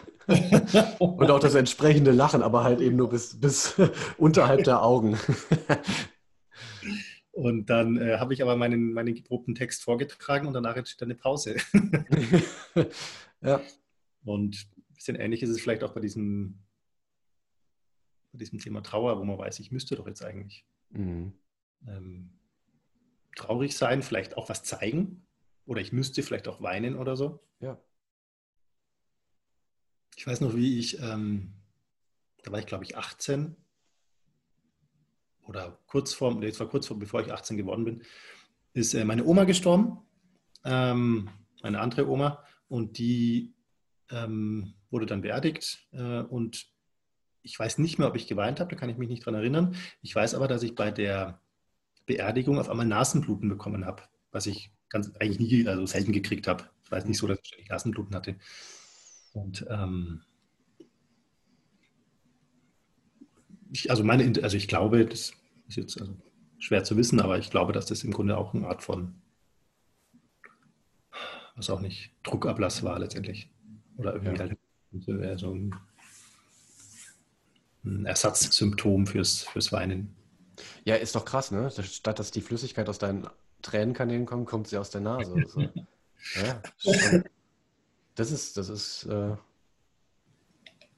Und 0.98 1.30
auch 1.30 1.40
das 1.40 1.54
entsprechende 1.54 2.12
Lachen, 2.12 2.42
aber 2.42 2.64
halt 2.64 2.82
eben 2.82 2.96
nur 2.96 3.10
bis, 3.10 3.40
bis 3.40 3.76
unterhalb 4.18 4.64
der 4.64 4.82
Augen. 4.82 5.16
Und 7.34 7.70
dann 7.70 7.98
äh, 7.98 8.18
habe 8.18 8.34
ich 8.34 8.42
aber 8.42 8.56
meinen, 8.56 8.94
meinen 8.94 9.14
geprobten 9.14 9.54
Text 9.54 9.84
vorgetragen 9.84 10.48
und 10.48 10.54
danach 10.54 10.76
entsteht 10.76 11.04
eine 11.04 11.14
Pause. 11.14 11.58
ja. 13.42 13.62
Und 14.24 14.68
ein 14.78 14.94
bisschen 14.94 15.16
ähnlich 15.16 15.44
ist 15.44 15.50
es 15.50 15.62
vielleicht 15.62 15.84
auch 15.84 15.94
bei 15.94 16.00
diesem, 16.00 16.60
bei 18.32 18.40
diesem 18.40 18.60
Thema 18.60 18.82
Trauer, 18.82 19.20
wo 19.20 19.24
man 19.24 19.38
weiß, 19.38 19.60
ich 19.60 19.72
müsste 19.72 19.96
doch 19.96 20.08
jetzt 20.08 20.24
eigentlich 20.24 20.66
mhm. 20.90 21.34
ähm, 21.88 22.30
traurig 23.36 23.76
sein, 23.76 24.02
vielleicht 24.02 24.38
auch 24.38 24.50
was 24.50 24.64
zeigen. 24.64 25.26
Oder 25.66 25.82
ich 25.82 25.92
müsste 25.92 26.24
vielleicht 26.24 26.48
auch 26.48 26.62
weinen 26.62 26.96
oder 26.96 27.16
so. 27.16 27.44
Ja. 27.60 27.82
Ich 30.16 30.28
weiß 30.28 30.42
noch, 30.42 30.56
wie 30.56 30.80
ich, 30.80 31.00
ähm, 31.00 31.54
da 32.44 32.52
war 32.52 32.60
ich 32.60 32.66
glaube 32.66 32.84
ich 32.84 32.98
18 32.98 33.56
oder 35.44 35.80
kurz 35.88 36.14
vor, 36.14 36.34
nee, 36.36 36.52
war 36.60 36.70
kurz 36.70 36.88
vor, 36.88 37.00
bevor 37.00 37.22
ich 37.22 37.32
18 37.32 37.58
geworden 37.58 37.86
bin, 37.86 38.04
ist 38.74 38.94
äh, 38.94 39.04
meine 39.06 39.26
Oma 39.26 39.44
gestorben, 39.46 40.00
ähm, 40.64 41.30
eine 41.62 41.80
andere 41.80 42.08
Oma, 42.08 42.44
und 42.68 42.98
die 42.98 43.54
ähm, 44.12 44.74
wurde 44.90 45.06
dann 45.06 45.22
beerdigt. 45.22 45.88
Äh, 45.92 46.22
und 46.22 46.68
ich 47.44 47.58
weiß 47.58 47.78
nicht 47.80 47.98
mehr, 47.98 48.08
ob 48.08 48.16
ich 48.16 48.28
geweint 48.28 48.60
habe, 48.60 48.70
da 48.70 48.76
kann 48.76 48.90
ich 48.90 48.98
mich 48.98 49.10
nicht 49.10 49.26
dran 49.26 49.36
erinnern. 49.36 49.76
Ich 50.02 50.16
weiß 50.16 50.36
aber, 50.36 50.48
dass 50.48 50.64
ich 50.64 50.76
bei 50.76 50.92
der 50.92 51.42
Beerdigung 52.06 52.60
auf 52.60 52.70
einmal 52.70 52.86
Nasenbluten 52.86 53.50
bekommen 53.50 53.86
habe, 53.86 54.04
was 54.32 54.46
ich 54.46 54.72
ganz 54.90 55.12
eigentlich 55.20 55.40
nie, 55.40 55.68
also 55.68 55.86
selten 55.86 56.12
gekriegt 56.12 56.48
habe. 56.48 56.66
Ich 56.84 56.92
weiß 56.92 57.06
nicht 57.06 57.18
so, 57.18 57.28
dass 57.28 57.40
ich 57.42 57.48
ständig 57.48 57.70
Nasenbluten 57.70 58.16
hatte. 58.16 58.36
Und 59.34 59.66
ähm, 59.70 60.22
ich, 63.72 63.90
also 63.90 64.04
meine, 64.04 64.32
also 64.44 64.58
ich 64.58 64.68
glaube, 64.68 65.06
das 65.06 65.34
ist 65.68 65.78
jetzt 65.78 66.02
also 66.02 66.18
schwer 66.60 66.84
zu 66.84 66.98
wissen, 66.98 67.20
aber 67.22 67.40
ich 67.40 67.50
glaube, 67.50 67.74
dass 67.74 67.86
das 67.86 68.04
im 68.04 68.12
Grunde 68.12 68.38
auch 68.38 68.54
eine 68.54 68.68
Art 68.68 68.84
von, 68.84 69.16
was 71.56 71.70
auch 71.70 71.80
nicht, 71.80 72.12
Druckablass 72.24 72.84
war 72.84 73.00
letztendlich. 73.00 73.50
Oder 74.02 74.14
irgendwie 74.16 74.36
ja. 74.36 75.28
halt 75.30 75.40
so 75.40 75.54
ein, 75.54 75.76
ein 77.86 78.06
Ersatzsymptom 78.06 79.08
fürs, 79.08 79.44
fürs 79.44 79.72
Weinen. 79.72 80.16
Ja, 80.84 80.96
ist 80.96 81.16
doch 81.16 81.26
krass, 81.26 81.52
ne? 81.52 81.72
Statt 81.72 82.20
dass 82.20 82.32
die 82.32 82.42
Flüssigkeit 82.42 82.90
aus 82.90 83.00
deinen 83.00 83.28
Tränenkanälen 83.62 84.26
kommt, 84.26 84.48
kommt 84.48 84.68
sie 84.68 84.78
aus 84.78 84.90
der 84.90 85.02
Nase. 85.02 85.36
So. 85.48 85.62
ja, 86.36 86.62
das 88.16 88.32
ist, 88.32 88.58
das 88.58 88.70
ist, 88.70 89.06
äh, 89.06 89.36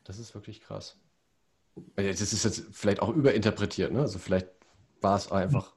das 0.04 0.20
ist 0.20 0.34
wirklich 0.34 0.62
krass. 0.62 0.98
Das 1.96 2.22
ist 2.22 2.44
jetzt 2.44 2.66
vielleicht 2.72 3.02
auch 3.02 3.10
überinterpretiert, 3.10 3.92
ne? 3.92 4.02
Also 4.02 4.20
vielleicht 4.20 4.48
war 5.02 5.18
es 5.18 5.32
einfach. 5.32 5.74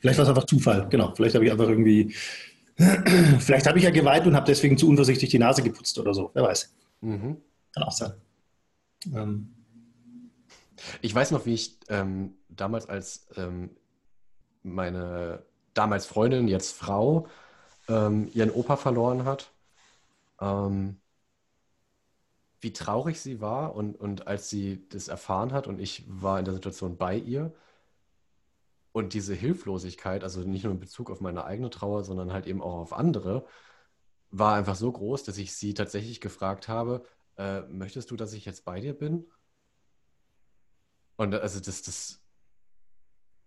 Vielleicht 0.00 0.18
war 0.18 0.22
es 0.22 0.28
einfach 0.30 0.46
Zufall, 0.46 0.88
genau. 0.88 1.14
Vielleicht 1.14 1.34
habe 1.34 1.44
ich 1.44 1.52
einfach 1.52 1.68
irgendwie, 1.68 2.14
vielleicht 3.38 3.66
habe 3.66 3.78
ich 3.78 3.84
ja 3.84 3.90
geweint 3.90 4.26
und 4.26 4.34
habe 4.34 4.46
deswegen 4.46 4.76
zu 4.78 4.88
unvorsichtig 4.88 5.30
die 5.30 5.38
Nase 5.38 5.62
geputzt 5.62 5.98
oder 5.98 6.14
so. 6.14 6.30
Wer 6.34 6.44
weiß. 6.44 6.74
Mhm. 7.00 7.36
Kann 7.72 7.82
auch 7.82 7.92
sein. 7.92 8.12
Ähm. 9.14 9.54
Ich 11.02 11.14
weiß 11.14 11.30
noch, 11.30 11.46
wie 11.46 11.54
ich 11.54 11.78
ähm, 11.88 12.34
damals 12.48 12.88
als 12.88 13.26
ähm, 13.36 13.70
meine 14.62 15.42
damals 15.74 16.06
Freundin, 16.06 16.48
jetzt 16.48 16.72
Frau, 16.72 17.26
ähm, 17.88 18.28
ihren 18.32 18.50
Opa 18.50 18.76
verloren 18.76 19.24
hat. 19.24 19.52
Ähm, 20.40 20.96
wie 22.60 22.72
traurig 22.72 23.20
sie 23.20 23.40
war 23.40 23.74
und, 23.74 23.98
und 23.98 24.26
als 24.26 24.50
sie 24.50 24.86
das 24.90 25.08
erfahren 25.08 25.52
hat 25.52 25.66
und 25.66 25.80
ich 25.80 26.04
war 26.06 26.38
in 26.38 26.44
der 26.44 26.54
Situation 26.54 26.96
bei 26.96 27.16
ihr 27.16 27.54
und 28.92 29.14
diese 29.14 29.34
Hilflosigkeit, 29.34 30.24
also 30.24 30.40
nicht 30.40 30.64
nur 30.64 30.72
in 30.72 30.80
Bezug 30.80 31.10
auf 31.10 31.20
meine 31.20 31.44
eigene 31.44 31.70
Trauer, 31.70 32.04
sondern 32.04 32.32
halt 32.32 32.46
eben 32.46 32.62
auch 32.62 32.74
auf 32.74 32.92
andere, 32.92 33.46
war 34.30 34.54
einfach 34.56 34.76
so 34.76 34.90
groß, 34.92 35.24
dass 35.24 35.38
ich 35.38 35.54
sie 35.54 35.74
tatsächlich 35.74 36.20
gefragt 36.20 36.68
habe, 36.68 37.04
äh, 37.36 37.62
möchtest 37.62 38.10
du, 38.10 38.16
dass 38.16 38.32
ich 38.32 38.44
jetzt 38.44 38.64
bei 38.64 38.80
dir 38.80 38.94
bin? 38.94 39.26
Und 41.16 41.34
also 41.34 41.60
das, 41.60 41.82
das, 41.82 42.20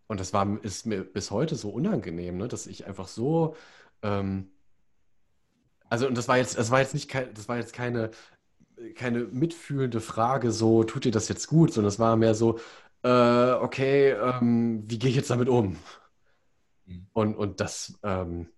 und 0.07 0.19
das 0.19 0.33
war, 0.33 0.63
ist 0.63 0.85
mir 0.85 1.03
bis 1.03 1.31
heute 1.31 1.55
so 1.55 1.69
unangenehm, 1.71 2.37
ne, 2.37 2.47
dass 2.47 2.67
ich 2.67 2.85
einfach 2.85 3.07
so, 3.07 3.55
ähm, 4.01 4.51
also 5.89 6.07
und 6.07 6.17
das 6.17 6.27
war 6.27 6.37
jetzt, 6.37 6.57
das 6.57 6.71
war 6.71 6.79
jetzt 6.79 6.93
nicht, 6.93 7.13
das 7.13 7.47
war 7.47 7.57
jetzt 7.57 7.73
keine, 7.73 8.11
keine 8.95 9.19
mitfühlende 9.25 10.01
Frage, 10.01 10.51
so 10.51 10.83
tut 10.83 11.05
dir 11.05 11.11
das 11.11 11.29
jetzt 11.29 11.47
gut, 11.47 11.73
sondern 11.73 11.89
es 11.89 11.99
war 11.99 12.15
mehr 12.17 12.35
so, 12.35 12.59
äh, 13.03 13.51
okay, 13.53 14.11
ähm, 14.11 14.83
wie 14.87 14.99
gehe 14.99 15.09
ich 15.09 15.15
jetzt 15.15 15.29
damit 15.29 15.49
um? 15.49 15.77
Mhm. 16.85 17.07
Und, 17.13 17.35
und 17.35 17.59
das 17.59 17.99
ähm, 18.03 18.49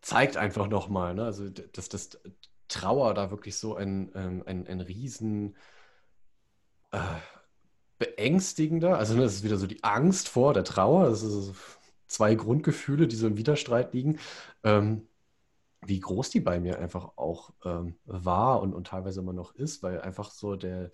zeigt 0.00 0.36
einfach 0.36 0.68
nochmal, 0.68 1.14
ne? 1.14 1.24
also 1.24 1.48
dass 1.48 1.88
das 1.88 2.18
Trauer 2.68 3.14
da 3.14 3.30
wirklich 3.30 3.56
so 3.56 3.76
ein, 3.76 4.10
ähm, 4.14 4.42
ein, 4.46 4.66
ein 4.66 4.80
riesen 4.80 5.56
äh, 6.90 6.98
beängstigender, 7.98 8.98
also 8.98 9.14
ne, 9.14 9.22
das 9.22 9.34
ist 9.34 9.44
wieder 9.44 9.56
so 9.56 9.66
die 9.66 9.84
Angst 9.84 10.28
vor 10.28 10.52
der 10.52 10.64
Trauer, 10.64 11.08
das 11.08 11.20
sind 11.20 11.54
zwei 12.06 12.34
Grundgefühle, 12.34 13.06
die 13.08 13.16
so 13.16 13.26
im 13.26 13.36
Widerstreit 13.36 13.94
liegen. 13.94 14.18
Ähm, 14.62 15.08
wie 15.86 16.00
groß 16.00 16.30
die 16.30 16.40
bei 16.40 16.60
mir 16.60 16.78
einfach 16.78 17.16
auch 17.16 17.52
ähm, 17.64 17.96
war 18.04 18.62
und, 18.62 18.74
und 18.74 18.86
teilweise 18.86 19.20
immer 19.20 19.32
noch 19.32 19.54
ist, 19.54 19.82
weil 19.82 20.00
einfach 20.00 20.30
so 20.30 20.56
der, 20.56 20.90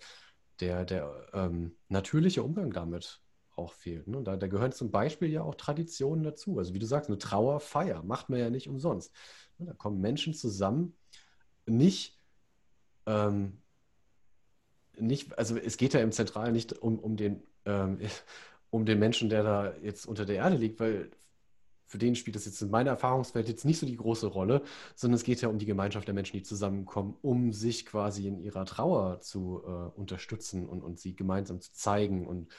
der, 0.61 0.85
der 0.85 1.27
ähm, 1.33 1.75
natürliche 1.89 2.43
Umgang 2.43 2.71
damit 2.71 3.21
auch 3.55 3.73
fehlt. 3.73 4.07
Ne? 4.07 4.21
Da, 4.23 4.37
da, 4.37 4.47
gehören 4.47 4.71
zum 4.71 4.91
Beispiel 4.91 5.29
ja 5.29 5.43
auch 5.43 5.55
Traditionen 5.55 6.23
dazu. 6.23 6.57
Also 6.57 6.73
wie 6.73 6.79
du 6.79 6.85
sagst, 6.85 7.09
eine 7.09 7.17
Trauerfeier 7.17 8.03
macht 8.03 8.29
man 8.29 8.39
ja 8.39 8.49
nicht 8.49 8.67
umsonst. 8.67 9.13
Ne? 9.57 9.67
Da 9.67 9.73
kommen 9.73 9.99
Menschen 9.99 10.33
zusammen, 10.33 10.95
nicht, 11.65 12.19
ähm, 13.05 13.61
nicht, 14.97 15.37
also 15.37 15.57
es 15.57 15.77
geht 15.77 15.93
ja 15.93 16.01
im 16.01 16.11
Zentralen 16.11 16.53
nicht 16.53 16.73
um, 16.73 16.99
um, 16.99 17.17
den, 17.17 17.43
ähm, 17.65 17.99
um 18.69 18.85
den 18.85 18.99
Menschen, 18.99 19.29
der 19.29 19.43
da 19.43 19.75
jetzt 19.77 20.05
unter 20.05 20.25
der 20.25 20.37
Erde 20.37 20.57
liegt, 20.57 20.79
weil 20.79 21.11
für 21.91 21.97
den 21.97 22.15
spielt 22.15 22.37
das 22.37 22.45
jetzt 22.45 22.61
in 22.61 22.69
meiner 22.69 22.91
Erfahrungswelt 22.91 23.49
jetzt 23.49 23.65
nicht 23.65 23.77
so 23.77 23.85
die 23.85 23.97
große 23.97 24.27
Rolle, 24.27 24.63
sondern 24.95 25.17
es 25.17 25.25
geht 25.25 25.41
ja 25.41 25.49
um 25.49 25.59
die 25.59 25.65
Gemeinschaft 25.65 26.07
der 26.07 26.15
Menschen, 26.15 26.37
die 26.37 26.43
zusammenkommen, 26.43 27.17
um 27.21 27.51
sich 27.51 27.85
quasi 27.85 28.27
in 28.27 28.39
ihrer 28.39 28.65
Trauer 28.65 29.19
zu 29.19 29.61
äh, 29.65 29.99
unterstützen 29.99 30.69
und, 30.69 30.83
und 30.83 31.01
sie 31.01 31.17
gemeinsam 31.17 31.59
zu 31.59 31.73
zeigen. 31.73 32.25
Und 32.25 32.49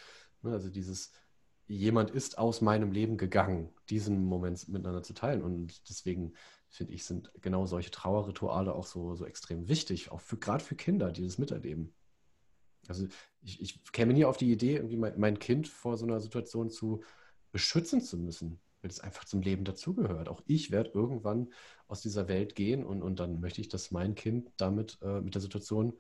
ne, 0.42 0.52
also 0.52 0.68
dieses, 0.68 1.12
jemand 1.66 2.10
ist 2.10 2.36
aus 2.36 2.60
meinem 2.60 2.92
Leben 2.92 3.16
gegangen, 3.16 3.70
diesen 3.88 4.22
Moment 4.22 4.68
miteinander 4.68 5.02
zu 5.02 5.14
teilen. 5.14 5.42
Und 5.42 5.88
deswegen 5.88 6.34
finde 6.68 6.92
ich, 6.92 7.06
sind 7.06 7.32
genau 7.40 7.64
solche 7.64 7.90
Trauerrituale 7.90 8.74
auch 8.74 8.86
so, 8.86 9.14
so 9.14 9.24
extrem 9.24 9.66
wichtig, 9.66 10.12
auch 10.12 10.20
für, 10.20 10.36
gerade 10.36 10.62
für 10.62 10.76
Kinder, 10.76 11.10
die 11.10 11.24
das 11.24 11.38
miterleben. 11.38 11.94
Also 12.86 13.06
ich, 13.40 13.62
ich 13.62 13.92
käme 13.92 14.12
nie 14.12 14.26
auf 14.26 14.36
die 14.36 14.52
Idee, 14.52 14.76
irgendwie 14.76 14.98
mein, 14.98 15.18
mein 15.18 15.38
Kind 15.38 15.68
vor 15.68 15.96
so 15.96 16.04
einer 16.04 16.20
Situation 16.20 16.68
zu 16.68 17.02
beschützen 17.50 18.02
zu 18.02 18.18
müssen, 18.18 18.60
weil 18.82 18.90
es 18.90 19.00
einfach 19.00 19.24
zum 19.24 19.40
Leben 19.40 19.64
dazugehört. 19.64 20.28
Auch 20.28 20.42
ich 20.46 20.70
werde 20.70 20.90
irgendwann 20.90 21.48
aus 21.86 22.02
dieser 22.02 22.28
Welt 22.28 22.54
gehen 22.54 22.84
und, 22.84 23.02
und 23.02 23.20
dann 23.20 23.40
möchte 23.40 23.60
ich, 23.60 23.68
dass 23.68 23.90
mein 23.90 24.14
Kind 24.14 24.50
damit 24.56 24.98
äh, 25.02 25.20
mit 25.20 25.34
der 25.34 25.40
Situation 25.40 25.94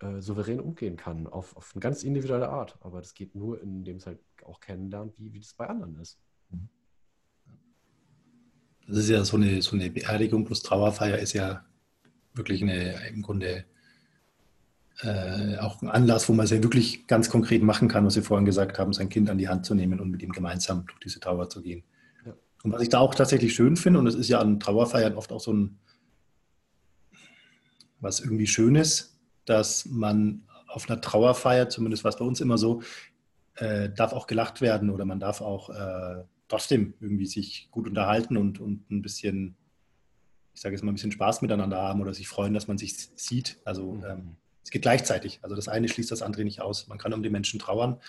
äh, 0.00 0.20
souverän 0.20 0.60
umgehen 0.60 0.96
kann, 0.96 1.26
auf, 1.26 1.56
auf 1.56 1.72
eine 1.74 1.80
ganz 1.80 2.02
individuelle 2.02 2.48
Art. 2.48 2.78
Aber 2.80 3.00
das 3.00 3.14
geht 3.14 3.34
nur, 3.34 3.60
indem 3.60 3.96
es 3.96 4.06
halt 4.06 4.20
auch 4.44 4.60
kennenlernt, 4.60 5.18
wie, 5.18 5.32
wie 5.32 5.40
das 5.40 5.52
bei 5.52 5.66
anderen 5.66 5.98
ist. 6.00 6.18
Das 8.86 8.96
ist 8.96 9.10
ja 9.10 9.22
so 9.22 9.36
eine, 9.36 9.60
so 9.60 9.76
eine 9.76 9.90
Beerdigung 9.90 10.46
plus 10.46 10.62
Trauerfeier 10.62 11.18
ist 11.18 11.34
ja 11.34 11.64
wirklich 12.32 12.62
eine, 12.62 13.06
im 13.08 13.20
Grunde 13.20 13.66
äh, 15.02 15.58
auch 15.58 15.82
ein 15.82 15.90
Anlass, 15.90 16.28
wo 16.28 16.32
man 16.32 16.44
es 16.44 16.50
ja 16.50 16.62
wirklich 16.62 17.06
ganz 17.06 17.28
konkret 17.28 17.62
machen 17.62 17.88
kann, 17.88 18.06
was 18.06 18.14
Sie 18.14 18.22
vorhin 18.22 18.46
gesagt 18.46 18.78
haben, 18.78 18.92
sein 18.94 19.10
Kind 19.10 19.28
an 19.28 19.36
die 19.36 19.48
Hand 19.48 19.66
zu 19.66 19.74
nehmen 19.74 20.00
und 20.00 20.10
mit 20.10 20.22
ihm 20.22 20.32
gemeinsam 20.32 20.86
durch 20.86 21.00
diese 21.00 21.20
Trauer 21.20 21.50
zu 21.50 21.60
gehen. 21.60 21.84
Und 22.62 22.72
was 22.72 22.82
ich 22.82 22.88
da 22.88 22.98
auch 22.98 23.14
tatsächlich 23.14 23.54
schön 23.54 23.76
finde, 23.76 24.00
und 24.00 24.06
es 24.06 24.14
ist 24.14 24.28
ja 24.28 24.40
an 24.40 24.58
Trauerfeiern 24.60 25.14
oft 25.14 25.32
auch 25.32 25.40
so 25.40 25.52
ein, 25.52 25.78
was 28.00 28.20
irgendwie 28.20 28.46
Schönes, 28.46 29.18
dass 29.44 29.86
man 29.86 30.42
auf 30.66 30.88
einer 30.88 31.00
Trauerfeier, 31.00 31.68
zumindest 31.68 32.04
war 32.04 32.10
es 32.10 32.18
bei 32.18 32.24
uns 32.24 32.40
immer 32.40 32.58
so, 32.58 32.82
äh, 33.56 33.90
darf 33.90 34.12
auch 34.12 34.26
gelacht 34.26 34.60
werden 34.60 34.90
oder 34.90 35.04
man 35.04 35.20
darf 35.20 35.40
auch 35.40 35.70
äh, 35.70 36.24
trotzdem 36.48 36.94
irgendwie 37.00 37.26
sich 37.26 37.68
gut 37.70 37.86
unterhalten 37.88 38.36
und, 38.36 38.60
und 38.60 38.90
ein 38.90 39.02
bisschen, 39.02 39.56
ich 40.54 40.60
sage 40.60 40.74
jetzt 40.74 40.82
mal, 40.82 40.92
ein 40.92 40.94
bisschen 40.94 41.12
Spaß 41.12 41.42
miteinander 41.42 41.78
haben 41.78 42.00
oder 42.00 42.14
sich 42.14 42.28
freuen, 42.28 42.54
dass 42.54 42.68
man 42.68 42.78
sich 42.78 42.96
sieht. 43.16 43.58
Also 43.64 43.94
mhm. 43.94 44.04
ähm, 44.04 44.36
es 44.62 44.70
geht 44.70 44.82
gleichzeitig. 44.82 45.38
Also 45.42 45.56
das 45.56 45.68
eine 45.68 45.88
schließt 45.88 46.10
das 46.10 46.22
andere 46.22 46.44
nicht 46.44 46.60
aus. 46.60 46.88
Man 46.88 46.98
kann 46.98 47.12
um 47.14 47.22
die 47.22 47.30
Menschen 47.30 47.58
trauern, 47.58 48.00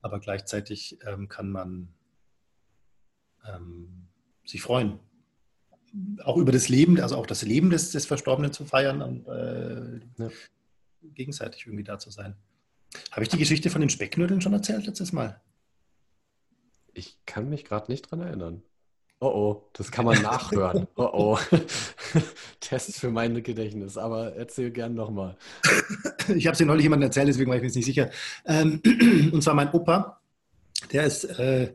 aber 0.00 0.18
gleichzeitig 0.20 0.98
ähm, 1.06 1.28
kann 1.28 1.50
man 1.50 1.88
ähm, 3.46 4.06
sich 4.44 4.62
freuen. 4.62 4.98
Auch 6.24 6.36
über 6.36 6.52
das 6.52 6.68
Leben, 6.68 7.00
also 7.00 7.16
auch 7.16 7.26
das 7.26 7.42
Leben 7.42 7.70
des, 7.70 7.92
des 7.92 8.06
Verstorbenen 8.06 8.52
zu 8.52 8.64
feiern 8.64 9.00
und 9.00 9.26
äh, 9.28 10.00
ja. 10.18 10.28
gegenseitig 11.14 11.66
irgendwie 11.66 11.84
da 11.84 11.98
zu 11.98 12.10
sein. 12.10 12.34
Habe 13.10 13.22
ich 13.22 13.28
die 13.28 13.38
Geschichte 13.38 13.70
von 13.70 13.80
den 13.80 13.90
Specknödeln 13.90 14.40
schon 14.40 14.52
erzählt 14.52 14.86
letztes 14.86 15.12
Mal? 15.12 15.40
Ich 16.92 17.18
kann 17.26 17.48
mich 17.48 17.64
gerade 17.64 17.90
nicht 17.90 18.10
dran 18.10 18.20
erinnern. 18.20 18.62
Oh 19.20 19.26
oh, 19.28 19.70
das 19.72 19.90
kann 19.90 20.04
man 20.04 20.20
nachhören. 20.20 20.86
Oh 20.96 21.10
oh. 21.12 21.38
Test 22.60 22.98
für 22.98 23.10
mein 23.10 23.42
Gedächtnis, 23.42 23.96
aber 23.96 24.34
erzähl 24.34 24.70
gern 24.70 24.94
nochmal. 24.94 25.36
Ich 26.34 26.46
habe 26.46 26.52
es 26.52 26.58
dir 26.58 26.66
neulich 26.66 26.82
jemandem 26.82 27.08
erzählt, 27.08 27.28
deswegen 27.28 27.48
war 27.48 27.56
ich 27.56 27.62
mir 27.62 27.68
jetzt 27.68 27.76
nicht 27.76 27.86
sicher. 27.86 28.10
Ähm, 28.44 28.80
und 29.32 29.42
zwar 29.42 29.54
mein 29.54 29.70
Opa, 29.72 30.20
der 30.92 31.04
ist, 31.04 31.24
äh, 31.24 31.74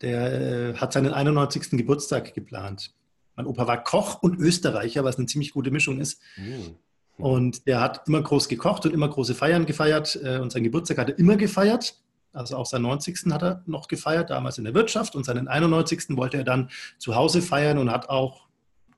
der 0.00 0.72
äh, 0.72 0.74
hat 0.74 0.92
seinen 0.92 1.12
91. 1.12 1.70
Geburtstag 1.70 2.34
geplant. 2.34 2.94
Mein 3.36 3.46
Opa 3.46 3.66
war 3.66 3.82
Koch 3.82 4.22
und 4.22 4.38
Österreicher, 4.38 5.04
was 5.04 5.16
eine 5.16 5.26
ziemlich 5.26 5.52
gute 5.52 5.70
Mischung 5.70 6.00
ist. 6.00 6.20
Mhm. 6.36 6.76
Und 7.18 7.66
der 7.66 7.80
hat 7.80 8.06
immer 8.06 8.22
groß 8.22 8.48
gekocht 8.48 8.86
und 8.86 8.92
immer 8.92 9.08
große 9.08 9.34
Feiern 9.34 9.66
gefeiert. 9.66 10.18
Äh, 10.22 10.38
und 10.38 10.52
sein 10.52 10.64
Geburtstag 10.64 10.98
hat 10.98 11.10
er 11.10 11.18
immer 11.18 11.36
gefeiert. 11.36 12.00
Also 12.32 12.56
auch 12.56 12.66
seinen 12.66 12.82
90. 12.82 13.32
hat 13.32 13.42
er 13.42 13.62
noch 13.66 13.88
gefeiert, 13.88 14.30
damals 14.30 14.58
in 14.58 14.64
der 14.64 14.74
Wirtschaft. 14.74 15.16
Und 15.16 15.24
seinen 15.24 15.48
91. 15.48 16.16
wollte 16.16 16.36
er 16.36 16.44
dann 16.44 16.70
zu 16.98 17.16
Hause 17.16 17.42
feiern 17.42 17.78
und 17.78 17.90
hat 17.90 18.08
auch 18.08 18.46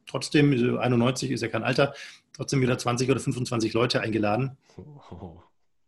trotzdem, 0.06 0.78
91 0.78 1.30
ist 1.30 1.40
ja 1.40 1.48
kein 1.48 1.62
Alter, 1.62 1.94
trotzdem 2.34 2.60
wieder 2.60 2.76
20 2.76 3.10
oder 3.10 3.20
25 3.20 3.72
Leute 3.72 4.00
eingeladen. 4.00 4.56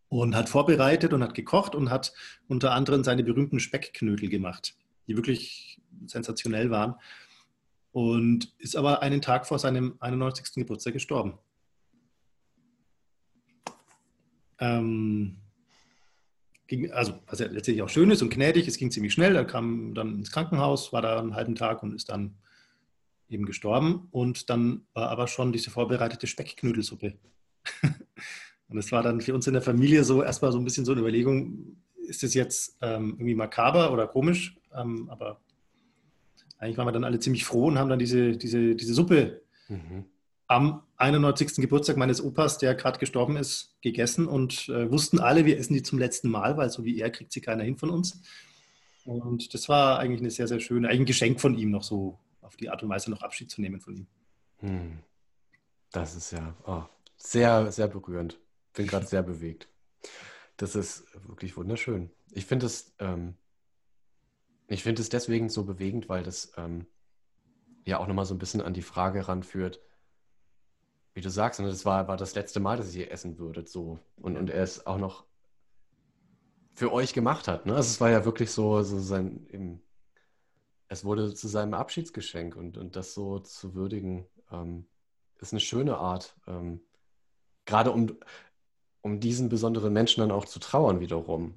Und 0.09 0.35
hat 0.35 0.47
vorbereitet 0.47 1.11
und 1.11 1.23
hat 1.23 1.33
gekocht 1.33 1.73
und 1.73 1.89
hat 1.89 2.13
unter 2.47 2.73
anderem 2.73 3.03
seine 3.03 3.23
berühmten 3.23 3.59
Speckknödel 3.59 4.29
gemacht, 4.29 4.75
die 5.07 5.15
wirklich 5.15 5.81
sensationell 6.05 6.69
waren. 6.69 6.95
Und 7.91 8.53
ist 8.57 8.75
aber 8.75 9.01
einen 9.01 9.21
Tag 9.21 9.45
vor 9.45 9.59
seinem 9.59 9.95
91. 9.99 10.53
Geburtstag 10.55 10.93
gestorben. 10.93 11.37
Ähm, 14.59 15.37
ging, 16.67 16.91
also 16.91 17.19
was 17.27 17.39
ja 17.39 17.47
letztendlich 17.47 17.83
auch 17.83 17.89
schön 17.89 18.09
ist 18.09 18.21
und 18.21 18.33
gnädig, 18.33 18.67
es 18.67 18.77
ging 18.77 18.91
ziemlich 18.91 19.13
schnell, 19.13 19.35
er 19.35 19.45
kam 19.45 19.93
dann 19.93 20.15
ins 20.15 20.31
Krankenhaus, 20.31 20.93
war 20.93 21.01
da 21.01 21.19
einen 21.19 21.35
halben 21.35 21.55
Tag 21.55 21.83
und 21.83 21.93
ist 21.93 22.09
dann 22.09 22.35
eben 23.29 23.45
gestorben. 23.45 24.07
Und 24.11 24.49
dann 24.49 24.85
war 24.93 25.09
aber 25.09 25.27
schon 25.27 25.51
diese 25.51 25.69
vorbereitete 25.69 26.27
Speckknödelsuppe. 26.27 27.17
und 28.69 28.77
es 28.77 28.91
war 28.91 29.03
dann 29.03 29.21
für 29.21 29.33
uns 29.33 29.47
in 29.47 29.53
der 29.53 29.61
Familie 29.61 30.03
so 30.03 30.23
erstmal 30.23 30.51
so 30.51 30.59
ein 30.59 30.63
bisschen 30.63 30.85
so 30.85 30.91
eine 30.91 31.01
Überlegung, 31.01 31.77
ist 32.13 32.23
das 32.23 32.33
jetzt 32.33 32.77
ähm, 32.81 33.15
irgendwie 33.17 33.35
makaber 33.35 33.91
oder 33.91 34.07
komisch? 34.07 34.55
Ähm, 34.75 35.09
aber 35.09 35.39
eigentlich 36.57 36.77
waren 36.77 36.87
wir 36.87 36.91
dann 36.91 37.03
alle 37.03 37.19
ziemlich 37.19 37.45
froh 37.45 37.67
und 37.67 37.77
haben 37.77 37.89
dann 37.89 37.99
diese, 37.99 38.37
diese, 38.37 38.75
diese 38.75 38.93
Suppe 38.93 39.41
mhm 39.67 40.05
am 40.53 40.83
91. 40.97 41.55
Geburtstag 41.55 41.97
meines 41.97 42.23
Opas, 42.23 42.57
der 42.57 42.75
gerade 42.75 42.99
gestorben 42.99 43.37
ist, 43.37 43.75
gegessen 43.81 44.27
und 44.27 44.69
äh, 44.69 44.89
wussten 44.91 45.19
alle, 45.19 45.45
wir 45.45 45.57
essen 45.57 45.73
die 45.73 45.83
zum 45.83 45.99
letzten 45.99 46.29
Mal, 46.29 46.57
weil 46.57 46.69
so 46.69 46.85
wie 46.85 46.99
er 46.99 47.09
kriegt 47.09 47.31
sie 47.31 47.41
keiner 47.41 47.63
hin 47.63 47.77
von 47.77 47.89
uns. 47.89 48.21
Und 49.05 49.53
das 49.53 49.67
war 49.67 49.99
eigentlich 49.99 50.21
eine 50.21 50.31
sehr, 50.31 50.47
sehr 50.47 50.59
schöne, 50.59 50.87
ein 50.89 51.05
Geschenk 51.05 51.41
von 51.41 51.57
ihm, 51.57 51.71
noch 51.71 51.83
so 51.83 52.19
auf 52.41 52.55
die 52.55 52.69
Art 52.69 52.83
und 52.83 52.89
Weise 52.89 53.11
noch 53.11 53.21
Abschied 53.21 53.49
zu 53.49 53.61
nehmen 53.61 53.81
von 53.81 53.95
ihm. 53.95 54.07
Hm. 54.59 54.99
Das 55.91 56.15
ist 56.15 56.31
ja 56.31 56.55
oh, 56.65 56.83
sehr, 57.17 57.71
sehr 57.71 57.87
berührend. 57.87 58.39
Bin 58.73 58.87
gerade 58.87 59.05
sehr 59.05 59.23
bewegt. 59.23 59.67
Das 60.57 60.75
ist 60.75 61.05
wirklich 61.27 61.57
wunderschön. 61.57 62.11
Ich 62.31 62.45
finde 62.45 62.67
es, 62.67 62.93
ähm, 62.99 63.35
ich 64.67 64.83
finde 64.83 65.01
es 65.01 65.09
deswegen 65.09 65.49
so 65.49 65.63
bewegend, 65.63 66.09
weil 66.09 66.23
das 66.23 66.53
ähm, 66.57 66.85
ja 67.85 67.99
auch 67.99 68.07
nochmal 68.07 68.25
so 68.25 68.33
ein 68.33 68.39
bisschen 68.39 68.61
an 68.61 68.73
die 68.73 68.81
Frage 68.81 69.27
ranführt, 69.27 69.81
wie 71.13 71.21
du 71.21 71.29
sagst, 71.29 71.59
und 71.59 71.67
das 71.67 71.85
war, 71.85 72.07
war 72.07 72.17
das 72.17 72.35
letzte 72.35 72.59
Mal, 72.59 72.77
dass 72.77 72.95
ihr 72.95 73.11
essen 73.11 73.37
würdet, 73.37 73.69
so. 73.69 73.99
Und, 74.15 74.37
und 74.37 74.49
er 74.49 74.63
es 74.63 74.85
auch 74.85 74.97
noch 74.97 75.25
für 76.73 76.91
euch 76.91 77.13
gemacht 77.13 77.47
hat. 77.47 77.65
Ne? 77.65 77.75
Also 77.75 77.87
es 77.87 78.01
war 78.01 78.09
ja 78.09 78.25
wirklich 78.25 78.51
so, 78.51 78.81
so 78.81 78.99
sein, 78.99 79.45
eben, 79.51 79.81
es 80.87 81.05
wurde 81.05 81.33
zu 81.33 81.47
seinem 81.47 81.75
Abschiedsgeschenk 81.75 82.55
und, 82.55 82.77
und 82.77 82.95
das 82.95 83.13
so 83.13 83.39
zu 83.39 83.75
würdigen, 83.75 84.25
ähm, 84.51 84.87
ist 85.39 85.53
eine 85.53 85.59
schöne 85.59 85.97
Art. 85.97 86.35
Ähm, 86.47 86.81
gerade 87.65 87.91
um, 87.91 88.17
um 89.03 89.19
diesen 89.19 89.49
besonderen 89.49 89.93
Menschen 89.93 90.21
dann 90.21 90.31
auch 90.31 90.45
zu 90.45 90.59
trauern 90.59 90.99
wiederum. 91.01 91.53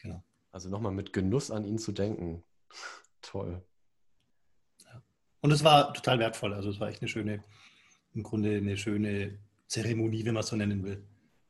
Genau. 0.00 0.24
Also 0.50 0.68
nochmal 0.68 0.92
mit 0.92 1.12
Genuss 1.12 1.50
an 1.50 1.64
ihn 1.64 1.78
zu 1.78 1.92
denken. 1.92 2.42
Toll. 3.22 3.62
Ja. 4.86 5.02
Und 5.42 5.52
es 5.52 5.62
war 5.62 5.92
total 5.92 6.18
wertvoll. 6.18 6.54
Also 6.54 6.70
es 6.70 6.80
war 6.80 6.88
echt 6.88 7.02
eine 7.02 7.08
schöne, 7.08 7.44
im 8.14 8.22
Grunde 8.22 8.56
eine 8.56 8.76
schöne 8.76 9.38
Zeremonie, 9.68 10.24
wenn 10.24 10.34
man 10.34 10.42
es 10.42 10.48
so 10.48 10.56
nennen 10.56 10.82
will. 10.82 11.04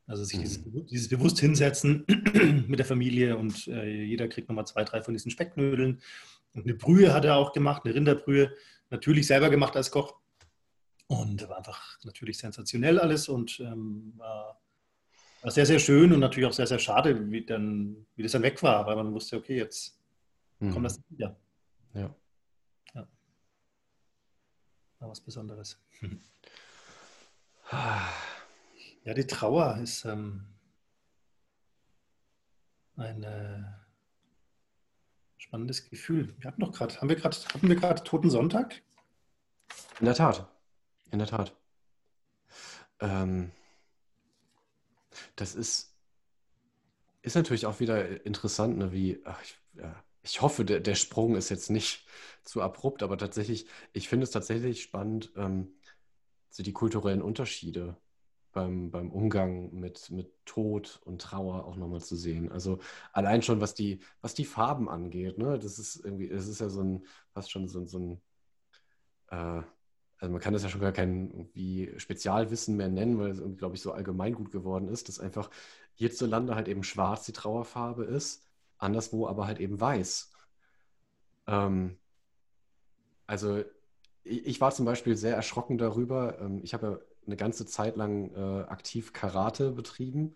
Also 0.05 0.25
sich 0.25 0.37
mhm. 0.37 0.41
dieses, 0.41 0.63
dieses, 0.89 1.09
bewusst 1.09 1.39
hinsetzen 1.39 2.05
mit 2.67 2.79
der 2.79 2.85
Familie 2.85 3.37
und 3.37 3.67
äh, 3.67 4.03
jeder 4.03 4.27
kriegt 4.27 4.49
nochmal 4.49 4.67
zwei, 4.67 4.83
drei 4.83 5.01
von 5.01 5.13
diesen 5.13 5.31
Specknödeln. 5.31 6.01
Und 6.53 6.65
eine 6.65 6.73
Brühe 6.73 7.13
hat 7.13 7.23
er 7.23 7.37
auch 7.37 7.53
gemacht, 7.53 7.83
eine 7.85 7.95
Rinderbrühe, 7.95 8.53
natürlich 8.89 9.27
selber 9.27 9.49
gemacht 9.49 9.77
als 9.77 9.89
Koch. 9.91 10.19
Und 11.07 11.47
war 11.47 11.57
einfach 11.57 11.97
natürlich 12.03 12.37
sensationell 12.37 12.99
alles 12.99 13.29
und 13.29 13.61
ähm, 13.61 14.13
war, 14.17 14.60
war, 15.41 15.51
sehr, 15.51 15.65
sehr 15.65 15.79
schön 15.79 16.11
und 16.13 16.19
natürlich 16.19 16.47
auch 16.47 16.53
sehr, 16.53 16.67
sehr 16.67 16.79
schade, 16.79 17.31
wie, 17.31 17.45
dann, 17.45 18.05
wie 18.15 18.23
das 18.23 18.31
dann 18.31 18.43
weg 18.43 18.61
war, 18.63 18.85
weil 18.85 18.95
man 18.95 19.13
wusste, 19.13 19.37
okay, 19.37 19.57
jetzt 19.57 19.99
mhm. 20.59 20.71
kommt 20.71 20.85
das 20.85 20.99
wieder. 21.09 21.35
Ja. 21.93 22.15
ja. 22.93 23.07
War 24.99 25.09
was 25.09 25.21
Besonderes. 25.21 25.79
Ja, 29.03 29.13
die 29.15 29.25
Trauer 29.25 29.77
ist 29.81 30.05
ähm, 30.05 30.45
ein 32.97 33.23
äh, 33.23 33.63
spannendes 35.37 35.89
Gefühl. 35.89 36.35
Wir 36.37 36.47
hatten 36.49 36.61
doch 36.61 36.71
gerade, 36.71 37.01
haben 37.01 37.09
wir 37.09 37.15
gerade, 37.15 37.35
hatten 37.35 37.67
wir 37.67 37.75
gerade 37.75 38.03
Toten 38.03 38.29
Sonntag? 38.29 38.81
In 39.99 40.05
der 40.05 40.13
Tat. 40.13 40.47
In 41.09 41.19
der 41.19 41.27
Tat. 41.27 41.55
Ähm, 42.99 43.51
das 45.35 45.55
ist, 45.55 45.95
ist 47.21 47.35
natürlich 47.35 47.65
auch 47.65 47.79
wieder 47.79 48.25
interessant, 48.25 48.77
ne, 48.77 48.91
wie, 48.91 49.21
ach, 49.25 49.41
ich, 49.43 49.57
ja, 49.73 50.03
ich 50.23 50.41
hoffe, 50.41 50.65
der, 50.65 50.79
der 50.79 50.95
Sprung 50.95 51.35
ist 51.35 51.49
jetzt 51.49 51.69
nicht 51.69 52.05
zu 52.43 52.61
abrupt, 52.61 53.03
aber 53.03 53.17
tatsächlich, 53.17 53.67
ich 53.93 54.09
finde 54.09 54.25
es 54.25 54.31
tatsächlich 54.31 54.81
spannend, 54.83 55.31
ähm, 55.35 55.73
so 56.49 56.63
die 56.63 56.73
kulturellen 56.73 57.21
Unterschiede 57.21 57.97
beim, 58.51 58.91
beim 58.91 59.11
Umgang 59.11 59.73
mit, 59.73 60.09
mit 60.11 60.33
Tod 60.45 61.01
und 61.05 61.21
Trauer 61.21 61.65
auch 61.65 61.75
nochmal 61.77 62.01
zu 62.01 62.15
sehen. 62.15 62.51
Also 62.51 62.79
allein 63.13 63.41
schon, 63.41 63.61
was 63.61 63.73
die, 63.73 64.01
was 64.21 64.33
die 64.33 64.45
Farben 64.45 64.89
angeht, 64.89 65.37
ne? 65.37 65.57
Das 65.59 65.79
ist 65.79 66.03
irgendwie, 66.03 66.29
das 66.29 66.47
ist 66.47 66.59
ja 66.59 66.69
so 66.69 66.83
ein, 66.83 67.05
fast 67.33 67.51
schon 67.51 67.67
so, 67.67 67.85
so 67.85 67.99
ein, 67.99 68.21
äh, 69.29 69.63
also 70.21 70.31
man 70.31 70.41
kann 70.41 70.53
das 70.53 70.63
ja 70.63 70.69
schon 70.69 70.81
gar 70.81 70.91
kein 70.91 71.31
irgendwie 71.31 71.91
Spezialwissen 71.97 72.77
mehr 72.77 72.89
nennen, 72.89 73.17
weil 73.17 73.31
es 73.31 73.41
glaube 73.57 73.75
ich, 73.75 73.81
so 73.81 73.91
allgemein 73.91 74.35
gut 74.35 74.51
geworden 74.51 74.87
ist, 74.87 75.09
dass 75.09 75.19
einfach 75.19 75.49
hierzulande 75.95 76.55
halt 76.55 76.67
eben 76.67 76.83
schwarz 76.83 77.25
die 77.25 77.33
Trauerfarbe 77.33 78.05
ist, 78.05 78.45
anderswo 78.77 79.27
aber 79.27 79.47
halt 79.47 79.59
eben 79.59 79.81
weiß. 79.81 80.31
Ähm, 81.47 81.97
also 83.25 83.63
ich, 84.23 84.45
ich, 84.45 84.61
war 84.61 84.71
zum 84.71 84.85
Beispiel 84.85 85.15
sehr 85.17 85.35
erschrocken 85.35 85.79
darüber. 85.79 86.39
Ähm, 86.39 86.61
ich 86.63 86.75
habe 86.75 86.87
ja 86.87 86.99
eine 87.25 87.35
ganze 87.35 87.65
Zeit 87.65 87.95
lang 87.97 88.31
äh, 88.35 88.63
aktiv 88.69 89.13
Karate 89.13 89.71
betrieben. 89.71 90.35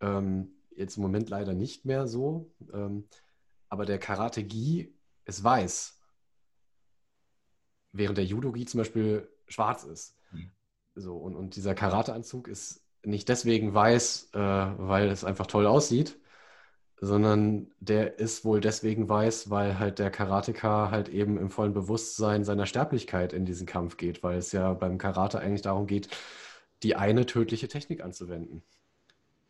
Ähm, 0.00 0.52
jetzt 0.76 0.96
im 0.96 1.02
Moment 1.02 1.28
leider 1.28 1.54
nicht 1.54 1.84
mehr 1.84 2.06
so. 2.06 2.52
Ähm, 2.72 3.08
aber 3.68 3.84
der 3.84 3.98
Karate-Gi 3.98 4.94
ist 5.24 5.42
weiß. 5.42 5.97
Während 7.92 8.18
der 8.18 8.24
Judo-Gi 8.24 8.66
zum 8.66 8.78
Beispiel 8.78 9.28
schwarz 9.46 9.84
ist. 9.84 10.16
Mhm. 10.32 10.50
So, 10.94 11.16
und, 11.16 11.36
und 11.36 11.56
dieser 11.56 11.74
Karateanzug 11.74 12.48
ist 12.48 12.82
nicht 13.04 13.28
deswegen 13.28 13.74
weiß, 13.74 14.30
äh, 14.34 14.38
weil 14.38 15.08
es 15.08 15.24
einfach 15.24 15.46
toll 15.46 15.66
aussieht, 15.66 16.18
sondern 17.00 17.70
der 17.80 18.18
ist 18.18 18.44
wohl 18.44 18.60
deswegen 18.60 19.08
weiß, 19.08 19.50
weil 19.50 19.78
halt 19.78 19.98
der 19.98 20.10
Karateka 20.10 20.90
halt 20.90 21.08
eben 21.08 21.38
im 21.38 21.50
vollen 21.50 21.72
Bewusstsein 21.72 22.44
seiner 22.44 22.66
Sterblichkeit 22.66 23.32
in 23.32 23.44
diesen 23.44 23.66
Kampf 23.66 23.96
geht, 23.96 24.22
weil 24.22 24.38
es 24.38 24.52
ja 24.52 24.72
beim 24.74 24.98
Karate 24.98 25.38
eigentlich 25.38 25.62
darum 25.62 25.86
geht, 25.86 26.08
die 26.82 26.96
eine 26.96 27.26
tödliche 27.26 27.68
Technik 27.68 28.02
anzuwenden. 28.02 28.62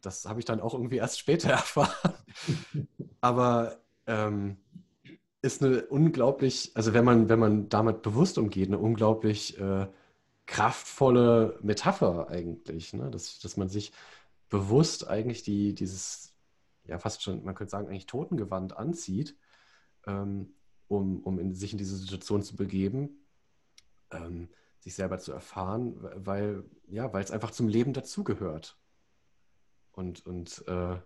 Das 0.03 0.27
habe 0.27 0.41
ich 0.41 0.45
dann 0.45 0.61
auch 0.61 0.75
irgendwie 0.75 0.97
erst 0.99 1.19
später 1.19 1.51
erfahren. 1.51 2.15
Aber 3.21 3.79
ähm, 4.07 4.59
ist 5.43 5.63
eine 5.63 5.87
unglaublich, 5.87 6.73
also 6.75 6.95
wenn 6.95 7.05
man, 7.05 7.29
wenn 7.29 7.39
man 7.39 7.69
damit 7.69 8.03
bewusst 8.03 8.39
umgeht, 8.39 8.69
eine 8.69 8.79
unglaublich 8.79 9.59
äh, 9.59 9.87
kraftvolle 10.47 11.59
Metapher 11.63 12.29
eigentlich, 12.29 12.93
ne? 12.93 13.11
dass, 13.11 13.39
dass 13.39 13.57
man 13.57 13.69
sich 13.69 13.93
bewusst 14.49 15.07
eigentlich 15.07 15.43
die, 15.43 15.75
dieses 15.75 16.35
ja 16.89 16.99
fast 16.99 17.23
schon, 17.23 17.45
man 17.45 17.55
könnte 17.55 17.71
sagen, 17.71 17.89
eigentlich 17.89 18.07
Totengewand 18.07 18.77
anzieht, 18.77 19.37
ähm, 20.07 20.55
um, 20.89 21.21
um 21.21 21.39
in, 21.39 21.55
sich 21.55 21.73
in 21.73 21.79
diese 21.79 21.97
Situation 21.97 22.43
zu 22.43 22.57
begeben, 22.57 23.21
ähm, 24.11 24.49
sich 24.81 24.95
selber 24.95 25.19
zu 25.19 25.33
erfahren, 25.33 25.97
weil 26.01 26.65
ja, 26.89 27.13
weil 27.13 27.23
es 27.23 27.31
einfach 27.31 27.51
zum 27.51 27.69
Leben 27.69 27.93
dazugehört. 27.93 28.79
Und, 29.93 30.25
und 30.27 30.67
äh, 30.67 30.97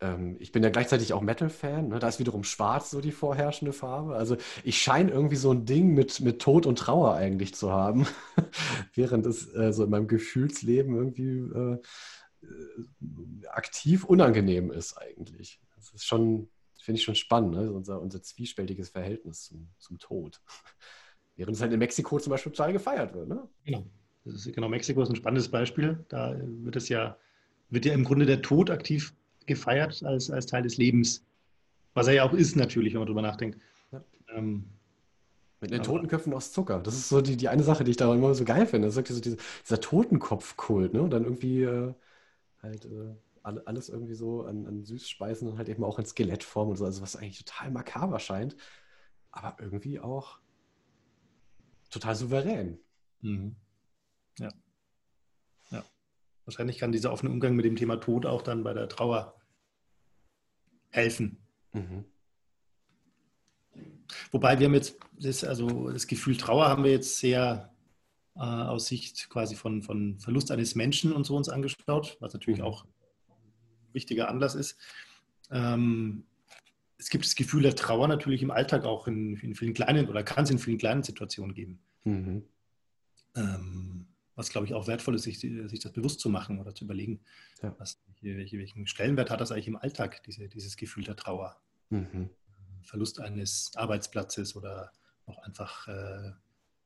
ähm, 0.00 0.36
ich 0.38 0.52
bin 0.52 0.62
ja 0.62 0.70
gleichzeitig 0.70 1.12
auch 1.12 1.20
Metal-Fan. 1.20 1.88
Ne? 1.88 1.98
Da 1.98 2.08
ist 2.08 2.18
wiederum 2.18 2.44
schwarz 2.44 2.90
so 2.90 3.00
die 3.00 3.12
vorherrschende 3.12 3.72
Farbe. 3.72 4.16
Also 4.16 4.36
ich 4.62 4.80
scheine 4.80 5.10
irgendwie 5.10 5.36
so 5.36 5.52
ein 5.52 5.64
Ding 5.64 5.94
mit, 5.94 6.20
mit 6.20 6.40
Tod 6.40 6.66
und 6.66 6.78
Trauer 6.78 7.14
eigentlich 7.14 7.54
zu 7.54 7.72
haben, 7.72 8.06
während 8.94 9.26
es 9.26 9.52
äh, 9.54 9.72
so 9.72 9.84
in 9.84 9.90
meinem 9.90 10.08
Gefühlsleben 10.08 10.94
irgendwie 10.94 11.38
äh, 11.38 11.78
äh, 12.42 13.46
aktiv 13.48 14.04
unangenehm 14.04 14.70
ist 14.70 14.96
eigentlich. 14.96 15.60
Das 15.76 15.90
ist 15.90 16.04
schon, 16.04 16.48
finde 16.80 16.98
ich 16.98 17.04
schon 17.04 17.14
spannend, 17.14 17.52
ne? 17.52 17.72
unser, 17.72 18.00
unser 18.00 18.22
zwiespältiges 18.22 18.90
Verhältnis 18.90 19.44
zum, 19.44 19.68
zum 19.78 19.98
Tod. 19.98 20.40
Während 21.36 21.56
es 21.56 21.62
halt 21.62 21.72
in 21.72 21.80
Mexiko 21.80 22.18
zum 22.20 22.30
Beispiel 22.30 22.52
total 22.52 22.72
gefeiert 22.72 23.12
wird. 23.14 23.28
Ne? 23.28 23.48
Genau. 23.64 23.84
Ist, 24.24 24.52
genau, 24.52 24.68
Mexiko 24.68 25.02
ist 25.02 25.10
ein 25.10 25.16
spannendes 25.16 25.50
Beispiel. 25.50 26.04
Da 26.08 26.36
wird 26.38 26.76
es 26.76 26.88
ja, 26.88 27.18
wird 27.70 27.84
ja 27.84 27.92
im 27.92 28.04
Grunde 28.04 28.24
der 28.24 28.40
Tod 28.40 28.70
aktiv 28.70 29.14
gefeiert 29.46 30.02
als, 30.04 30.30
als 30.30 30.46
Teil 30.46 30.62
des 30.62 30.76
Lebens. 30.76 31.24
Was 31.94 32.08
er 32.08 32.14
ja 32.14 32.24
auch 32.24 32.32
ist, 32.32 32.56
natürlich, 32.56 32.94
wenn 32.94 33.00
man 33.00 33.06
drüber 33.06 33.22
nachdenkt. 33.22 33.58
Ja. 33.92 34.02
Ähm, 34.34 34.64
mit 35.60 35.70
den 35.70 35.82
Totenköpfen 35.82 36.34
aus 36.34 36.52
Zucker. 36.52 36.80
Das 36.80 36.94
ist 36.94 37.08
so 37.08 37.20
die, 37.20 37.36
die 37.36 37.48
eine 37.48 37.62
Sache, 37.62 37.84
die 37.84 37.92
ich 37.92 37.96
da 37.96 38.12
immer 38.12 38.34
so 38.34 38.44
geil 38.44 38.66
finde. 38.66 38.88
Das 38.88 38.96
ist 38.96 39.08
so 39.08 39.20
diese, 39.20 39.36
dieser 39.62 39.80
Totenkopfkult, 39.80 40.92
ne? 40.92 41.02
Und 41.02 41.10
dann 41.10 41.24
irgendwie 41.24 41.62
äh, 41.62 41.94
halt 42.60 42.84
äh, 42.84 43.14
alles 43.44 43.88
irgendwie 43.88 44.14
so 44.14 44.44
an, 44.44 44.66
an 44.66 44.84
Süßspeisen 44.84 45.48
und 45.48 45.58
halt 45.58 45.68
eben 45.68 45.84
auch 45.84 45.98
in 45.98 46.06
Skelettform 46.06 46.70
und 46.70 46.76
so, 46.76 46.84
also 46.84 47.02
was 47.02 47.16
eigentlich 47.16 47.44
total 47.44 47.70
makaber 47.70 48.18
scheint, 48.18 48.56
aber 49.30 49.62
irgendwie 49.62 50.00
auch 50.00 50.38
total 51.90 52.14
souverän. 52.14 52.78
Mhm. 53.20 53.56
Ja. 54.38 54.48
Ja. 54.48 54.52
Wahrscheinlich 56.44 56.78
kann 56.78 56.92
dieser 56.92 57.12
offene 57.12 57.32
Umgang 57.32 57.56
mit 57.56 57.64
dem 57.64 57.76
Thema 57.76 57.96
Tod 57.96 58.26
auch 58.26 58.42
dann 58.42 58.64
bei 58.64 58.74
der 58.74 58.88
Trauer 58.88 59.34
helfen. 60.90 61.38
Mhm. 61.72 62.04
Wobei 64.30 64.58
wir 64.58 64.66
haben 64.66 64.74
jetzt 64.74 64.98
das, 65.18 65.44
also 65.44 65.90
das 65.90 66.06
Gefühl 66.06 66.36
Trauer 66.36 66.68
haben 66.68 66.84
wir 66.84 66.90
jetzt 66.90 67.18
sehr 67.18 67.74
äh, 68.36 68.40
aus 68.40 68.86
Sicht 68.86 69.28
quasi 69.30 69.54
von, 69.54 69.82
von 69.82 70.18
Verlust 70.18 70.50
eines 70.50 70.74
Menschen 70.74 71.12
und 71.12 71.24
so 71.24 71.36
uns 71.36 71.48
angeschaut, 71.48 72.16
was 72.20 72.32
natürlich 72.32 72.60
mhm. 72.60 72.66
auch 72.66 72.84
ein 72.84 73.94
wichtiger 73.94 74.28
Anlass 74.28 74.54
ist. 74.54 74.78
Ähm, 75.50 76.26
es 76.96 77.10
gibt 77.10 77.24
das 77.24 77.34
Gefühl 77.34 77.62
der 77.62 77.74
Trauer 77.74 78.08
natürlich 78.08 78.42
im 78.42 78.50
Alltag 78.50 78.84
auch 78.84 79.06
in, 79.06 79.36
in 79.36 79.54
vielen 79.54 79.74
kleinen 79.74 80.08
oder 80.08 80.22
kann 80.22 80.44
es 80.44 80.50
in 80.50 80.58
vielen 80.58 80.78
kleinen 80.78 81.02
Situationen 81.02 81.54
geben. 81.54 81.80
Mhm. 82.04 82.44
Ähm, 83.36 84.06
was, 84.36 84.50
glaube 84.50 84.66
ich, 84.66 84.74
auch 84.74 84.86
wertvoll 84.86 85.14
ist, 85.14 85.22
sich, 85.22 85.38
sich, 85.38 85.80
das 85.80 85.92
bewusst 85.92 86.20
zu 86.20 86.28
machen 86.28 86.58
oder 86.58 86.74
zu 86.74 86.84
überlegen, 86.84 87.20
ja. 87.62 87.74
was, 87.78 88.02
welche, 88.20 88.58
welchen 88.58 88.86
Stellenwert 88.86 89.30
hat 89.30 89.40
das 89.40 89.52
eigentlich 89.52 89.68
im 89.68 89.76
Alltag, 89.76 90.22
diese, 90.24 90.48
dieses 90.48 90.76
Gefühl 90.76 91.04
der 91.04 91.16
Trauer. 91.16 91.56
Mhm. 91.90 92.30
Verlust 92.82 93.20
eines 93.20 93.72
Arbeitsplatzes 93.76 94.56
oder 94.56 94.92
auch 95.26 95.38
einfach 95.38 95.88
äh, 95.88 96.32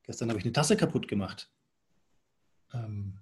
Gestern 0.09 0.29
habe 0.29 0.39
ich 0.39 0.45
eine 0.45 0.53
Tasse 0.53 0.75
kaputt 0.75 1.07
gemacht. 1.07 1.51
Ähm, 2.73 3.19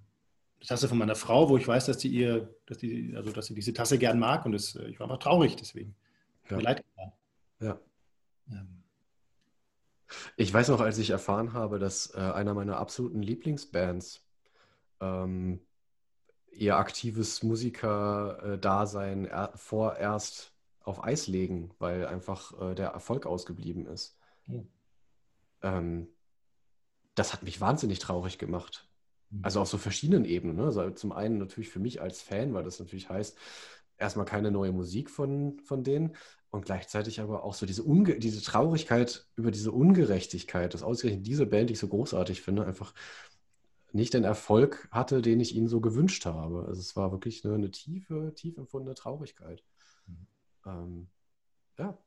eine 0.56 0.66
Tasse 0.66 0.88
von 0.88 0.98
meiner 0.98 1.18
Frau, 1.18 1.50
wo 1.50 1.58
ich 1.58 1.68
weiß, 1.68 1.88
dass 1.88 2.00
sie 2.00 2.08
ihr, 2.08 2.56
dass 2.66 2.78
die, 2.78 3.14
also 3.14 3.34
dass 3.34 3.48
sie 3.48 3.56
diese 3.56 3.74
Tasse 3.74 3.98
gern 3.98 4.18
mag 4.18 4.46
und 4.46 4.54
das, 4.54 4.74
äh, 4.78 4.86
ich 4.86 4.98
war 4.98 5.08
einfach 5.08 5.20
traurig 5.20 5.58
deswegen. 5.58 5.98
Ja. 6.50 6.56
Mir 6.56 6.64
leid 6.64 6.86
getan. 6.86 7.12
Ja. 7.60 7.80
Ähm. 8.50 8.77
Ich 10.36 10.54
weiß 10.54 10.70
noch, 10.70 10.82
als 10.82 10.98
ich 10.98 11.10
erfahren 11.10 11.54
habe, 11.54 11.80
dass 11.80 12.14
äh, 12.14 12.20
einer 12.20 12.54
meiner 12.54 12.78
absoluten 12.78 13.22
Lieblingsbands 13.22 14.26
ähm, 15.02 15.60
ihr 16.52 16.78
aktives 16.78 17.44
Musiker-Dasein 17.44 19.26
äh, 19.26 19.50
vorerst 19.56 20.54
auf 20.82 21.04
Eis 21.04 21.28
legen, 21.28 21.72
weil 21.80 22.08
einfach 22.08 22.60
äh, 22.62 22.76
der 22.76 22.90
Erfolg 22.90 23.26
ausgeblieben 23.26 23.86
ist. 23.86 24.18
Mhm. 24.48 24.68
Ähm, 25.62 26.08
das 27.16 27.34
hat 27.34 27.44
mich 27.44 27.60
wahnsinnig 27.60 28.00
traurig 28.00 28.38
gemacht. 28.38 28.88
Mhm. 29.30 29.40
Also 29.44 29.62
auf 29.62 29.68
so 29.68 29.78
verschiedenen 29.78 30.26
Ebenen. 30.26 30.56
Ne? 30.56 30.64
Also 30.64 30.90
zum 30.92 31.12
einen 31.12 31.38
natürlich 31.38 31.70
für 31.70 31.80
mich 31.80 32.02
als 32.02 32.22
Fan, 32.22 32.54
weil 32.54 32.64
das 32.64 32.80
natürlich 32.80 33.10
heißt, 33.10 33.38
erstmal 33.98 34.26
keine 34.26 34.52
neue 34.52 34.72
Musik 34.72 35.10
von, 35.10 35.60
von 35.60 35.84
denen 35.84 36.16
und 36.50 36.66
gleichzeitig 36.66 37.20
aber 37.20 37.44
auch 37.44 37.54
so 37.54 37.66
diese, 37.66 37.84
Unge 37.84 38.20
diese 38.20 38.42
Traurigkeit 38.42 39.28
über 39.36 39.52
diese 39.52 39.72
Ungerechtigkeit, 39.72 40.74
dass 40.74 40.84
ausgerechnet 40.84 41.26
diese 41.26 41.46
Band, 41.46 41.70
die 41.70 41.74
ich 41.74 41.80
so 41.80 41.88
großartig 41.88 42.42
finde, 42.42 42.66
einfach 42.66 42.94
nicht 43.92 44.14
den 44.14 44.24
Erfolg 44.24 44.88
hatte, 44.92 45.22
den 45.22 45.40
ich 45.40 45.56
ihnen 45.56 45.68
so 45.68 45.82
gewünscht 45.82 46.26
habe. 46.26 46.66
Also 46.68 46.82
es 46.82 46.96
war 46.96 47.12
wirklich 47.12 47.44
eine, 47.46 47.56
eine 47.56 47.72
tiefe, 47.72 48.34
tief 48.36 48.58
empfundene 48.58 48.96
Traurigkeit. 48.96 49.64
Mhm. 50.06 50.28
Ähm, 50.66 51.08
ja. 51.78 51.98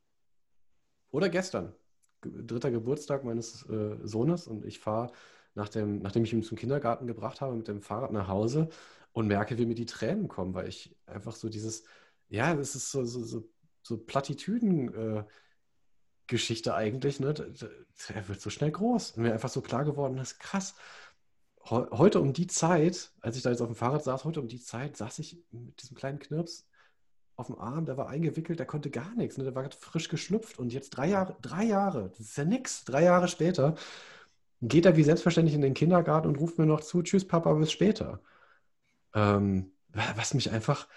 Oder 1.11 1.28
gestern 1.28 1.74
dritter 2.22 2.70
Geburtstag 2.70 3.24
meines 3.24 3.68
äh, 3.68 3.97
Sohnes 4.03 4.47
und 4.47 4.64
ich 4.64 4.78
fahre, 4.78 5.12
nachdem, 5.55 6.01
nachdem 6.03 6.24
ich 6.24 6.32
ihn 6.32 6.43
zum 6.43 6.59
Kindergarten 6.59 7.07
gebracht 7.07 7.41
habe, 7.41 7.55
mit 7.55 7.68
dem 7.68 7.80
Fahrrad 7.82 8.12
nach 8.12 8.28
Hause 8.28 8.68
und 9.12 9.26
merke, 9.26 9.59
wie 9.59 9.66
mir 9.66 9.74
die 9.74 9.86
Tränen 9.86 10.28
kommen, 10.28 10.55
weil 10.55 10.68
ich 10.68 10.97
einfach 11.07 11.34
so 11.34 11.49
dieses, 11.49 11.84
ja, 12.28 12.55
das 12.55 12.74
ist 12.76 12.91
so, 12.91 13.05
so, 13.05 13.22
so, 13.24 13.49
so 13.91 13.99
Plattitüden. 13.99 14.95
Äh, 14.95 15.24
eigentlich, 16.72 17.18
ne? 17.18 17.34
Er 18.14 18.28
wird 18.28 18.41
so 18.41 18.51
schnell 18.51 18.70
groß. 18.70 19.12
Und 19.12 19.24
mir 19.24 19.32
einfach 19.32 19.49
so 19.49 19.61
klar 19.61 19.84
geworden 19.84 20.16
ist, 20.18 20.38
krass. 20.38 20.76
Heute 21.68 22.20
um 22.20 22.32
die 22.32 22.47
Zeit, 22.47 23.11
als 23.20 23.36
ich 23.36 23.43
da 23.43 23.51
jetzt 23.51 23.61
auf 23.61 23.68
dem 23.68 23.76
Fahrrad 23.76 24.05
saß, 24.05 24.24
heute 24.24 24.41
um 24.41 24.49
die 24.49 24.61
Zeit 24.61 24.97
saß 24.97 25.18
ich 25.18 25.43
mit 25.51 25.82
diesem 25.82 25.97
kleinen 25.97 26.18
Knirps 26.20 26.66
auf 27.36 27.49
dem 27.49 27.59
Arm, 27.59 27.84
der 27.84 27.97
war 27.97 28.09
eingewickelt, 28.09 28.59
der 28.59 28.66
konnte 28.66 28.91
gar 28.91 29.14
nichts. 29.14 29.36
Ne? 29.38 29.45
Der 29.45 29.55
war 29.55 29.68
frisch 29.72 30.09
geschlüpft 30.09 30.59
und 30.59 30.72
jetzt 30.72 30.91
drei 30.91 31.09
Jahre, 31.09 31.36
drei 31.43 31.64
Jahre, 31.64 32.11
das 32.11 32.20
ist 32.20 32.36
ja 32.36 32.45
nichts, 32.45 32.84
drei 32.84 33.03
Jahre 33.05 33.28
später 33.28 33.74
geht 34.62 34.86
er 34.86 34.97
wie 34.97 35.05
selbstverständlich 35.05 35.55
in 35.55 35.62
den 35.62 35.74
Kindergarten 35.74 36.28
und 36.28 36.36
ruft 36.36 36.59
mir 36.59 36.66
noch 36.66 36.80
zu, 36.80 37.03
tschüss 37.03 37.26
Papa, 37.26 37.53
bis 37.55 37.72
später. 37.72 38.20
Ähm, 39.14 39.72
was 40.16 40.34
mich 40.34 40.51
einfach 40.51 40.88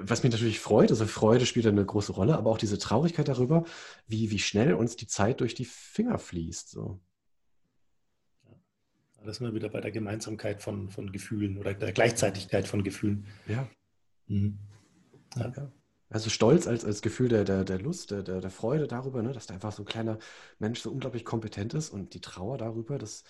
was 0.00 0.22
mich 0.22 0.32
natürlich 0.32 0.60
freut, 0.60 0.90
also 0.90 1.06
Freude 1.06 1.46
spielt 1.46 1.66
eine 1.66 1.84
große 1.84 2.12
Rolle, 2.12 2.36
aber 2.36 2.50
auch 2.50 2.58
diese 2.58 2.78
Traurigkeit 2.78 3.28
darüber, 3.28 3.64
wie, 4.06 4.30
wie 4.30 4.38
schnell 4.38 4.74
uns 4.74 4.96
die 4.96 5.06
Zeit 5.06 5.40
durch 5.40 5.54
die 5.54 5.66
Finger 5.66 6.18
fließt. 6.18 6.70
So. 6.70 7.00
Da 9.22 9.32
sind 9.32 9.46
wir 9.46 9.54
wieder 9.54 9.68
bei 9.68 9.80
der 9.80 9.90
Gemeinsamkeit 9.90 10.62
von, 10.62 10.90
von 10.90 11.12
Gefühlen 11.12 11.58
oder 11.58 11.74
der 11.74 11.92
Gleichzeitigkeit 11.92 12.66
von 12.66 12.82
Gefühlen. 12.82 13.26
Ja. 13.46 13.68
Mhm. 14.26 14.58
ja. 15.36 15.52
ja. 15.56 15.72
Also 16.10 16.30
Stolz 16.30 16.66
als, 16.66 16.84
als 16.84 17.02
Gefühl 17.02 17.28
der, 17.28 17.44
der, 17.44 17.64
der 17.64 17.80
Lust, 17.80 18.10
der, 18.10 18.22
der, 18.22 18.50
Freude 18.50 18.86
darüber, 18.86 19.22
ne, 19.22 19.32
dass 19.32 19.46
da 19.46 19.54
einfach 19.54 19.72
so 19.72 19.82
ein 19.82 19.86
kleiner 19.86 20.18
Mensch 20.58 20.80
so 20.80 20.90
unglaublich 20.90 21.24
kompetent 21.24 21.74
ist 21.74 21.90
und 21.90 22.14
die 22.14 22.20
Trauer 22.20 22.56
darüber, 22.56 22.98
dass 22.98 23.24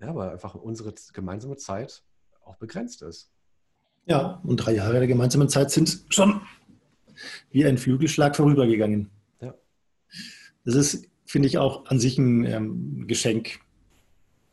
ja, 0.00 0.08
aber 0.08 0.30
einfach 0.30 0.54
unsere 0.54 0.94
gemeinsame 1.12 1.56
Zeit 1.56 2.04
auch 2.42 2.56
begrenzt 2.56 3.02
ist. 3.02 3.32
Ja, 4.08 4.40
und 4.42 4.56
drei 4.56 4.72
Jahre 4.72 4.94
der 4.94 5.06
gemeinsamen 5.06 5.50
Zeit 5.50 5.70
sind 5.70 6.04
schon 6.08 6.40
wie 7.50 7.66
ein 7.66 7.76
Flügelschlag 7.76 8.36
vorübergegangen. 8.36 9.10
Ja. 9.42 9.54
Das 10.64 10.74
ist, 10.76 11.06
finde 11.26 11.46
ich, 11.46 11.58
auch 11.58 11.84
an 11.86 12.00
sich 12.00 12.16
ein 12.16 12.44
ähm, 12.46 13.06
Geschenk 13.06 13.60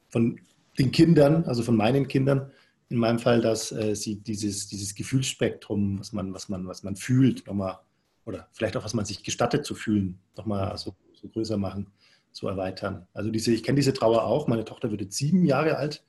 von 0.10 0.42
den 0.78 0.92
Kindern, 0.92 1.46
also 1.46 1.64
von 1.64 1.78
meinen 1.78 2.10
Kindern, 2.10 2.52
in 2.90 2.98
meinem 2.98 3.18
Fall, 3.18 3.40
dass 3.40 3.72
äh, 3.72 3.96
sie 3.96 4.18
dieses, 4.18 4.68
dieses 4.68 4.94
Gefühlsspektrum, 4.94 6.00
was 6.00 6.12
man, 6.12 6.34
was 6.34 6.50
man, 6.50 6.68
was 6.68 6.84
man 6.84 6.98
fühlt, 6.98 7.48
nochmal, 7.48 7.80
oder 8.26 8.50
vielleicht 8.52 8.76
auch, 8.76 8.84
was 8.84 8.94
man 8.94 9.06
sich 9.06 9.24
gestattet 9.24 9.66
zu 9.66 9.74
fühlen, 9.74 10.20
nochmal 10.36 10.78
so, 10.78 10.96
so 11.14 11.30
größer 11.30 11.56
machen, 11.56 11.88
so 12.34 12.50
erweitern. 12.50 13.08
Also 13.14 13.32
diese, 13.32 13.54
ich 13.54 13.64
kenne 13.64 13.78
diese 13.78 13.94
Trauer 13.94 14.26
auch. 14.26 14.48
Meine 14.48 14.66
Tochter 14.66 14.92
wird 14.92 15.00
jetzt 15.00 15.16
sieben 15.16 15.46
Jahre 15.46 15.78
alt, 15.78 16.04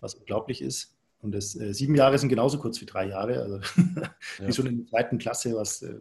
was 0.00 0.14
unglaublich 0.14 0.60
ist. 0.60 0.94
Und 1.22 1.32
das, 1.32 1.54
äh, 1.54 1.72
sieben 1.72 1.94
Jahre 1.94 2.18
sind 2.18 2.28
genauso 2.28 2.58
kurz 2.58 2.80
wie 2.80 2.86
drei 2.86 3.08
Jahre, 3.08 3.40
also 3.40 3.56
ja. 3.96 4.14
wie 4.46 4.52
schon 4.52 4.66
in 4.66 4.78
der 4.78 4.86
zweiten 4.86 5.18
Klasse, 5.18 5.54
was 5.54 5.82
äh, 5.82 5.94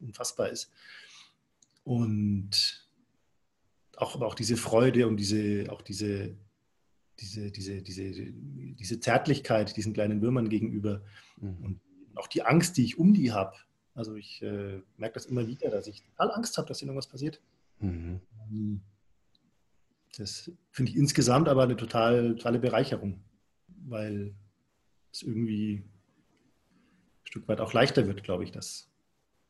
unfassbar 0.00 0.48
ist. 0.48 0.72
Und 1.84 2.88
auch, 3.96 4.14
aber 4.14 4.26
auch 4.26 4.34
diese 4.34 4.56
Freude 4.56 5.06
und 5.06 5.18
diese, 5.18 5.66
auch 5.70 5.82
diese, 5.82 6.34
diese, 7.20 7.50
diese, 7.50 7.82
diese, 7.82 8.32
diese 8.32 9.00
Zärtlichkeit 9.00 9.76
diesen 9.76 9.92
kleinen 9.92 10.22
Würmern 10.22 10.48
gegenüber 10.48 11.02
mhm. 11.36 11.64
und 11.64 11.80
auch 12.14 12.26
die 12.26 12.42
Angst, 12.42 12.78
die 12.78 12.84
ich 12.84 12.98
um 12.98 13.12
die 13.12 13.32
habe. 13.32 13.54
Also 13.94 14.14
ich 14.14 14.40
äh, 14.42 14.80
merke 14.96 15.14
das 15.14 15.26
immer 15.26 15.46
wieder, 15.46 15.68
dass 15.68 15.86
ich 15.88 16.02
total 16.02 16.30
Angst 16.30 16.56
habe, 16.56 16.68
dass 16.68 16.80
ihnen 16.80 16.90
irgendwas 16.90 17.08
passiert. 17.08 17.40
Mhm. 17.80 18.20
Ähm, 18.50 18.80
das 20.16 20.50
finde 20.70 20.92
ich 20.92 20.96
insgesamt 20.96 21.48
aber 21.48 21.64
eine 21.64 21.76
total, 21.76 22.34
totale 22.36 22.58
Bereicherung 22.58 23.20
weil 23.90 24.34
es 25.12 25.22
irgendwie 25.22 25.76
ein 25.76 25.90
Stück 27.24 27.48
weit 27.48 27.60
auch 27.60 27.72
leichter 27.72 28.06
wird, 28.06 28.22
glaube 28.22 28.44
ich, 28.44 28.52
dass 28.52 28.90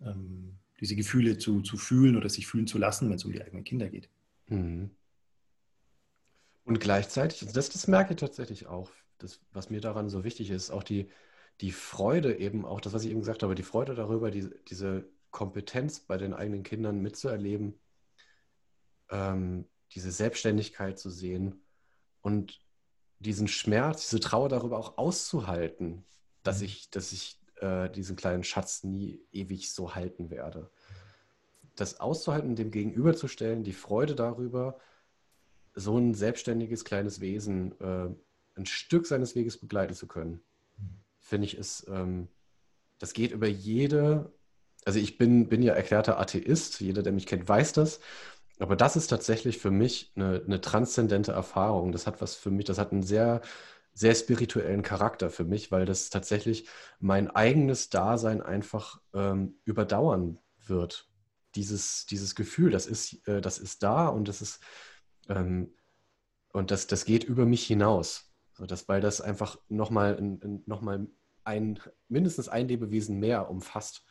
ähm, 0.01 0.59
diese 0.81 0.97
Gefühle 0.97 1.39
zu, 1.39 1.61
zu 1.63 1.77
fühlen 1.77 2.17
oder 2.17 2.29
sich 2.29 2.47
fühlen 2.47 2.67
zu 2.67 2.79
lassen, 2.79 3.09
wenn 3.09 3.17
es 3.17 3.25
um 3.25 3.33
die 3.33 3.43
eigenen 3.43 3.65
Kinder 3.65 3.89
geht. 3.89 4.09
Mhm. 4.47 4.91
Und 6.65 6.81
gleichzeitig, 6.81 7.43
also 7.43 7.55
das, 7.55 7.71
das 7.71 7.89
merke 7.89 8.13
ich 8.13 8.21
tatsächlich 8.21 8.67
auch, 8.67 8.91
das, 9.19 9.41
was 9.53 9.71
mir 9.71 9.81
daran 9.81 10.09
so 10.09 10.23
wichtig 10.23 10.51
ist, 10.51 10.71
auch 10.71 10.83
die, 10.83 11.09
die 11.61 11.73
Freude 11.73 12.37
eben, 12.39 12.65
auch 12.65 12.81
das, 12.81 12.93
was 12.93 13.05
ich 13.05 13.11
eben 13.11 13.21
gesagt 13.21 13.43
habe, 13.43 13.55
die 13.55 13.63
Freude 13.63 13.95
darüber, 13.95 14.31
die, 14.31 14.49
diese 14.69 15.09
Kompetenz 15.31 16.01
bei 16.01 16.17
den 16.17 16.35
eigenen 16.35 16.63
Kindern 16.63 17.01
mitzuerleben, 17.01 17.75
ähm, 19.11 19.67
diese 19.93 20.13
Selbstständigkeit 20.13 20.99
zu 20.99 21.11
sehen 21.11 21.63
und 22.21 22.61
diesen 23.21 23.49
Schmerz, 23.49 24.09
diese 24.09 24.21
Trauer 24.21 24.49
darüber 24.49 24.79
auch 24.79 24.99
auszuhalten, 24.99 26.05
dass 26.43 26.59
mhm. 26.59 26.67
ich, 26.67 26.91
dass 26.91 27.13
ich 27.13 27.41
äh, 27.57 27.91
diesen 27.91 28.17
kleinen 28.17 28.45
Schatz 28.45 28.85
nie 28.85 29.21
ewig 29.33 29.73
so 29.73 29.95
halten 29.95 30.31
werde. 30.31 30.71
Das 31.75 32.01
auszuhalten, 32.01 32.57
dem 32.57 32.71
gegenüberzustellen, 32.71 33.65
die 33.65 33.73
Freude 33.73 34.15
darüber, 34.15 34.79
so 35.75 35.97
ein 35.97 36.15
selbstständiges 36.15 36.85
kleines 36.85 37.21
Wesen 37.21 37.79
äh, 37.81 38.09
ein 38.57 38.67
Stück 38.67 39.07
seines 39.07 39.35
Weges 39.37 39.59
begleiten 39.59 39.95
zu 39.95 40.09
können, 40.09 40.41
finde 41.21 41.47
ich, 41.47 41.57
ist, 41.57 41.87
ähm, 41.89 42.29
das 42.99 43.13
geht 43.13 43.31
über 43.31 43.47
jede, 43.47 44.33
also 44.85 44.99
ich 44.99 45.19
bin, 45.19 45.49
bin 45.49 45.63
ja 45.63 45.75
erklärter 45.75 46.19
Atheist, 46.19 46.81
jeder, 46.81 47.03
der 47.03 47.13
mich 47.13 47.27
kennt, 47.27 47.49
weiß 47.49 47.73
das. 47.75 48.01
Aber 48.59 48.77
das 48.77 48.97
ist 48.97 49.09
tatsächlich 49.09 49.59
für 49.59 49.71
mich 49.71 50.13
eine, 50.17 50.43
eine 50.45 50.61
transzendente 50.61 51.33
Erfahrung. 51.33 51.93
Das 51.93 52.07
hat 52.07 52.21
was 52.21 52.35
für 52.35 52.51
mich, 52.51 52.65
das 52.65 52.79
hat 52.79 52.93
einen 52.93 53.03
sehr, 53.03 53.41
sehr 53.95 54.15
spirituellen 54.15 54.83
Charakter 54.83 55.31
für 55.31 55.45
mich, 55.45 55.71
weil 55.71 55.87
das 55.87 56.11
tatsächlich 56.11 56.69
mein 57.01 57.31
eigenes 57.31 57.91
Dasein 57.91 58.43
einfach 58.43 59.01
ähm, 59.15 59.59
überdauern 59.65 60.39
wird. 60.67 61.09
Dieses, 61.55 62.07
dieses 62.07 62.35
Gefühl, 62.35 62.71
das 62.71 62.87
ist, 62.87 63.27
äh, 63.29 63.41
das 63.41 63.59
ist 63.59 63.83
da 63.83 64.09
und 64.09 64.29
das 64.29 64.43
ist 64.43 64.61
ähm, 65.29 65.73
und 66.53 66.71
das, 66.71 66.87
das 66.87 67.05
geht 67.05 67.25
über 67.25 67.47
mich 67.47 67.67
hinaus. 67.67 68.33
So, 68.53 68.67
das, 68.67 68.89
weil 68.89 69.01
das 69.01 69.21
einfach 69.21 69.59
nochmal 69.69 70.21
noch 70.67 70.81
mal 70.81 71.07
ein, 71.45 71.81
mindestens 72.09 72.49
ein 72.49 72.69
Lebewesen 72.69 73.19
mehr 73.19 73.51
umfasst. 73.51 74.05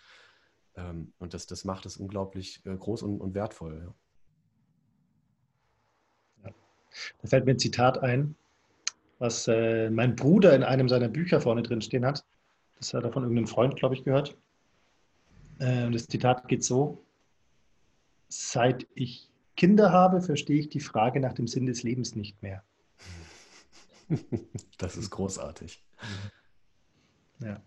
Ähm, 0.76 1.14
und 1.18 1.34
das, 1.34 1.48
das 1.48 1.66
macht 1.66 1.86
es 1.86 1.98
unglaublich 1.98 2.66
äh, 2.66 2.76
groß 2.76 3.04
und, 3.04 3.20
und 3.20 3.34
wertvoll. 3.34 3.84
Ja. 3.86 3.95
Da 7.22 7.28
fällt 7.28 7.45
mir 7.45 7.52
ein 7.52 7.60
Zitat 7.60 8.00
ein, 8.00 8.36
was 9.20 9.48
äh, 9.48 9.89
mein 9.89 10.16
Bruder 10.16 10.56
in 10.56 10.64
einem 10.64 10.89
seiner 10.89 11.10
Bücher 11.10 11.41
vorne 11.41 11.64
drin 11.64 11.82
stehen 11.82 12.06
hat. 12.06 12.26
Das 12.78 12.93
hat 12.93 13.04
er 13.04 13.12
von 13.12 13.24
irgendeinem 13.24 13.48
Freund, 13.48 13.76
glaube 13.76 13.95
ich, 13.95 14.04
gehört. 14.04 14.38
Äh, 15.60 15.89
das 15.89 16.08
Zitat 16.08 16.48
geht 16.48 16.64
so: 16.64 17.04
Seit 18.30 18.88
ich 18.93 19.30
Kinder 19.56 19.91
habe, 19.91 20.22
verstehe 20.22 20.60
ich 20.60 20.70
die 20.70 20.80
Frage 20.80 21.20
nach 21.20 21.34
dem 21.34 21.48
Sinn 21.48 21.66
des 21.66 21.84
Lebens 21.84 22.16
nicht 22.16 22.41
mehr. 22.41 22.64
Das 24.78 24.95
ist 24.95 25.10
großartig. 25.10 25.84
Ja. 27.39 27.62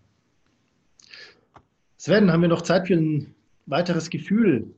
Sven, 1.99 2.33
haben 2.33 2.41
wir 2.41 2.49
noch 2.49 2.63
Zeit 2.63 2.87
für 2.87 2.95
ein 2.95 3.35
weiteres 3.67 4.09
Gefühl? 4.09 4.75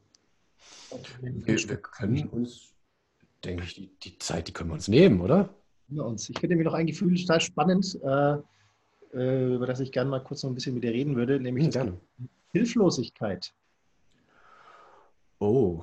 Wir, 1.21 1.57
wir 1.57 1.77
können 1.77 2.27
uns 2.31 2.72
denke 3.45 3.65
ich, 3.65 3.75
die, 3.75 3.91
die 4.03 4.19
Zeit, 4.19 4.49
die 4.49 4.53
können 4.53 4.71
wir 4.71 4.75
uns 4.75 4.89
nehmen, 4.89 5.21
oder? 5.21 5.49
Uns. 5.89 6.29
Ich 6.31 6.39
finde 6.39 6.57
mir 6.57 6.65
noch 6.65 6.75
ein 6.75 6.87
Gefühl 6.87 7.15
total 7.17 7.41
spannend, 7.41 7.99
äh, 8.03 8.37
äh, 9.15 9.55
über 9.55 9.67
das 9.67 9.81
ich 9.81 9.93
gerne 9.93 10.11
mal 10.11 10.23
kurz 10.23 10.43
noch 10.43 10.51
ein 10.51 10.55
bisschen 10.55 10.75
mit 10.75 10.85
dir 10.85 10.93
reden 10.93 11.17
würde, 11.17 11.39
nämlich 11.39 11.75
hm. 11.75 11.99
Hilflosigkeit. 12.53 13.53
Oh. 15.39 15.83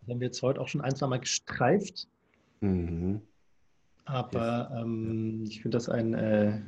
Das 0.00 0.10
haben 0.10 0.20
wir 0.20 0.26
jetzt 0.26 0.42
heute 0.42 0.60
auch 0.60 0.68
schon 0.68 0.80
ein, 0.80 0.94
zwei 0.94 1.06
Mal 1.06 1.20
gestreift. 1.20 2.06
Mhm. 2.60 3.22
Aber 4.04 4.70
ähm, 4.76 5.44
ich 5.46 5.62
finde 5.62 5.76
das 5.76 5.88
ein, 5.88 6.12
äh, 6.14 6.60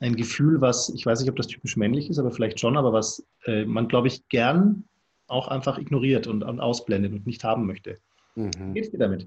ein 0.00 0.16
Gefühl, 0.16 0.60
was, 0.60 0.88
ich 0.88 1.06
weiß 1.06 1.20
nicht, 1.20 1.30
ob 1.30 1.36
das 1.36 1.46
typisch 1.46 1.76
männlich 1.76 2.10
ist, 2.10 2.18
aber 2.18 2.32
vielleicht 2.32 2.58
schon, 2.58 2.76
aber 2.76 2.92
was 2.92 3.24
äh, 3.44 3.64
man, 3.64 3.88
glaube 3.88 4.08
ich, 4.08 4.28
gern 4.28 4.84
auch 5.28 5.48
einfach 5.48 5.78
ignoriert 5.78 6.26
und, 6.26 6.42
und 6.42 6.60
ausblendet 6.60 7.12
und 7.12 7.26
nicht 7.26 7.44
haben 7.44 7.66
möchte. 7.66 7.98
Mhm. 8.36 8.52
Wie 8.52 8.74
geht 8.74 8.84
es 8.84 8.90
dir 8.90 8.98
damit? 8.98 9.26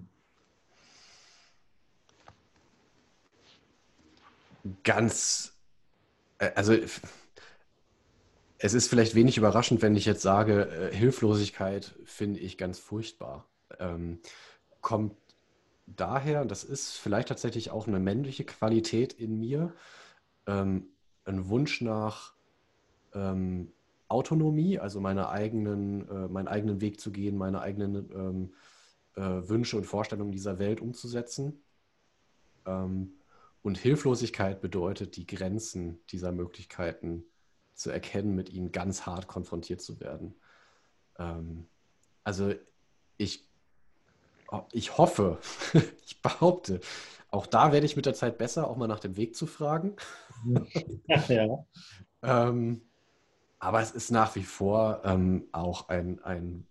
Ganz, 4.83 5.53
äh, 6.37 6.51
also 6.55 6.73
es 8.59 8.73
ist 8.73 8.87
vielleicht 8.87 9.15
wenig 9.15 9.37
überraschend, 9.37 9.81
wenn 9.81 9.95
ich 9.95 10.05
jetzt 10.05 10.21
sage, 10.21 10.69
äh, 10.91 10.95
Hilflosigkeit 10.95 11.95
finde 12.05 12.39
ich 12.39 12.57
ganz 12.57 12.77
furchtbar. 12.77 13.45
Ähm, 13.79 14.19
kommt 14.81 15.15
daher, 15.87 16.45
das 16.45 16.63
ist 16.63 16.97
vielleicht 16.97 17.29
tatsächlich 17.29 17.71
auch 17.71 17.87
eine 17.87 17.99
männliche 17.99 18.43
Qualität 18.43 19.13
in 19.13 19.39
mir, 19.39 19.73
ähm, 20.45 20.87
ein 21.25 21.49
Wunsch 21.49 21.81
nach 21.81 22.33
ähm, 23.13 23.71
Autonomie, 24.07 24.79
also 24.79 24.99
meine 24.99 25.29
eigenen, 25.29 26.07
äh, 26.09 26.27
meinen 26.27 26.47
eigenen 26.47 26.81
Weg 26.81 26.99
zu 26.99 27.11
gehen, 27.11 27.37
meine 27.37 27.61
eigenen 27.61 27.95
ähm, 28.13 28.53
äh, 29.19 29.49
Wünsche 29.49 29.75
und 29.75 29.83
Vorstellungen 29.83 30.31
dieser 30.31 30.59
Welt 30.59 30.79
umzusetzen. 30.79 31.61
Ähm, 32.65 33.19
und 33.61 33.77
Hilflosigkeit 33.77 34.61
bedeutet, 34.61 35.17
die 35.17 35.27
Grenzen 35.27 35.99
dieser 36.09 36.31
Möglichkeiten 36.31 37.25
zu 37.73 37.89
erkennen, 37.89 38.33
mit 38.33 38.49
ihnen 38.49 38.71
ganz 38.71 39.05
hart 39.05 39.27
konfrontiert 39.27 39.81
zu 39.81 39.99
werden. 39.99 40.35
Ähm, 41.17 41.67
also 42.23 42.53
ich, 43.17 43.45
ich 44.71 44.97
hoffe, 44.97 45.39
ich 46.05 46.21
behaupte, 46.21 46.79
auch 47.29 47.45
da 47.45 47.73
werde 47.73 47.85
ich 47.85 47.97
mit 47.97 48.05
der 48.05 48.13
Zeit 48.13 48.37
besser, 48.37 48.69
auch 48.69 48.77
mal 48.77 48.87
nach 48.87 49.01
dem 49.01 49.17
Weg 49.17 49.35
zu 49.35 49.45
fragen. 49.47 49.97
ja. 51.27 51.65
ähm, 52.23 52.81
aber 53.59 53.81
es 53.81 53.91
ist 53.91 54.11
nach 54.11 54.35
wie 54.37 54.43
vor 54.43 55.01
ähm, 55.03 55.49
auch 55.51 55.89
ein, 55.89 56.23
ein 56.23 56.68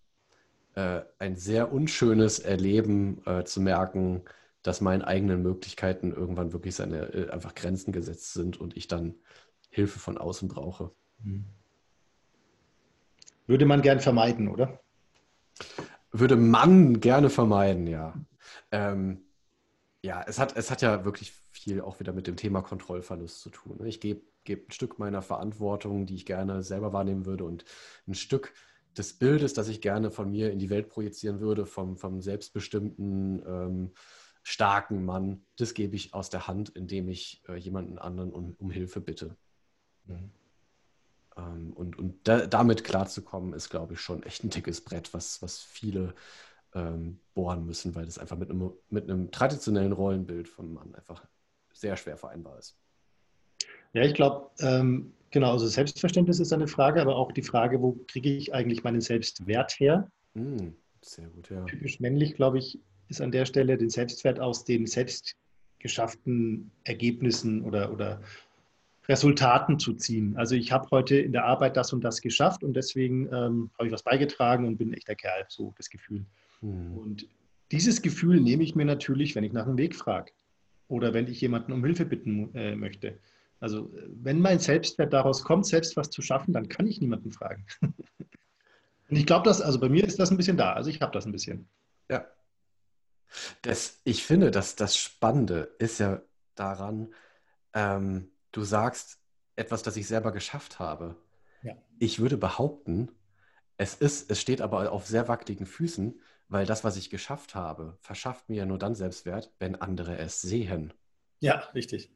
äh, 0.79 1.03
ein 1.19 1.35
sehr 1.35 1.73
unschönes 1.73 2.39
Erleben 2.39 3.21
äh, 3.27 3.43
zu 3.43 3.61
merken, 3.61 4.23
dass 4.63 4.81
meinen 4.81 5.03
eigenen 5.03 5.43
Möglichkeiten 5.43 6.13
irgendwann 6.13 6.53
wirklich 6.53 6.77
seine 6.77 7.13
äh, 7.13 7.31
einfach 7.31 7.57
Grenzen 7.57 7.91
gesetzt 7.91 8.33
sind 8.33 8.61
und 8.61 8.77
ich 8.77 8.87
dann 8.87 9.17
Hilfe 9.71 9.99
von 9.99 10.19
außen 10.19 10.47
brauche. 10.47 10.93
Hm. 11.25 11.47
Würde 13.49 13.67
man 13.67 13.83
gern 13.83 13.99
vermeiden, 13.99 14.47
oder? 14.47 14.81
Würde 16.13 16.37
man 16.37 17.01
gerne 17.01 17.29
vermeiden, 17.29 17.89
ja. 17.89 18.15
Ähm, 18.71 19.23
ja, 20.03 20.23
es 20.29 20.39
hat, 20.39 20.57
es 20.57 20.71
hat 20.71 20.81
ja 20.81 21.05
wirklich 21.05 21.33
viel 21.51 21.81
auch 21.81 21.99
wieder 21.99 22.13
mit 22.13 22.29
dem 22.29 22.37
Thema 22.37 22.63
Kontrollverlust 22.63 23.41
zu 23.41 23.51
tun. 23.51 23.79
Ne? 23.81 23.89
Ich 23.89 24.01
gebe 24.01 24.21
geb 24.45 24.69
ein 24.69 24.73
Stück 24.73 25.01
meiner 25.01 25.23
Verantwortung, 25.23 26.07
die 26.07 26.15
ich 26.15 26.25
gerne 26.25 26.63
selber 26.63 26.93
wahrnehmen 26.93 27.27
würde 27.27 27.45
und 27.45 27.65
ein 28.07 28.15
Stück 28.15 28.55
des 28.97 29.13
Bildes, 29.13 29.55
das 29.55 29.69
ich 29.69 29.81
gerne 29.81 30.11
von 30.11 30.31
mir 30.31 30.51
in 30.51 30.59
die 30.59 30.71
Welt 30.71 30.89
projizieren 30.89 31.41
würde, 31.41 31.67
vom, 31.67 31.97
vom 31.97 32.21
selbstbestimmten, 32.21 33.43
ähm, 33.47 33.93
starken 34.43 35.05
Mann, 35.05 35.45
das 35.57 35.75
gebe 35.75 35.95
ich 35.95 36.15
aus 36.15 36.31
der 36.31 36.47
Hand, 36.47 36.71
indem 36.71 37.09
ich 37.09 37.43
äh, 37.49 37.57
jemanden 37.57 37.99
anderen 37.99 38.33
um, 38.33 38.55
um 38.59 38.71
Hilfe 38.71 39.01
bitte. 39.01 39.37
Mhm. 40.07 40.31
Ähm, 41.37 41.73
und 41.75 41.99
und 41.99 42.27
da, 42.27 42.47
damit 42.47 42.83
klarzukommen, 42.83 43.53
ist, 43.53 43.69
glaube 43.69 43.95
ich, 43.95 44.01
schon 44.01 44.23
echt 44.23 44.45
ein 44.45 44.51
dickes 44.51 44.81
Brett, 44.81 45.13
was, 45.13 45.43
was 45.43 45.59
viele 45.59 46.15
ähm, 46.75 47.21
bohren 47.35 47.67
müssen, 47.67 47.95
weil 47.95 48.07
das 48.07 48.19
einfach 48.19 48.39
mit 48.39 48.51
einem, 48.51 48.73
mit 48.89 49.05
einem 49.05 49.31
traditionellen 49.31 49.93
Rollenbild 49.93 50.49
von 50.49 50.73
Mann 50.73 50.95
einfach 50.95 51.25
sehr 51.73 51.97
schwer 51.97 52.17
vereinbar 52.17 52.59
ist. 52.59 52.79
Ja, 53.93 54.03
ich 54.03 54.15
glaube, 54.15 54.51
ähm, 54.61 55.13
genau, 55.31 55.53
also 55.53 55.67
Selbstverständnis 55.67 56.41
ist 56.41 56.53
eine 56.53 56.69
Frage, 56.69 57.01
aber 57.01 57.17
auch 57.17 57.33
die 57.33 57.43
Frage, 57.43 57.81
wo 57.81 57.99
kriege 58.07 58.31
ich 58.31 58.55
eigentlich 58.55 58.85
meinen 58.85 59.01
Selbstwert 59.01 59.79
her? 59.81 60.11
Mm, 60.35 60.69
sehr 61.03 61.29
gut, 61.29 61.51
ja. 61.51 61.65
Typisch 61.65 62.01
männlich, 62.01 62.35
glaube 62.35 62.59
ich, 62.59 62.79
ist 63.09 63.21
an 63.21 63.33
der 63.33 63.47
Stelle 63.47 63.79
den 63.79 63.91
Selbstwert 63.91 64.41
aus 64.41 64.65
den 64.65 64.87
selbst 64.87 65.37
geschafften 65.79 66.71
Ergebnissen 66.85 67.63
oder, 67.63 67.93
oder 67.93 68.21
Resultaten 69.09 69.79
zu 69.79 69.95
ziehen. 69.95 70.37
Also 70.37 70.55
ich 70.55 70.71
habe 70.71 70.89
heute 70.91 71.17
in 71.17 71.33
der 71.33 71.45
Arbeit 71.45 71.77
das 71.77 71.93
und 71.93 72.03
das 72.05 72.21
geschafft 72.21 72.63
und 72.63 72.75
deswegen 72.75 73.27
ähm, 73.33 73.71
habe 73.79 73.87
ich 73.87 73.93
was 73.93 74.03
beigetragen 74.03 74.67
und 74.67 74.77
bin 74.77 74.91
ein 74.91 74.95
echter 74.95 75.15
Kerl, 75.15 75.47
so 75.49 75.73
das 75.79 75.89
Gefühl. 75.89 76.27
Mhm. 76.61 76.93
Und 76.93 77.29
dieses 77.73 78.03
Gefühl 78.03 78.41
nehme 78.41 78.63
ich 78.63 78.75
mir 78.75 78.85
natürlich, 78.85 79.35
wenn 79.35 79.45
ich 79.45 79.53
nach 79.53 79.67
einem 79.67 79.79
Weg 79.79 79.95
frage 79.95 80.33
oder 80.89 81.15
wenn 81.15 81.27
ich 81.27 81.41
jemanden 81.41 81.73
um 81.73 81.85
Hilfe 81.85 82.05
bitten 82.05 82.55
äh, 82.55 82.75
möchte. 82.75 83.19
Also 83.61 83.91
wenn 83.93 84.41
mein 84.41 84.59
Selbstwert 84.59 85.13
daraus 85.13 85.43
kommt, 85.43 85.67
selbst 85.67 85.97
was 85.97 86.11
zu 86.11 86.23
schaffen, 86.23 86.53
dann 86.53 86.69
kann 86.69 86.87
ich 86.87 87.01
niemanden 87.01 87.33
fragen. 87.33 87.67
und 87.81 89.17
ich 89.17 89.27
glaube, 89.27 89.45
dass, 89.45 89.61
also 89.61 89.81
bei 89.81 89.89
mir 89.89 90.05
ist 90.05 90.19
das 90.19 90.31
ein 90.31 90.37
bisschen 90.37 90.57
da. 90.57 90.73
Also 90.75 90.91
ich 90.91 91.01
habe 91.01 91.13
das 91.13 91.27
ein 91.27 91.33
bisschen. 91.33 91.69
Ja. 92.09 92.27
Das, 93.63 94.01
ich 94.05 94.25
finde, 94.25 94.51
dass 94.51 94.77
das 94.77 94.97
Spannende 94.97 95.75
ist 95.79 95.99
ja 95.99 96.23
daran, 96.55 97.13
ähm, 97.75 98.31
du 98.53 98.63
sagst 98.63 99.19
etwas, 99.57 99.83
das 99.83 99.97
ich 99.97 100.07
selber 100.07 100.33
geschafft 100.33 100.79
habe. 100.79 101.17
Ja. 101.63 101.75
Ich 101.99 102.21
würde 102.21 102.37
behaupten, 102.37 103.11
es 103.77 103.95
ist, 103.95 104.31
es 104.31 104.41
steht 104.41 104.61
aber 104.61 104.91
auf 104.93 105.07
sehr 105.07 105.29
wackeligen 105.29 105.67
Füßen, 105.67 106.21
weil 106.49 106.65
das, 106.65 106.85
was 106.85 106.97
ich 106.97 107.11
geschafft 107.11 107.55
habe, 107.55 107.97
verschafft 108.01 108.49
mir 108.49 108.57
ja 108.57 108.67
nur 108.67 108.79
dann 108.79 108.95
Selbstwert, 108.95 109.53
wenn 109.59 109.77
andere 109.77 110.17
es 110.19 110.41
sehen. 110.41 110.95
Ja, 111.41 111.59
richtig. 111.75 112.11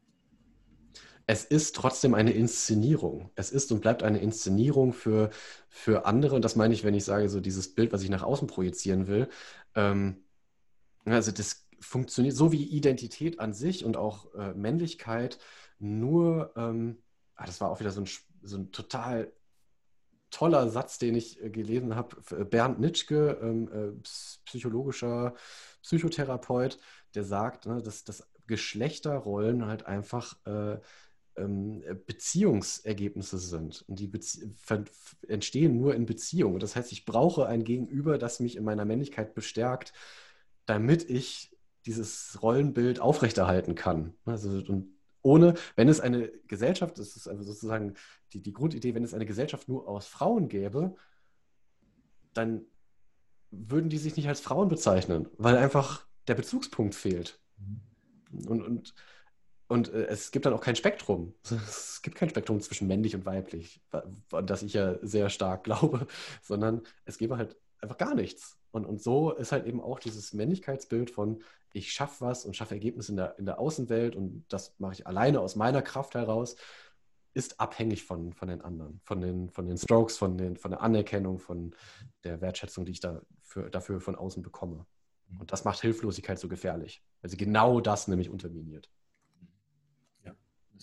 Es 1.25 1.45
ist 1.45 1.75
trotzdem 1.75 2.13
eine 2.13 2.31
Inszenierung. 2.31 3.31
Es 3.35 3.51
ist 3.51 3.71
und 3.71 3.81
bleibt 3.81 4.03
eine 4.03 4.19
Inszenierung 4.19 4.93
für, 4.93 5.29
für 5.69 6.05
andere. 6.05 6.35
Und 6.35 6.43
das 6.43 6.55
meine 6.55 6.73
ich, 6.73 6.83
wenn 6.83 6.93
ich 6.93 7.05
sage, 7.05 7.29
so 7.29 7.39
dieses 7.39 7.73
Bild, 7.73 7.93
was 7.93 8.03
ich 8.03 8.09
nach 8.09 8.23
außen 8.23 8.47
projizieren 8.47 9.07
will. 9.07 9.29
Ähm, 9.75 10.23
also 11.05 11.31
das 11.31 11.67
funktioniert 11.79 12.35
so 12.35 12.51
wie 12.51 12.63
Identität 12.63 13.39
an 13.39 13.53
sich 13.53 13.85
und 13.85 13.97
auch 13.97 14.33
äh, 14.35 14.53
Männlichkeit 14.53 15.37
nur, 15.79 16.53
ähm, 16.55 17.01
ah, 17.35 17.45
das 17.45 17.61
war 17.61 17.69
auch 17.69 17.79
wieder 17.79 17.91
so 17.91 18.01
ein, 18.01 18.09
so 18.41 18.57
ein 18.57 18.71
total 18.71 19.31
toller 20.29 20.67
Satz, 20.69 20.97
den 20.97 21.15
ich 21.15 21.41
äh, 21.41 21.49
gelesen 21.49 21.95
habe. 21.95 22.17
Äh, 22.31 22.45
Bernd 22.45 22.79
Nitschke, 22.79 23.37
ähm, 23.41 23.69
äh, 23.71 24.01
psychologischer 24.45 25.35
Psychotherapeut, 25.81 26.79
der 27.15 27.23
sagt, 27.23 27.65
ne, 27.65 27.81
dass, 27.81 28.03
dass 28.03 28.27
Geschlechterrollen 28.47 29.65
halt 29.67 29.85
einfach 29.85 30.35
äh, 30.45 30.79
ähm, 31.35 31.83
Beziehungsergebnisse 32.05 33.37
sind. 33.37 33.83
Und 33.87 33.99
die 33.99 34.07
Bezie 34.07 34.53
entstehen 35.27 35.77
nur 35.77 35.95
in 35.95 36.05
Beziehungen. 36.05 36.59
Das 36.59 36.75
heißt, 36.75 36.91
ich 36.91 37.05
brauche 37.05 37.47
ein 37.47 37.63
Gegenüber, 37.63 38.17
das 38.17 38.39
mich 38.39 38.55
in 38.55 38.63
meiner 38.63 38.85
Männlichkeit 38.85 39.33
bestärkt, 39.33 39.93
damit 40.65 41.09
ich 41.09 41.55
dieses 41.85 42.41
Rollenbild 42.41 42.99
aufrechterhalten 42.99 43.75
kann. 43.75 44.13
Also, 44.25 44.49
und 44.49 44.93
ohne, 45.21 45.55
wenn 45.75 45.89
es 45.89 45.99
eine 45.99 46.29
Gesellschaft, 46.47 46.99
das 46.99 47.15
ist 47.15 47.27
also 47.27 47.43
sozusagen 47.43 47.95
die, 48.33 48.41
die 48.41 48.53
Grundidee, 48.53 48.93
wenn 48.93 49.03
es 49.03 49.13
eine 49.13 49.25
Gesellschaft 49.25 49.67
nur 49.67 49.87
aus 49.87 50.05
Frauen 50.07 50.49
gäbe, 50.49 50.95
dann 52.33 52.65
würden 53.51 53.89
die 53.89 53.97
sich 53.97 54.15
nicht 54.15 54.27
als 54.27 54.41
Frauen 54.41 54.67
bezeichnen, 54.67 55.29
weil 55.37 55.57
einfach 55.57 56.05
der 56.27 56.35
Bezugspunkt 56.35 56.95
fehlt. 56.95 57.39
Mhm. 57.57 58.47
Und, 58.47 58.61
und, 58.63 58.95
und 59.73 59.91
äh, 59.91 60.05
es 60.05 60.29
gibt 60.29 60.45
dann 60.45 60.53
auch 60.53 60.61
kein 60.61 60.75
Spektrum. 60.75 61.33
Es 61.51 62.01
gibt 62.03 62.17
kein 62.17 62.29
Spektrum 62.29 62.59
zwischen 62.59 62.87
männlich 62.87 63.15
und 63.15 63.25
weiblich, 63.25 63.81
an 64.31 64.45
das 64.45 64.61
ich 64.61 64.73
ja 64.73 64.97
sehr 65.01 65.29
stark 65.29 65.63
glaube, 65.63 66.05
sondern 66.41 66.81
es 67.05 67.17
gäbe 67.17 67.37
halt 67.37 67.55
einfach 67.79 67.97
gar 67.97 68.13
nichts. 68.13 68.57
Und, 68.71 68.85
und 68.85 69.01
so 69.01 69.31
ist 69.31 69.51
halt 69.51 69.65
eben 69.65 69.81
auch 69.81 69.99
dieses 69.99 70.33
Männlichkeitsbild 70.33 71.09
von, 71.09 71.41
ich 71.71 71.91
schaffe 71.91 72.25
was 72.25 72.45
und 72.45 72.55
schaffe 72.55 72.75
Ergebnisse 72.75 73.13
in 73.13 73.15
der, 73.15 73.39
in 73.39 73.45
der 73.45 73.57
Außenwelt 73.59 74.15
und 74.15 74.45
das 74.49 74.75
mache 74.79 74.93
ich 74.93 75.07
alleine 75.07 75.39
aus 75.39 75.55
meiner 75.55 75.81
Kraft 75.81 76.13
heraus, 76.13 76.55
ist 77.33 77.59
abhängig 77.59 78.03
von, 78.03 78.33
von 78.33 78.49
den 78.49 78.61
anderen, 78.61 78.99
von 79.03 79.21
den, 79.21 79.49
von 79.49 79.65
den 79.65 79.77
Strokes, 79.77 80.17
von, 80.17 80.37
den, 80.37 80.55
von 80.55 80.69
der 80.69 80.81
Anerkennung, 80.81 81.39
von 81.39 81.73
der 82.23 82.41
Wertschätzung, 82.41 82.85
die 82.85 82.91
ich 82.91 82.99
da 82.99 83.21
für, 83.41 83.71
dafür 83.71 84.01
von 84.01 84.15
außen 84.15 84.43
bekomme. 84.43 84.85
Und 85.39 85.51
das 85.51 85.63
macht 85.63 85.81
Hilflosigkeit 85.81 86.37
so 86.37 86.47
gefährlich, 86.47 87.01
weil 87.21 87.31
sie 87.31 87.37
genau 87.37 87.79
das 87.79 88.07
nämlich 88.07 88.29
unterminiert. 88.29 88.91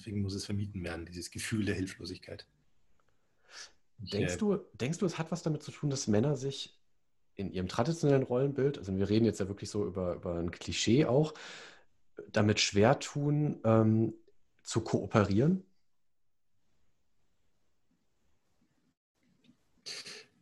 Deswegen 0.00 0.22
muss 0.22 0.32
es 0.32 0.46
vermieden 0.46 0.82
werden, 0.82 1.04
dieses 1.04 1.30
Gefühl 1.30 1.66
der 1.66 1.74
Hilflosigkeit. 1.74 2.46
Denkst, 3.98 4.38
du, 4.38 4.56
denkst 4.72 4.96
du, 4.96 5.04
es 5.04 5.18
hat 5.18 5.30
was 5.30 5.42
damit 5.42 5.62
zu 5.62 5.72
tun, 5.72 5.90
dass 5.90 6.08
Männer 6.08 6.38
sich 6.38 6.80
in 7.36 7.52
ihrem 7.52 7.68
traditionellen 7.68 8.22
Rollenbild, 8.22 8.78
also 8.78 8.96
wir 8.96 9.10
reden 9.10 9.26
jetzt 9.26 9.40
ja 9.40 9.48
wirklich 9.48 9.68
so 9.68 9.84
über, 9.84 10.14
über 10.14 10.38
ein 10.38 10.50
Klischee 10.50 11.04
auch, 11.04 11.34
damit 12.32 12.60
schwer 12.60 12.98
tun, 12.98 13.60
ähm, 13.64 14.14
zu 14.62 14.80
kooperieren? 14.80 15.64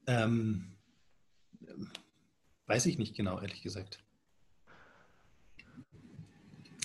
Ähm, 0.07 0.77
weiß 2.67 2.87
ich 2.87 2.97
nicht 2.97 3.17
genau, 3.17 3.41
ehrlich 3.41 3.63
gesagt. 3.63 4.05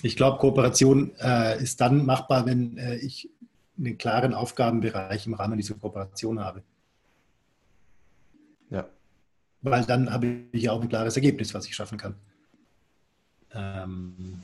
Ich 0.04 0.16
glaube, 0.16 0.38
Kooperation 0.38 1.12
äh, 1.20 1.62
ist 1.62 1.80
dann 1.80 2.04
machbar, 2.04 2.46
wenn 2.46 2.76
äh, 2.78 2.96
ich 2.96 3.30
einen 3.78 3.98
klaren 3.98 4.34
Aufgabenbereich 4.34 5.26
im 5.26 5.34
Rahmen 5.34 5.56
dieser 5.56 5.74
Kooperation 5.74 6.40
habe. 6.40 6.62
Ja 8.70 8.86
weil 9.64 9.84
dann 9.84 10.12
habe 10.12 10.44
ich 10.52 10.64
ja 10.64 10.72
auch 10.72 10.82
ein 10.82 10.88
klares 10.88 11.16
Ergebnis, 11.16 11.54
was 11.54 11.66
ich 11.66 11.74
schaffen 11.74 11.96
kann. 11.96 12.14
Ähm, 13.52 14.42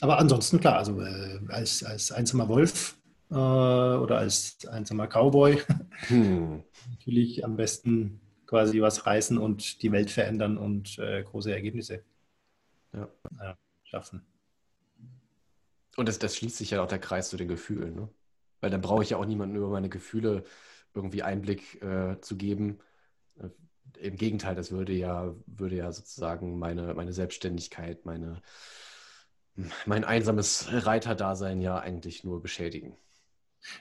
aber 0.00 0.18
ansonsten 0.18 0.60
klar, 0.60 0.78
also 0.78 1.00
äh, 1.00 1.40
als, 1.48 1.82
als 1.82 2.12
einsamer 2.12 2.48
Wolf 2.48 2.96
äh, 3.30 3.34
oder 3.34 4.18
als 4.18 4.64
einsamer 4.66 5.08
Cowboy 5.08 5.60
hm. 6.08 6.62
natürlich 6.90 7.44
am 7.44 7.56
besten 7.56 8.20
quasi 8.46 8.80
was 8.80 9.06
reißen 9.06 9.36
und 9.36 9.82
die 9.82 9.92
Welt 9.92 10.10
verändern 10.10 10.56
und 10.56 10.98
äh, 10.98 11.22
große 11.22 11.52
Ergebnisse 11.52 12.02
ja. 12.92 13.08
Schaffen. 13.90 14.24
Und 15.96 16.08
das, 16.08 16.18
das, 16.18 16.36
schließt 16.36 16.56
sich 16.56 16.70
ja 16.70 16.82
auch 16.82 16.88
der 16.88 17.00
Kreis 17.00 17.28
zu 17.28 17.36
den 17.36 17.48
Gefühlen, 17.48 17.94
ne? 17.94 18.08
Weil 18.60 18.70
dann 18.70 18.80
brauche 18.80 19.02
ich 19.02 19.10
ja 19.10 19.16
auch 19.16 19.24
niemanden 19.24 19.56
über 19.56 19.68
meine 19.68 19.88
Gefühle 19.88 20.44
irgendwie 20.94 21.22
Einblick 21.22 21.82
äh, 21.82 22.20
zu 22.20 22.36
geben, 22.36 22.78
im 23.98 24.16
Gegenteil, 24.16 24.54
das 24.54 24.70
würde 24.70 24.92
ja, 24.92 25.34
würde 25.46 25.76
ja 25.76 25.92
sozusagen 25.92 26.58
meine, 26.58 26.94
meine 26.94 27.12
Selbstständigkeit, 27.12 28.04
meine, 28.06 28.40
mein 29.86 30.04
einsames 30.04 30.68
Reiterdasein 30.70 31.60
ja 31.60 31.78
eigentlich 31.78 32.24
nur 32.24 32.42
beschädigen. 32.42 32.96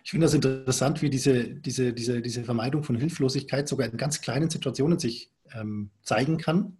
Ich 0.03 0.12
finde 0.12 0.26
das 0.26 0.34
interessant, 0.34 1.01
wie 1.01 1.10
diese, 1.10 1.45
diese, 1.45 1.93
diese, 1.93 2.22
diese 2.22 2.43
Vermeidung 2.43 2.84
von 2.84 2.97
Hilflosigkeit 2.97 3.68
sogar 3.68 3.88
in 3.88 3.97
ganz 3.97 4.20
kleinen 4.20 4.49
Situationen 4.49 4.99
sich 4.99 5.32
ähm, 5.53 5.89
zeigen 6.03 6.38
kann, 6.38 6.78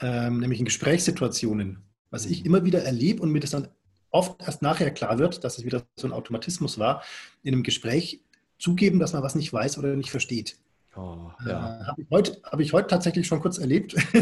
ähm, 0.00 0.40
nämlich 0.40 0.58
in 0.58 0.64
Gesprächssituationen. 0.64 1.84
Was 2.10 2.26
ich 2.26 2.44
immer 2.44 2.64
wieder 2.64 2.82
erlebe 2.82 3.22
und 3.22 3.30
mir 3.30 3.40
das 3.40 3.50
dann 3.50 3.68
oft 4.10 4.40
erst 4.42 4.62
nachher 4.62 4.90
klar 4.90 5.18
wird, 5.18 5.44
dass 5.44 5.58
es 5.58 5.64
wieder 5.64 5.82
so 5.96 6.06
ein 6.06 6.12
Automatismus 6.12 6.78
war, 6.78 7.02
in 7.42 7.54
einem 7.54 7.62
Gespräch 7.62 8.22
zugeben, 8.58 8.98
dass 8.98 9.12
man 9.12 9.22
was 9.22 9.34
nicht 9.34 9.52
weiß 9.52 9.78
oder 9.78 9.94
nicht 9.94 10.10
versteht. 10.10 10.58
Oh, 10.96 11.30
ja. 11.46 11.80
äh, 11.80 11.84
Habe 11.84 12.02
ich, 12.02 12.06
heute, 12.10 12.40
hab 12.42 12.60
ich 12.60 12.72
heute 12.72 12.88
tatsächlich 12.88 13.26
schon 13.26 13.40
kurz 13.40 13.58
erlebt. 13.58 13.94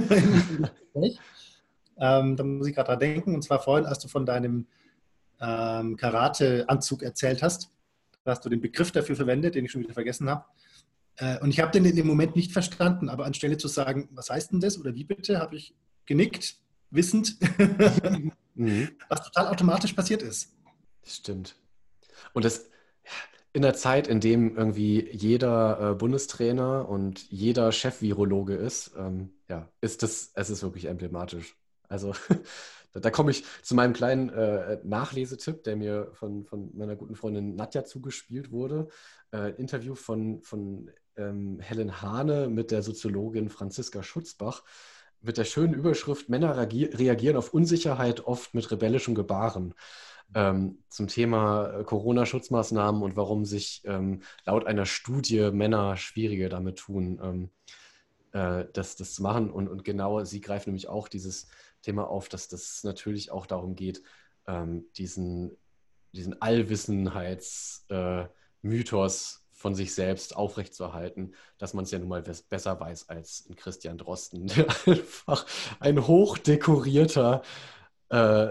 ähm, 1.98 2.36
da 2.36 2.44
muss 2.44 2.66
ich 2.66 2.74
gerade 2.74 2.88
dran 2.88 2.98
denken. 2.98 3.34
Und 3.34 3.42
zwar 3.42 3.60
vorhin, 3.60 3.86
als 3.86 3.98
du 4.00 4.08
von 4.08 4.26
deinem 4.26 4.66
ähm, 5.40 5.96
Karate-Anzug 5.96 7.02
erzählt 7.02 7.42
hast. 7.42 7.70
Da 8.24 8.32
hast 8.32 8.44
du 8.44 8.48
den 8.48 8.60
Begriff 8.60 8.90
dafür 8.90 9.16
verwendet, 9.16 9.54
den 9.54 9.64
ich 9.64 9.70
schon 9.70 9.82
wieder 9.82 9.94
vergessen 9.94 10.28
habe. 10.28 10.44
Äh, 11.16 11.38
und 11.40 11.50
ich 11.50 11.60
habe 11.60 11.70
den 11.70 11.84
in 11.84 11.96
dem 11.96 12.06
Moment 12.06 12.36
nicht 12.36 12.52
verstanden, 12.52 13.08
aber 13.08 13.24
anstelle 13.24 13.56
zu 13.56 13.68
sagen, 13.68 14.08
was 14.12 14.30
heißt 14.30 14.52
denn 14.52 14.60
das 14.60 14.78
oder 14.78 14.94
wie 14.94 15.04
bitte, 15.04 15.38
habe 15.38 15.56
ich 15.56 15.74
genickt, 16.04 16.56
wissend, 16.90 17.36
mhm. 18.54 18.88
was 19.08 19.22
total 19.22 19.48
automatisch 19.48 19.92
passiert 19.92 20.22
ist. 20.22 20.54
Stimmt. 21.04 21.56
Und 22.32 22.44
das 22.44 22.68
in 23.56 23.62
der 23.62 23.74
Zeit, 23.74 24.06
in 24.06 24.20
dem 24.20 24.54
irgendwie 24.54 25.08
jeder 25.12 25.92
äh, 25.92 25.94
Bundestrainer 25.94 26.86
und 26.88 27.26
jeder 27.30 27.72
Chef-Virologe 27.72 28.54
ist, 28.54 28.92
ähm, 28.98 29.32
ja, 29.48 29.70
ist 29.80 30.02
das, 30.02 30.32
es 30.34 30.50
ist 30.50 30.62
wirklich 30.62 30.84
emblematisch. 30.84 31.56
Also 31.88 32.12
da, 32.92 33.00
da 33.00 33.10
komme 33.10 33.30
ich 33.30 33.44
zu 33.62 33.74
meinem 33.74 33.94
kleinen 33.94 34.28
äh, 34.28 34.78
Nachlesetipp, 34.84 35.64
der 35.64 35.76
mir 35.76 36.10
von, 36.12 36.44
von 36.44 36.76
meiner 36.76 36.96
guten 36.96 37.16
Freundin 37.16 37.56
Nadja 37.56 37.84
zugespielt 37.84 38.50
wurde. 38.50 38.88
Äh, 39.32 39.52
Interview 39.52 39.94
von, 39.94 40.42
von 40.42 40.90
ähm, 41.16 41.58
Helen 41.60 42.02
Hahne 42.02 42.48
mit 42.48 42.70
der 42.70 42.82
Soziologin 42.82 43.48
Franziska 43.48 44.02
Schutzbach 44.02 44.64
mit 45.26 45.36
der 45.36 45.44
schönen 45.44 45.74
Überschrift 45.74 46.28
Männer 46.28 46.56
reagieren 46.56 47.36
auf 47.36 47.52
Unsicherheit 47.52 48.24
oft 48.24 48.54
mit 48.54 48.70
rebellischem 48.70 49.14
Gebaren 49.14 49.74
ähm, 50.34 50.78
zum 50.88 51.08
Thema 51.08 51.80
äh, 51.80 51.84
Corona-Schutzmaßnahmen 51.84 53.02
und 53.02 53.16
warum 53.16 53.44
sich 53.44 53.82
ähm, 53.84 54.22
laut 54.44 54.66
einer 54.66 54.86
Studie 54.86 55.50
Männer 55.52 55.96
schwieriger 55.96 56.48
damit 56.48 56.78
tun, 56.78 57.20
ähm, 57.22 57.50
äh, 58.32 58.64
das, 58.72 58.96
das 58.96 59.14
zu 59.14 59.22
machen. 59.22 59.50
Und, 59.50 59.68
und 59.68 59.84
genau, 59.84 60.24
sie 60.24 60.40
greift 60.40 60.66
nämlich 60.66 60.88
auch 60.88 61.08
dieses 61.08 61.48
Thema 61.82 62.08
auf, 62.08 62.28
dass 62.28 62.48
das 62.48 62.82
natürlich 62.84 63.30
auch 63.30 63.46
darum 63.46 63.76
geht, 63.76 64.02
ähm, 64.46 64.86
diesen, 64.96 65.56
diesen 66.12 66.40
Allwissenheitsmythos 66.40 67.88
äh, 68.62 69.45
von 69.56 69.74
sich 69.74 69.94
selbst 69.94 70.36
aufrechtzuerhalten, 70.36 71.34
dass 71.56 71.72
man 71.72 71.84
es 71.84 71.90
ja 71.90 71.98
nun 71.98 72.08
mal 72.08 72.22
besser 72.22 72.78
weiß 72.78 73.08
als 73.08 73.40
in 73.40 73.56
Christian 73.56 73.96
Drosten, 73.96 74.46
der 74.56 74.66
einfach 74.86 75.46
ein 75.80 76.06
hochdekorierter 76.06 77.42
äh, 78.10 78.48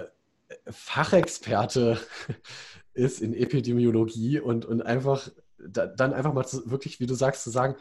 Fachexperte 0.68 2.00
ist 2.94 3.22
in 3.22 3.36
Epidemiologie 3.36 4.40
und, 4.40 4.66
und 4.66 4.82
einfach 4.82 5.30
da, 5.60 5.86
dann 5.86 6.14
einfach 6.14 6.34
mal 6.34 6.46
zu, 6.46 6.70
wirklich, 6.70 7.00
wie 7.00 7.06
du 7.06 7.14
sagst, 7.14 7.44
zu 7.44 7.52
sagen, 7.52 7.76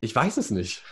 ich 0.00 0.14
weiß 0.14 0.36
es 0.36 0.50
nicht. 0.50 0.84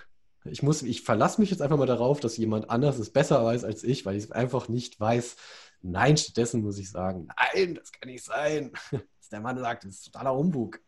Ich, 0.44 0.62
muss, 0.62 0.82
ich 0.82 1.02
verlasse 1.02 1.40
mich 1.40 1.50
jetzt 1.50 1.60
einfach 1.60 1.76
mal 1.76 1.86
darauf, 1.86 2.20
dass 2.20 2.38
jemand 2.38 2.70
anders 2.70 2.98
es 2.98 3.10
besser 3.10 3.44
weiß 3.44 3.64
als 3.64 3.84
ich, 3.84 4.06
weil 4.06 4.16
ich 4.16 4.24
es 4.24 4.32
einfach 4.32 4.68
nicht 4.68 4.98
weiß. 4.98 5.36
Nein, 5.82 6.16
stattdessen 6.16 6.62
muss 6.62 6.78
ich 6.78 6.90
sagen, 6.90 7.28
nein, 7.54 7.74
das 7.74 7.92
kann 7.92 8.08
nicht 8.08 8.24
sein. 8.24 8.72
Was 9.18 9.28
der 9.30 9.40
Mann 9.40 9.58
sagt, 9.58 9.84
das 9.84 9.96
ist 9.96 10.04
totaler 10.04 10.34
Humbug. 10.34 10.80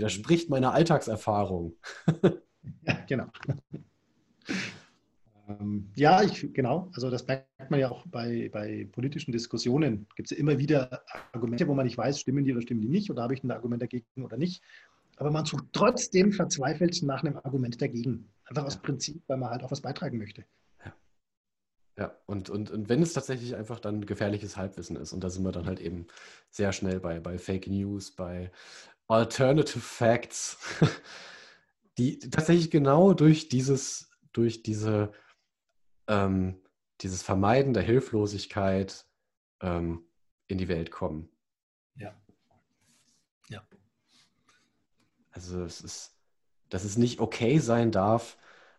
Das 0.00 0.14
widerspricht 0.14 0.50
meiner 0.50 0.72
Alltagserfahrung. 0.72 1.74
Ja, 2.82 2.98
genau. 3.06 3.26
Ähm, 5.48 5.90
ja, 5.94 6.22
ich, 6.22 6.52
genau. 6.52 6.90
Also 6.94 7.10
das 7.10 7.26
merkt 7.26 7.70
man 7.70 7.78
ja 7.78 7.90
auch 7.90 8.04
bei, 8.08 8.50
bei 8.52 8.88
politischen 8.90 9.32
Diskussionen. 9.32 10.06
Gibt 10.16 10.30
es 10.30 10.36
ja 10.36 10.40
immer 10.40 10.58
wieder 10.58 11.02
Argumente, 11.32 11.68
wo 11.68 11.74
man 11.74 11.86
nicht 11.86 11.96
weiß, 11.96 12.20
stimmen 12.20 12.44
die 12.44 12.52
oder 12.52 12.62
stimmen 12.62 12.80
die 12.80 12.88
nicht 12.88 13.10
oder 13.10 13.22
habe 13.22 13.34
ich 13.34 13.44
ein 13.44 13.50
Argument 13.50 13.82
dagegen 13.82 14.24
oder 14.24 14.36
nicht. 14.36 14.62
Aber 15.18 15.30
man 15.30 15.44
sucht 15.44 15.66
trotzdem 15.72 16.32
verzweifelt 16.32 17.02
nach 17.02 17.22
einem 17.22 17.36
Argument 17.36 17.80
dagegen. 17.80 18.28
Einfach 18.44 18.64
aus 18.64 18.76
Prinzip, 18.76 19.22
weil 19.28 19.38
man 19.38 19.50
halt 19.50 19.62
auch 19.62 19.70
was 19.70 19.80
beitragen 19.80 20.18
möchte. 20.18 20.44
Ja, 20.84 20.94
ja. 21.96 22.18
Und, 22.26 22.50
und, 22.50 22.70
und 22.70 22.88
wenn 22.88 23.02
es 23.02 23.12
tatsächlich 23.12 23.54
einfach 23.56 23.80
dann 23.80 24.04
gefährliches 24.04 24.56
Halbwissen 24.56 24.96
ist, 24.96 25.12
und 25.12 25.22
da 25.22 25.30
sind 25.30 25.44
wir 25.44 25.52
dann 25.52 25.66
halt 25.66 25.80
eben 25.80 26.06
sehr 26.50 26.72
schnell 26.72 27.00
bei, 27.00 27.20
bei 27.20 27.38
Fake 27.38 27.68
News, 27.68 28.10
bei 28.10 28.50
Alternative 29.08 29.80
Facts, 29.80 30.58
die 31.98 32.18
tatsächlich 32.18 32.70
genau 32.70 33.14
durch 33.14 33.48
dieses, 33.48 34.10
durch 34.32 34.62
diese 34.62 35.12
ähm, 36.08 36.60
dieses 37.00 37.22
Vermeiden 37.22 37.74
der 37.74 37.82
Hilflosigkeit 37.82 39.06
ähm, 39.60 40.06
in 40.46 40.58
die 40.58 40.68
Welt 40.68 40.90
kommen. 40.90 41.28
Ja. 41.94 42.14
Ja. 43.48 43.66
Also 45.30 45.62
es 45.64 45.80
ist, 45.80 46.16
dass 46.68 46.84
es 46.84 46.96
nicht 46.96 47.20
okay 47.20 47.58
sein 47.58 47.92
darf, 47.92 48.38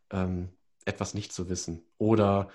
ähm, 0.10 0.50
etwas 0.86 1.14
nicht 1.14 1.32
zu 1.34 1.50
wissen 1.50 1.86
oder 1.98 2.50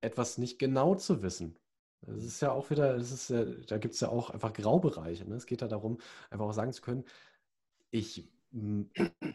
etwas 0.00 0.38
nicht 0.38 0.58
genau 0.58 0.94
zu 0.94 1.22
wissen. 1.22 1.58
Das 2.02 2.24
ist 2.24 2.40
ja 2.40 2.52
auch 2.52 2.70
wieder, 2.70 2.96
das 2.96 3.12
ist 3.12 3.30
ja, 3.30 3.44
da 3.44 3.78
gibt 3.78 3.94
es 3.94 4.00
ja 4.00 4.08
auch 4.08 4.30
einfach 4.30 4.52
Graubereiche. 4.52 5.28
Ne? 5.28 5.36
Es 5.36 5.46
geht 5.46 5.60
ja 5.60 5.68
darum, 5.68 5.98
einfach 6.30 6.46
auch 6.46 6.52
sagen 6.52 6.72
zu 6.72 6.82
können, 6.82 7.04
ich, 7.90 8.28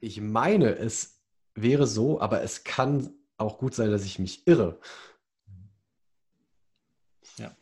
ich 0.02 0.22
meine, 0.22 0.76
es 0.76 1.22
wäre 1.56 1.88
so, 1.88 2.20
aber 2.20 2.42
es 2.42 2.64
kann 2.64 3.14
auch 3.38 3.58
gut 3.58 3.76
sein, 3.76 3.92
dass 3.92 4.06
ich 4.06 4.20
mich 4.20 4.48
irre. 4.48 4.80
Ja, 7.38 7.56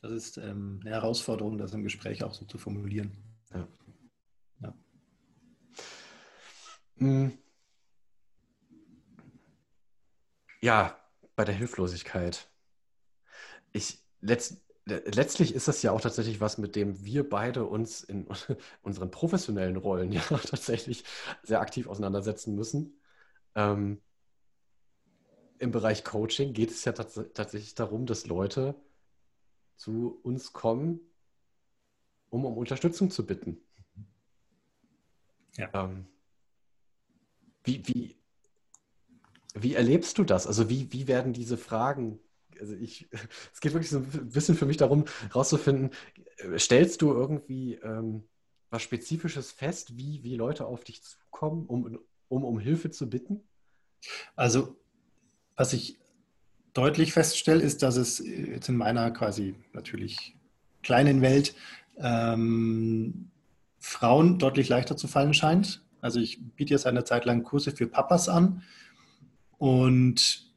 das 0.00 0.12
ist 0.12 0.36
ähm, 0.38 0.80
eine 0.82 0.90
Herausforderung, 0.90 1.58
das 1.58 1.72
im 1.72 1.82
Gespräch 1.82 2.24
auch 2.24 2.34
so 2.34 2.44
zu 2.44 2.58
formulieren. 2.58 3.16
Ja. 3.52 3.68
Ja, 4.60 4.74
hm. 6.96 7.38
ja 10.60 10.98
bei 11.36 11.44
der 11.44 11.54
Hilflosigkeit. 11.54 12.48
Ich, 13.72 14.03
letzt, 14.24 14.60
letztlich 14.86 15.54
ist 15.54 15.68
das 15.68 15.82
ja 15.82 15.92
auch 15.92 16.00
tatsächlich 16.00 16.40
was, 16.40 16.58
mit 16.58 16.76
dem 16.76 17.04
wir 17.04 17.28
beide 17.28 17.64
uns 17.64 18.02
in 18.02 18.26
unseren 18.82 19.10
professionellen 19.10 19.76
Rollen 19.76 20.12
ja 20.12 20.22
tatsächlich 20.28 21.04
sehr 21.42 21.60
aktiv 21.60 21.86
auseinandersetzen 21.86 22.54
müssen. 22.54 23.00
Ähm, 23.54 24.00
im 25.58 25.70
Bereich 25.70 26.04
Coaching 26.04 26.52
geht 26.52 26.70
es 26.70 26.84
ja 26.84 26.92
tats 26.92 27.20
tatsächlich 27.32 27.74
darum, 27.74 28.06
dass 28.06 28.26
Leute 28.26 28.74
zu 29.76 30.18
uns 30.22 30.52
kommen, 30.52 31.00
um 32.30 32.44
um 32.44 32.56
Unterstützung 32.56 33.10
zu 33.10 33.24
bitten. 33.24 33.60
Ja. 35.56 35.70
Ähm, 35.72 36.06
wie, 37.62 37.86
wie, 37.86 38.18
wie 39.54 39.74
erlebst 39.74 40.18
du 40.18 40.24
das? 40.24 40.46
Also 40.46 40.68
wie, 40.68 40.92
wie 40.92 41.06
werden 41.06 41.32
diese 41.32 41.56
Fragen, 41.56 42.18
also 42.60 42.74
ich, 42.74 43.08
es 43.52 43.60
geht 43.60 43.72
wirklich 43.72 43.90
so 43.90 43.98
ein 43.98 44.30
bisschen 44.30 44.56
für 44.56 44.66
mich 44.66 44.76
darum, 44.76 45.04
herauszufinden, 45.28 45.90
stellst 46.58 47.02
du 47.02 47.12
irgendwie 47.12 47.74
ähm, 47.74 48.24
was 48.70 48.82
Spezifisches 48.82 49.52
fest, 49.52 49.96
wie, 49.96 50.22
wie 50.24 50.36
Leute 50.36 50.66
auf 50.66 50.84
dich 50.84 51.02
zukommen, 51.02 51.66
um, 51.66 51.98
um 52.28 52.44
um 52.44 52.58
Hilfe 52.58 52.90
zu 52.90 53.08
bitten? 53.08 53.40
Also 54.36 54.76
was 55.56 55.72
ich 55.72 55.98
deutlich 56.72 57.12
feststelle, 57.12 57.62
ist, 57.62 57.82
dass 57.82 57.96
es 57.96 58.18
jetzt 58.18 58.68
in 58.68 58.76
meiner 58.76 59.10
quasi 59.12 59.54
natürlich 59.72 60.36
kleinen 60.82 61.22
Welt 61.22 61.54
ähm, 61.96 63.30
Frauen 63.78 64.38
deutlich 64.38 64.68
leichter 64.68 64.96
zu 64.96 65.06
fallen 65.06 65.34
scheint. 65.34 65.84
Also 66.00 66.18
ich 66.20 66.42
biete 66.56 66.74
jetzt 66.74 66.86
eine 66.86 67.04
Zeit 67.04 67.24
lang 67.24 67.44
Kurse 67.44 67.70
für 67.70 67.86
Papas 67.86 68.28
an 68.28 68.62
und 69.58 70.52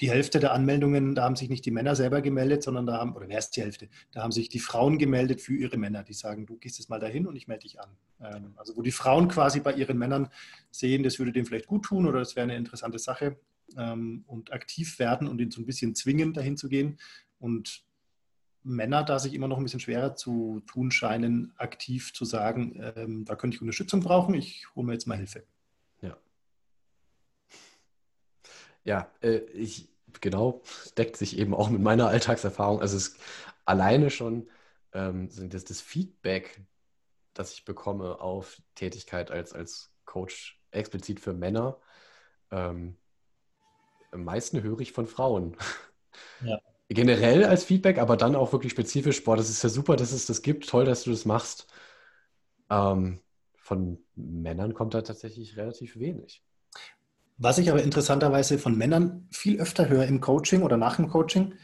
die 0.00 0.10
Hälfte 0.10 0.40
der 0.40 0.52
Anmeldungen, 0.52 1.14
da 1.14 1.24
haben 1.24 1.36
sich 1.36 1.48
nicht 1.48 1.64
die 1.64 1.70
Männer 1.70 1.94
selber 1.94 2.20
gemeldet, 2.20 2.62
sondern 2.62 2.86
da 2.86 2.98
haben, 2.98 3.14
oder 3.14 3.26
mehr 3.26 3.38
ist 3.38 3.50
die 3.50 3.62
Hälfte, 3.62 3.88
da 4.12 4.22
haben 4.22 4.32
sich 4.32 4.48
die 4.48 4.58
Frauen 4.58 4.98
gemeldet 4.98 5.40
für 5.40 5.54
ihre 5.54 5.76
Männer, 5.76 6.02
die 6.02 6.14
sagen, 6.14 6.46
du 6.46 6.56
gehst 6.56 6.78
jetzt 6.78 6.90
mal 6.90 6.98
dahin 6.98 7.26
und 7.26 7.36
ich 7.36 7.46
melde 7.46 7.62
dich 7.62 7.80
an. 7.80 7.90
Ähm, 8.20 8.54
also 8.56 8.76
wo 8.76 8.82
die 8.82 8.92
Frauen 8.92 9.28
quasi 9.28 9.60
bei 9.60 9.72
ihren 9.72 9.98
Männern 9.98 10.28
sehen, 10.70 11.02
das 11.02 11.18
würde 11.18 11.32
dem 11.32 11.46
vielleicht 11.46 11.66
gut 11.66 11.84
tun 11.84 12.06
oder 12.06 12.18
das 12.18 12.34
wäre 12.34 12.44
eine 12.44 12.56
interessante 12.56 12.98
Sache 12.98 13.36
ähm, 13.76 14.24
und 14.26 14.52
aktiv 14.52 14.98
werden 14.98 15.28
und 15.28 15.40
ihn 15.40 15.50
so 15.50 15.60
ein 15.60 15.66
bisschen 15.66 15.94
zwingen, 15.94 16.32
dahin 16.32 16.56
zu 16.56 16.68
gehen. 16.68 16.98
Und 17.38 17.84
Männer 18.64 19.04
da 19.04 19.18
sich 19.18 19.34
immer 19.34 19.46
noch 19.46 19.58
ein 19.58 19.62
bisschen 19.62 19.80
schwerer 19.80 20.16
zu 20.16 20.62
tun 20.66 20.90
scheinen, 20.90 21.52
aktiv 21.56 22.14
zu 22.14 22.24
sagen, 22.24 22.80
ähm, 22.96 23.24
da 23.24 23.36
könnte 23.36 23.56
ich 23.56 23.60
Unterstützung 23.60 24.00
brauchen, 24.00 24.34
ich 24.34 24.66
hole 24.74 24.86
mir 24.86 24.94
jetzt 24.94 25.06
mal 25.06 25.18
Hilfe. 25.18 25.44
Ja. 26.00 26.16
Ja, 28.84 29.10
äh, 29.20 29.38
ich, 29.52 29.88
genau, 30.20 30.62
deckt 30.96 31.16
sich 31.16 31.38
eben 31.38 31.54
auch 31.54 31.70
mit 31.70 31.80
meiner 31.80 32.08
Alltagserfahrung. 32.08 32.80
Also 32.80 32.96
es 32.96 33.16
alleine 33.64 34.10
schon 34.10 34.48
ähm, 34.92 35.28
das, 35.50 35.64
das 35.64 35.80
Feedback, 35.80 36.60
das 37.32 37.52
ich 37.52 37.64
bekomme 37.64 38.20
auf 38.20 38.60
Tätigkeit 38.74 39.30
als, 39.30 39.52
als 39.52 39.90
Coach 40.04 40.60
explizit 40.70 41.20
für 41.20 41.32
Männer, 41.32 41.78
ähm, 42.50 42.96
am 44.12 44.24
meisten 44.24 44.62
höre 44.62 44.80
ich 44.80 44.92
von 44.92 45.06
Frauen. 45.06 45.56
Ja. 46.40 46.60
Generell 46.88 47.44
als 47.44 47.64
Feedback, 47.64 47.98
aber 47.98 48.16
dann 48.16 48.36
auch 48.36 48.52
wirklich 48.52 48.72
spezifisch, 48.72 49.24
boah, 49.24 49.36
das 49.36 49.50
ist 49.50 49.62
ja 49.62 49.68
super, 49.68 49.96
dass 49.96 50.12
es 50.12 50.26
das 50.26 50.42
gibt, 50.42 50.68
toll, 50.68 50.84
dass 50.84 51.02
du 51.02 51.10
das 51.10 51.24
machst. 51.24 51.66
Ähm, 52.70 53.20
von 53.56 53.98
Männern 54.14 54.74
kommt 54.74 54.94
da 54.94 55.02
tatsächlich 55.02 55.56
relativ 55.56 55.98
wenig. 55.98 56.44
Was 57.36 57.58
ich 57.58 57.70
aber 57.70 57.82
interessanterweise 57.82 58.58
von 58.58 58.76
Männern 58.76 59.26
viel 59.30 59.60
öfter 59.60 59.88
höre 59.88 60.06
im 60.06 60.20
Coaching 60.20 60.62
oder 60.62 60.76
nach 60.76 60.96
dem 60.96 61.08
Coaching, 61.08 61.54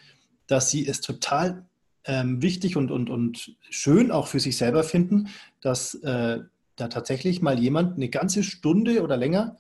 dass 0.47 0.71
sie 0.71 0.87
es 0.87 1.01
total 1.01 1.67
ähm, 2.05 2.43
wichtig 2.43 2.77
und, 2.77 2.91
und, 2.91 3.09
und 3.09 3.57
schön 3.69 4.11
auch 4.11 4.27
für 4.27 4.41
sich 4.41 4.57
selber 4.57 4.83
finden, 4.83 5.29
dass 5.61 5.95
äh, 5.95 6.41
da 6.77 6.89
tatsächlich 6.89 7.41
mal 7.43 7.59
jemand 7.59 7.97
eine 7.97 8.09
ganze 8.09 8.43
Stunde 8.43 9.03
oder 9.03 9.17
länger 9.17 9.59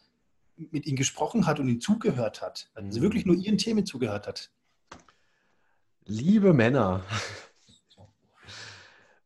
mit 0.57 0.87
ihnen 0.87 0.97
gesprochen 0.97 1.47
hat 1.47 1.61
und 1.61 1.69
ihnen 1.69 1.81
zugehört 1.81 2.43
hat. 2.43 2.71
Also 2.75 2.99
mhm. 2.99 3.03
wirklich 3.03 3.27
nur 3.27 3.37
ihren 3.37 3.59
Themen 3.59 3.87
zugehört 3.87 4.27
hat. 4.27 4.51
Liebe 6.07 6.53
Männer, 6.53 7.05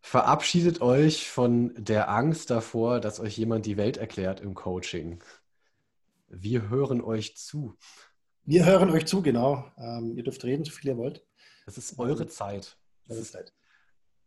verabschiedet 0.01 0.81
euch 0.81 1.31
von 1.31 1.73
der 1.77 2.11
Angst 2.11 2.51
davor, 2.51 3.01
dass 3.01 3.20
euch 3.20 3.36
jemand 3.39 3.65
die 3.65 3.77
Welt 3.77 3.97
erklärt 3.97 4.40
im 4.40 4.55
Coaching. 4.55 5.23
Wir 6.28 6.68
hören 6.68 7.01
euch 7.01 7.36
zu. 7.36 7.76
Wir 8.44 8.66
hören 8.66 8.90
euch 8.90 9.06
zu, 9.06 9.22
genau. 9.22 9.70
Ähm, 9.78 10.16
ihr 10.16 10.24
dürft 10.24 10.44
reden, 10.44 10.64
so 10.64 10.72
viel 10.72 10.90
ihr 10.90 10.96
wollt. 10.96 11.24
Das 11.66 11.78
ist 11.78 11.98
eure 11.98 12.26
Zeit. 12.26 12.76
Das 13.06 13.16
ist, 13.18 13.36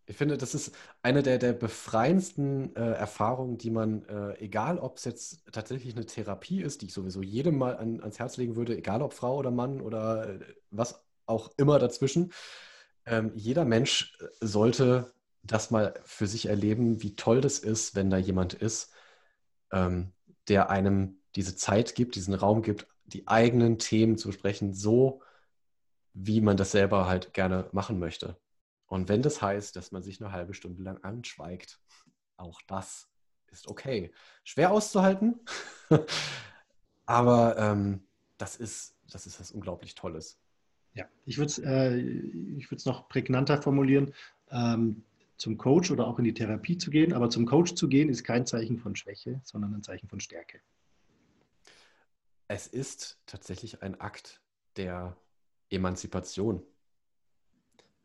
ich 0.10 0.16
finde, 0.16 0.38
das 0.38 0.56
ist 0.56 0.74
eine 1.02 1.22
der, 1.22 1.38
der 1.38 1.52
befreiendsten 1.52 2.76
äh, 2.76 2.94
Erfahrungen, 2.94 3.58
die 3.58 3.70
man, 3.70 4.06
äh, 4.06 4.40
egal 4.40 4.80
ob 4.80 4.98
es 4.98 5.04
jetzt 5.04 5.44
tatsächlich 5.52 5.96
eine 5.96 6.06
Therapie 6.06 6.62
ist, 6.62 6.82
die 6.82 6.86
ich 6.86 6.94
sowieso 6.94 7.22
jedem 7.22 7.58
mal 7.58 7.76
an, 7.76 8.00
ans 8.00 8.18
Herz 8.18 8.38
legen 8.38 8.56
würde, 8.56 8.78
egal 8.78 9.02
ob 9.02 9.14
Frau 9.14 9.36
oder 9.38 9.52
Mann 9.52 9.82
oder 9.82 10.30
äh, 10.30 10.40
was 10.72 11.06
auch 11.26 11.52
immer 11.58 11.78
dazwischen, 11.78 12.32
ähm, 13.06 13.34
jeder 13.36 13.66
Mensch 13.66 14.18
äh, 14.22 14.28
sollte 14.40 15.14
das 15.44 15.72
mal 15.72 15.94
für 16.06 16.28
sich 16.28 16.46
erleben, 16.46 17.04
wie 17.04 17.16
toll 17.16 17.42
das 17.42 17.60
ist, 17.60 17.96
wenn 17.96 18.10
da 18.10 18.18
jemand 18.18 18.54
ist, 18.54 18.94
ähm, 19.74 20.14
der 20.48 20.70
einem 20.70 21.20
diese 21.38 21.56
Zeit 21.56 21.94
gibt, 21.94 22.16
diesen 22.16 22.34
Raum 22.34 22.64
gibt, 22.64 22.88
die 23.06 23.28
eigenen 23.28 23.78
Themen 23.78 24.18
zu 24.18 24.30
besprechen, 24.30 24.74
so 24.74 25.22
wie 26.14 26.42
man 26.42 26.58
das 26.58 26.72
selber 26.72 27.08
halt 27.08 27.34
gerne 27.34 27.70
machen 27.72 28.00
möchte. 28.00 28.38
Und 28.88 29.08
wenn 29.08 29.22
das 29.22 29.42
heißt, 29.42 29.76
dass 29.76 29.92
man 29.92 30.02
sich 30.02 30.20
eine 30.20 30.32
halbe 30.32 30.56
Stunde 30.56 30.82
lang 30.82 30.98
anschweigt, 31.04 31.80
auch 32.38 32.60
das 32.68 33.08
ist 33.52 33.68
okay. 33.68 34.12
Schwer 34.44 34.72
auszuhalten, 34.72 35.40
aber 37.06 37.56
ähm, 37.58 38.02
das, 38.40 38.56
ist, 38.56 38.96
das 39.12 39.28
ist 39.28 39.40
was 39.40 39.52
unglaublich 39.52 39.94
Tolles. 39.94 40.40
Ja, 40.96 41.06
ich 41.26 41.38
würde 41.38 41.52
es 41.52 41.60
äh, 41.60 42.90
noch 42.90 43.08
prägnanter 43.10 43.62
formulieren. 43.62 44.12
Ähm, 44.50 45.04
zum 45.38 45.60
Coach 45.60 45.92
oder 45.92 46.08
auch 46.08 46.18
in 46.18 46.26
die 46.26 46.34
Therapie 46.34 46.80
zu 46.80 46.90
gehen, 46.90 47.14
aber 47.14 47.30
zum 47.30 47.46
Coach 47.46 47.76
zu 47.76 47.88
gehen 47.88 48.10
ist 48.10 48.24
kein 48.24 48.48
Zeichen 48.48 48.80
von 48.80 48.96
Schwäche, 48.96 49.40
sondern 49.44 49.76
ein 49.76 49.84
Zeichen 49.84 50.08
von 50.08 50.20
Stärke. 50.20 50.62
Es 52.48 52.68
ist 52.68 53.20
tatsächlich 53.26 53.82
ein 53.82 54.00
Akt 54.00 54.42
der 54.78 55.18
Emanzipation. 55.70 56.64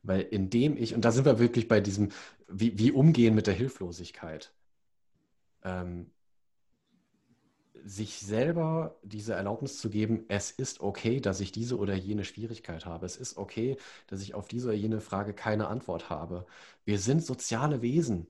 Weil 0.03 0.23
indem 0.23 0.77
ich, 0.77 0.95
und 0.95 1.05
da 1.05 1.13
sind 1.13 1.25
wir 1.25 1.39
wirklich 1.39 1.69
bei 1.69 1.81
diesem, 1.81 2.11
wie, 2.49 2.77
wie 2.79 2.91
umgehen 2.91 3.35
mit 3.35 3.47
der 3.47 3.55
Hilflosigkeit, 3.55 4.53
ähm, 5.63 6.11
sich 7.85 8.19
selber 8.21 8.99
diese 9.03 9.35
Erlaubnis 9.35 9.79
zu 9.79 9.91
geben, 9.91 10.25
es 10.29 10.51
ist 10.51 10.81
okay, 10.81 11.21
dass 11.21 11.41
ich 11.41 11.53
diese 11.53 11.79
oder 11.79 11.95
jene 11.95 12.25
Schwierigkeit 12.25 12.87
habe. 12.87 13.07
Es 13.07 13.17
ist 13.17 13.37
okay, 13.37 13.77
dass 14.07 14.23
ich 14.23 14.35
auf 14.35 14.49
diese 14.49 14.69
oder 14.69 14.77
jene 14.77 15.01
Frage 15.01 15.35
keine 15.35 15.69
Antwort 15.69 16.11
habe. 16.11 16.47
Wir 16.85 16.99
sind 16.99 17.25
soziale 17.25 17.83
Wesen. 17.83 18.29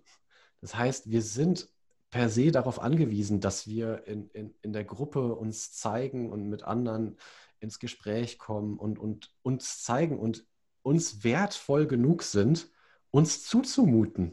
Das 0.60 0.76
heißt, 0.76 1.10
wir 1.10 1.22
sind 1.22 1.68
per 2.12 2.28
se 2.28 2.52
darauf 2.52 2.80
angewiesen, 2.80 3.40
dass 3.40 3.66
wir 3.66 4.06
in, 4.06 4.28
in, 4.30 4.54
in 4.60 4.72
der 4.72 4.84
Gruppe 4.84 5.34
uns 5.34 5.72
zeigen 5.72 6.30
und 6.30 6.48
mit 6.48 6.62
anderen 6.62 7.16
ins 7.58 7.78
Gespräch 7.78 8.38
kommen 8.38 8.78
und, 8.78 8.98
und 8.98 9.32
uns 9.42 9.82
zeigen 9.82 10.18
und 10.18 10.44
uns 10.82 11.24
wertvoll 11.24 11.86
genug 11.86 12.22
sind, 12.22 12.68
uns 13.10 13.44
zuzumuten. 13.44 14.32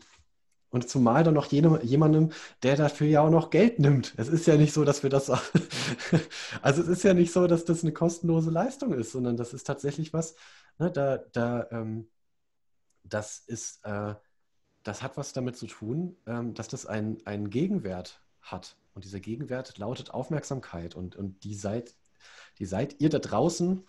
Und 0.71 0.89
zumal 0.89 1.23
dann 1.23 1.33
noch 1.33 1.47
jene, 1.47 1.81
jemandem, 1.83 2.31
der 2.63 2.75
dafür 2.75 3.07
ja 3.07 3.21
auch 3.21 3.31
noch 3.31 3.49
Geld 3.49 3.79
nimmt. 3.79 4.13
Es 4.17 4.27
ist 4.27 4.45
ja 4.45 4.55
nicht 4.55 4.73
so, 4.73 4.83
dass 4.83 5.01
wir 5.01 5.09
das. 5.09 5.29
also 6.61 6.81
es 6.81 6.87
ist 6.87 7.03
ja 7.03 7.13
nicht 7.13 7.31
so, 7.31 7.47
dass 7.47 7.65
das 7.65 7.81
eine 7.81 7.93
kostenlose 7.93 8.51
Leistung 8.51 8.93
ist, 8.93 9.13
sondern 9.13 9.37
das 9.37 9.53
ist 9.53 9.63
tatsächlich 9.65 10.13
was, 10.13 10.35
ne, 10.77 10.91
da, 10.91 11.17
da, 11.17 11.67
ähm, 11.71 12.09
das 13.03 13.39
ist, 13.39 13.83
äh, 13.85 14.15
das 14.83 15.03
hat 15.03 15.17
was 15.17 15.33
damit 15.33 15.57
zu 15.57 15.67
tun, 15.67 16.15
ähm, 16.25 16.53
dass 16.53 16.67
das 16.67 16.85
einen 16.85 17.49
Gegenwert 17.49 18.21
hat. 18.41 18.77
Und 18.93 19.05
dieser 19.05 19.19
Gegenwert 19.19 19.77
lautet 19.77 20.11
Aufmerksamkeit. 20.11 20.95
Und, 20.95 21.15
und 21.15 21.43
die 21.43 21.55
seid, 21.55 21.95
die 22.57 22.65
seid 22.65 22.99
ihr 22.99 23.09
da 23.09 23.19
draußen 23.19 23.85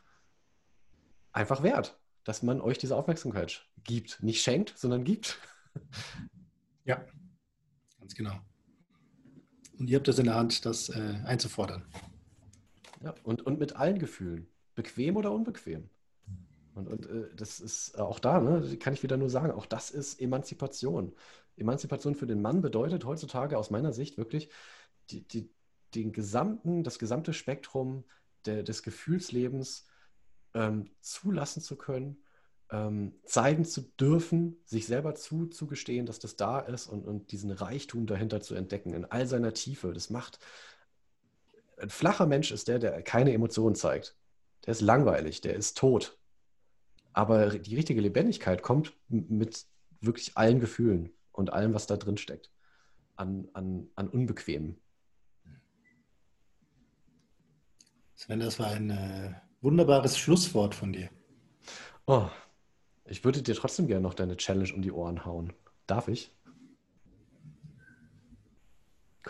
einfach 1.32 1.62
wert 1.62 2.00
dass 2.24 2.42
man 2.42 2.60
euch 2.60 2.78
diese 2.78 2.96
Aufmerksamkeit 2.96 3.66
gibt. 3.84 4.22
Nicht 4.22 4.42
schenkt, 4.42 4.78
sondern 4.78 5.04
gibt. 5.04 5.38
Ja, 6.86 7.04
ganz 8.00 8.14
genau. 8.14 8.40
Und 9.78 9.88
ihr 9.90 9.98
habt 9.98 10.08
das 10.08 10.18
in 10.18 10.24
der 10.24 10.34
Hand, 10.34 10.64
das 10.64 10.88
äh, 10.88 11.20
einzufordern. 11.24 11.86
Ja, 13.04 13.14
und, 13.22 13.42
und 13.42 13.60
mit 13.60 13.76
allen 13.76 13.98
Gefühlen. 13.98 14.48
Bequem 14.74 15.16
oder 15.16 15.30
unbequem. 15.30 15.90
Und, 16.74 16.88
und 16.88 17.06
äh, 17.06 17.34
das 17.34 17.60
ist 17.60 17.98
auch 17.98 18.18
da, 18.18 18.40
ne, 18.40 18.76
kann 18.78 18.94
ich 18.94 19.02
wieder 19.02 19.16
nur 19.16 19.30
sagen, 19.30 19.50
auch 19.52 19.66
das 19.66 19.90
ist 19.90 20.20
Emanzipation. 20.20 21.14
Emanzipation 21.56 22.14
für 22.14 22.26
den 22.26 22.42
Mann 22.42 22.62
bedeutet 22.62 23.04
heutzutage 23.04 23.58
aus 23.58 23.70
meiner 23.70 23.92
Sicht 23.92 24.18
wirklich 24.18 24.50
die, 25.10 25.26
die, 25.26 25.50
den 25.94 26.12
gesamten, 26.12 26.84
das 26.84 26.98
gesamte 26.98 27.32
Spektrum 27.32 28.04
der, 28.46 28.62
des 28.62 28.82
Gefühlslebens 28.82 29.86
ähm, 30.54 30.90
zulassen 31.00 31.60
zu 31.60 31.76
können, 31.76 32.22
ähm, 32.70 33.14
zeigen 33.24 33.64
zu 33.64 33.82
dürfen, 33.82 34.56
sich 34.64 34.86
selber 34.86 35.14
zuzugestehen, 35.14 36.06
dass 36.06 36.18
das 36.18 36.36
da 36.36 36.60
ist 36.60 36.86
und, 36.86 37.06
und 37.06 37.32
diesen 37.32 37.50
Reichtum 37.50 38.06
dahinter 38.06 38.40
zu 38.40 38.54
entdecken 38.54 38.94
in 38.94 39.04
all 39.04 39.26
seiner 39.26 39.52
Tiefe. 39.52 39.92
Das 39.92 40.10
macht. 40.10 40.38
Ein 41.76 41.90
flacher 41.90 42.26
Mensch 42.26 42.52
ist 42.52 42.68
der, 42.68 42.78
der 42.78 43.02
keine 43.02 43.32
Emotionen 43.32 43.74
zeigt. 43.74 44.16
Der 44.66 44.72
ist 44.72 44.82
langweilig, 44.82 45.40
der 45.40 45.54
ist 45.54 45.78
tot. 45.78 46.19
Aber 47.12 47.58
die 47.58 47.74
richtige 47.74 48.00
Lebendigkeit 48.00 48.62
kommt 48.62 48.92
mit 49.08 49.64
wirklich 50.00 50.36
allen 50.36 50.60
Gefühlen 50.60 51.10
und 51.32 51.52
allem, 51.52 51.74
was 51.74 51.86
da 51.86 51.96
drin 51.96 52.16
steckt. 52.16 52.50
An, 53.16 53.48
an, 53.52 53.88
an 53.96 54.08
Unbequemen. 54.08 54.80
Sven, 58.14 58.40
das 58.40 58.58
war 58.58 58.68
ein 58.68 58.90
äh, 58.90 59.34
wunderbares 59.60 60.18
Schlusswort 60.18 60.74
von 60.74 60.92
dir. 60.92 61.10
Oh, 62.06 62.28
ich 63.04 63.24
würde 63.24 63.42
dir 63.42 63.54
trotzdem 63.54 63.86
gerne 63.86 64.02
noch 64.02 64.14
deine 64.14 64.36
Challenge 64.36 64.72
um 64.74 64.82
die 64.82 64.92
Ohren 64.92 65.24
hauen. 65.24 65.52
Darf 65.86 66.08
ich? 66.08 66.34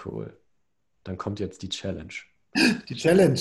Cool. 0.05 0.37
Dann 1.05 1.17
kommt 1.17 1.41
jetzt 1.41 1.63
die 1.63 1.69
Challenge. 1.69 2.13
Die 2.89 2.95
Challenge. 2.95 3.41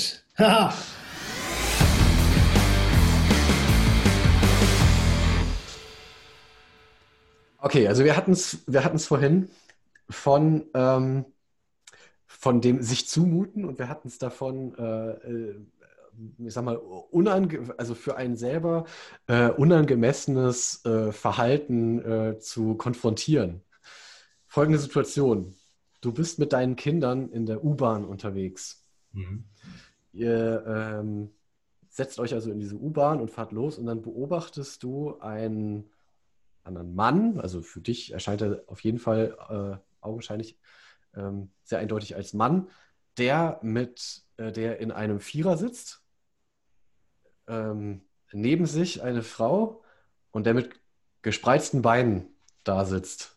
Okay, 7.62 7.88
also 7.88 8.04
wir 8.04 8.16
hatten 8.16 8.32
es 8.32 8.64
wir 8.68 8.82
vorhin 9.00 9.50
von, 10.10 10.66
ähm, 10.74 11.26
von 12.26 12.62
dem 12.62 12.82
sich 12.82 13.08
zumuten 13.08 13.66
und 13.66 13.80
wir 13.80 13.90
hatten 13.90 14.08
es 14.08 14.18
davon, 14.18 14.76
äh, 14.78 15.12
äh 15.12 15.56
ich 16.38 16.54
sag 16.54 16.66
mal, 16.66 16.76
unange 16.76 17.74
also 17.78 17.96
für 17.96 18.18
einen 18.18 18.36
selber 18.36 18.86
äh, 19.28 19.50
unangemessenes 19.50 20.84
äh, 20.84 21.14
Verhalten 21.14 22.00
äh, 22.00 22.40
zu 22.40 22.76
konfrontieren. 22.76 23.62
Folgende 24.46 24.80
Situation. 24.80 25.56
Du 26.02 26.12
bist 26.12 26.38
mit 26.40 26.52
deinen 26.52 26.76
Kindern 26.76 27.30
in 27.30 27.46
der 27.46 27.64
U-Bahn 27.64 28.04
unterwegs. 28.04 28.86
Mhm. 29.14 29.46
Ihr 30.12 30.64
ähm, 30.68 31.30
setzt 31.90 32.20
euch 32.20 32.34
also 32.34 32.52
in 32.52 32.60
diese 32.60 32.76
U-Bahn 32.76 33.22
und 33.22 33.32
fahrt 33.32 33.52
los 33.52 33.78
und 33.78 33.86
dann 33.86 34.02
beobachtest 34.02 34.84
du 34.84 35.18
einen 35.20 35.90
anderen 36.64 36.96
Mann, 36.96 37.40
also 37.40 37.62
für 37.62 37.82
dich 37.82 38.14
erscheint 38.14 38.42
er 38.42 38.64
auf 38.68 38.84
jeden 38.84 39.00
Fall 39.00 39.38
äh, 39.50 40.06
augenscheinlich 40.06 40.58
ähm, 41.16 41.52
sehr 41.64 41.80
eindeutig 41.80 42.16
als 42.16 42.34
Mann, 42.34 42.70
der 43.18 43.60
mit, 43.62 44.24
äh, 44.38 44.52
der 44.52 44.80
in 44.80 44.92
einem 44.92 45.20
Vierer 45.20 45.58
sitzt 45.58 46.04
ähm, 47.50 48.02
neben 48.32 48.66
sich 48.66 49.02
eine 49.02 49.24
Frau 49.24 49.84
und 50.32 50.46
der 50.46 50.54
mit 50.54 50.80
gespreizten 51.22 51.82
Beinen 51.82 52.28
da 52.64 52.86
sitzt. 52.86 53.36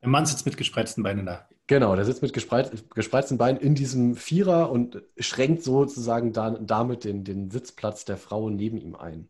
Der 0.00 0.08
Mann 0.08 0.24
sitzt 0.24 0.46
mit 0.46 0.56
gespreizten 0.56 1.02
Beinen 1.02 1.26
da. 1.26 1.48
Genau, 1.66 1.94
der 1.96 2.06
sitzt 2.06 2.22
mit 2.22 2.32
gespreiz, 2.32 2.70
gespreizten 2.94 3.36
Beinen 3.36 3.60
in 3.60 3.74
diesem 3.74 4.16
Vierer 4.16 4.70
und 4.70 5.02
schränkt 5.18 5.62
sozusagen 5.64 6.32
da, 6.32 6.50
damit 6.50 7.04
den, 7.04 7.24
den 7.24 7.50
Sitzplatz 7.50 8.06
der 8.06 8.16
Frau 8.16 8.48
neben 8.48 8.78
ihm 8.78 8.94
ein. 8.94 9.28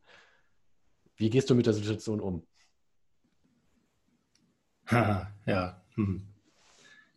Wie 1.19 1.31
gehst 1.31 1.51
du 1.51 1.55
mit 1.55 1.67
der 1.67 1.75
Situation 1.75 2.21
um? 2.21 2.47
Ha, 4.87 5.31
ja. 5.47 5.83
Hm. 5.95 6.23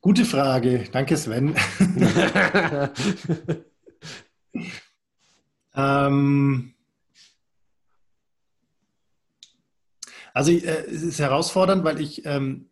Gute 0.01 0.25
Frage. 0.25 0.89
Danke, 0.91 1.17
Sven. 1.17 1.55
Ähm, 5.73 6.73
Also 10.33 10.51
äh, 10.51 10.85
es 10.85 11.01
ist 11.03 11.19
herausfordernd, 11.19 11.83
weil 11.83 11.99
ich 11.99 12.25
ähm, 12.25 12.69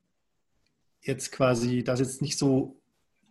jetzt 1.01 1.31
quasi 1.31 1.83
das 1.83 1.99
jetzt 1.99 2.21
nicht 2.21 2.37
so 2.37 2.81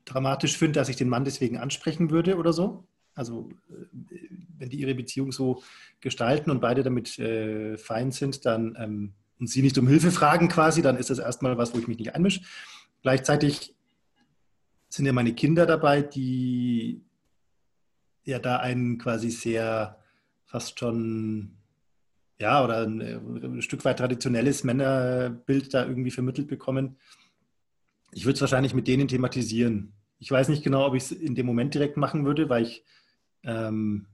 dramatisch 0.04 0.56
finde, 0.56 0.80
dass 0.80 0.88
ich 0.88 0.96
den 0.96 1.08
Mann 1.08 1.24
deswegen 1.24 1.58
ansprechen 1.58 2.10
würde 2.10 2.36
oder 2.36 2.52
so. 2.52 2.87
Also 3.18 3.50
äh, 3.70 4.16
wenn 4.58 4.70
die 4.70 4.80
ihre 4.80 4.94
Beziehung 4.94 5.32
so 5.32 5.62
gestalten 6.00 6.50
und 6.50 6.60
beide 6.60 6.82
damit 6.82 7.18
äh, 7.18 7.76
fein 7.76 8.12
sind, 8.12 8.46
dann 8.46 8.76
ähm, 8.78 9.12
und 9.38 9.48
sie 9.48 9.62
nicht 9.62 9.78
um 9.78 9.86
Hilfe 9.86 10.10
fragen 10.10 10.48
quasi, 10.48 10.82
dann 10.82 10.96
ist 10.96 11.10
das 11.10 11.18
erstmal 11.18 11.56
was, 11.58 11.74
wo 11.74 11.78
ich 11.78 11.86
mich 11.86 11.98
nicht 11.98 12.14
einmische. 12.14 12.40
Gleichzeitig 13.02 13.74
sind 14.88 15.06
ja 15.06 15.12
meine 15.12 15.34
Kinder 15.34 15.66
dabei, 15.66 16.02
die 16.02 17.02
ja 18.24 18.38
da 18.38 18.58
ein 18.58 18.98
quasi 18.98 19.30
sehr 19.30 19.98
fast 20.44 20.78
schon 20.78 21.56
ja 22.40 22.64
oder 22.64 22.82
ein, 22.82 23.00
ein 23.00 23.62
Stück 23.62 23.84
weit 23.84 23.98
traditionelles 23.98 24.64
Männerbild 24.64 25.74
da 25.74 25.86
irgendwie 25.86 26.10
vermittelt 26.10 26.48
bekommen. 26.48 26.96
Ich 28.12 28.24
würde 28.24 28.34
es 28.34 28.40
wahrscheinlich 28.40 28.74
mit 28.74 28.88
denen 28.88 29.08
thematisieren. 29.08 29.92
Ich 30.18 30.30
weiß 30.30 30.48
nicht 30.48 30.64
genau, 30.64 30.86
ob 30.86 30.94
ich 30.94 31.04
es 31.04 31.12
in 31.12 31.34
dem 31.34 31.46
Moment 31.46 31.74
direkt 31.74 31.96
machen 31.96 32.24
würde, 32.24 32.48
weil 32.48 32.64
ich 32.64 32.84
ähm, 33.44 34.06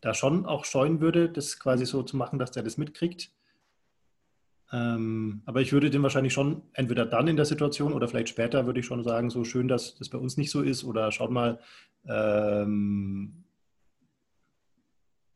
da 0.00 0.14
schon 0.14 0.46
auch 0.46 0.64
scheuen 0.64 1.00
würde, 1.00 1.28
das 1.28 1.58
quasi 1.58 1.86
so 1.86 2.02
zu 2.02 2.16
machen, 2.16 2.38
dass 2.38 2.50
der 2.50 2.62
das 2.62 2.76
mitkriegt. 2.76 3.30
Ähm, 4.72 5.42
aber 5.44 5.60
ich 5.60 5.72
würde 5.72 5.90
dem 5.90 6.02
wahrscheinlich 6.02 6.32
schon 6.32 6.62
entweder 6.72 7.04
dann 7.04 7.28
in 7.28 7.36
der 7.36 7.44
Situation 7.44 7.92
oder 7.92 8.08
vielleicht 8.08 8.30
später 8.30 8.66
würde 8.66 8.80
ich 8.80 8.86
schon 8.86 9.04
sagen, 9.04 9.30
so 9.30 9.44
schön, 9.44 9.68
dass 9.68 9.94
das 9.96 10.08
bei 10.08 10.18
uns 10.18 10.36
nicht 10.36 10.50
so 10.50 10.62
ist 10.62 10.82
oder 10.82 11.12
schaut 11.12 11.30
mal, 11.30 11.60
ähm, 12.06 13.44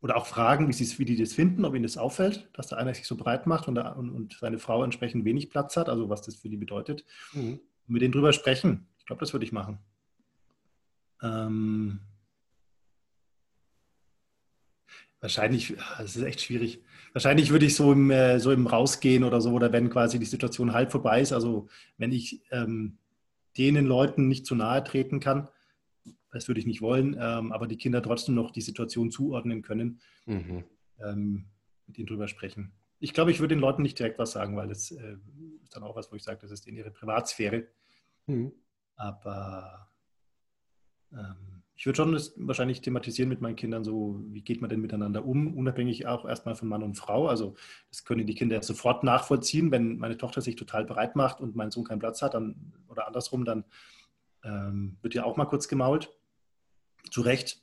oder 0.01 0.17
auch 0.17 0.27
fragen, 0.27 0.69
wie, 0.69 0.99
wie, 0.99 1.05
die 1.05 1.17
das 1.17 1.33
finden, 1.33 1.65
ob 1.65 1.75
ihnen 1.75 1.83
das 1.83 1.97
auffällt, 1.99 2.49
dass 2.55 2.69
der 2.69 2.79
einer 2.79 2.95
sich 2.95 3.07
so 3.07 3.17
breit 3.17 3.47
macht 3.47 3.69
und, 3.69 3.75
der, 3.75 3.97
und, 3.97 4.11
und 4.11 4.37
seine 4.41 4.59
Frau 4.59 4.85
entsprechend 4.85 5.25
wenig 5.25 5.51
Platz 5.51 5.77
hat, 5.77 5.89
also 5.89 6.09
was 6.09 6.23
das 6.23 6.37
für 6.37 6.49
die 6.49 6.57
bedeutet. 6.57 7.05
Mhm. 7.33 7.61
Mit 7.87 8.03
denen 8.03 8.13
drüber 8.13 8.33
sprechen. 8.33 8.87
Ich 8.99 9.07
glaube, 9.07 9.21
das 9.21 9.33
würde 9.33 9.45
ich 9.45 9.53
machen. 9.53 9.79
Ähm, 11.23 12.01
wahrscheinlich, 15.27 15.75
das 15.99 16.15
ist 16.15 16.23
echt 16.23 16.41
schwierig. 16.41 16.81
Wahrscheinlich 17.13 17.51
würde 17.51 17.67
ich 17.67 17.75
so 17.75 17.93
im, 17.93 18.11
äh, 18.11 18.39
so 18.39 18.53
im 18.53 18.69
Rausgehen 18.69 19.25
oder 19.25 19.41
so, 19.41 19.51
oder 19.51 19.73
wenn 19.73 19.91
quasi 19.91 20.21
die 20.21 20.25
Situation 20.25 20.73
halb 20.73 20.93
vorbei 20.93 21.21
ist, 21.21 21.33
also 21.33 21.69
wenn 21.99 22.13
ich 22.13 22.43
ähm, 22.53 22.99
denen 23.59 23.87
Leuten 23.87 24.29
nicht 24.29 24.47
zu 24.47 24.55
nahe 24.55 24.85
treten 24.85 25.19
kann, 25.19 25.49
das 26.31 26.47
würde 26.47 26.61
ich 26.61 26.67
nicht 26.67 26.81
wollen, 26.81 27.17
ähm, 27.19 27.51
aber 27.51 27.67
die 27.67 27.77
Kinder 27.77 28.03
trotzdem 28.03 28.37
noch 28.37 28.53
die 28.53 28.61
Situation 28.61 29.11
zuordnen 29.11 29.63
können, 29.63 30.01
mhm. 30.27 30.63
ähm, 31.01 31.47
mit 31.89 31.99
ihnen 31.99 32.07
drüber 32.07 32.29
sprechen. 32.29 32.73
Ich 33.01 33.13
glaube, 33.13 33.33
ich 33.33 33.41
würde 33.41 33.57
den 33.57 33.61
Leuten 33.61 33.83
nicht 33.83 33.99
direkt 33.99 34.21
was 34.21 34.31
sagen, 34.31 34.57
weil 34.57 34.69
das 34.69 34.93
äh, 34.93 35.17
ist 35.65 35.75
dann 35.75 35.83
auch 35.83 35.97
was, 35.97 36.13
wo 36.13 36.17
ich 36.17 36.23
sage, 36.23 36.39
das 36.43 36.53
ist 36.53 36.69
in 36.69 36.77
ihre 36.77 36.93
Privatsphäre. 36.93 37.67
Mhm. 38.27 38.53
Aber 38.95 39.89
ähm, 41.13 41.56
ich 41.77 41.85
würde 41.85 41.97
schon 41.97 42.13
das 42.13 42.33
wahrscheinlich 42.37 42.81
thematisieren 42.81 43.29
mit 43.29 43.43
meinen 43.43 43.55
Kindern, 43.55 43.85
so 43.85 44.23
wie 44.29 44.41
geht 44.41 44.63
man 44.63 44.71
denn 44.71 44.81
miteinander 44.81 45.27
um, 45.27 45.55
unabhängig 45.55 46.07
auch 46.07 46.25
erstmal 46.25 46.55
von 46.55 46.69
Mann 46.69 46.83
und 46.83 46.95
Frau. 46.95 47.29
Also 47.29 47.55
das 47.91 48.05
können 48.05 48.27
die 48.27 48.35
Kinder 48.35 48.63
sofort 48.63 49.05
nachvollziehen, 49.05 49.71
wenn 49.71 49.99
meine 49.99 50.17
Tochter 50.17 50.41
sich 50.41 50.57
total 50.57 50.87
bereit 50.87 51.17
macht 51.17 51.41
und 51.41 51.55
mein 51.55 51.71
Sohn 51.71 51.85
keinen 51.85 51.99
Platz 51.99 52.23
hat, 52.23 52.33
dann, 52.33 52.73
oder 52.89 53.07
andersrum, 53.07 53.45
dann 53.45 53.65
ähm, 54.43 54.97
wird 55.03 55.13
ja 55.13 55.25
auch 55.25 55.37
mal 55.37 55.45
kurz 55.45 55.69
gemault. 55.69 56.11
Zu 57.11 57.21
Recht. 57.21 57.61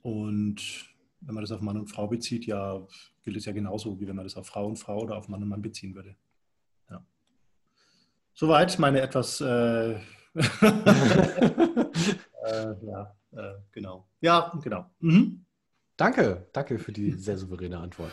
Und 0.00 0.88
wenn 1.20 1.34
man 1.34 1.44
das 1.44 1.52
auf 1.52 1.60
Mann 1.60 1.76
und 1.76 1.88
Frau 1.88 2.08
bezieht, 2.08 2.46
ja, 2.46 2.80
gilt 3.22 3.36
es 3.36 3.44
ja 3.44 3.52
genauso, 3.52 4.00
wie 4.00 4.08
wenn 4.08 4.16
man 4.16 4.24
das 4.24 4.36
auf 4.36 4.46
Frau 4.46 4.66
und 4.66 4.78
Frau 4.78 5.02
oder 5.02 5.18
auf 5.18 5.28
Mann 5.28 5.42
und 5.42 5.50
Mann 5.50 5.62
beziehen 5.62 5.94
würde. 5.94 6.16
Ja. 6.90 7.04
Soweit 8.32 8.78
meine 8.78 9.02
etwas. 9.02 9.42
Äh, 9.42 10.00
äh, 10.34 10.46
ja, 12.82 13.14
äh, 13.32 13.54
genau. 13.72 14.08
Ja, 14.20 14.52
genau. 14.62 14.86
Mhm. 15.00 15.44
Danke, 15.96 16.48
danke 16.52 16.78
für 16.78 16.92
die 16.92 17.12
sehr 17.12 17.36
souveräne 17.36 17.78
Antwort. 17.78 18.12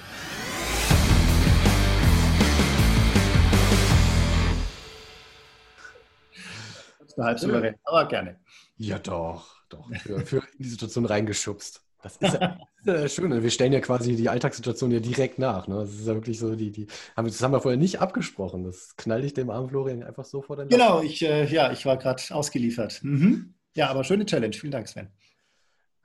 halb 7.24 7.40
souverän, 7.40 7.76
aber 7.84 8.08
gerne. 8.08 8.40
Ja, 8.78 9.00
doch, 9.00 9.64
doch. 9.70 9.90
Für, 9.96 10.26
für 10.26 10.38
in 10.38 10.64
die 10.64 10.70
Situation 10.70 11.06
reingeschubst. 11.06 11.84
Das 12.02 12.16
ist 12.16 12.34
ja, 12.34 12.58
das 12.86 13.04
ist 13.06 13.16
schön. 13.16 13.44
Wir 13.44 13.50
stellen 13.50 13.74
ja 13.74 13.82
quasi 13.82 14.16
die 14.16 14.30
Alltagssituation 14.30 14.90
ja 14.92 15.02
direkt 15.02 15.38
nach. 15.38 15.68
Ne? 15.68 15.76
Das 15.76 15.92
ist 15.92 16.08
ja 16.08 16.14
wirklich 16.14 16.40
so, 16.40 16.56
die, 16.56 16.72
die 16.72 16.88
haben, 17.18 17.28
das 17.28 17.42
haben 17.42 17.52
wir 17.52 17.60
vorher 17.60 17.78
nicht 17.78 18.00
abgesprochen. 18.00 18.64
Das 18.64 18.96
knall 18.96 19.26
ich 19.26 19.34
dem 19.34 19.50
armen 19.50 19.70
Florian 19.70 20.04
einfach 20.04 20.24
so 20.24 20.42
vor 20.42 20.56
den 20.56 20.70
Genau, 20.70 21.02
ich, 21.02 21.22
äh, 21.22 21.46
ja, 21.46 21.72
ich 21.74 21.86
war 21.86 21.98
gerade 21.98 22.24
ausgeliefert. 22.30 23.02
Mhm. 23.04 23.54
Ja, 23.76 23.90
aber 23.90 24.06
schöne 24.06 24.26
Challenge. 24.26 24.56
Vielen 24.56 24.72
Dank, 24.72 24.88
Sven. 24.88 25.10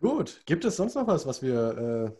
Gut. 0.00 0.42
Gibt 0.46 0.64
es 0.64 0.76
sonst 0.76 0.96
noch 0.96 1.06
was, 1.06 1.26
was 1.26 1.42
wir 1.42 2.16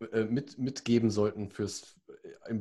äh, 0.00 0.06
äh 0.18 0.24
mit, 0.24 0.58
mitgeben 0.58 1.10
sollten 1.10 1.50
fürs, 1.50 1.96
in, 2.48 2.60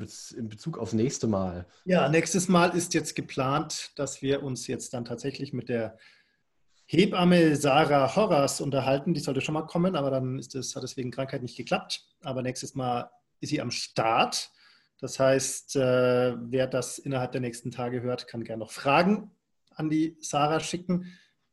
Bezug 0.50 0.78
aufs 0.78 0.94
nächste 0.94 1.28
Mal? 1.28 1.66
Ja, 1.86 2.10
nächstes 2.10 2.48
Mal 2.50 2.76
ist 2.76 2.94
jetzt 2.94 3.16
geplant, 3.16 3.92
dass 3.96 4.22
wir 4.22 4.44
uns 4.44 4.68
jetzt 4.68 4.94
dann 4.94 5.06
tatsächlich 5.06 5.54
mit 5.54 5.70
der 5.70 5.98
Hebamme 6.92 7.56
Sarah 7.56 8.16
Horras 8.16 8.62
unterhalten. 8.62 9.14
Die 9.14 9.20
sollte 9.20 9.42
schon 9.42 9.54
mal 9.54 9.68
kommen, 9.68 9.96
aber 9.96 10.10
dann 10.10 10.44
das, 10.52 10.76
hat 10.76 10.84
es 10.84 10.98
wegen 10.98 11.12
Krankheit 11.12 11.44
nicht 11.44 11.56
geklappt. 11.56 12.08
Aber 12.24 12.42
nächstes 12.42 12.74
Mal 12.74 13.12
ist 13.42 13.50
sie 13.50 13.62
am 13.62 13.70
Start. 13.70 14.50
Das 14.98 15.20
heißt, 15.20 15.76
äh, 15.76 16.36
wer 16.40 16.66
das 16.66 16.98
innerhalb 16.98 17.32
der 17.32 17.42
nächsten 17.42 17.70
Tage 17.70 18.02
hört, 18.02 18.28
kann 18.28 18.44
gerne 18.44 18.62
noch 18.62 18.72
Fragen 18.72 19.30
an 19.76 19.92
die 19.92 20.18
Sarah 20.20 20.60
schicken. 20.60 21.06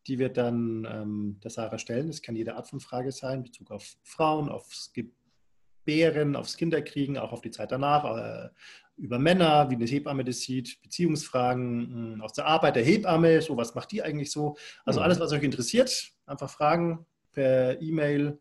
Die 0.07 0.19
wird 0.19 0.39
dann 0.39 0.89
ähm, 0.91 1.39
der 1.45 1.51
Sarah 1.51 1.79
stellen. 1.79 2.07
Das 2.07 2.23
kann 2.23 2.35
jede 2.35 2.55
Art 2.55 2.71
von 2.71 2.81
Frage 2.81 3.13
sein, 3.13 3.41
in 3.41 3.43
Bezug 3.43 3.71
auf 3.71 3.99
Frauen, 4.05 4.49
aufs 4.49 4.95
Gebären, 4.95 6.35
aufs 6.35 6.57
Kinderkriegen, 6.57 7.19
auch 7.19 7.33
auf 7.33 7.43
die 7.43 7.51
Zeit 7.51 7.73
danach, 7.73 8.05
äh, 8.17 8.49
über 8.97 9.19
Männer, 9.19 9.69
wie 9.71 9.75
eine 9.75 9.85
Hebamme 9.85 10.25
das 10.25 10.41
sieht, 10.41 10.81
Beziehungsfragen 10.83 12.17
mh, 12.17 12.25
aus 12.25 12.33
der 12.33 12.47
Arbeit 12.47 12.77
der 12.77 12.85
Hebamme, 12.85 13.43
so 13.43 13.55
was 13.57 13.75
macht 13.75 13.91
die 13.93 14.03
eigentlich 14.03 14.31
so. 14.31 14.57
Also 14.85 15.01
alles, 15.01 15.19
was 15.21 15.33
euch 15.33 15.43
interessiert, 15.43 16.13
einfach 16.25 16.49
fragen 16.51 17.05
per 17.33 17.83
E-Mail 17.83 18.41